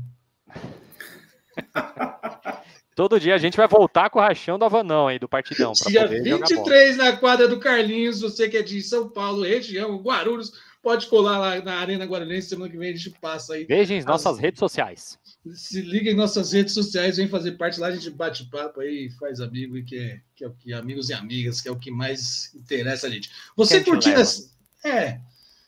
Todo 2.95 3.19
dia 3.19 3.33
a 3.33 3.37
gente 3.37 3.57
vai 3.57 3.67
voltar 3.67 4.09
com 4.09 4.19
o 4.19 4.21
rachão 4.21 4.59
do 4.59 4.65
Avanão 4.65 5.07
aí, 5.07 5.17
do 5.17 5.27
Partidão. 5.27 5.73
Dia 5.87 6.07
23 6.07 6.97
na 6.97 7.17
quadra 7.17 7.47
do 7.47 7.59
Carlinhos, 7.59 8.21
você 8.21 8.47
que 8.47 8.57
é 8.57 8.61
de 8.61 8.81
São 8.81 9.09
Paulo, 9.09 9.41
região, 9.41 9.97
Guarulhos, 9.97 10.53
pode 10.81 11.07
colar 11.07 11.39
lá 11.39 11.61
na 11.61 11.75
Arena 11.79 12.05
Guaranense, 12.05 12.49
semana 12.49 12.69
que 12.69 12.77
vem 12.77 12.89
a 12.89 12.95
gente 12.95 13.09
passa 13.19 13.53
aí. 13.53 13.63
Vejam 13.65 13.97
em 13.97 14.03
nossas 14.03 14.37
redes 14.37 14.59
sociais. 14.59 15.17
Se 15.53 15.81
liga 15.81 16.11
em 16.11 16.15
nossas 16.15 16.53
redes 16.53 16.73
sociais, 16.73 17.17
vem 17.17 17.27
fazer 17.27 17.53
parte 17.53 17.79
lá, 17.79 17.87
a 17.87 17.91
gente 17.91 18.09
bate 18.11 18.45
papo 18.45 18.81
aí, 18.81 19.09
faz 19.19 19.41
amigo, 19.41 19.81
que 19.83 19.97
é, 19.97 20.21
que 20.35 20.43
é 20.43 20.47
o 20.47 20.51
que 20.51 20.73
amigos 20.73 21.09
e 21.09 21.13
amigas, 21.13 21.61
que 21.61 21.67
é 21.67 21.71
o 21.71 21.79
que 21.79 21.89
mais 21.89 22.53
interessa 22.53 23.07
a 23.07 23.09
gente. 23.09 23.31
Você 23.55 23.83
curtindo 23.83 24.19
essa. 24.19 24.51
É. 24.85 25.19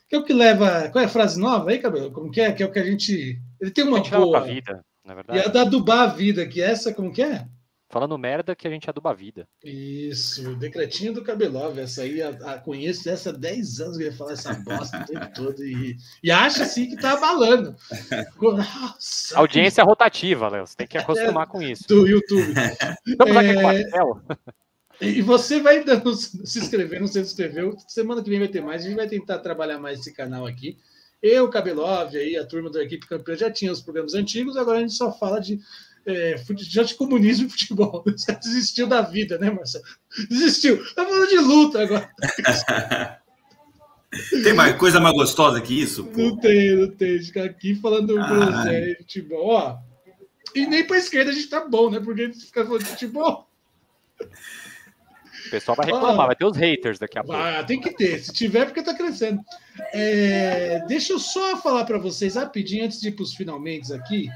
Que 0.08 0.16
é 0.16 0.20
o 0.20 0.24
que 0.24 0.34
leva. 0.34 0.90
Qual 0.90 1.02
é 1.02 1.08
a 1.08 1.10
frase 1.10 1.40
nova 1.40 1.72
aí, 1.72 1.80
Cabelo? 1.80 2.12
Como 2.12 2.32
que 2.32 2.40
é? 2.40 2.52
Que 2.52 2.62
é 2.62 2.66
o 2.66 2.72
que 2.72 2.80
a 2.80 2.84
gente. 2.84 3.42
Ele 3.60 3.72
tem 3.72 3.84
uma 3.84 4.00
boa. 4.02 4.42
Vida, 4.42 4.86
na 5.06 5.14
verdade. 5.14 5.40
E 5.40 5.42
a 5.44 5.48
da 5.48 5.62
adubar 5.62 6.00
a 6.02 6.08
vida, 6.08 6.48
que 6.48 6.62
é 6.62 6.72
essa, 6.72 6.94
como 6.94 7.14
que 7.14 7.22
é? 7.22 7.48
Falando 7.88 8.18
merda 8.18 8.56
que 8.56 8.68
a 8.68 8.72
gente 8.72 8.90
aduba 8.90 9.12
a 9.12 9.14
vida. 9.14 9.48
Isso, 9.64 10.56
decretinho 10.56 11.14
do 11.14 11.24
Cabelov. 11.24 11.80
Essa 11.80 12.02
aí, 12.02 12.22
a, 12.22 12.30
a, 12.30 12.58
conheço 12.58 13.08
essa 13.08 13.30
há 13.30 13.34
10 13.34 13.80
anos 13.80 13.98
que 13.98 14.04
eu 14.04 14.08
ia 14.08 14.18
falar 14.18 14.34
essa 14.34 14.54
bosta 14.56 15.02
o 15.02 15.06
tempo 15.06 15.34
todo. 15.34 15.64
E, 15.64 15.96
e 16.24 16.32
acha 16.32 16.64
assim 16.64 16.90
que 16.90 16.98
tá 16.98 17.14
abalando. 17.14 17.76
Nossa. 18.42 19.38
Audiência 19.38 19.84
rotativa, 19.84 20.50
Léo. 20.50 20.66
Você 20.66 20.76
tem 20.76 20.88
que 20.88 20.98
acostumar 20.98 21.48
é, 21.48 21.50
com 21.50 21.62
isso. 21.62 21.88
Do 21.88 22.08
YouTube. 22.08 22.54
É... 23.18 23.38
aqui 23.38 23.54
com 23.54 24.36
e 25.02 25.22
você 25.22 25.60
vai 25.60 25.84
dando, 25.84 26.14
se 26.16 26.60
inscrever, 26.60 27.00
não 27.00 27.08
se 27.08 27.20
inscreveu. 27.20 27.76
Semana 27.88 28.24
que 28.24 28.30
vem 28.30 28.40
vai 28.40 28.48
ter 28.48 28.62
mais. 28.62 28.82
A 28.82 28.88
gente 28.88 28.96
vai 28.96 29.08
tentar 29.08 29.40
trabalhar 29.40 29.78
mais 29.78 30.00
esse 30.00 30.14
canal 30.14 30.46
aqui. 30.46 30.78
Eu, 31.28 31.50
Cabelov, 31.50 32.16
aí, 32.16 32.38
a 32.38 32.46
turma 32.46 32.70
da 32.70 32.84
equipe 32.84 33.08
campeã 33.08 33.36
já 33.36 33.50
tinha 33.50 33.72
os 33.72 33.82
programas 33.82 34.14
antigos, 34.14 34.56
agora 34.56 34.78
a 34.78 34.82
gente 34.82 34.94
só 34.94 35.12
fala 35.12 35.40
de 35.40 35.60
é, 36.06 36.36
de 36.36 36.94
comunismo 36.94 37.48
e 37.48 37.50
futebol. 37.50 38.04
Você 38.06 38.32
desistiu 38.36 38.86
da 38.86 39.02
vida, 39.02 39.40
né, 39.40 39.50
Marcelo? 39.50 39.84
Desistiu. 40.30 40.78
Tá 40.94 41.04
falando 41.04 41.28
de 41.28 41.40
luta 41.40 41.82
agora. 41.82 42.08
Tem 44.44 44.54
mais 44.54 44.78
coisa 44.78 45.00
mais 45.00 45.16
gostosa 45.16 45.60
que 45.60 45.82
isso? 45.82 46.06
Pô? 46.06 46.22
Não 46.22 46.38
tem, 46.38 46.76
não 46.78 46.90
tem. 46.92 47.20
Ficar 47.22 47.44
aqui 47.44 47.76
falando 47.76 48.16
de 48.16 48.96
futebol. 48.98 49.48
Ó, 49.48 49.78
e 50.54 50.66
nem 50.68 50.86
para 50.86 51.00
esquerda 51.00 51.32
a 51.32 51.34
gente 51.34 51.50
tá 51.50 51.68
bom, 51.68 51.90
né? 51.90 52.00
Porque 52.00 52.22
a 52.22 52.26
gente 52.28 52.46
fica 52.46 52.64
falando 52.64 52.84
de 52.84 52.90
futebol. 52.92 53.50
O 55.48 55.50
pessoal 55.50 55.76
vai 55.76 55.86
reclamar, 55.86 56.22
ah, 56.22 56.28
vai 56.28 56.36
ter 56.36 56.46
os 56.46 56.58
haters 56.58 57.00
daqui 57.00 57.20
a 57.20 57.24
pouco. 57.24 57.40
Ah, 57.40 57.64
tem 57.64 57.80
que 57.80 57.92
ter. 57.92 58.20
Se 58.20 58.34
tiver, 58.34 58.66
porque 58.66 58.82
tá 58.82 58.94
crescendo. 58.94 59.42
É, 59.94 60.80
deixa 60.88 61.14
eu 61.14 61.20
só 61.20 61.58
falar 61.58 61.86
para 61.86 61.98
vocês 61.98 62.36
rapidinho, 62.36 62.86
antes 62.86 63.00
de 63.00 63.10
ir 63.10 63.12
para 63.12 63.24
os 63.24 63.34
finalmente 63.34 63.94
aqui 63.94 64.30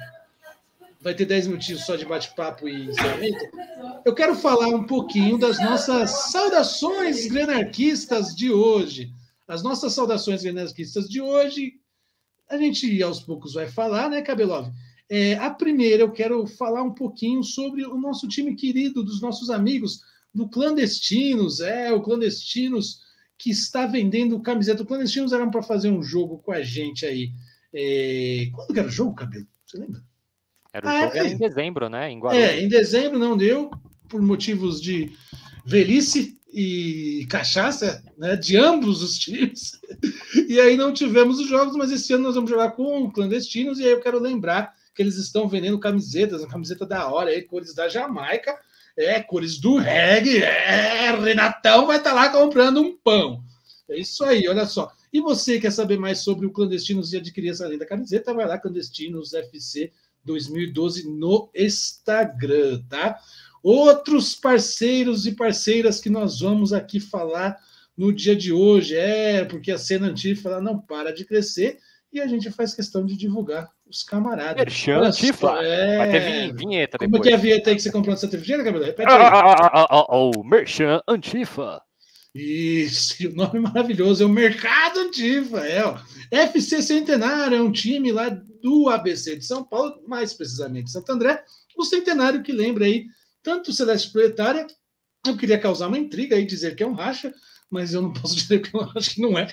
vai 1.01 1.14
ter 1.14 1.26
10 1.26 1.47
minutinhos 1.47 1.86
só 1.86 1.95
de 1.95 2.05
bate-papo 2.05 2.68
e 2.68 2.89
encerramento. 2.89 3.45
Eu 4.03 4.14
quero 4.14 4.36
falar 4.36 4.68
um 4.68 4.84
pouquinho 4.84 5.38
das 5.38 5.60
nossas 5.60 6.32
saudações 6.32 7.28
granarquistas 7.28 8.36
de 8.36 8.51
hoje. 8.51 9.12
As 9.47 9.64
nossas 9.64 9.93
saudações 9.93 10.43
granarquistas 10.43 11.07
de 11.07 11.22
hoje, 11.22 11.74
a 12.49 12.57
gente 12.57 13.01
aos 13.01 13.22
poucos 13.22 13.53
vai 13.53 13.68
falar, 13.68 14.10
né, 14.10 14.22
Cabelov? 14.22 14.70
É, 15.10 15.36
a 15.36 15.49
primeira, 15.49 16.03
eu 16.03 16.12
quero 16.12 16.45
falar 16.45 16.84
um 16.84 16.93
pouquinho 16.93 17.43
sobre 17.43 17.84
o 17.86 17.97
nosso 17.97 18.28
time 18.28 18.53
querido, 18.55 19.03
dos 19.03 19.22
nossos 19.22 19.49
amigos 19.49 20.01
do 20.34 20.48
Clandestinos. 20.48 21.60
É, 21.60 21.92
o 21.92 22.02
Clandestinos 22.02 23.02
que 23.40 23.50
está 23.50 23.88
vendendo 23.88 24.40
camiseta. 24.42 24.84
O 24.84 24.86
Clandestinos 24.86 25.32
eram 25.32 25.50
para 25.50 25.64
fazer 25.64 25.90
um 25.90 26.04
jogo 26.04 26.40
com 26.40 26.52
a 26.52 26.62
gente 26.62 27.06
aí. 27.06 27.32
É... 27.74 28.50
Quando 28.54 28.74
que 28.74 28.80
era 28.80 28.90
o 28.90 28.92
jogo, 28.92 29.16
Cabelo? 29.16 29.48
Você 29.66 29.78
lembra? 29.78 30.04
Era 30.74 30.86
o 30.86 30.90
ah, 30.90 31.02
jogo 31.02 31.18
é, 31.18 31.28
em 31.28 31.38
dezembro, 31.38 31.90
né? 31.90 32.12
Em 32.12 32.20
Guarulhos. 32.20 32.44
É, 32.44 32.60
em 32.60 32.68
dezembro 32.68 33.18
não 33.18 33.38
deu, 33.38 33.72
por 34.08 34.22
motivos 34.22 34.82
de 34.82 35.12
velhice 35.66 36.38
e 36.52 37.26
cachaça, 37.30 38.04
né? 38.18 38.36
De 38.36 38.58
ambos 38.58 39.02
os 39.02 39.18
times. 39.18 39.80
E 40.48 40.60
aí 40.60 40.76
não 40.76 40.94
tivemos 40.94 41.40
os 41.40 41.48
jogos, 41.48 41.76
mas 41.76 41.92
esse 41.92 42.12
ano 42.14 42.24
nós 42.24 42.36
vamos 42.36 42.50
jogar 42.50 42.72
com 42.72 43.10
clandestinos. 43.10 43.80
E 43.80 43.84
aí 43.84 43.92
eu 43.92 44.02
quero 44.02 44.20
lembrar 44.20 44.76
que 44.94 45.02
eles 45.02 45.16
estão 45.16 45.48
vendendo 45.48 45.80
camisetas, 45.80 46.42
uma 46.42 46.50
camiseta 46.50 46.86
da 46.86 47.08
hora, 47.08 47.30
aí, 47.30 47.42
cores 47.42 47.74
da 47.74 47.88
Jamaica, 47.88 48.60
é, 49.00 49.22
cores 49.22 49.58
do 49.58 49.78
reggae, 49.78 50.43
é, 50.43 51.12
Renatão 51.12 51.88
vai 51.88 51.97
estar 51.97 52.10
tá 52.10 52.16
lá 52.16 52.30
comprando 52.30 52.82
um 52.82 52.97
pão. 52.97 53.41
É 53.89 53.97
isso 53.97 54.24
aí, 54.26 54.47
olha 54.47 54.66
só. 54.66 54.91
E 55.12 55.22
você 55.22 55.60
quer 55.60 55.72
saber 55.72 55.97
mais 55.97 56.20
sobre 56.20 56.45
o 56.45 56.52
Clandestinos 56.52 57.14
e 57.14 57.18
adquirir 57.18 57.50
essa 57.50 57.66
linda 57.66 57.86
camiseta? 57.86 58.34
Vai 58.34 58.45
lá, 58.45 58.60
Clandestinos 58.60 59.34
FC 59.34 59.91
2012 60.26 61.10
no 61.10 61.50
Instagram, 61.56 62.84
tá? 62.89 63.18
Outros 63.64 64.36
parceiros 64.36 65.26
e 65.26 65.32
parceiras 65.32 66.00
que 66.00 66.10
nós 66.10 66.41
vamos 66.41 66.74
aqui 66.74 67.00
falar 67.00 67.58
no 67.97 68.14
dia 68.14 68.36
de 68.36 68.52
hoje, 68.52 68.95
é 68.95 69.43
porque 69.45 69.72
a 69.72 69.78
cena 69.78 70.08
antifa 70.08 70.62
não 70.62 70.78
para 70.80 71.12
de 71.12 71.26
crescer 71.26 71.80
e 72.12 72.20
a 72.20 72.28
gente 72.28 72.52
faz 72.52 72.74
questão 72.74 73.06
de 73.06 73.16
divulgar 73.16 73.70
os 73.90 74.04
camaradas. 74.04 74.56
Merchan 74.56 75.02
antifa. 75.02 75.64
É... 75.64 75.98
Vai 75.98 76.12
ter 76.12 76.54
vinheta 76.54 76.98
depois. 76.98 77.12
Como 77.12 77.18
é 77.18 77.22
que 77.22 77.30
é 77.30 77.34
a 77.34 77.38
vinheta 77.38 77.70
aí 77.70 77.76
que 77.76 77.82
você 77.82 77.92
comprou 77.92 78.14
no 78.14 78.20
Santa 78.20 78.36
Efigênia, 78.36 78.64
Gabriel? 78.64 78.86
Repete 78.86 79.12
aí. 79.12 79.18
Ah, 79.18 79.72
ah, 79.74 79.88
ah, 79.90 80.18
o 80.18 80.44
Merchan 80.44 81.02
Antifa. 81.08 81.82
Isso, 82.34 83.16
o 83.28 83.36
nome 83.36 83.60
maravilhoso 83.60 84.24
é 84.24 84.26
o 84.26 84.30
Mercado 84.30 85.00
Antifa, 85.00 85.66
é, 85.66 85.84
ó. 85.84 85.98
FC 86.32 86.82
Centenário 86.82 87.58
é 87.58 87.62
um 87.62 87.72
time 87.72 88.12
lá 88.12 88.30
do 88.30 88.88
ABC 88.90 89.36
de 89.36 89.46
São 89.46 89.64
Paulo, 89.64 90.00
mais 90.08 90.34
precisamente 90.34 90.92
Santo 90.92 91.12
André, 91.12 91.44
o 91.76 91.84
Centenário 91.84 92.44
que 92.44 92.52
lembra 92.52 92.86
aí 92.86 93.06
tanto 93.42 93.72
o 93.72 93.74
Celeste 93.74 94.12
Proletária, 94.12 94.68
eu 95.26 95.36
queria 95.36 95.58
causar 95.58 95.88
uma 95.88 95.98
intriga 95.98 96.36
aí, 96.36 96.46
dizer 96.46 96.76
que 96.76 96.84
é 96.84 96.88
um 96.88 96.94
racha, 96.94 97.34
mas 97.70 97.94
eu 97.94 98.02
não 98.02 98.14
posso 98.14 98.36
dizer 98.38 98.60
que 98.60 98.76
eu 98.76 98.82
acho 98.96 99.12
que 99.12 99.22
não 99.22 99.38
é. 99.38 99.48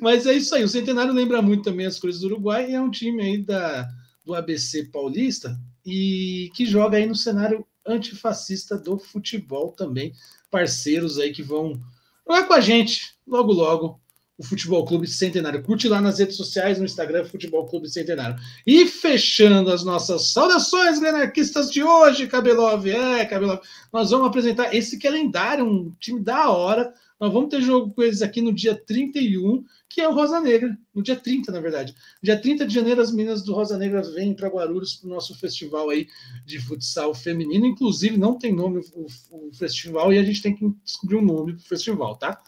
Mas 0.00 0.26
é 0.26 0.34
isso 0.34 0.54
aí, 0.54 0.64
o 0.64 0.68
Centenário 0.68 1.12
lembra 1.12 1.42
muito 1.42 1.64
também 1.64 1.86
as 1.86 1.98
coisas 1.98 2.20
do 2.20 2.28
Uruguai 2.28 2.70
e 2.70 2.74
é 2.74 2.80
um 2.80 2.90
time 2.90 3.22
aí 3.22 3.38
da, 3.38 3.88
do 4.24 4.34
ABC 4.34 4.84
paulista 4.84 5.58
e 5.84 6.50
que 6.54 6.64
joga 6.64 6.96
aí 6.96 7.06
no 7.06 7.14
cenário 7.14 7.66
antifascista 7.86 8.78
do 8.78 8.98
futebol 8.98 9.72
também, 9.72 10.12
parceiros 10.50 11.18
aí 11.18 11.32
que 11.32 11.42
vão 11.42 11.80
jogar 12.26 12.46
com 12.46 12.54
a 12.54 12.60
gente 12.60 13.14
logo, 13.26 13.52
logo. 13.52 14.00
O 14.38 14.44
Futebol 14.44 14.84
Clube 14.84 15.06
Centenário. 15.06 15.62
Curte 15.62 15.86
lá 15.86 16.00
nas 16.00 16.18
redes 16.18 16.36
sociais, 16.36 16.78
no 16.78 16.86
Instagram, 16.86 17.24
Futebol 17.24 17.66
Clube 17.66 17.88
Centenário. 17.88 18.34
E 18.66 18.86
fechando 18.86 19.70
as 19.70 19.84
nossas 19.84 20.32
saudações 20.32 21.00
anarquistas 21.00 21.70
de 21.70 21.82
hoje, 21.82 22.26
Cabelov. 22.26 22.88
É, 22.88 23.24
Cabelov. 23.26 23.60
Nós 23.92 24.10
vamos 24.10 24.26
apresentar 24.26 24.74
esse 24.74 24.98
que 24.98 25.06
é 25.06 25.10
lendário, 25.10 25.64
um 25.64 25.94
time 26.00 26.18
da 26.18 26.50
hora. 26.50 26.92
Nós 27.22 27.32
vamos 27.32 27.50
ter 27.50 27.62
jogo 27.62 27.94
com 27.94 28.02
eles 28.02 28.20
aqui 28.20 28.42
no 28.42 28.52
dia 28.52 28.74
31, 28.74 29.64
que 29.88 30.00
é 30.00 30.08
o 30.08 30.12
Rosa 30.12 30.40
Negra. 30.40 30.76
No 30.92 31.00
dia 31.00 31.14
30, 31.14 31.52
na 31.52 31.60
verdade. 31.60 31.94
Dia 32.20 32.36
30 32.36 32.66
de 32.66 32.74
janeiro, 32.74 33.00
as 33.00 33.12
meninas 33.12 33.44
do 33.44 33.54
Rosa 33.54 33.78
Negra 33.78 34.02
vêm 34.02 34.34
para 34.34 34.48
Guarulhos 34.48 34.96
para 34.96 35.06
o 35.06 35.10
nosso 35.10 35.32
festival 35.38 35.90
aí 35.90 36.08
de 36.44 36.58
futsal 36.58 37.14
feminino. 37.14 37.64
Inclusive, 37.64 38.16
não 38.16 38.36
tem 38.36 38.52
nome 38.52 38.80
o, 38.92 39.06
o 39.30 39.52
festival 39.52 40.12
e 40.12 40.18
a 40.18 40.24
gente 40.24 40.42
tem 40.42 40.52
que 40.52 40.68
descobrir 40.84 41.14
um 41.14 41.24
nome 41.24 41.52
para 41.52 41.62
o 41.62 41.68
festival, 41.68 42.16
tá? 42.16 42.42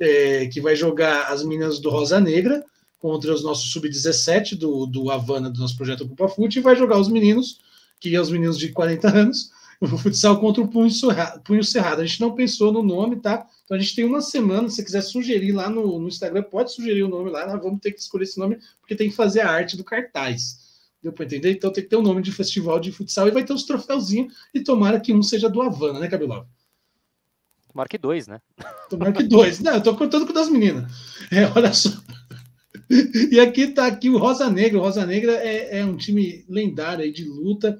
É, 0.00 0.46
que 0.48 0.60
vai 0.60 0.74
jogar 0.74 1.28
as 1.28 1.44
meninas 1.44 1.78
do 1.78 1.88
Rosa 1.88 2.18
Negra 2.18 2.64
contra 2.98 3.32
os 3.32 3.44
nossos 3.44 3.70
sub-17 3.70 4.56
do, 4.56 4.86
do 4.86 5.08
Havana, 5.08 5.48
do 5.48 5.60
nosso 5.60 5.76
projeto 5.76 6.02
Ocupa 6.02 6.26
Fute, 6.26 6.58
e 6.58 6.62
vai 6.62 6.74
jogar 6.74 6.98
os 6.98 7.08
meninos, 7.08 7.60
que 8.00 8.16
é 8.16 8.20
os 8.20 8.32
meninos 8.32 8.58
de 8.58 8.72
40 8.72 9.08
anos, 9.08 9.52
o 9.80 9.86
futsal 9.86 10.40
contra 10.40 10.62
o 10.62 10.68
punho 10.68 10.90
cerrado, 10.90 11.42
punho 11.42 11.62
cerrado. 11.62 12.00
A 12.00 12.06
gente 12.06 12.20
não 12.20 12.34
pensou 12.34 12.72
no 12.72 12.82
nome, 12.82 13.16
tá? 13.16 13.46
Então 13.64 13.76
a 13.76 13.80
gente 13.80 13.94
tem 13.94 14.04
uma 14.04 14.20
semana. 14.20 14.68
Se 14.68 14.76
você 14.76 14.84
quiser 14.84 15.02
sugerir 15.02 15.52
lá 15.52 15.68
no, 15.68 15.98
no 15.98 16.08
Instagram, 16.08 16.42
pode 16.44 16.72
sugerir 16.72 17.02
o 17.02 17.08
nome 17.08 17.30
lá. 17.30 17.46
Nós 17.46 17.62
vamos 17.62 17.80
ter 17.80 17.92
que 17.92 18.00
escolher 18.00 18.24
esse 18.24 18.38
nome, 18.38 18.58
porque 18.80 18.94
tem 18.94 19.10
que 19.10 19.16
fazer 19.16 19.40
a 19.40 19.50
arte 19.50 19.76
do 19.76 19.84
cartaz. 19.84 20.64
Deu 21.02 21.12
para 21.12 21.24
entender? 21.24 21.52
Então 21.52 21.70
tem 21.70 21.84
que 21.84 21.90
ter 21.90 21.96
o 21.96 22.00
um 22.00 22.02
nome 22.02 22.22
de 22.22 22.32
festival 22.32 22.80
de 22.80 22.90
futsal 22.90 23.28
e 23.28 23.30
vai 23.30 23.44
ter 23.44 23.52
os 23.52 23.64
troféuzinhos. 23.64 24.34
E 24.54 24.60
tomara 24.60 24.98
que 24.98 25.12
um 25.12 25.22
seja 25.22 25.48
do 25.48 25.60
Havana, 25.60 26.00
né, 26.00 26.08
Cabelão? 26.08 26.46
Tomara 27.70 27.88
que 27.88 27.98
dois, 27.98 28.26
né? 28.26 28.40
Tomara 28.88 29.12
que 29.12 29.22
dois. 29.22 29.60
Não, 29.60 29.74
eu 29.74 29.82
tô 29.82 29.94
contando 29.94 30.26
com 30.26 30.32
das 30.32 30.48
meninas. 30.48 30.90
É, 31.30 31.44
olha 31.54 31.72
só. 31.74 31.90
E 33.30 33.38
aqui 33.40 33.68
tá 33.68 33.86
aqui 33.86 34.08
o 34.08 34.16
Rosa 34.16 34.48
Negra. 34.48 34.78
O 34.78 34.82
Rosa 34.82 35.04
Negra 35.04 35.32
é, 35.32 35.80
é 35.80 35.84
um 35.84 35.96
time 35.96 36.44
lendário 36.48 37.04
aí 37.04 37.12
de 37.12 37.24
luta 37.24 37.78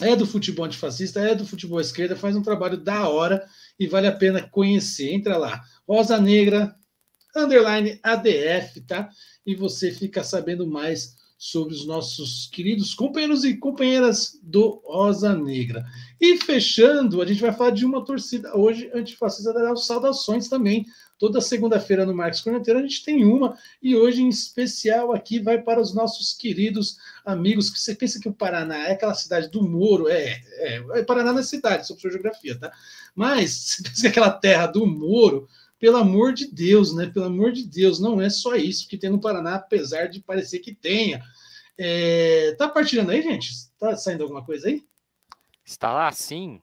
é 0.00 0.14
do 0.14 0.26
futebol 0.26 0.66
antifascista, 0.66 1.20
é 1.20 1.34
do 1.34 1.46
futebol 1.46 1.80
esquerda, 1.80 2.16
faz 2.16 2.36
um 2.36 2.42
trabalho 2.42 2.76
da 2.76 3.08
hora 3.08 3.46
e 3.78 3.86
vale 3.86 4.06
a 4.06 4.12
pena 4.12 4.42
conhecer. 4.42 5.12
Entra 5.12 5.36
lá, 5.36 5.62
Rosa 5.88 6.20
Negra, 6.20 6.74
underline 7.34 7.98
ADF, 8.02 8.80
tá? 8.82 9.08
E 9.44 9.54
você 9.54 9.90
fica 9.90 10.22
sabendo 10.22 10.66
mais 10.66 11.16
sobre 11.38 11.74
os 11.74 11.86
nossos 11.86 12.48
queridos 12.50 12.94
companheiros 12.94 13.44
e 13.44 13.56
companheiras 13.56 14.38
do 14.42 14.80
Rosa 14.84 15.34
Negra. 15.34 15.84
E 16.20 16.38
fechando, 16.38 17.20
a 17.20 17.26
gente 17.26 17.42
vai 17.42 17.52
falar 17.52 17.70
de 17.70 17.84
uma 17.84 18.04
torcida 18.04 18.56
hoje 18.56 18.90
antifascista 18.94 19.52
das 19.52 19.86
saudações 19.86 20.48
também. 20.48 20.86
Toda 21.18 21.40
segunda-feira 21.40 22.04
no 22.04 22.14
Marcos 22.14 22.42
Corneteiro 22.42 22.78
a 22.78 22.82
gente 22.82 23.02
tem 23.02 23.24
uma, 23.24 23.56
e 23.82 23.96
hoje 23.96 24.22
em 24.22 24.28
especial 24.28 25.12
aqui 25.12 25.38
vai 25.38 25.60
para 25.60 25.80
os 25.80 25.94
nossos 25.94 26.34
queridos 26.34 26.98
amigos. 27.24 27.70
Que 27.70 27.78
você 27.78 27.94
pensa 27.94 28.20
que 28.20 28.28
o 28.28 28.34
Paraná 28.34 28.88
é 28.88 28.92
aquela 28.92 29.14
cidade 29.14 29.48
do 29.48 29.62
Moro, 29.62 30.08
é, 30.08 30.40
é, 30.58 30.84
é 30.94 31.02
Paraná 31.02 31.32
na 31.32 31.42
cidade, 31.42 31.86
sobre 31.86 32.02
sua 32.02 32.10
geografia, 32.10 32.58
tá? 32.58 32.70
Mas 33.14 33.52
você 33.80 33.82
pensa 33.82 34.00
que 34.00 34.06
é 34.06 34.10
aquela 34.10 34.30
terra 34.30 34.66
do 34.66 34.86
Moro 34.86 35.48
Pelo 35.78 35.98
amor 35.98 36.32
de 36.32 36.46
Deus, 36.46 36.94
né? 36.94 37.06
Pelo 37.06 37.26
amor 37.26 37.52
de 37.52 37.66
Deus, 37.66 38.00
não 38.00 38.20
é 38.20 38.30
só 38.30 38.56
isso 38.56 38.88
que 38.88 38.96
tem 38.96 39.10
no 39.10 39.20
Paraná, 39.20 39.56
apesar 39.56 40.06
de 40.06 40.20
parecer 40.20 40.60
que 40.60 40.74
tenha. 40.74 41.22
É, 41.78 42.54
tá 42.58 42.68
partilhando 42.68 43.10
aí, 43.10 43.22
gente? 43.22 43.50
Tá 43.78 43.96
saindo 43.96 44.22
alguma 44.22 44.44
coisa 44.44 44.68
aí? 44.68 44.82
Está 45.64 45.92
lá 45.92 46.10
sim. 46.12 46.62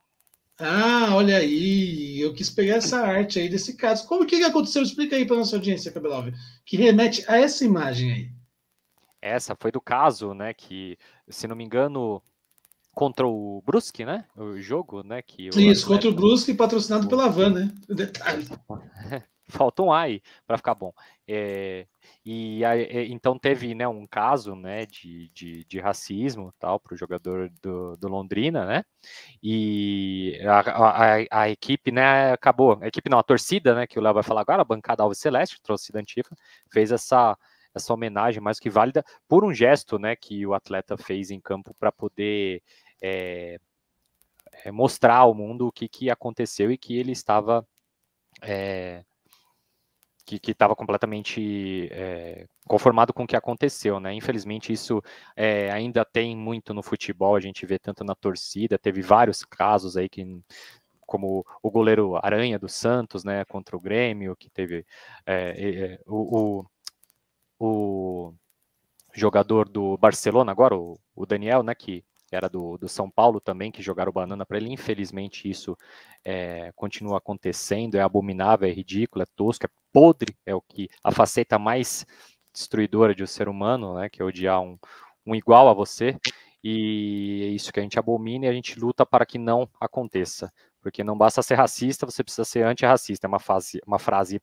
Ah, 0.58 1.14
olha 1.14 1.38
aí, 1.38 2.20
eu 2.20 2.32
quis 2.32 2.48
pegar 2.48 2.76
essa 2.76 3.00
arte 3.00 3.40
aí 3.40 3.48
desse 3.48 3.76
caso. 3.76 4.06
Como 4.06 4.24
que, 4.24 4.38
que 4.38 4.44
aconteceu? 4.44 4.82
Explica 4.82 5.16
aí 5.16 5.26
para 5.26 5.36
nossa 5.36 5.56
audiência, 5.56 5.90
Cabelove, 5.90 6.32
que 6.64 6.76
remete 6.76 7.24
a 7.26 7.38
essa 7.38 7.64
imagem 7.64 8.12
aí. 8.12 8.30
Essa 9.20 9.56
foi 9.58 9.72
do 9.72 9.80
caso, 9.80 10.32
né? 10.32 10.54
Que, 10.54 10.96
se 11.28 11.48
não 11.48 11.56
me 11.56 11.64
engano, 11.64 12.22
contra 12.92 13.26
o 13.26 13.62
Brusque, 13.66 14.04
né? 14.04 14.26
O 14.36 14.60
jogo, 14.60 15.02
né? 15.02 15.22
Que 15.22 15.48
Isso, 15.48 15.86
contra 15.86 16.08
o 16.08 16.14
Brusque, 16.14 16.54
patrocinado 16.54 17.08
pela 17.08 17.28
Van, 17.28 17.50
né? 17.50 17.72
Detalhe. 17.88 18.46
Falta 19.48 19.82
um 19.82 19.92
aí 19.92 20.22
para 20.46 20.56
ficar 20.56 20.74
bom. 20.74 20.92
É, 21.28 21.86
e 22.24 22.62
então 23.10 23.38
teve 23.38 23.74
né, 23.74 23.86
um 23.86 24.06
caso 24.06 24.54
né, 24.54 24.86
de, 24.86 25.28
de, 25.30 25.64
de 25.64 25.80
racismo 25.80 26.52
tal 26.58 26.80
para 26.80 26.94
o 26.94 26.96
jogador 26.96 27.50
do, 27.62 27.96
do, 27.96 28.08
Londrina, 28.08 28.64
né? 28.64 28.84
E 29.42 30.38
a, 30.46 30.60
a, 30.60 31.42
a, 31.42 31.50
equipe, 31.50 31.92
né, 31.92 32.32
acabou, 32.32 32.78
a 32.80 32.86
equipe 32.86 33.10
não, 33.10 33.18
a 33.18 33.22
torcida, 33.22 33.74
né, 33.74 33.86
que 33.86 33.98
o 33.98 34.02
Léo 34.02 34.14
vai 34.14 34.22
falar 34.22 34.40
agora, 34.40 34.62
a 34.62 34.64
bancada 34.64 35.02
Alves 35.02 35.18
Celeste, 35.18 35.60
torcida 35.62 36.00
Antifa, 36.00 36.34
fez 36.72 36.90
essa 36.90 37.36
essa 37.74 37.92
homenagem 37.92 38.40
mais 38.40 38.60
que 38.60 38.70
válida 38.70 39.04
por 39.28 39.44
um 39.44 39.52
gesto, 39.52 39.98
né, 39.98 40.14
que 40.14 40.46
o 40.46 40.54
atleta 40.54 40.96
fez 40.96 41.30
em 41.32 41.40
campo 41.40 41.74
para 41.74 41.90
poder 41.90 42.62
é, 43.02 43.58
mostrar 44.72 45.16
ao 45.16 45.34
mundo 45.34 45.66
o 45.66 45.72
que, 45.72 45.88
que 45.88 46.08
aconteceu 46.08 46.70
e 46.70 46.78
que 46.78 46.96
ele 46.96 47.12
estava 47.12 47.66
é, 48.42 49.04
que 50.24 50.50
estava 50.50 50.74
completamente 50.74 51.88
é, 51.92 52.46
conformado 52.66 53.12
com 53.12 53.24
o 53.24 53.26
que 53.26 53.36
aconteceu, 53.36 54.00
né? 54.00 54.14
Infelizmente 54.14 54.72
isso 54.72 55.02
é, 55.36 55.70
ainda 55.70 56.04
tem 56.04 56.36
muito 56.36 56.72
no 56.72 56.82
futebol, 56.82 57.36
a 57.36 57.40
gente 57.40 57.66
vê 57.66 57.78
tanto 57.78 58.02
na 58.04 58.14
torcida, 58.14 58.78
teve 58.78 59.02
vários 59.02 59.44
casos 59.44 59.96
aí 59.96 60.08
que 60.08 60.24
como 61.06 61.44
o 61.62 61.70
goleiro 61.70 62.16
Aranha 62.16 62.58
do 62.58 62.68
Santos, 62.68 63.24
né, 63.24 63.44
contra 63.44 63.76
o 63.76 63.80
Grêmio, 63.80 64.34
que 64.36 64.48
teve 64.48 64.86
é, 65.26 66.00
o, 66.06 66.64
o, 67.60 68.26
o, 68.28 68.34
jogador 69.12 69.68
do 69.68 69.96
Barcelona 69.98 70.50
agora, 70.50 70.76
o, 70.76 70.98
o 71.14 71.26
Daniel, 71.26 71.62
né, 71.62 71.74
que 71.74 72.04
era 72.32 72.48
do, 72.48 72.76
do 72.78 72.88
São 72.88 73.10
Paulo 73.10 73.40
também, 73.40 73.70
que 73.70 73.82
jogaram 73.82 74.12
banana 74.12 74.44
para 74.44 74.56
ele. 74.56 74.72
Infelizmente, 74.72 75.48
isso 75.48 75.76
é, 76.24 76.72
continua 76.74 77.18
acontecendo, 77.18 77.96
é 77.96 78.00
abominável, 78.00 78.68
é 78.68 78.72
ridículo, 78.72 79.22
é 79.22 79.26
tosco, 79.36 79.66
é 79.66 79.68
podre, 79.94 80.36
é 80.44 80.52
o 80.52 80.60
que 80.60 80.88
a 81.04 81.12
faceta 81.12 81.56
mais 81.56 82.04
destruidora 82.52 83.14
de 83.14 83.22
um 83.22 83.26
ser 83.26 83.48
humano, 83.48 83.94
né, 83.94 84.08
que 84.08 84.20
é 84.20 84.24
odiar 84.24 84.60
um, 84.60 84.76
um 85.24 85.36
igual 85.36 85.68
a 85.68 85.72
você, 85.72 86.18
e 86.62 87.42
é 87.44 87.48
isso 87.48 87.72
que 87.72 87.78
a 87.78 87.82
gente 87.82 87.98
abomina 87.98 88.46
e 88.46 88.48
a 88.48 88.52
gente 88.52 88.78
luta 88.80 89.06
para 89.06 89.24
que 89.24 89.38
não 89.38 89.68
aconteça, 89.80 90.52
porque 90.82 91.04
não 91.04 91.16
basta 91.16 91.42
ser 91.42 91.54
racista, 91.54 92.06
você 92.06 92.24
precisa 92.24 92.44
ser 92.44 92.64
antirracista, 92.64 93.26
é 93.26 93.28
uma, 93.28 93.38
fase, 93.38 93.80
uma 93.86 94.00
frase 94.00 94.40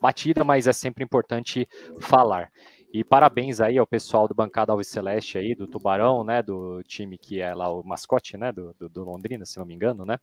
batida, 0.00 0.44
mas 0.44 0.68
é 0.68 0.72
sempre 0.72 1.02
importante 1.02 1.66
falar. 1.98 2.52
E 2.92 3.02
parabéns 3.02 3.60
aí 3.60 3.78
ao 3.78 3.86
pessoal 3.86 4.28
do 4.28 4.34
Bancada 4.34 4.70
Alves 4.70 4.88
Celeste 4.88 5.38
aí, 5.38 5.54
do 5.54 5.66
Tubarão, 5.66 6.22
né, 6.22 6.42
do 6.42 6.82
time 6.82 7.16
que 7.16 7.40
é 7.40 7.54
lá 7.54 7.72
o 7.72 7.82
mascote, 7.82 8.36
né, 8.36 8.52
do, 8.52 8.74
do, 8.78 8.88
do, 8.88 9.02
Londrina, 9.02 9.46
se 9.46 9.58
não 9.58 9.64
me 9.64 9.74
engano, 9.74 10.04
né. 10.04 10.18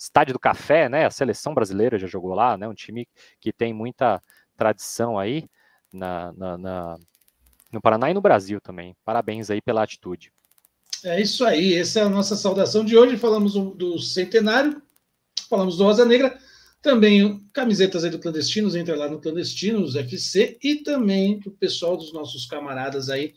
Estádio 0.00 0.32
do 0.32 0.38
Café, 0.38 0.88
né, 0.88 1.04
a 1.04 1.10
seleção 1.10 1.52
brasileira 1.52 1.98
já 1.98 2.06
jogou 2.06 2.34
lá, 2.34 2.56
né, 2.56 2.66
um 2.66 2.72
time 2.72 3.06
que 3.38 3.52
tem 3.52 3.74
muita 3.74 4.22
tradição 4.56 5.18
aí 5.18 5.46
na, 5.92 6.32
na, 6.32 6.56
na 6.56 6.98
no 7.70 7.80
Paraná 7.80 8.10
e 8.10 8.14
no 8.14 8.20
Brasil 8.20 8.60
também. 8.60 8.96
Parabéns 9.04 9.50
aí 9.50 9.60
pela 9.60 9.82
atitude. 9.82 10.32
É 11.04 11.20
isso 11.20 11.44
aí, 11.44 11.74
essa 11.74 12.00
é 12.00 12.02
a 12.02 12.08
nossa 12.08 12.34
saudação 12.34 12.84
de 12.84 12.96
hoje. 12.96 13.16
Falamos 13.16 13.52
do 13.52 13.98
centenário, 13.98 14.82
falamos 15.48 15.76
do 15.76 15.84
Rosa 15.84 16.04
Negra. 16.04 16.36
Também 16.82 17.38
camisetas 17.52 18.02
aí 18.02 18.10
do 18.10 18.18
Clandestinos, 18.18 18.74
entra 18.74 18.96
lá 18.96 19.08
no 19.08 19.20
Clandestinos 19.20 19.96
FC 19.96 20.58
e 20.62 20.76
também 20.76 21.40
o 21.44 21.50
pessoal 21.50 21.96
dos 21.96 22.12
nossos 22.12 22.46
camaradas 22.46 23.10
aí 23.10 23.34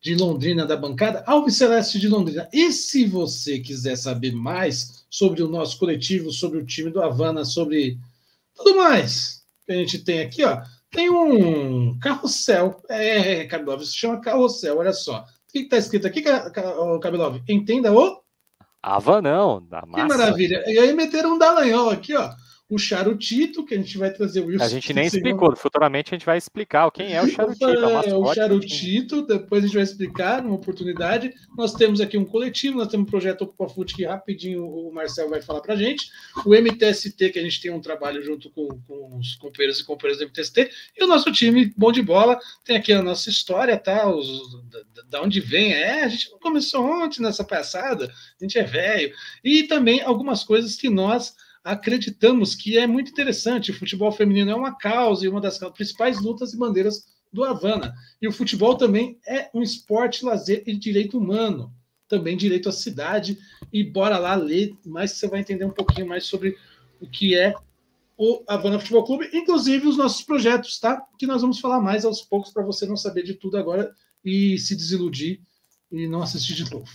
de 0.00 0.14
Londrina 0.14 0.64
da 0.64 0.76
bancada, 0.76 1.24
Alves 1.26 1.56
Celeste 1.56 1.98
de 1.98 2.08
Londrina. 2.08 2.48
E 2.52 2.72
se 2.72 3.06
você 3.06 3.58
quiser 3.58 3.96
saber 3.96 4.32
mais 4.32 5.06
sobre 5.10 5.42
o 5.42 5.48
nosso 5.48 5.78
coletivo, 5.78 6.30
sobre 6.30 6.58
o 6.58 6.66
time 6.66 6.90
do 6.90 7.02
Havana, 7.02 7.44
sobre 7.44 7.98
tudo 8.54 8.76
mais 8.76 9.42
que 9.66 9.72
a 9.72 9.76
gente 9.76 9.98
tem 9.98 10.20
aqui, 10.20 10.44
ó, 10.44 10.62
tem 10.90 11.10
um 11.10 11.98
carrossel. 11.98 12.82
É, 12.88 13.44
Cabelov, 13.44 13.82
se 13.84 13.96
chama 13.96 14.20
carrossel, 14.20 14.78
olha 14.78 14.92
só. 14.92 15.20
O 15.20 15.52
que 15.52 15.60
está 15.60 15.76
escrito 15.78 16.06
aqui, 16.06 16.22
Cabelov? 16.22 17.40
Entenda 17.48 17.92
o. 17.92 18.22
Havanão, 18.82 19.66
da 19.66 19.84
massa. 19.84 20.02
Que 20.02 20.08
maravilha. 20.08 20.64
E 20.66 20.78
aí 20.78 20.92
meteram 20.92 21.34
um 21.34 21.38
Dallagnol 21.38 21.90
aqui, 21.90 22.14
ó 22.14 22.32
o 22.70 22.76
charutito, 22.76 23.64
que 23.64 23.74
a 23.74 23.78
gente 23.78 23.96
vai 23.96 24.12
trazer 24.12 24.40
o 24.40 24.46
Wilson. 24.46 24.64
A 24.64 24.68
gente 24.68 24.92
nem 24.92 25.06
explicou, 25.06 25.56
futuramente 25.56 26.12
a 26.12 26.18
gente 26.18 26.26
vai 26.26 26.36
explicar 26.36 26.90
quem 26.90 27.14
é 27.14 27.22
o 27.22 27.26
charutito. 27.26 27.64
É, 27.64 28.14
o 28.14 28.34
charutito, 28.34 29.22
depois 29.22 29.64
a 29.64 29.66
gente 29.66 29.74
vai 29.74 29.84
explicar 29.84 30.42
numa 30.42 30.56
oportunidade. 30.56 31.32
Nós 31.56 31.72
temos 31.72 31.98
aqui 31.98 32.18
um 32.18 32.26
coletivo, 32.26 32.76
nós 32.76 32.88
temos 32.88 33.06
um 33.06 33.10
projeto 33.10 33.42
Ocupa 33.42 33.68
Fute 33.70 33.94
que 33.94 34.04
rapidinho 34.04 34.66
o 34.66 34.92
Marcel 34.92 35.30
vai 35.30 35.40
falar 35.40 35.62
para 35.62 35.72
a 35.72 35.76
gente. 35.76 36.10
O 36.44 36.54
MTST, 36.54 37.30
que 37.30 37.38
a 37.38 37.42
gente 37.42 37.58
tem 37.58 37.70
um 37.70 37.80
trabalho 37.80 38.22
junto 38.22 38.50
com, 38.50 38.68
com 38.86 39.16
os 39.16 39.34
companheiros 39.36 39.80
e 39.80 39.84
companheiras 39.84 40.18
do 40.18 40.28
MTST. 40.28 40.70
E 40.94 41.04
o 41.04 41.06
nosso 41.06 41.32
time, 41.32 41.72
bom 41.74 41.90
de 41.90 42.02
bola, 42.02 42.38
tem 42.66 42.76
aqui 42.76 42.92
a 42.92 43.02
nossa 43.02 43.30
história, 43.30 43.78
tá? 43.78 44.06
Os, 44.10 44.62
da, 44.68 45.02
da 45.08 45.22
onde 45.22 45.40
vem. 45.40 45.72
É, 45.72 46.04
a 46.04 46.08
gente 46.08 46.28
começou 46.38 46.84
ontem 46.84 47.22
nessa 47.22 47.44
passada, 47.44 48.12
a 48.38 48.44
gente 48.44 48.58
é 48.58 48.62
velho. 48.62 49.10
E 49.42 49.62
também 49.62 50.02
algumas 50.02 50.44
coisas 50.44 50.76
que 50.76 50.90
nós 50.90 51.34
acreditamos 51.68 52.54
que 52.54 52.78
é 52.78 52.86
muito 52.86 53.10
interessante. 53.10 53.70
O 53.70 53.74
futebol 53.74 54.10
feminino 54.10 54.50
é 54.50 54.54
uma 54.54 54.74
causa 54.74 55.24
e 55.24 55.28
uma 55.28 55.40
das 55.40 55.58
principais 55.58 56.18
lutas 56.20 56.54
e 56.54 56.56
bandeiras 56.56 57.06
do 57.30 57.44
Havana. 57.44 57.94
E 58.22 58.26
o 58.26 58.32
futebol 58.32 58.74
também 58.74 59.18
é 59.26 59.50
um 59.52 59.62
esporte, 59.62 60.24
lazer 60.24 60.62
e 60.66 60.74
direito 60.74 61.18
humano. 61.18 61.70
Também 62.08 62.38
direito 62.38 62.70
à 62.70 62.72
cidade. 62.72 63.38
E 63.70 63.84
bora 63.84 64.18
lá 64.18 64.34
ler 64.34 64.74
mais, 64.84 65.12
você 65.12 65.28
vai 65.28 65.40
entender 65.40 65.66
um 65.66 65.70
pouquinho 65.70 66.08
mais 66.08 66.24
sobre 66.24 66.56
o 67.00 67.06
que 67.06 67.36
é 67.36 67.54
o 68.16 68.42
Havana 68.48 68.80
Futebol 68.80 69.04
Clube, 69.04 69.30
inclusive 69.32 69.86
os 69.86 69.96
nossos 69.96 70.22
projetos, 70.22 70.80
tá? 70.80 71.06
Que 71.18 71.26
nós 71.26 71.42
vamos 71.42 71.60
falar 71.60 71.80
mais 71.80 72.04
aos 72.04 72.22
poucos 72.22 72.50
para 72.50 72.64
você 72.64 72.84
não 72.86 72.96
saber 72.96 73.22
de 73.22 73.34
tudo 73.34 73.58
agora 73.58 73.92
e 74.24 74.58
se 74.58 74.74
desiludir 74.74 75.40
e 75.92 76.06
não 76.06 76.22
assistir 76.22 76.54
de 76.54 76.70
novo. 76.70 76.88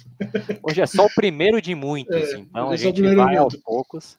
Hoje 0.62 0.82
é 0.82 0.86
só 0.86 1.06
o 1.06 1.14
primeiro 1.14 1.62
de 1.62 1.74
muitos, 1.74 2.16
é, 2.34 2.38
então 2.40 2.70
a 2.70 2.74
é 2.74 2.78
gente 2.78 3.02
vai 3.16 3.38
aos 3.38 3.56
poucos. 3.56 4.18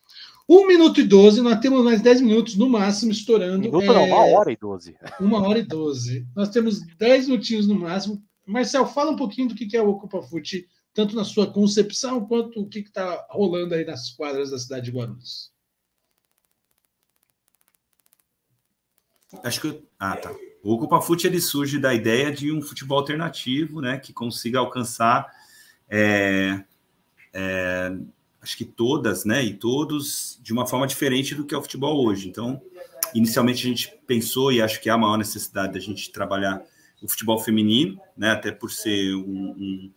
1 0.48 0.66
minuto 0.66 1.00
e 1.00 1.04
12, 1.04 1.40
nós 1.40 1.58
temos 1.58 1.82
mais 1.82 2.02
10 2.02 2.20
minutos 2.20 2.56
no 2.56 2.68
máximo 2.68 3.10
estourando. 3.10 3.60
Minuto 3.60 3.82
é... 3.82 3.86
não, 3.86 4.04
uma 4.04 4.26
hora 4.26 4.52
e 4.52 4.56
12. 4.56 4.96
Uma 5.20 5.48
hora 5.48 5.58
e 5.58 5.62
12. 5.62 6.26
Nós 6.36 6.50
temos 6.50 6.80
10 6.80 7.28
minutinhos 7.28 7.66
no 7.66 7.74
máximo. 7.74 8.22
Marcel, 8.46 8.86
fala 8.86 9.12
um 9.12 9.16
pouquinho 9.16 9.48
do 9.48 9.54
que 9.54 9.74
é 9.74 9.82
o 9.82 9.88
Ocupa 9.88 10.22
Fute, 10.22 10.68
tanto 10.92 11.16
na 11.16 11.24
sua 11.24 11.50
concepção 11.50 12.26
quanto 12.26 12.60
o 12.60 12.68
que 12.68 12.80
está 12.80 13.26
rolando 13.30 13.74
aí 13.74 13.84
nas 13.86 14.10
quadras 14.10 14.50
da 14.50 14.58
cidade 14.58 14.84
de 14.84 14.90
Guarulhos. 14.90 15.50
Acho 19.42 19.60
que. 19.60 19.82
Ah, 19.98 20.16
tá. 20.16 20.34
O 20.62 20.72
Ocupa 20.72 21.00
Fute 21.00 21.26
ele 21.26 21.40
surge 21.40 21.78
da 21.78 21.94
ideia 21.94 22.30
de 22.30 22.52
um 22.52 22.60
futebol 22.60 22.98
alternativo, 22.98 23.80
né, 23.80 23.98
que 23.98 24.12
consiga 24.12 24.58
alcançar. 24.58 25.30
É, 25.88 26.64
é, 27.32 27.96
acho 28.44 28.58
que 28.58 28.64
todas, 28.64 29.24
né, 29.24 29.42
e 29.42 29.54
todos 29.54 30.38
de 30.42 30.52
uma 30.52 30.66
forma 30.66 30.86
diferente 30.86 31.34
do 31.34 31.46
que 31.46 31.54
é 31.54 31.58
o 31.58 31.62
futebol 31.62 32.06
hoje. 32.06 32.28
Então, 32.28 32.60
inicialmente 33.14 33.66
a 33.66 33.70
gente 33.70 33.98
pensou 34.06 34.52
e 34.52 34.60
acho 34.60 34.80
que 34.82 34.90
é 34.90 34.92
a 34.92 34.98
maior 34.98 35.16
necessidade 35.16 35.72
da 35.72 35.80
gente 35.80 36.12
trabalhar 36.12 36.62
o 37.02 37.08
futebol 37.08 37.38
feminino, 37.38 37.98
né, 38.16 38.32
até 38.32 38.52
por 38.52 38.70
ser 38.70 39.14
um, 39.14 39.54
um, 39.58 39.92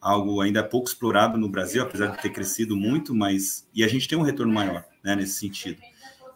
algo 0.00 0.40
ainda 0.40 0.64
pouco 0.64 0.88
explorado 0.88 1.36
no 1.38 1.50
Brasil, 1.50 1.82
apesar 1.82 2.06
de 2.06 2.20
ter 2.20 2.30
crescido 2.30 2.74
muito, 2.74 3.14
mas 3.14 3.68
e 3.74 3.84
a 3.84 3.88
gente 3.88 4.08
tem 4.08 4.16
um 4.16 4.22
retorno 4.22 4.52
maior, 4.52 4.84
né, 5.04 5.14
nesse 5.14 5.34
sentido. 5.34 5.80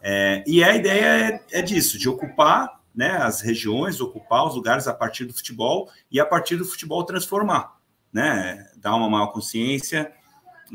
É, 0.01 0.43
e 0.45 0.63
a 0.63 0.75
ideia 0.75 1.41
é, 1.51 1.59
é 1.59 1.61
disso, 1.63 1.97
de 1.97 2.07
ocupar 2.07 2.81
né, 2.95 3.17
as 3.17 3.41
regiões, 3.41 3.99
ocupar 3.99 4.45
os 4.45 4.53
lugares 4.53 4.87
a 4.87 4.93
partir 4.93 5.25
do 5.25 5.33
futebol 5.33 5.89
e 6.11 6.19
a 6.19 6.25
partir 6.25 6.55
do 6.55 6.65
futebol 6.65 7.03
transformar, 7.03 7.77
né, 8.13 8.69
dar 8.77 8.95
uma 8.95 9.09
maior 9.09 9.27
consciência, 9.27 10.11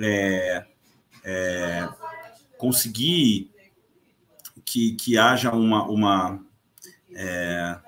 é, 0.00 0.64
é, 1.24 1.88
conseguir 2.58 3.50
que, 4.64 4.92
que 4.92 5.18
haja 5.18 5.52
uma, 5.52 5.84
uma 5.88 6.44
é, 7.14 7.78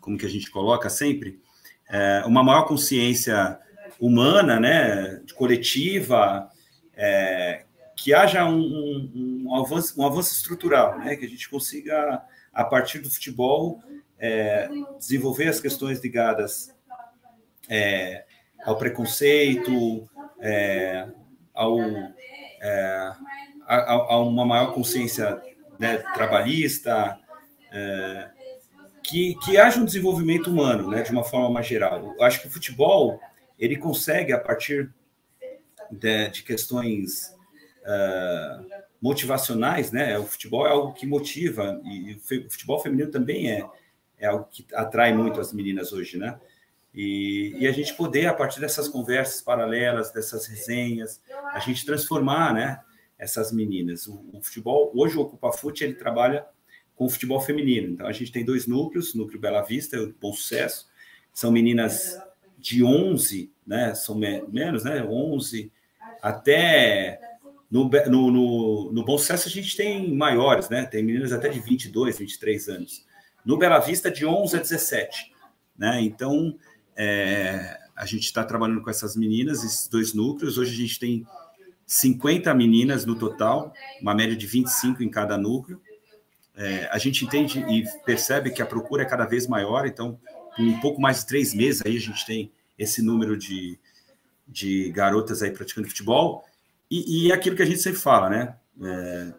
como 0.00 0.18
que 0.18 0.26
a 0.26 0.30
gente 0.30 0.50
coloca 0.50 0.88
sempre, 0.88 1.40
é, 1.88 2.22
uma 2.26 2.42
maior 2.42 2.64
consciência 2.64 3.58
humana, 4.00 4.58
né, 4.58 5.22
coletiva, 5.34 6.50
é, 6.94 7.64
que 7.96 8.14
haja 8.14 8.44
um, 8.46 8.60
um, 8.60 9.42
um, 9.46 9.54
avanço, 9.54 10.00
um 10.00 10.06
avanço 10.06 10.32
estrutural, 10.32 10.98
né? 10.98 11.16
que 11.16 11.26
a 11.26 11.28
gente 11.28 11.48
consiga, 11.50 12.22
a 12.52 12.64
partir 12.64 13.00
do 13.00 13.10
futebol, 13.10 13.82
é, 14.18 14.70
desenvolver 14.98 15.48
as 15.48 15.60
questões 15.60 16.00
ligadas 16.00 16.74
é, 17.68 18.24
ao 18.64 18.76
preconceito, 18.76 20.08
ao, 21.52 21.78
é, 22.60 23.12
a, 23.66 23.92
a, 23.92 24.18
uma 24.20 24.44
maior 24.44 24.74
consciência 24.74 25.40
né, 25.78 25.98
trabalhista, 26.14 27.18
é, 27.72 28.30
que, 29.02 29.34
que 29.36 29.56
haja 29.56 29.80
um 29.80 29.84
desenvolvimento 29.84 30.50
humano, 30.50 30.90
né, 30.90 31.02
de 31.02 31.10
uma 31.10 31.24
forma 31.24 31.50
mais 31.50 31.66
geral. 31.66 32.14
Eu 32.16 32.22
acho 32.22 32.40
que 32.40 32.48
o 32.48 32.50
futebol 32.50 33.20
ele 33.58 33.76
consegue, 33.76 34.32
a 34.32 34.38
partir 34.38 34.92
de, 35.90 36.28
de 36.28 36.42
questões 36.42 37.34
uh, 37.82 38.66
motivacionais, 39.00 39.90
né, 39.90 40.18
o 40.18 40.24
futebol 40.24 40.66
é 40.66 40.70
algo 40.70 40.92
que 40.92 41.06
motiva, 41.06 41.80
e 41.84 42.14
o 42.14 42.50
futebol 42.50 42.78
feminino 42.78 43.10
também 43.10 43.50
é, 43.50 43.66
é 44.18 44.26
algo 44.26 44.46
que 44.50 44.64
atrai 44.74 45.12
muito 45.12 45.40
as 45.40 45.52
meninas 45.52 45.92
hoje, 45.92 46.16
né? 46.16 46.38
E, 46.94 47.54
e, 47.58 47.68
a 47.68 47.72
gente 47.72 47.94
poder, 47.94 48.26
a 48.26 48.34
partir 48.34 48.60
dessas 48.60 48.88
conversas 48.88 49.40
paralelas, 49.40 50.10
dessas 50.10 50.46
resenhas, 50.46 51.22
a 51.52 51.60
gente 51.60 51.86
transformar 51.86 52.52
né, 52.52 52.80
essas 53.18 53.52
meninas. 53.52 54.08
O, 54.08 54.24
o 54.32 54.42
futebol, 54.42 54.90
hoje 54.94 55.16
o 55.16 55.20
Ocupa 55.20 55.52
Fute, 55.52 55.84
ele 55.84 55.94
trabalha 55.94 56.44
com 56.96 57.06
o 57.06 57.10
futebol 57.10 57.40
feminino. 57.40 57.92
Então, 57.92 58.06
a 58.06 58.12
gente 58.12 58.32
tem 58.32 58.44
dois 58.44 58.66
núcleos, 58.66 59.14
núcleo 59.14 59.40
Bela 59.40 59.62
Vista 59.62 59.96
e 59.96 60.00
o 60.00 60.14
Bom 60.20 60.32
Sucesso. 60.32 60.88
São 61.32 61.52
meninas 61.52 62.20
de 62.58 62.82
11, 62.82 63.52
né, 63.66 63.94
são 63.94 64.16
me, 64.16 64.42
menos, 64.48 64.84
né, 64.84 65.02
11, 65.02 65.72
até... 66.20 67.20
No, 67.70 67.88
no, 67.88 68.30
no, 68.32 68.92
no 68.92 69.04
Bom 69.04 69.16
Sucesso 69.16 69.46
a 69.46 69.50
gente 69.50 69.76
tem 69.76 70.12
maiores, 70.12 70.68
né, 70.68 70.84
tem 70.86 71.04
meninas 71.04 71.32
até 71.32 71.48
de 71.48 71.60
22, 71.60 72.18
23 72.18 72.68
anos. 72.68 73.06
No 73.44 73.56
Bela 73.56 73.78
Vista, 73.78 74.10
de 74.10 74.26
11 74.26 74.56
a 74.56 74.60
17. 74.60 75.32
Né? 75.78 76.02
Então, 76.02 76.58
é, 76.96 77.78
a 77.96 78.06
gente 78.06 78.24
está 78.24 78.44
trabalhando 78.44 78.82
com 78.82 78.90
essas 78.90 79.16
meninas, 79.16 79.64
esses 79.64 79.88
dois 79.88 80.14
núcleos. 80.14 80.58
Hoje 80.58 80.72
a 80.72 80.76
gente 80.76 80.98
tem 80.98 81.26
50 81.86 82.54
meninas 82.54 83.04
no 83.04 83.14
total, 83.16 83.72
uma 84.00 84.14
média 84.14 84.36
de 84.36 84.46
25 84.46 85.02
em 85.02 85.08
cada 85.08 85.36
núcleo. 85.36 85.80
É, 86.54 86.88
a 86.92 86.98
gente 86.98 87.24
entende 87.24 87.60
e 87.60 87.84
percebe 88.04 88.50
que 88.50 88.62
a 88.62 88.66
procura 88.66 89.02
é 89.02 89.06
cada 89.06 89.24
vez 89.24 89.46
maior, 89.46 89.86
então, 89.86 90.20
com 90.56 90.62
um 90.62 90.80
pouco 90.80 91.00
mais 91.00 91.20
de 91.20 91.26
três 91.26 91.54
meses 91.54 91.82
aí 91.84 91.96
a 91.96 92.00
gente 92.00 92.26
tem 92.26 92.52
esse 92.78 93.02
número 93.02 93.36
de, 93.36 93.78
de 94.46 94.90
garotas 94.92 95.42
aí 95.42 95.50
praticando 95.50 95.88
futebol. 95.88 96.44
E, 96.90 97.26
e 97.26 97.32
é 97.32 97.34
aquilo 97.34 97.56
que 97.56 97.62
a 97.62 97.66
gente 97.66 97.80
sempre 97.80 98.00
fala, 98.00 98.28
né? 98.28 98.56
É, 98.82 99.34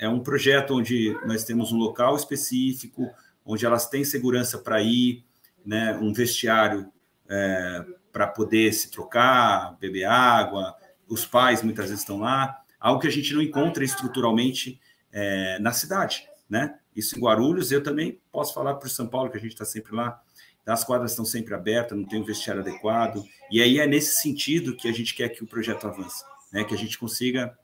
é 0.00 0.08
um 0.08 0.20
projeto 0.20 0.74
onde 0.74 1.16
nós 1.26 1.44
temos 1.44 1.72
um 1.72 1.76
local 1.76 2.16
específico, 2.16 3.10
onde 3.44 3.66
elas 3.66 3.88
têm 3.88 4.04
segurança 4.04 4.58
para 4.58 4.82
ir, 4.82 5.24
né? 5.64 5.96
um 6.00 6.12
vestiário 6.12 6.90
é, 7.28 7.84
para 8.12 8.26
poder 8.26 8.72
se 8.72 8.90
trocar, 8.90 9.76
beber 9.78 10.04
água, 10.04 10.74
os 11.08 11.26
pais 11.26 11.62
muitas 11.62 11.86
vezes 11.86 12.00
estão 12.00 12.18
lá, 12.18 12.62
algo 12.78 13.00
que 13.00 13.08
a 13.08 13.10
gente 13.10 13.32
não 13.34 13.42
encontra 13.42 13.84
estruturalmente 13.84 14.80
é, 15.12 15.58
na 15.58 15.72
cidade, 15.72 16.28
né? 16.48 16.78
Isso 16.94 17.18
em 17.18 17.20
Guarulhos, 17.20 17.72
eu 17.72 17.82
também 17.82 18.20
posso 18.30 18.54
falar 18.54 18.78
o 18.78 18.88
São 18.88 19.06
Paulo, 19.06 19.30
que 19.30 19.36
a 19.36 19.40
gente 19.40 19.52
está 19.52 19.64
sempre 19.64 19.94
lá, 19.94 20.20
as 20.66 20.84
quadras 20.84 21.10
estão 21.10 21.24
sempre 21.24 21.54
abertas, 21.54 21.96
não 21.96 22.06
tem 22.06 22.20
um 22.20 22.24
vestiário 22.24 22.62
adequado, 22.62 23.24
e 23.50 23.60
aí 23.60 23.78
é 23.78 23.86
nesse 23.86 24.20
sentido 24.20 24.76
que 24.76 24.88
a 24.88 24.92
gente 24.92 25.14
quer 25.14 25.28
que 25.28 25.42
o 25.42 25.46
projeto 25.46 25.86
avance, 25.86 26.24
né? 26.52 26.64
Que 26.64 26.74
a 26.74 26.78
gente 26.78 26.98
consiga 26.98 27.56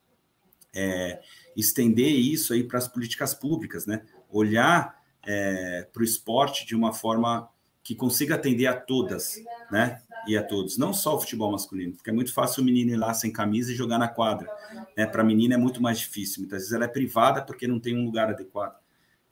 é, 0.74 1.20
estender 1.56 2.12
isso 2.12 2.52
aí 2.52 2.64
para 2.64 2.78
as 2.78 2.88
políticas 2.88 3.34
públicas, 3.34 3.86
né? 3.86 4.04
Olhar 4.28 5.00
é, 5.26 5.88
para 5.92 6.00
o 6.00 6.04
esporte 6.04 6.66
de 6.66 6.74
uma 6.74 6.92
forma 6.92 7.48
que 7.82 7.94
consiga 7.94 8.34
atender 8.34 8.66
a 8.66 8.74
todas, 8.74 9.36
né? 9.70 10.02
E 10.26 10.36
a 10.36 10.42
todos, 10.42 10.76
não 10.76 10.92
só 10.92 11.16
o 11.16 11.20
futebol 11.20 11.50
masculino, 11.50 11.94
porque 11.94 12.10
é 12.10 12.12
muito 12.12 12.32
fácil 12.32 12.62
o 12.62 12.64
menino 12.64 12.92
ir 12.92 12.96
lá 12.96 13.14
sem 13.14 13.32
camisa 13.32 13.72
e 13.72 13.74
jogar 13.74 13.98
na 13.98 14.06
quadra. 14.06 14.50
Né? 14.94 15.06
Para 15.06 15.22
a 15.22 15.24
menina 15.24 15.54
é 15.54 15.56
muito 15.56 15.80
mais 15.80 15.98
difícil. 15.98 16.40
Muitas 16.40 16.58
vezes 16.58 16.72
ela 16.74 16.84
é 16.84 16.88
privada 16.88 17.40
porque 17.40 17.66
não 17.66 17.80
tem 17.80 17.96
um 17.96 18.04
lugar 18.04 18.28
adequado, 18.28 18.78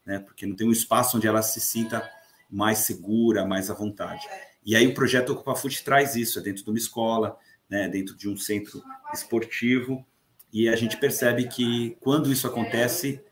né? 0.04 0.18
Porque 0.18 0.46
não 0.46 0.56
tem 0.56 0.66
um 0.66 0.72
espaço 0.72 1.18
onde 1.18 1.26
ela 1.26 1.42
se 1.42 1.60
sinta 1.60 2.08
mais 2.50 2.78
segura, 2.78 3.44
mais 3.44 3.70
à 3.70 3.74
vontade. 3.74 4.26
E 4.64 4.74
aí 4.74 4.86
o 4.86 4.94
projeto 4.94 5.30
Ocupa 5.30 5.54
Fute 5.54 5.84
traz 5.84 6.16
isso, 6.16 6.38
é 6.38 6.42
dentro 6.42 6.64
de 6.64 6.70
uma 6.70 6.78
escola, 6.78 7.36
né? 7.68 7.86
Dentro 7.88 8.16
de 8.16 8.28
um 8.28 8.36
centro 8.36 8.82
esportivo. 9.12 10.04
E 10.50 10.70
a 10.70 10.76
gente 10.76 10.96
percebe 10.96 11.48
que 11.48 11.98
quando 12.00 12.32
isso 12.32 12.46
acontece, 12.46 13.22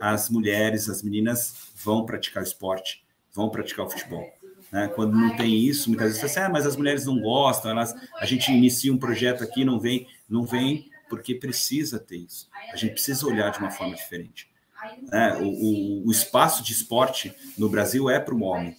as 0.00 0.30
mulheres, 0.30 0.88
as 0.88 1.02
meninas 1.02 1.54
vão 1.76 2.06
praticar 2.06 2.42
esporte, 2.42 3.04
vão 3.34 3.50
praticar 3.50 3.86
o 3.86 3.90
futebol. 3.90 4.26
Né? 4.72 4.88
Quando 4.88 5.14
não 5.14 5.36
tem 5.36 5.54
isso, 5.54 5.90
muitas 5.90 6.08
vezes 6.08 6.20
você 6.20 6.38
assim, 6.38 6.40
ah, 6.40 6.48
mas 6.48 6.66
as 6.66 6.76
mulheres 6.76 7.04
não 7.04 7.20
gostam, 7.20 7.70
elas, 7.70 7.94
a 8.16 8.24
gente 8.24 8.50
inicia 8.50 8.92
um 8.92 8.98
projeto 8.98 9.44
aqui, 9.44 9.64
não 9.64 9.78
vem, 9.78 10.08
não 10.26 10.46
vem 10.46 10.90
porque 11.10 11.34
precisa 11.34 11.98
ter 11.98 12.16
isso. 12.16 12.48
A 12.72 12.76
gente 12.76 12.92
precisa 12.92 13.26
olhar 13.26 13.50
de 13.50 13.58
uma 13.58 13.70
forma 13.70 13.94
diferente. 13.94 14.50
Né? 15.02 15.36
O, 15.36 15.44
o, 15.44 16.08
o 16.08 16.10
espaço 16.10 16.64
de 16.64 16.72
esporte 16.72 17.34
no 17.58 17.68
Brasil 17.68 18.08
é 18.08 18.18
para 18.18 18.34
o 18.34 18.42
homem, 18.42 18.74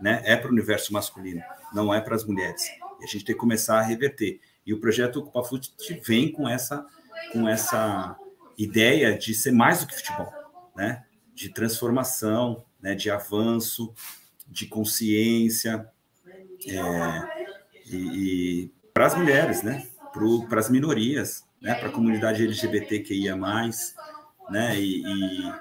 né? 0.00 0.22
é 0.24 0.34
para 0.34 0.48
o 0.48 0.52
universo 0.52 0.94
masculino, 0.94 1.42
não 1.74 1.92
é 1.92 2.00
para 2.00 2.16
as 2.16 2.24
mulheres. 2.24 2.66
E 3.00 3.04
a 3.04 3.06
gente 3.06 3.24
tem 3.24 3.34
que 3.34 3.40
começar 3.40 3.78
a 3.78 3.82
reverter. 3.82 4.40
E 4.66 4.72
o 4.72 4.80
projeto 4.80 5.18
Ocupa 5.18 5.44
Fute 5.44 5.74
vem 6.02 6.32
com 6.32 6.48
essa, 6.48 6.86
com 7.32 7.46
essa 7.46 8.16
ideia 8.56 9.16
de 9.16 9.34
ser 9.34 9.52
mais 9.52 9.80
do 9.80 9.86
que 9.86 9.94
futebol, 9.94 10.32
né? 10.74 11.04
de 11.34 11.50
transformação, 11.50 12.64
né? 12.80 12.94
de 12.94 13.10
avanço, 13.10 13.92
de 14.54 14.66
consciência 14.66 15.86
é, 16.66 17.44
e, 17.86 17.96
e 17.96 18.72
para 18.94 19.06
as 19.06 19.16
mulheres, 19.16 19.62
né? 19.62 19.86
para 20.48 20.60
as 20.60 20.70
minorias, 20.70 21.44
né? 21.60 21.74
para 21.74 21.88
a 21.88 21.92
comunidade 21.92 22.44
LGBTQIA+, 22.44 23.36
né? 24.48 24.80
E, 24.80 25.02
e, 25.04 25.52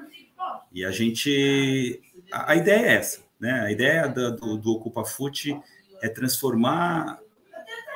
e, 0.74 0.86
a 0.86 0.92
gente... 0.92 2.00
A, 2.32 2.52
a, 2.52 2.56
ideia 2.56 2.86
é 2.86 2.94
essa, 2.94 3.22
né? 3.40 3.62
A 3.62 3.72
ideia 3.72 4.08
do, 4.08 4.58
do, 4.58 4.72
Ocupa 4.74 5.04
Fute 5.04 5.60
é 6.04 6.08
transformar 6.08 7.20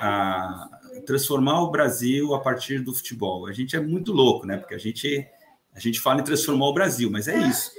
a, 0.02 0.80
transformar 1.06 1.62
o 1.62 1.70
Brasil 1.70 2.34
a 2.34 2.40
partir 2.40 2.80
do 2.80 2.94
futebol. 2.94 3.46
A 3.46 3.54
gente 3.54 3.76
é 3.76 3.80
muito 3.80 4.12
louco, 4.12 4.48
né? 4.48 4.58
Porque 4.58 4.74
a 4.74 4.80
gente 4.80 5.28
a 5.76 5.80
gente 5.80 6.00
fala 6.00 6.22
em 6.22 6.24
transformar 6.24 6.66
o 6.66 6.74
Brasil, 6.74 7.08
mas 7.12 7.28
é 7.28 7.38
isso. 7.38 7.72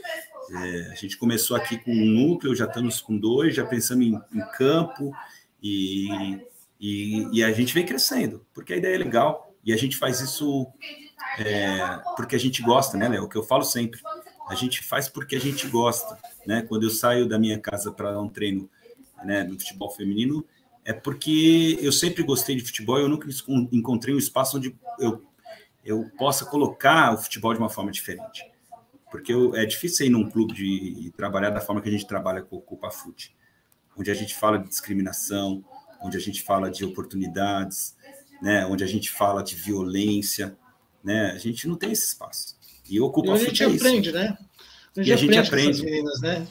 É, 0.50 0.90
a 0.92 0.94
gente 0.94 1.16
começou 1.16 1.56
aqui 1.56 1.76
com 1.78 1.90
um 1.90 2.06
núcleo, 2.06 2.54
já 2.54 2.64
estamos 2.64 3.00
com 3.00 3.16
dois, 3.16 3.54
já 3.54 3.66
pensamos 3.66 4.06
em, 4.06 4.20
em 4.34 4.40
campo 4.56 5.12
e, 5.62 6.08
e, 6.80 7.28
e, 7.32 7.44
a 7.44 7.52
gente 7.52 7.74
vem 7.74 7.84
crescendo, 7.84 8.46
porque 8.54 8.72
a 8.72 8.76
ideia 8.76 8.94
é 8.94 8.98
legal 8.98 9.54
e 9.64 9.72
a 9.72 9.76
gente 9.76 9.96
faz 9.96 10.20
isso 10.20 10.66
é, 11.38 12.00
porque 12.16 12.34
a 12.34 12.38
gente 12.38 12.62
gosta, 12.62 12.96
né, 12.96 13.08
Léo? 13.08 13.24
O 13.24 13.28
que 13.28 13.36
eu 13.36 13.42
falo 13.42 13.64
sempre, 13.64 14.00
a 14.48 14.54
gente 14.54 14.82
faz 14.82 15.08
porque 15.08 15.36
a 15.36 15.40
gente 15.40 15.66
gosta, 15.66 16.18
né? 16.46 16.62
Quando 16.62 16.84
eu 16.84 16.90
saio 16.90 17.28
da 17.28 17.38
minha 17.38 17.58
casa 17.58 17.92
para 17.92 18.18
um 18.18 18.28
treino 18.28 18.70
né, 19.24 19.44
no 19.44 19.58
futebol 19.58 19.90
feminino, 19.90 20.44
é 20.84 20.92
porque 20.92 21.78
eu 21.82 21.92
sempre 21.92 22.22
gostei 22.22 22.56
de 22.56 22.64
futebol 22.64 22.98
e 22.98 23.02
eu 23.02 23.08
nunca 23.08 23.28
encontrei 23.70 24.14
um 24.14 24.18
espaço 24.18 24.56
onde 24.56 24.74
eu, 24.98 25.22
eu 25.84 26.10
possa 26.16 26.46
colocar 26.46 27.12
o 27.12 27.18
futebol 27.18 27.52
de 27.52 27.58
uma 27.58 27.68
forma 27.68 27.90
diferente 27.90 28.44
porque 29.10 29.32
eu, 29.32 29.54
é 29.54 29.64
difícil 29.64 30.06
ir 30.06 30.10
num 30.10 30.28
clube 30.28 30.54
de, 30.54 31.02
de 31.02 31.10
trabalhar 31.10 31.50
da 31.50 31.60
forma 31.60 31.80
que 31.80 31.88
a 31.88 31.92
gente 31.92 32.06
trabalha 32.06 32.42
com 32.42 32.56
o 32.56 32.60
Copa 32.60 32.90
Fute, 32.90 33.34
onde 33.96 34.10
a 34.10 34.14
gente 34.14 34.34
fala 34.34 34.58
de 34.58 34.68
discriminação, 34.68 35.64
onde 36.00 36.16
a 36.16 36.20
gente 36.20 36.42
fala 36.42 36.70
de 36.70 36.84
oportunidades, 36.84 37.96
né, 38.40 38.64
onde 38.66 38.84
a 38.84 38.86
gente 38.86 39.10
fala 39.10 39.42
de 39.42 39.56
violência, 39.56 40.56
né, 41.02 41.32
a 41.32 41.38
gente 41.38 41.66
não 41.66 41.76
tem 41.76 41.92
esse 41.92 42.06
espaço. 42.06 42.56
E 42.88 43.00
o 43.00 43.06
é 43.06 43.20
isso. 43.20 43.32
A 43.32 43.38
gente 43.38 43.64
aprende, 43.64 44.12
né? 44.12 44.38
A 44.96 45.02
gente, 45.02 45.08
e 45.08 45.12
a 45.12 45.16
gente 45.16 45.38
aprende. 45.38 45.84
Meninas, 45.84 46.20
né? 46.22 46.46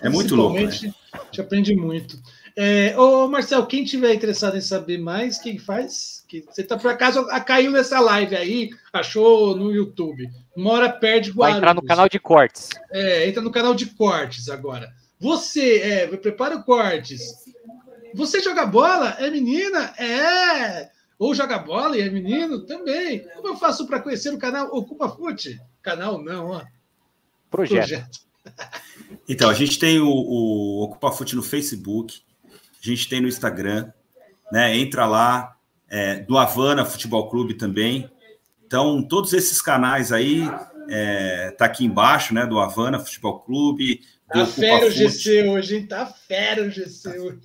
É 0.00 0.08
muito 0.08 0.34
louco. 0.34 0.58
Né? 0.58 0.66
A 0.66 0.70
gente 0.70 1.40
aprende 1.40 1.76
muito. 1.76 2.18
É, 2.58 2.98
ô, 2.98 3.28
Marcel, 3.28 3.66
quem 3.66 3.84
tiver 3.84 4.14
interessado 4.14 4.56
em 4.56 4.62
saber 4.62 4.96
mais, 4.96 5.38
quem 5.38 5.58
faz? 5.58 6.24
Que 6.26 6.40
você 6.40 6.62
tá 6.62 6.78
por 6.78 6.90
acaso 6.90 7.26
caiu 7.44 7.70
nessa 7.70 8.00
live 8.00 8.34
aí, 8.34 8.70
achou 8.90 9.54
no 9.54 9.70
YouTube. 9.70 10.26
Mora 10.56 10.90
perde 10.90 11.30
Guarulhos. 11.30 11.36
Vai 11.36 11.58
entrar 11.58 11.74
no 11.74 11.84
canal 11.84 12.08
de 12.08 12.18
cortes. 12.18 12.70
É, 12.90 13.28
entra 13.28 13.42
no 13.42 13.52
canal 13.52 13.74
de 13.74 13.84
cortes 13.84 14.48
agora. 14.48 14.90
Você, 15.20 15.80
é, 15.80 16.06
prepara 16.16 16.56
o 16.56 16.64
cortes. 16.64 17.20
Você 18.14 18.40
joga 18.40 18.64
bola? 18.64 19.10
É 19.18 19.30
menina? 19.30 19.92
É. 19.98 20.90
Ou 21.18 21.34
joga 21.34 21.58
bola 21.58 21.98
e 21.98 22.00
é 22.00 22.08
menino? 22.08 22.64
Também. 22.64 23.20
Como 23.34 23.48
eu 23.48 23.56
faço 23.56 23.86
para 23.86 24.00
conhecer 24.00 24.32
o 24.32 24.38
canal 24.38 24.74
Ocupa 24.74 25.10
Fute? 25.10 25.60
Canal 25.82 26.22
não, 26.22 26.52
ó. 26.52 26.62
Projeto. 27.50 27.80
Projeto. 27.80 28.20
Então, 29.28 29.50
a 29.50 29.54
gente 29.54 29.78
tem 29.78 29.98
o, 29.98 30.08
o 30.08 30.84
Ocupa 30.84 31.10
Fute 31.12 31.36
no 31.36 31.42
Facebook, 31.42 32.22
a 32.90 32.94
gente 32.94 33.08
tem 33.08 33.20
no 33.20 33.28
Instagram, 33.28 33.90
né? 34.52 34.76
Entra 34.76 35.06
lá, 35.06 35.56
é, 35.88 36.16
do 36.16 36.38
Havana 36.38 36.84
Futebol 36.84 37.28
Clube 37.28 37.54
também. 37.54 38.10
Então, 38.66 39.02
todos 39.02 39.32
esses 39.32 39.62
canais 39.62 40.12
aí, 40.12 40.42
é, 40.88 41.50
tá 41.52 41.66
aqui 41.66 41.84
embaixo, 41.84 42.34
né? 42.34 42.46
Do 42.46 42.58
Havana 42.58 42.98
Futebol 42.98 43.40
Clube. 43.40 44.00
Tá 44.28 44.46
fera 44.46 44.86
o 44.86 44.90
GC 44.90 45.48
hoje, 45.48 45.76
hein? 45.76 45.86
Tá 45.86 46.06
fera 46.06 46.62
o 46.62 46.70
GC 46.70 47.18
hoje. 47.18 47.40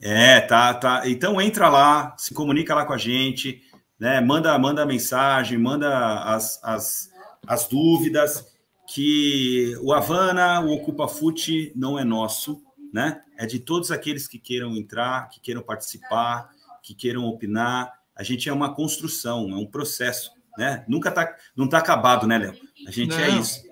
É, 0.00 0.40
tá, 0.40 0.74
tá. 0.74 1.02
Então 1.06 1.40
entra 1.40 1.68
lá, 1.68 2.14
se 2.16 2.32
comunica 2.32 2.74
lá 2.74 2.84
com 2.84 2.92
a 2.92 2.98
gente, 2.98 3.62
né? 3.98 4.20
Manda, 4.20 4.56
manda 4.58 4.86
mensagem, 4.86 5.58
manda 5.58 6.22
as, 6.24 6.60
as, 6.62 7.08
as 7.46 7.66
dúvidas. 7.66 8.46
Que 8.90 9.76
o 9.82 9.92
Havana, 9.92 10.62
o 10.62 10.72
Ocupa 10.72 11.06
Fute 11.06 11.72
não 11.76 11.98
é 11.98 12.04
nosso, 12.04 12.62
né? 12.90 13.20
É 13.38 13.46
de 13.46 13.60
todos 13.60 13.92
aqueles 13.92 14.26
que 14.26 14.38
queiram 14.38 14.76
entrar, 14.76 15.28
que 15.30 15.38
queiram 15.40 15.62
participar, 15.62 16.50
que 16.82 16.92
queiram 16.92 17.24
opinar. 17.24 17.92
A 18.14 18.24
gente 18.24 18.48
é 18.48 18.52
uma 18.52 18.74
construção, 18.74 19.48
é 19.50 19.54
um 19.54 19.64
processo, 19.64 20.32
né? 20.58 20.84
Nunca 20.88 21.10
tá, 21.12 21.36
não 21.56 21.68
tá 21.68 21.78
acabado, 21.78 22.26
né, 22.26 22.36
Léo? 22.36 22.54
A 22.86 22.90
gente 22.90 23.14
é 23.14 23.28
não. 23.28 23.36
é 23.36 23.40
isso. 23.40 23.62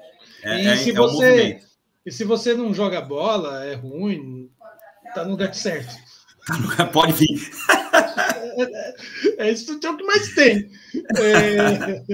É, 0.44 0.62
e, 0.62 0.66
é, 0.68 0.76
se 0.76 0.90
é 0.90 0.94
você, 0.94 1.60
e 2.06 2.12
se 2.12 2.22
você 2.22 2.54
não 2.54 2.72
joga 2.72 3.00
bola, 3.00 3.64
é 3.64 3.74
ruim, 3.74 4.48
tá 5.12 5.24
no 5.24 5.32
lugar 5.32 5.52
certo. 5.52 5.92
Pode 6.92 7.12
vir. 7.14 7.50
É, 9.38 9.48
é, 9.48 9.52
isso 9.52 9.78
é 9.82 9.90
o 9.90 9.96
que 9.96 10.04
mais 10.04 10.34
tem. 10.34 10.70
É... 11.16 12.04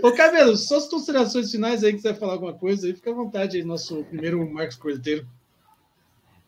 Ô, 0.06 0.12
Cabelo, 0.12 0.56
suas 0.56 0.86
considerações 0.86 1.50
finais 1.50 1.82
aí, 1.82 1.94
que 1.94 2.02
vai 2.02 2.14
falar 2.14 2.34
alguma 2.34 2.54
coisa 2.54 2.86
aí, 2.86 2.94
fica 2.94 3.10
à 3.10 3.14
vontade 3.14 3.56
aí, 3.56 3.64
nosso 3.64 4.04
primeiro 4.04 4.48
Marcos 4.48 4.76
Cordeiro. 4.76 5.26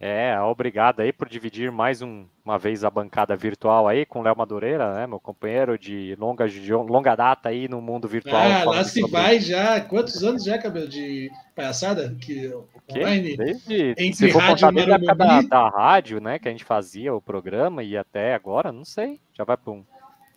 É, 0.04 0.36
obrigado 0.40 0.98
aí 0.98 1.12
por 1.12 1.28
dividir 1.28 1.70
mais 1.70 2.02
um, 2.02 2.26
uma 2.44 2.58
vez 2.58 2.82
a 2.82 2.90
bancada 2.90 3.36
virtual 3.36 3.86
aí 3.86 4.04
com 4.04 4.18
o 4.18 4.22
Léo 4.22 4.36
Madureira, 4.36 4.92
né, 4.94 5.06
meu 5.06 5.20
companheiro 5.20 5.78
de 5.78 6.16
longa, 6.18 6.48
de 6.48 6.72
longa 6.72 7.14
data 7.14 7.50
aí 7.50 7.68
no 7.68 7.80
mundo 7.80 8.08
virtual. 8.08 8.42
Ah, 8.42 8.64
lá 8.64 8.82
se 8.82 8.98
sobre... 8.98 9.12
vai 9.12 9.38
já. 9.38 9.80
Quantos 9.80 10.24
anos 10.24 10.42
já, 10.42 10.58
cabelo 10.58 10.88
de 10.88 11.30
palhaçada? 11.54 12.16
Que 12.20 12.52
online? 12.90 13.36
Desde, 13.36 13.90
entre 13.90 14.14
se 14.14 14.32
for 14.32 14.42
rádio 14.42 14.66
contar 14.66 14.86
desde 14.86 15.14
da, 15.14 15.40
da 15.42 15.68
rádio, 15.68 16.20
né, 16.20 16.36
que 16.40 16.48
a 16.48 16.50
gente 16.50 16.64
fazia 16.64 17.14
o 17.14 17.22
programa 17.22 17.84
e 17.84 17.96
até 17.96 18.34
agora, 18.34 18.72
não 18.72 18.84
sei, 18.84 19.20
já 19.32 19.44
vai 19.44 19.56
para 19.56 19.72
um 19.72 19.84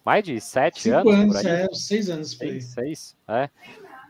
mais 0.06 0.24
de 0.24 0.40
sete 0.40 0.84
Cinco 0.84 1.10
anos. 1.10 1.38
anos 1.38 1.46
é, 1.46 1.68
seis 1.74 2.08
anos 2.12 2.36
por 2.36 2.46
aí. 2.46 2.62
Seis, 2.62 2.74
seis, 2.76 3.18
é. 3.28 3.50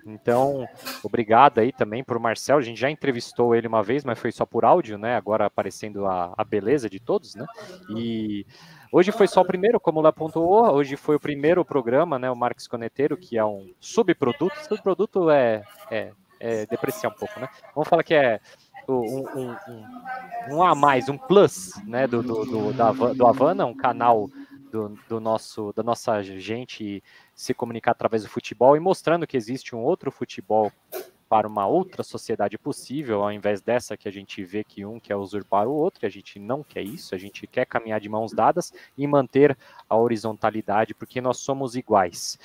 Então, 0.06 0.68
obrigado 1.04 1.58
aí 1.58 1.72
também 1.72 2.04
por 2.04 2.20
Marcel. 2.20 2.58
A 2.60 2.62
gente 2.62 2.80
já 2.80 2.92
entrevistou 2.92 3.56
ele 3.56 3.68
uma 3.68 3.82
vez, 3.82 4.04
mas 4.04 4.20
foi 4.20 4.32
só 4.32 4.46
por 4.46 4.64
áudio, 4.64 5.00
né? 5.00 5.16
Agora 5.16 5.48
aparecendo 5.48 6.06
a, 6.06 6.32
a 6.38 6.44
beleza 6.44 6.88
de 6.88 7.00
todos, 7.00 7.34
né? 7.34 7.46
E 7.90 8.46
hoje 8.92 9.12
foi 9.12 9.28
só 9.28 9.42
o 9.42 9.46
primeiro, 9.46 9.80
como 9.80 10.02
lá 10.02 10.14
pontuou. 10.14 10.72
Hoje 10.72 10.96
foi 10.96 11.16
o 11.16 11.20
primeiro 11.20 11.66
programa, 11.66 12.20
né? 12.20 12.30
O 12.30 12.36
Marques 12.36 12.68
Coneteiro, 12.68 13.18
que 13.18 13.36
é 13.36 13.44
um 13.44 13.74
subproduto. 13.80 14.56
Subproduto 14.68 15.32
é, 15.32 15.64
é, 15.90 16.12
é 16.40 16.66
depreciar 16.68 17.10
um 17.10 17.16
pouco, 17.16 17.40
né? 17.40 17.50
Vamos 17.74 17.90
falar 17.90 18.04
que 18.04 18.14
é 18.14 18.40
um, 18.88 18.94
um, 18.94 19.56
um, 19.68 20.56
um 20.58 20.64
a 20.64 20.76
mais, 20.76 21.10
um 21.10 21.18
plus, 21.18 21.82
né? 21.84 22.06
Do, 22.06 22.22
do, 22.22 22.46
do, 22.46 22.74
da, 22.74 22.92
do 22.92 23.26
Havana, 23.26 23.66
um 23.66 23.76
canal 23.76 24.30
do, 24.72 24.98
do, 25.08 25.20
nosso, 25.20 25.74
da 25.74 25.82
nossa 25.82 26.22
gente 26.22 27.02
se 27.36 27.54
comunicar 27.54 27.92
através 27.92 28.24
do 28.24 28.30
futebol 28.30 28.78
e 28.78 28.80
mostrando 28.80 29.28
que 29.28 29.36
existe 29.36 29.76
um 29.76 29.84
outro 29.84 30.10
futebol 30.10 30.72
para 31.28 31.48
uma 31.48 31.68
outra 31.68 32.04
sociedade 32.04 32.58
possível, 32.58 33.24
ao 33.24 33.32
invés 33.32 33.62
dessa 33.62 33.98
que 33.98 34.08
a 34.08 34.12
gente 34.12 34.44
vê 34.44 34.64
que 34.64 34.86
um 34.86 35.00
quer 35.00 35.16
usurpar 35.16 35.68
o 35.68 35.74
outro, 35.74 36.06
e 36.06 36.08
a 36.08 36.10
gente 36.10 36.40
não 36.40 36.64
quer 36.64 36.84
isso, 36.84 37.16
a 37.16 37.18
gente 37.18 37.48
quer 37.48 37.66
caminhar 37.66 38.00
de 38.00 38.08
mãos 38.08 38.32
dadas 38.32 38.72
e 38.98 39.06
manter 39.08 39.58
a 39.90 39.98
horizontalidade, 39.98 40.94
porque 40.94 41.20
nós 41.20 41.38
somos 41.38 41.76
iguais. 41.76 42.40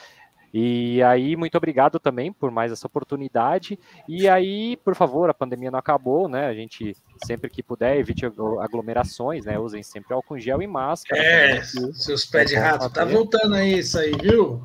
E 0.52 1.00
aí, 1.02 1.36
muito 1.36 1.56
obrigado 1.56 2.00
também 2.00 2.32
por 2.32 2.50
mais 2.50 2.72
essa 2.72 2.86
oportunidade. 2.86 3.78
E 4.08 4.28
aí, 4.28 4.76
por 4.78 4.96
favor, 4.96 5.30
a 5.30 5.34
pandemia 5.34 5.70
não 5.70 5.78
acabou, 5.78 6.28
né? 6.28 6.46
A 6.46 6.54
gente, 6.54 6.96
sempre 7.24 7.48
que 7.48 7.62
puder, 7.62 7.96
evite 7.96 8.26
aglomerações, 8.26 9.44
né? 9.44 9.58
Usem 9.58 9.82
sempre 9.82 10.12
álcool 10.12 10.38
gel 10.38 10.60
e 10.60 10.66
máscara. 10.66 11.22
É, 11.22 11.62
seus 11.62 12.24
pés 12.24 12.50
de 12.50 12.56
rato. 12.56 12.90
Tá 12.90 13.04
voltando 13.04 13.54
aí 13.54 13.78
isso 13.78 13.98
aí, 13.98 14.12
viu? 14.12 14.60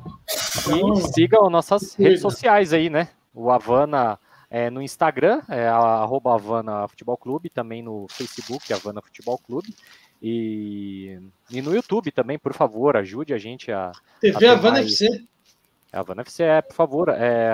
Então, 0.66 0.94
e 0.94 1.02
sigam 1.12 1.48
nossas 1.48 1.94
redes 1.94 2.20
sociais 2.20 2.72
aí, 2.72 2.90
né? 2.90 3.08
O 3.32 3.50
Havana 3.50 4.18
é, 4.50 4.70
no 4.70 4.82
Instagram, 4.82 5.42
é 5.48 5.68
arroba 5.68 6.34
Havana 6.34 6.88
Futebol 6.88 7.16
Clube, 7.16 7.48
também 7.48 7.82
no 7.82 8.06
Facebook, 8.10 8.72
Havana 8.72 9.02
Futebol 9.02 9.38
Clube. 9.38 9.74
E, 10.20 11.18
e 11.50 11.60
no 11.60 11.74
YouTube 11.74 12.10
também, 12.10 12.38
por 12.38 12.54
favor, 12.54 12.96
ajude 12.96 13.34
a 13.34 13.38
gente 13.38 13.70
a. 13.70 13.92
TV 14.20 14.46
a 14.46 14.52
Havana 14.52 14.80
FC. 14.80 15.24
A 15.96 16.00
Havana 16.00 16.22
FC, 16.22 16.42
é, 16.42 16.62
por 16.62 16.74
favor, 16.74 17.08
é, 17.08 17.50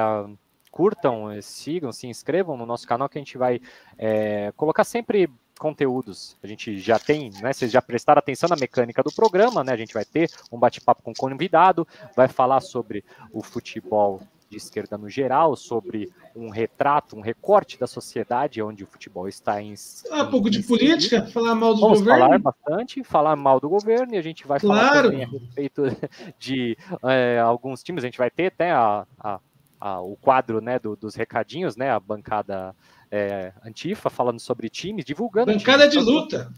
curtam, 0.70 1.28
sigam, 1.40 1.92
se 1.92 2.06
inscrevam 2.06 2.56
no 2.56 2.66
nosso 2.66 2.86
canal 2.86 3.08
que 3.08 3.18
a 3.18 3.20
gente 3.20 3.38
vai 3.38 3.60
é, 3.96 4.52
colocar 4.56 4.84
sempre 4.84 5.30
conteúdos. 5.58 6.36
A 6.42 6.46
gente 6.46 6.78
já 6.78 6.98
tem, 6.98 7.30
né? 7.40 7.52
Vocês 7.52 7.70
já 7.70 7.80
prestaram 7.80 8.18
atenção 8.18 8.48
na 8.48 8.56
mecânica 8.56 9.00
do 9.02 9.12
programa, 9.12 9.62
né? 9.62 9.72
A 9.72 9.76
gente 9.76 9.94
vai 9.94 10.04
ter 10.04 10.28
um 10.50 10.58
bate-papo 10.58 11.02
com 11.02 11.12
o 11.12 11.14
convidado, 11.14 11.86
vai 12.16 12.26
falar 12.26 12.60
sobre 12.60 13.04
o 13.32 13.42
futebol 13.42 14.20
de 14.52 14.58
esquerda 14.58 14.98
no 14.98 15.08
geral, 15.08 15.56
sobre 15.56 16.12
um 16.36 16.50
retrato, 16.50 17.16
um 17.16 17.20
recorte 17.20 17.78
da 17.78 17.86
sociedade 17.86 18.62
onde 18.62 18.84
o 18.84 18.86
futebol 18.86 19.26
está 19.26 19.60
em. 19.62 19.74
Falar 19.76 20.24
um 20.24 20.30
pouco 20.30 20.50
de 20.50 20.62
política, 20.62 21.26
falar 21.26 21.54
mal 21.54 21.74
do 21.74 21.80
Vamos 21.80 22.00
governo. 22.00 22.20
falar 22.20 22.38
bastante, 22.38 23.02
falar 23.02 23.34
mal 23.34 23.58
do 23.58 23.68
governo, 23.68 24.14
e 24.14 24.18
a 24.18 24.22
gente 24.22 24.46
vai 24.46 24.60
claro. 24.60 24.88
falar 24.88 25.02
também 25.02 25.24
a 25.24 25.28
respeito 25.28 25.82
de 26.38 26.76
é, 27.04 27.38
alguns 27.40 27.82
times. 27.82 28.04
A 28.04 28.06
gente 28.06 28.18
vai 28.18 28.30
ter 28.30 28.46
até 28.46 28.70
a, 28.70 29.06
a, 29.18 29.40
a, 29.80 30.00
o 30.02 30.16
quadro 30.16 30.60
né, 30.60 30.78
do, 30.78 30.94
dos 30.94 31.14
recadinhos, 31.14 31.74
né? 31.74 31.90
A 31.90 31.98
bancada 31.98 32.76
é, 33.10 33.52
Antifa 33.64 34.10
falando 34.10 34.38
sobre 34.38 34.68
times, 34.68 35.04
divulgando. 35.04 35.50
Bancada 35.50 35.88
de 35.88 35.98
luta. 35.98 36.52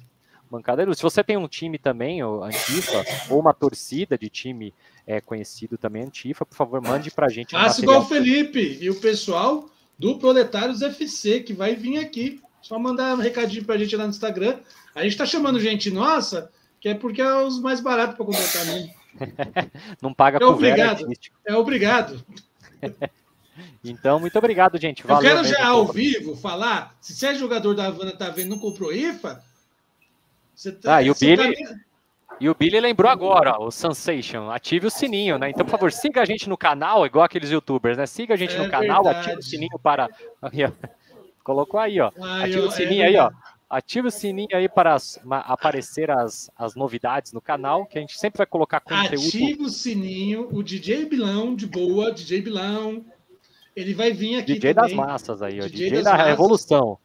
Bancada 0.50 0.82
de 0.82 0.88
luta. 0.88 0.96
Se 0.96 1.02
você 1.02 1.22
tem 1.22 1.36
um 1.36 1.46
time 1.46 1.78
também, 1.78 2.24
o 2.24 2.42
Antifa, 2.42 3.04
ou 3.30 3.40
uma 3.40 3.54
torcida 3.54 4.18
de 4.18 4.28
time 4.28 4.74
é, 5.06 5.20
conhecido 5.20 5.76
também 5.76 6.02
Antifa, 6.02 6.46
por 6.46 6.54
favor, 6.54 6.80
mande 6.80 7.10
para 7.10 7.26
a 7.26 7.28
gente. 7.28 7.50
Faça 7.50 7.82
igual 7.82 8.00
o 8.00 8.06
Felipe 8.06 8.78
e 8.80 8.88
o 8.90 8.94
pessoal 8.94 9.68
do 9.98 10.18
Proletários 10.18 10.82
FC, 10.82 11.40
que 11.40 11.52
vai 11.52 11.74
vir 11.74 11.98
aqui. 11.98 12.40
Só 12.62 12.78
mandar 12.78 13.14
um 13.14 13.20
recadinho 13.20 13.64
para 13.64 13.74
a 13.74 13.78
gente 13.78 13.94
lá 13.94 14.04
no 14.04 14.10
Instagram. 14.10 14.58
A 14.94 15.02
gente 15.02 15.12
está 15.12 15.26
chamando 15.26 15.60
gente 15.60 15.90
nossa, 15.90 16.50
que 16.80 16.88
é 16.88 16.94
porque 16.94 17.20
é 17.20 17.34
os 17.42 17.60
mais 17.60 17.80
baratos 17.80 18.16
para 18.16 18.24
contratar 18.24 18.64
mesmo. 18.66 18.94
Não 20.00 20.14
paga 20.14 20.38
é 20.40 20.46
obrigado. 20.46 21.06
É 21.46 21.54
obrigado. 21.54 22.24
Então, 23.84 24.18
muito 24.18 24.36
obrigado, 24.36 24.80
gente. 24.80 25.06
Valeu, 25.06 25.30
Eu 25.30 25.42
quero 25.42 25.48
já 25.48 25.66
ao 25.66 25.86
vivo 25.86 26.34
falar, 26.34 26.96
se 27.00 27.14
você 27.14 27.26
é 27.28 27.34
jogador 27.34 27.74
da 27.74 27.86
Havana, 27.86 28.10
tá 28.10 28.30
vendo, 28.30 28.48
não 28.48 28.58
comprou 28.58 28.92
IFA, 28.92 29.44
você 30.54 30.72
tá, 30.72 30.96
ah, 30.96 31.02
e 31.02 31.10
o 31.10 31.14
Billy... 31.14 31.54
Tá... 31.54 31.74
E 32.40 32.48
o 32.48 32.54
Billy 32.54 32.80
lembrou 32.80 33.10
agora, 33.10 33.56
ó, 33.58 33.66
o 33.66 33.70
Sensation, 33.70 34.50
ative 34.50 34.86
o 34.86 34.90
sininho, 34.90 35.38
né? 35.38 35.50
Então, 35.50 35.64
por 35.64 35.70
favor, 35.70 35.92
siga 35.92 36.22
a 36.22 36.24
gente 36.24 36.48
no 36.48 36.56
canal, 36.56 37.06
igual 37.06 37.24
aqueles 37.24 37.50
youtubers, 37.50 37.96
né? 37.96 38.06
Siga 38.06 38.34
a 38.34 38.36
gente 38.36 38.54
é 38.54 38.58
no 38.58 38.70
canal, 38.70 39.04
verdade. 39.04 39.26
ative 39.28 39.40
o 39.40 39.42
sininho 39.42 39.78
para. 39.82 40.08
Colocou 41.44 41.78
aí, 41.78 42.00
ó. 42.00 42.10
Ai, 42.20 42.50
ative 42.50 42.66
o 42.66 42.70
sininho 42.70 43.02
é... 43.02 43.06
aí, 43.06 43.16
ó. 43.16 43.30
Ative 43.68 44.08
o 44.08 44.10
sininho 44.10 44.54
aí 44.54 44.68
para 44.68 44.94
as, 44.94 45.18
aparecer 45.28 46.10
as, 46.10 46.50
as 46.56 46.74
novidades 46.74 47.32
no 47.32 47.40
canal, 47.40 47.86
que 47.86 47.98
a 47.98 48.00
gente 48.00 48.18
sempre 48.18 48.38
vai 48.38 48.46
colocar 48.46 48.78
conteúdo. 48.80 49.26
Ative 49.26 49.62
o 49.62 49.68
sininho, 49.68 50.48
o 50.52 50.62
DJ 50.62 51.06
Bilão, 51.06 51.54
de 51.54 51.66
boa, 51.66 52.12
DJ 52.12 52.42
Bilão. 52.42 53.04
Ele 53.74 53.92
vai 53.94 54.12
vir 54.12 54.36
aqui. 54.36 54.54
DJ 54.54 54.74
também. 54.74 54.96
das 54.96 55.06
massas 55.06 55.42
aí, 55.42 55.60
ó. 55.60 55.64
DJ, 55.64 55.90
DJ 55.90 56.02
da 56.02 56.12
massas. 56.12 56.26
Revolução. 56.28 56.98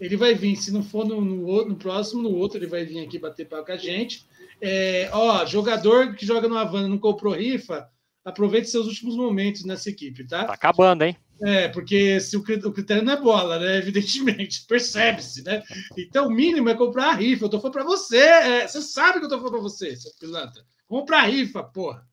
Ele 0.00 0.16
vai 0.16 0.34
vir, 0.34 0.56
se 0.56 0.72
não 0.72 0.82
for 0.82 1.04
no, 1.04 1.20
no, 1.20 1.64
no, 1.64 1.76
próximo, 1.76 2.22
no 2.22 2.34
outro, 2.36 2.58
ele 2.58 2.66
vai 2.66 2.84
vir 2.84 3.04
aqui 3.04 3.18
bater 3.18 3.46
papo 3.46 3.66
com 3.66 3.72
a 3.72 3.76
gente. 3.76 4.26
É, 4.64 5.10
ó, 5.12 5.44
jogador 5.44 6.14
que 6.14 6.24
joga 6.24 6.48
no 6.48 6.56
Havana 6.56 6.86
não 6.86 6.96
comprou 6.96 7.34
rifa, 7.34 7.90
aproveite 8.24 8.70
seus 8.70 8.86
últimos 8.86 9.16
momentos 9.16 9.64
nessa 9.64 9.90
equipe, 9.90 10.24
tá? 10.24 10.44
Tá 10.44 10.52
acabando, 10.52 11.02
hein? 11.02 11.16
É, 11.42 11.66
porque 11.66 12.20
se 12.20 12.36
o, 12.36 12.42
critério 12.42 13.02
não 13.02 13.14
é 13.14 13.20
bola, 13.20 13.58
né? 13.58 13.78
Evidentemente, 13.78 14.64
percebe-se, 14.68 15.42
né? 15.42 15.64
Então, 15.98 16.28
o 16.28 16.30
mínimo 16.30 16.68
é 16.68 16.76
comprar 16.76 17.10
a 17.10 17.14
rifa. 17.14 17.44
Eu 17.44 17.48
tô 17.48 17.58
falando 17.58 17.72
pra 17.72 17.82
você. 17.82 18.18
É, 18.18 18.68
você 18.68 18.80
sabe 18.80 19.18
que 19.18 19.24
eu 19.24 19.28
tô 19.28 19.38
falando 19.38 19.54
pra 19.54 19.60
você, 19.60 19.96
seu 19.96 20.12
pilantra. 20.20 20.62
Compra 20.86 21.18
a 21.18 21.22
rifa, 21.22 21.64
porra. 21.64 22.06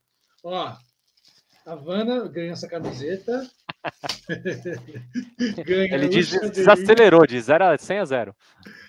Ó, 0.43 0.75
Havana 1.67 2.27
ganha 2.27 2.53
essa 2.53 2.67
camiseta. 2.67 3.47
ganha 5.63 5.93
Ele 5.93 6.07
diz, 6.07 6.31
desacelerou 6.51 7.27
de 7.27 7.39
0 7.39 7.65
a 7.65 7.77
100 7.77 7.99
a 7.99 8.05
0. 8.05 8.35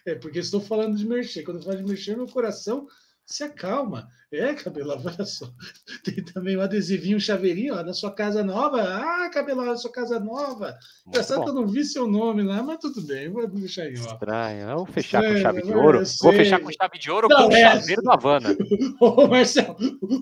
É, 0.06 0.14
porque 0.14 0.38
estou 0.38 0.62
falando 0.62 0.96
de 0.96 1.06
mexer. 1.06 1.42
Quando 1.42 1.58
eu 1.58 1.62
falo 1.62 1.76
de 1.76 1.84
mexer, 1.84 2.16
meu 2.16 2.26
coração 2.26 2.88
se 3.30 3.44
acalma. 3.44 4.08
É, 4.32 4.54
Cabelo, 4.54 4.90
olha 4.92 5.24
só. 5.24 5.46
Tem 6.04 6.22
também 6.22 6.56
um 6.56 6.60
adesivinho, 6.60 7.16
um 7.16 7.20
chaveirinho, 7.20 7.74
ó, 7.74 7.82
na 7.82 7.92
sua 7.92 8.12
casa 8.12 8.44
nova. 8.44 8.82
Ah, 8.82 9.30
Cabelo, 9.32 9.64
na 9.64 9.76
sua 9.76 9.90
casa 9.90 10.20
nova. 10.20 10.76
Engraçado 11.06 11.42
que 11.44 11.50
eu 11.50 11.54
não 11.54 11.66
vi 11.66 11.84
seu 11.84 12.06
nome 12.06 12.42
lá, 12.42 12.62
mas 12.62 12.78
tudo 12.78 13.02
bem, 13.02 13.28
vou 13.28 13.48
deixar 13.48 13.82
aí, 13.82 13.94
ó. 13.98 14.12
Estranho. 14.12 14.76
Vou 14.76 14.86
fechar 14.86 15.22
com 15.22 15.36
chave 15.36 15.62
de 15.62 15.72
ouro. 15.72 16.02
Vou 16.20 16.32
fechar 16.32 16.60
com 16.60 16.70
chave 16.72 16.98
de 16.98 17.10
ouro 17.10 17.28
com 17.28 17.48
o 17.48 17.52
chaveiro 17.52 18.02
da 18.02 18.14
Havana. 18.14 18.56
Ô, 19.00 19.26
Marcelo, 19.26 19.76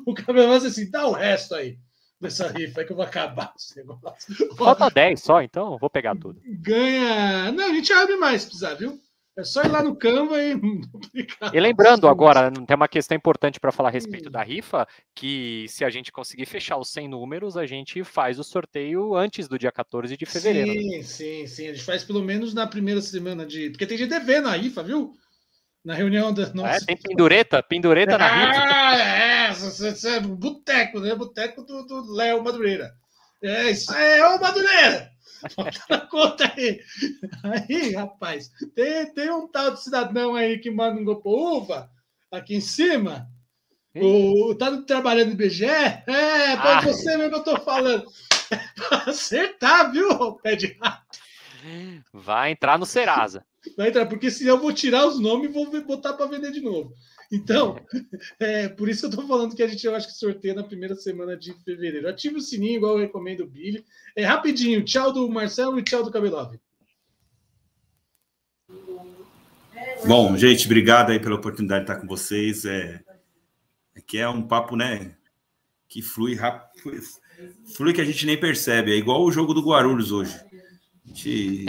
o 0.07 0.15
Cabelo 0.15 0.49
vai 0.49 0.57
assim, 0.57 0.91
dá 0.91 1.07
o 1.07 1.13
resto 1.13 1.55
aí. 1.55 1.79
dessa 2.21 2.49
rifa, 2.49 2.81
é 2.81 2.85
que 2.85 2.93
eu 2.93 2.97
vou 2.97 3.05
acabar 3.05 3.53
esse 3.57 3.77
negócio. 3.77 4.57
Falta 4.57 4.89
10 4.89 5.21
só, 5.21 5.43
então 5.43 5.79
vou 5.79 5.91
pegar 5.91 6.17
tudo. 6.17 6.41
Ganha. 6.47 7.53
Não, 7.53 7.71
a 7.71 7.75
gente 7.75 7.93
abre 7.93 8.17
mais 8.17 8.43
se 8.43 8.49
precisar, 8.49 8.75
viu? 8.75 8.99
É 9.39 9.45
só 9.45 9.63
ir 9.63 9.69
lá 9.69 9.81
no 9.81 9.95
Canva 9.95 10.43
e. 10.43 10.55
e 11.55 11.61
lembrando 11.61 12.09
agora, 12.09 12.51
tem 12.51 12.75
uma 12.75 12.89
questão 12.89 13.17
importante 13.17 13.61
para 13.61 13.71
falar 13.71 13.89
a 13.89 13.93
respeito 13.93 14.29
da 14.29 14.43
rifa, 14.43 14.85
que 15.15 15.65
se 15.69 15.85
a 15.85 15.91
gente 15.91 16.11
conseguir 16.11 16.45
fechar 16.45 16.77
os 16.77 16.91
100 16.91 17.07
números, 17.07 17.57
a 17.57 17.65
gente 17.65 18.03
faz 18.03 18.41
o 18.41 18.43
sorteio 18.43 19.15
antes 19.15 19.47
do 19.47 19.57
dia 19.57 19.71
14 19.71 20.17
de 20.17 20.27
fevereiro. 20.27 20.73
Sim, 20.73 20.97
né? 20.97 21.03
sim, 21.05 21.47
sim. 21.47 21.69
A 21.69 21.73
gente 21.73 21.85
faz 21.85 22.03
pelo 22.03 22.21
menos 22.21 22.53
na 22.53 22.67
primeira 22.67 23.01
semana 23.01 23.47
de. 23.47 23.71
Porque 23.71 23.87
tem 23.87 23.97
gente 23.97 24.11
devendo 24.11 24.49
a 24.49 24.57
rifa, 24.57 24.83
viu? 24.83 25.13
Na 25.85 25.95
reunião 25.95 26.35
da. 26.35 26.53
Nossa. 26.53 26.83
É, 26.83 26.87
tem 26.87 26.97
pendureta, 26.97 27.63
pendureta 27.63 28.19
na 28.19 28.27
rifa. 28.27 28.61
Ah, 28.61 28.99
é, 28.99 29.51
é, 29.51 30.17
é 30.17 30.21
boteco, 30.21 30.99
né? 30.99 31.15
Boteco 31.15 31.63
do 31.63 32.13
Léo 32.13 32.43
Madureira. 32.43 32.91
É, 33.41 33.71
isso 33.71 33.95
é 33.95 34.35
o 34.35 34.41
Madureira! 34.41 35.13
Conta 36.11 36.53
aí. 36.57 36.81
Aí, 37.45 37.93
rapaz, 37.95 38.51
tem, 38.75 39.13
tem 39.13 39.31
um 39.31 39.49
tal 39.49 39.73
de 39.73 39.83
cidadão 39.83 40.35
aí 40.35 40.59
que 40.59 40.71
manda 40.71 41.01
um 41.01 41.05
gopo-uva 41.05 41.91
aqui 42.31 42.55
em 42.55 42.61
cima. 42.61 43.29
O, 43.95 44.55
tá 44.55 44.83
trabalhando 44.83 45.29
no 45.29 45.33
IBGE? 45.35 45.65
É, 45.65 46.57
para 46.57 46.79
ah. 46.79 46.81
você 46.83 47.17
mesmo 47.17 47.31
que 47.31 47.37
eu 47.37 47.45
tô 47.45 47.61
falando. 47.61 48.07
É 48.51 48.57
pra 48.75 49.11
acertar, 49.11 49.93
viu, 49.93 50.35
pé 50.35 50.57
de 50.57 50.77
rato? 50.81 51.19
Vai 52.13 52.53
entrar 52.53 52.79
no 52.79 52.87
Serasa. 52.87 53.45
Vai 53.77 53.89
entrar, 53.89 54.07
porque 54.07 54.31
senão 54.31 54.55
eu 54.55 54.61
vou 54.61 54.73
tirar 54.73 55.07
os 55.07 55.21
nomes 55.21 55.51
e 55.51 55.53
vou 55.53 55.67
botar 55.83 56.15
para 56.15 56.27
vender 56.27 56.53
de 56.53 56.61
novo. 56.61 56.95
Então, 57.31 57.79
é 58.41 58.69
por 58.69 58.89
isso 58.89 59.01
que 59.01 59.07
eu 59.07 59.11
estou 59.11 59.29
falando 59.29 59.55
que 59.55 59.63
a 59.63 59.69
gente 59.69 59.87
eu 59.87 59.95
acho 59.95 60.09
que 60.09 60.15
sorteia 60.15 60.55
na 60.55 60.65
primeira 60.65 60.95
semana 60.95 61.37
de 61.37 61.53
fevereiro. 61.65 62.09
Ative 62.09 62.37
o 62.37 62.41
sininho, 62.41 62.77
igual 62.77 62.95
eu 62.95 63.01
recomendo 63.01 63.41
o 63.41 63.47
Billy. 63.47 63.85
É 64.17 64.25
rapidinho. 64.25 64.85
Tchau 64.85 65.13
do 65.13 65.29
Marcelo 65.29 65.79
e 65.79 65.83
tchau 65.83 66.03
do 66.03 66.11
Cabelove. 66.11 66.59
Bom, 70.07 70.37
gente, 70.37 70.67
obrigado 70.67 71.11
aí 71.11 71.21
pela 71.21 71.35
oportunidade 71.35 71.85
de 71.85 71.91
estar 71.91 72.01
com 72.01 72.07
vocês. 72.07 72.65
É, 72.65 73.01
é 73.95 74.01
que 74.01 74.19
é 74.19 74.29
um 74.29 74.43
papo, 74.43 74.77
né, 74.77 75.15
que 75.89 76.03
flui 76.03 76.35
rápido, 76.35 77.01
flui 77.75 77.93
que 77.93 78.01
a 78.01 78.05
gente 78.05 78.25
nem 78.25 78.39
percebe. 78.39 78.93
É 78.93 78.97
igual 78.97 79.23
o 79.23 79.33
jogo 79.33 79.53
do 79.53 79.63
Guarulhos 79.63 80.13
hoje. 80.13 80.35
A 81.05 81.09
gente 81.09 81.67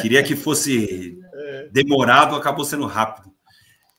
queria 0.00 0.22
que 0.22 0.34
fosse 0.34 1.18
demorado, 1.72 2.34
acabou 2.34 2.64
sendo 2.64 2.86
rápido. 2.86 3.33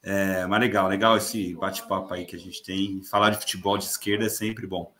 É, 0.08 0.46
mas 0.46 0.60
legal, 0.60 0.88
legal 0.88 1.18
esse 1.18 1.56
bate-papo 1.56 2.14
aí 2.14 2.26
que 2.26 2.36
a 2.36 2.40
gente 2.40 2.62
tem. 2.62 3.02
Falar 3.02 3.32
de 3.32 3.40
futebol 3.40 3.76
de 3.76 3.86
esquerda 3.86 4.26
é 4.26 4.30
sempre 4.30 4.68
bom. 4.68 4.94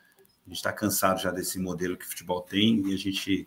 A 0.46 0.50
gente 0.50 0.58
está 0.58 0.74
cansado 0.74 1.22
já 1.22 1.30
desse 1.30 1.60
modelo 1.60 1.96
que 1.96 2.06
o 2.06 2.10
futebol 2.10 2.42
tem 2.42 2.82
e 2.88 2.94
a 2.94 2.98
gente 2.98 3.46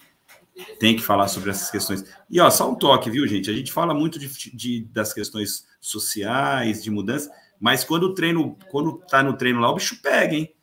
tem 0.79 0.95
que 0.95 1.03
falar 1.03 1.27
sobre 1.27 1.51
essas 1.51 1.69
questões. 1.69 2.05
E 2.31 2.41
ó, 2.41 2.49
só 2.49 2.71
um 2.71 2.77
toque, 2.77 3.11
viu, 3.11 3.27
gente? 3.27 3.51
A 3.51 3.53
gente 3.53 3.73
fala 3.73 3.93
muito 3.93 4.21
de, 4.21 4.29
de 4.55 4.85
das 4.85 5.13
questões 5.13 5.67
sociais, 5.81 6.83
de 6.83 6.93
mudança, 6.93 7.29
mas 7.59 7.83
quando 7.83 8.05
o 8.05 8.15
treino, 8.15 8.57
quando 8.71 9.03
tá 9.09 9.21
no 9.21 9.37
treino 9.37 9.59
lá, 9.59 9.69
o 9.69 9.75
bicho 9.75 10.01
pega, 10.01 10.37
hein? 10.37 10.55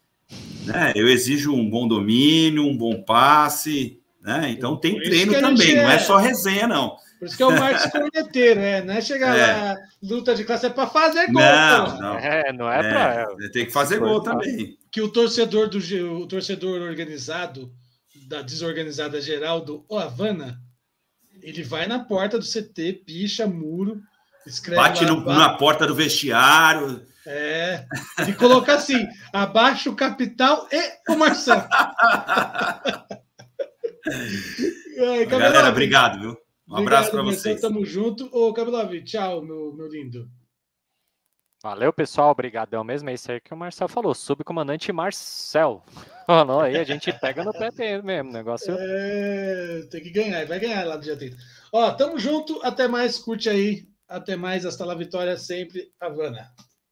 Né? 0.66 0.94
Eu 0.96 1.10
exijo 1.10 1.54
um 1.54 1.70
bom 1.70 1.90
domínio, 1.90 2.64
um 2.64 2.76
bom 2.76 3.04
passe, 3.04 4.00
né? 4.22 4.50
Então 4.50 4.78
tem 4.78 4.98
treino 5.02 5.34
também, 5.34 5.76
não 5.76 5.92
é 5.92 6.00
só 6.00 6.16
resenha, 6.18 6.68
não. 6.68 6.96
Por 7.20 7.26
isso 7.26 7.38
que 7.38 7.44
é 7.44 7.46
o 7.46 7.52
Marcos 7.52 7.86
corneteiro, 7.92 8.60
né? 8.60 8.82
Não 8.82 8.94
é 8.94 9.02
chegar 9.02 9.38
é. 9.38 9.54
lá, 9.54 9.78
luta 10.04 10.36
de 10.36 10.44
classe, 10.44 10.66
é 10.66 10.70
para 10.70 10.88
fazer 10.88 11.28
gol. 11.28 11.42
Não, 11.42 12.00
não. 12.00 12.18
É, 12.18 12.54
não 12.54 12.72
é, 12.72 12.80
é 12.80 12.82
para. 12.82 13.50
Tem 13.52 13.66
que 13.66 13.72
fazer 13.72 14.00
gol 14.00 14.22
também. 14.22 14.78
Que 14.92 15.02
o 15.02 15.10
torcedor 15.10 15.70
do 15.70 15.78
o 15.78 16.28
torcedor 16.28 16.82
organizado, 16.82 17.72
da 18.28 18.42
desorganizada 18.42 19.22
geral 19.22 19.62
do 19.62 19.86
O 19.88 19.98
Havana, 19.98 20.60
ele 21.42 21.64
vai 21.64 21.88
na 21.88 22.00
porta 22.00 22.38
do 22.38 22.46
CT, 22.46 23.04
picha, 23.06 23.48
muro, 23.48 24.02
escreve. 24.46 24.82
Bate 24.82 25.06
lá, 25.06 25.12
no, 25.12 25.24
na 25.24 25.54
porta 25.58 25.88
do 25.88 25.96
vestiário. 25.96 27.06
É. 27.26 27.86
E 28.28 28.34
coloca 28.34 28.76
assim: 28.76 29.08
abaixo 29.34 29.92
o 29.92 29.96
capital 29.96 30.68
e 30.72 31.12
o 31.12 31.16
Marcelo. 31.18 31.64
Galera, 35.28 35.70
obrigado, 35.70 36.20
viu? 36.20 36.45
Um 36.68 36.78
abraço 36.78 37.12
para 37.12 37.22
vocês. 37.22 37.62
Tamo 37.62 37.86
junto. 37.86 38.30
Ô, 38.32 38.54
Cabelov, 38.54 38.92
tchau, 39.04 39.42
meu, 39.42 39.74
meu 39.74 39.88
lindo. 39.88 40.30
Valeu, 41.62 41.92
pessoal. 41.92 42.32
Obrigadão 42.32 42.84
mesmo. 42.84 43.10
É 43.10 43.14
isso 43.14 43.32
aí 43.32 43.40
que 43.40 43.54
o 43.54 43.58
Marcel 43.58 43.88
falou. 43.88 44.14
Subcomandante 44.14 44.92
Marcel. 44.92 45.84
Falou 46.28 46.62
aí, 46.62 46.76
a 46.76 46.84
gente 46.84 47.14
pega 47.20 47.44
no 47.44 47.52
pé 47.54 47.70
mesmo. 48.02 48.32
Negócio. 48.32 48.76
É, 48.78 49.88
tem 49.92 50.02
que 50.02 50.10
ganhar. 50.10 50.46
Vai 50.48 50.60
ganhar 50.60 50.84
lá 50.84 50.98
do 50.98 51.04
dia 51.04 51.16
30. 51.16 51.38
Ó, 51.72 51.92
tamo 51.94 52.18
junto. 52.18 52.60
Até 52.64 52.88
mais. 52.88 53.20
Curte 53.20 53.48
aí. 53.48 53.88
Até 54.08 54.36
mais. 54.36 54.66
Hasta 54.66 54.84
lá, 54.86 54.96
Vitória 54.96 55.38
sempre. 55.38 55.92
Havana. 56.00 56.52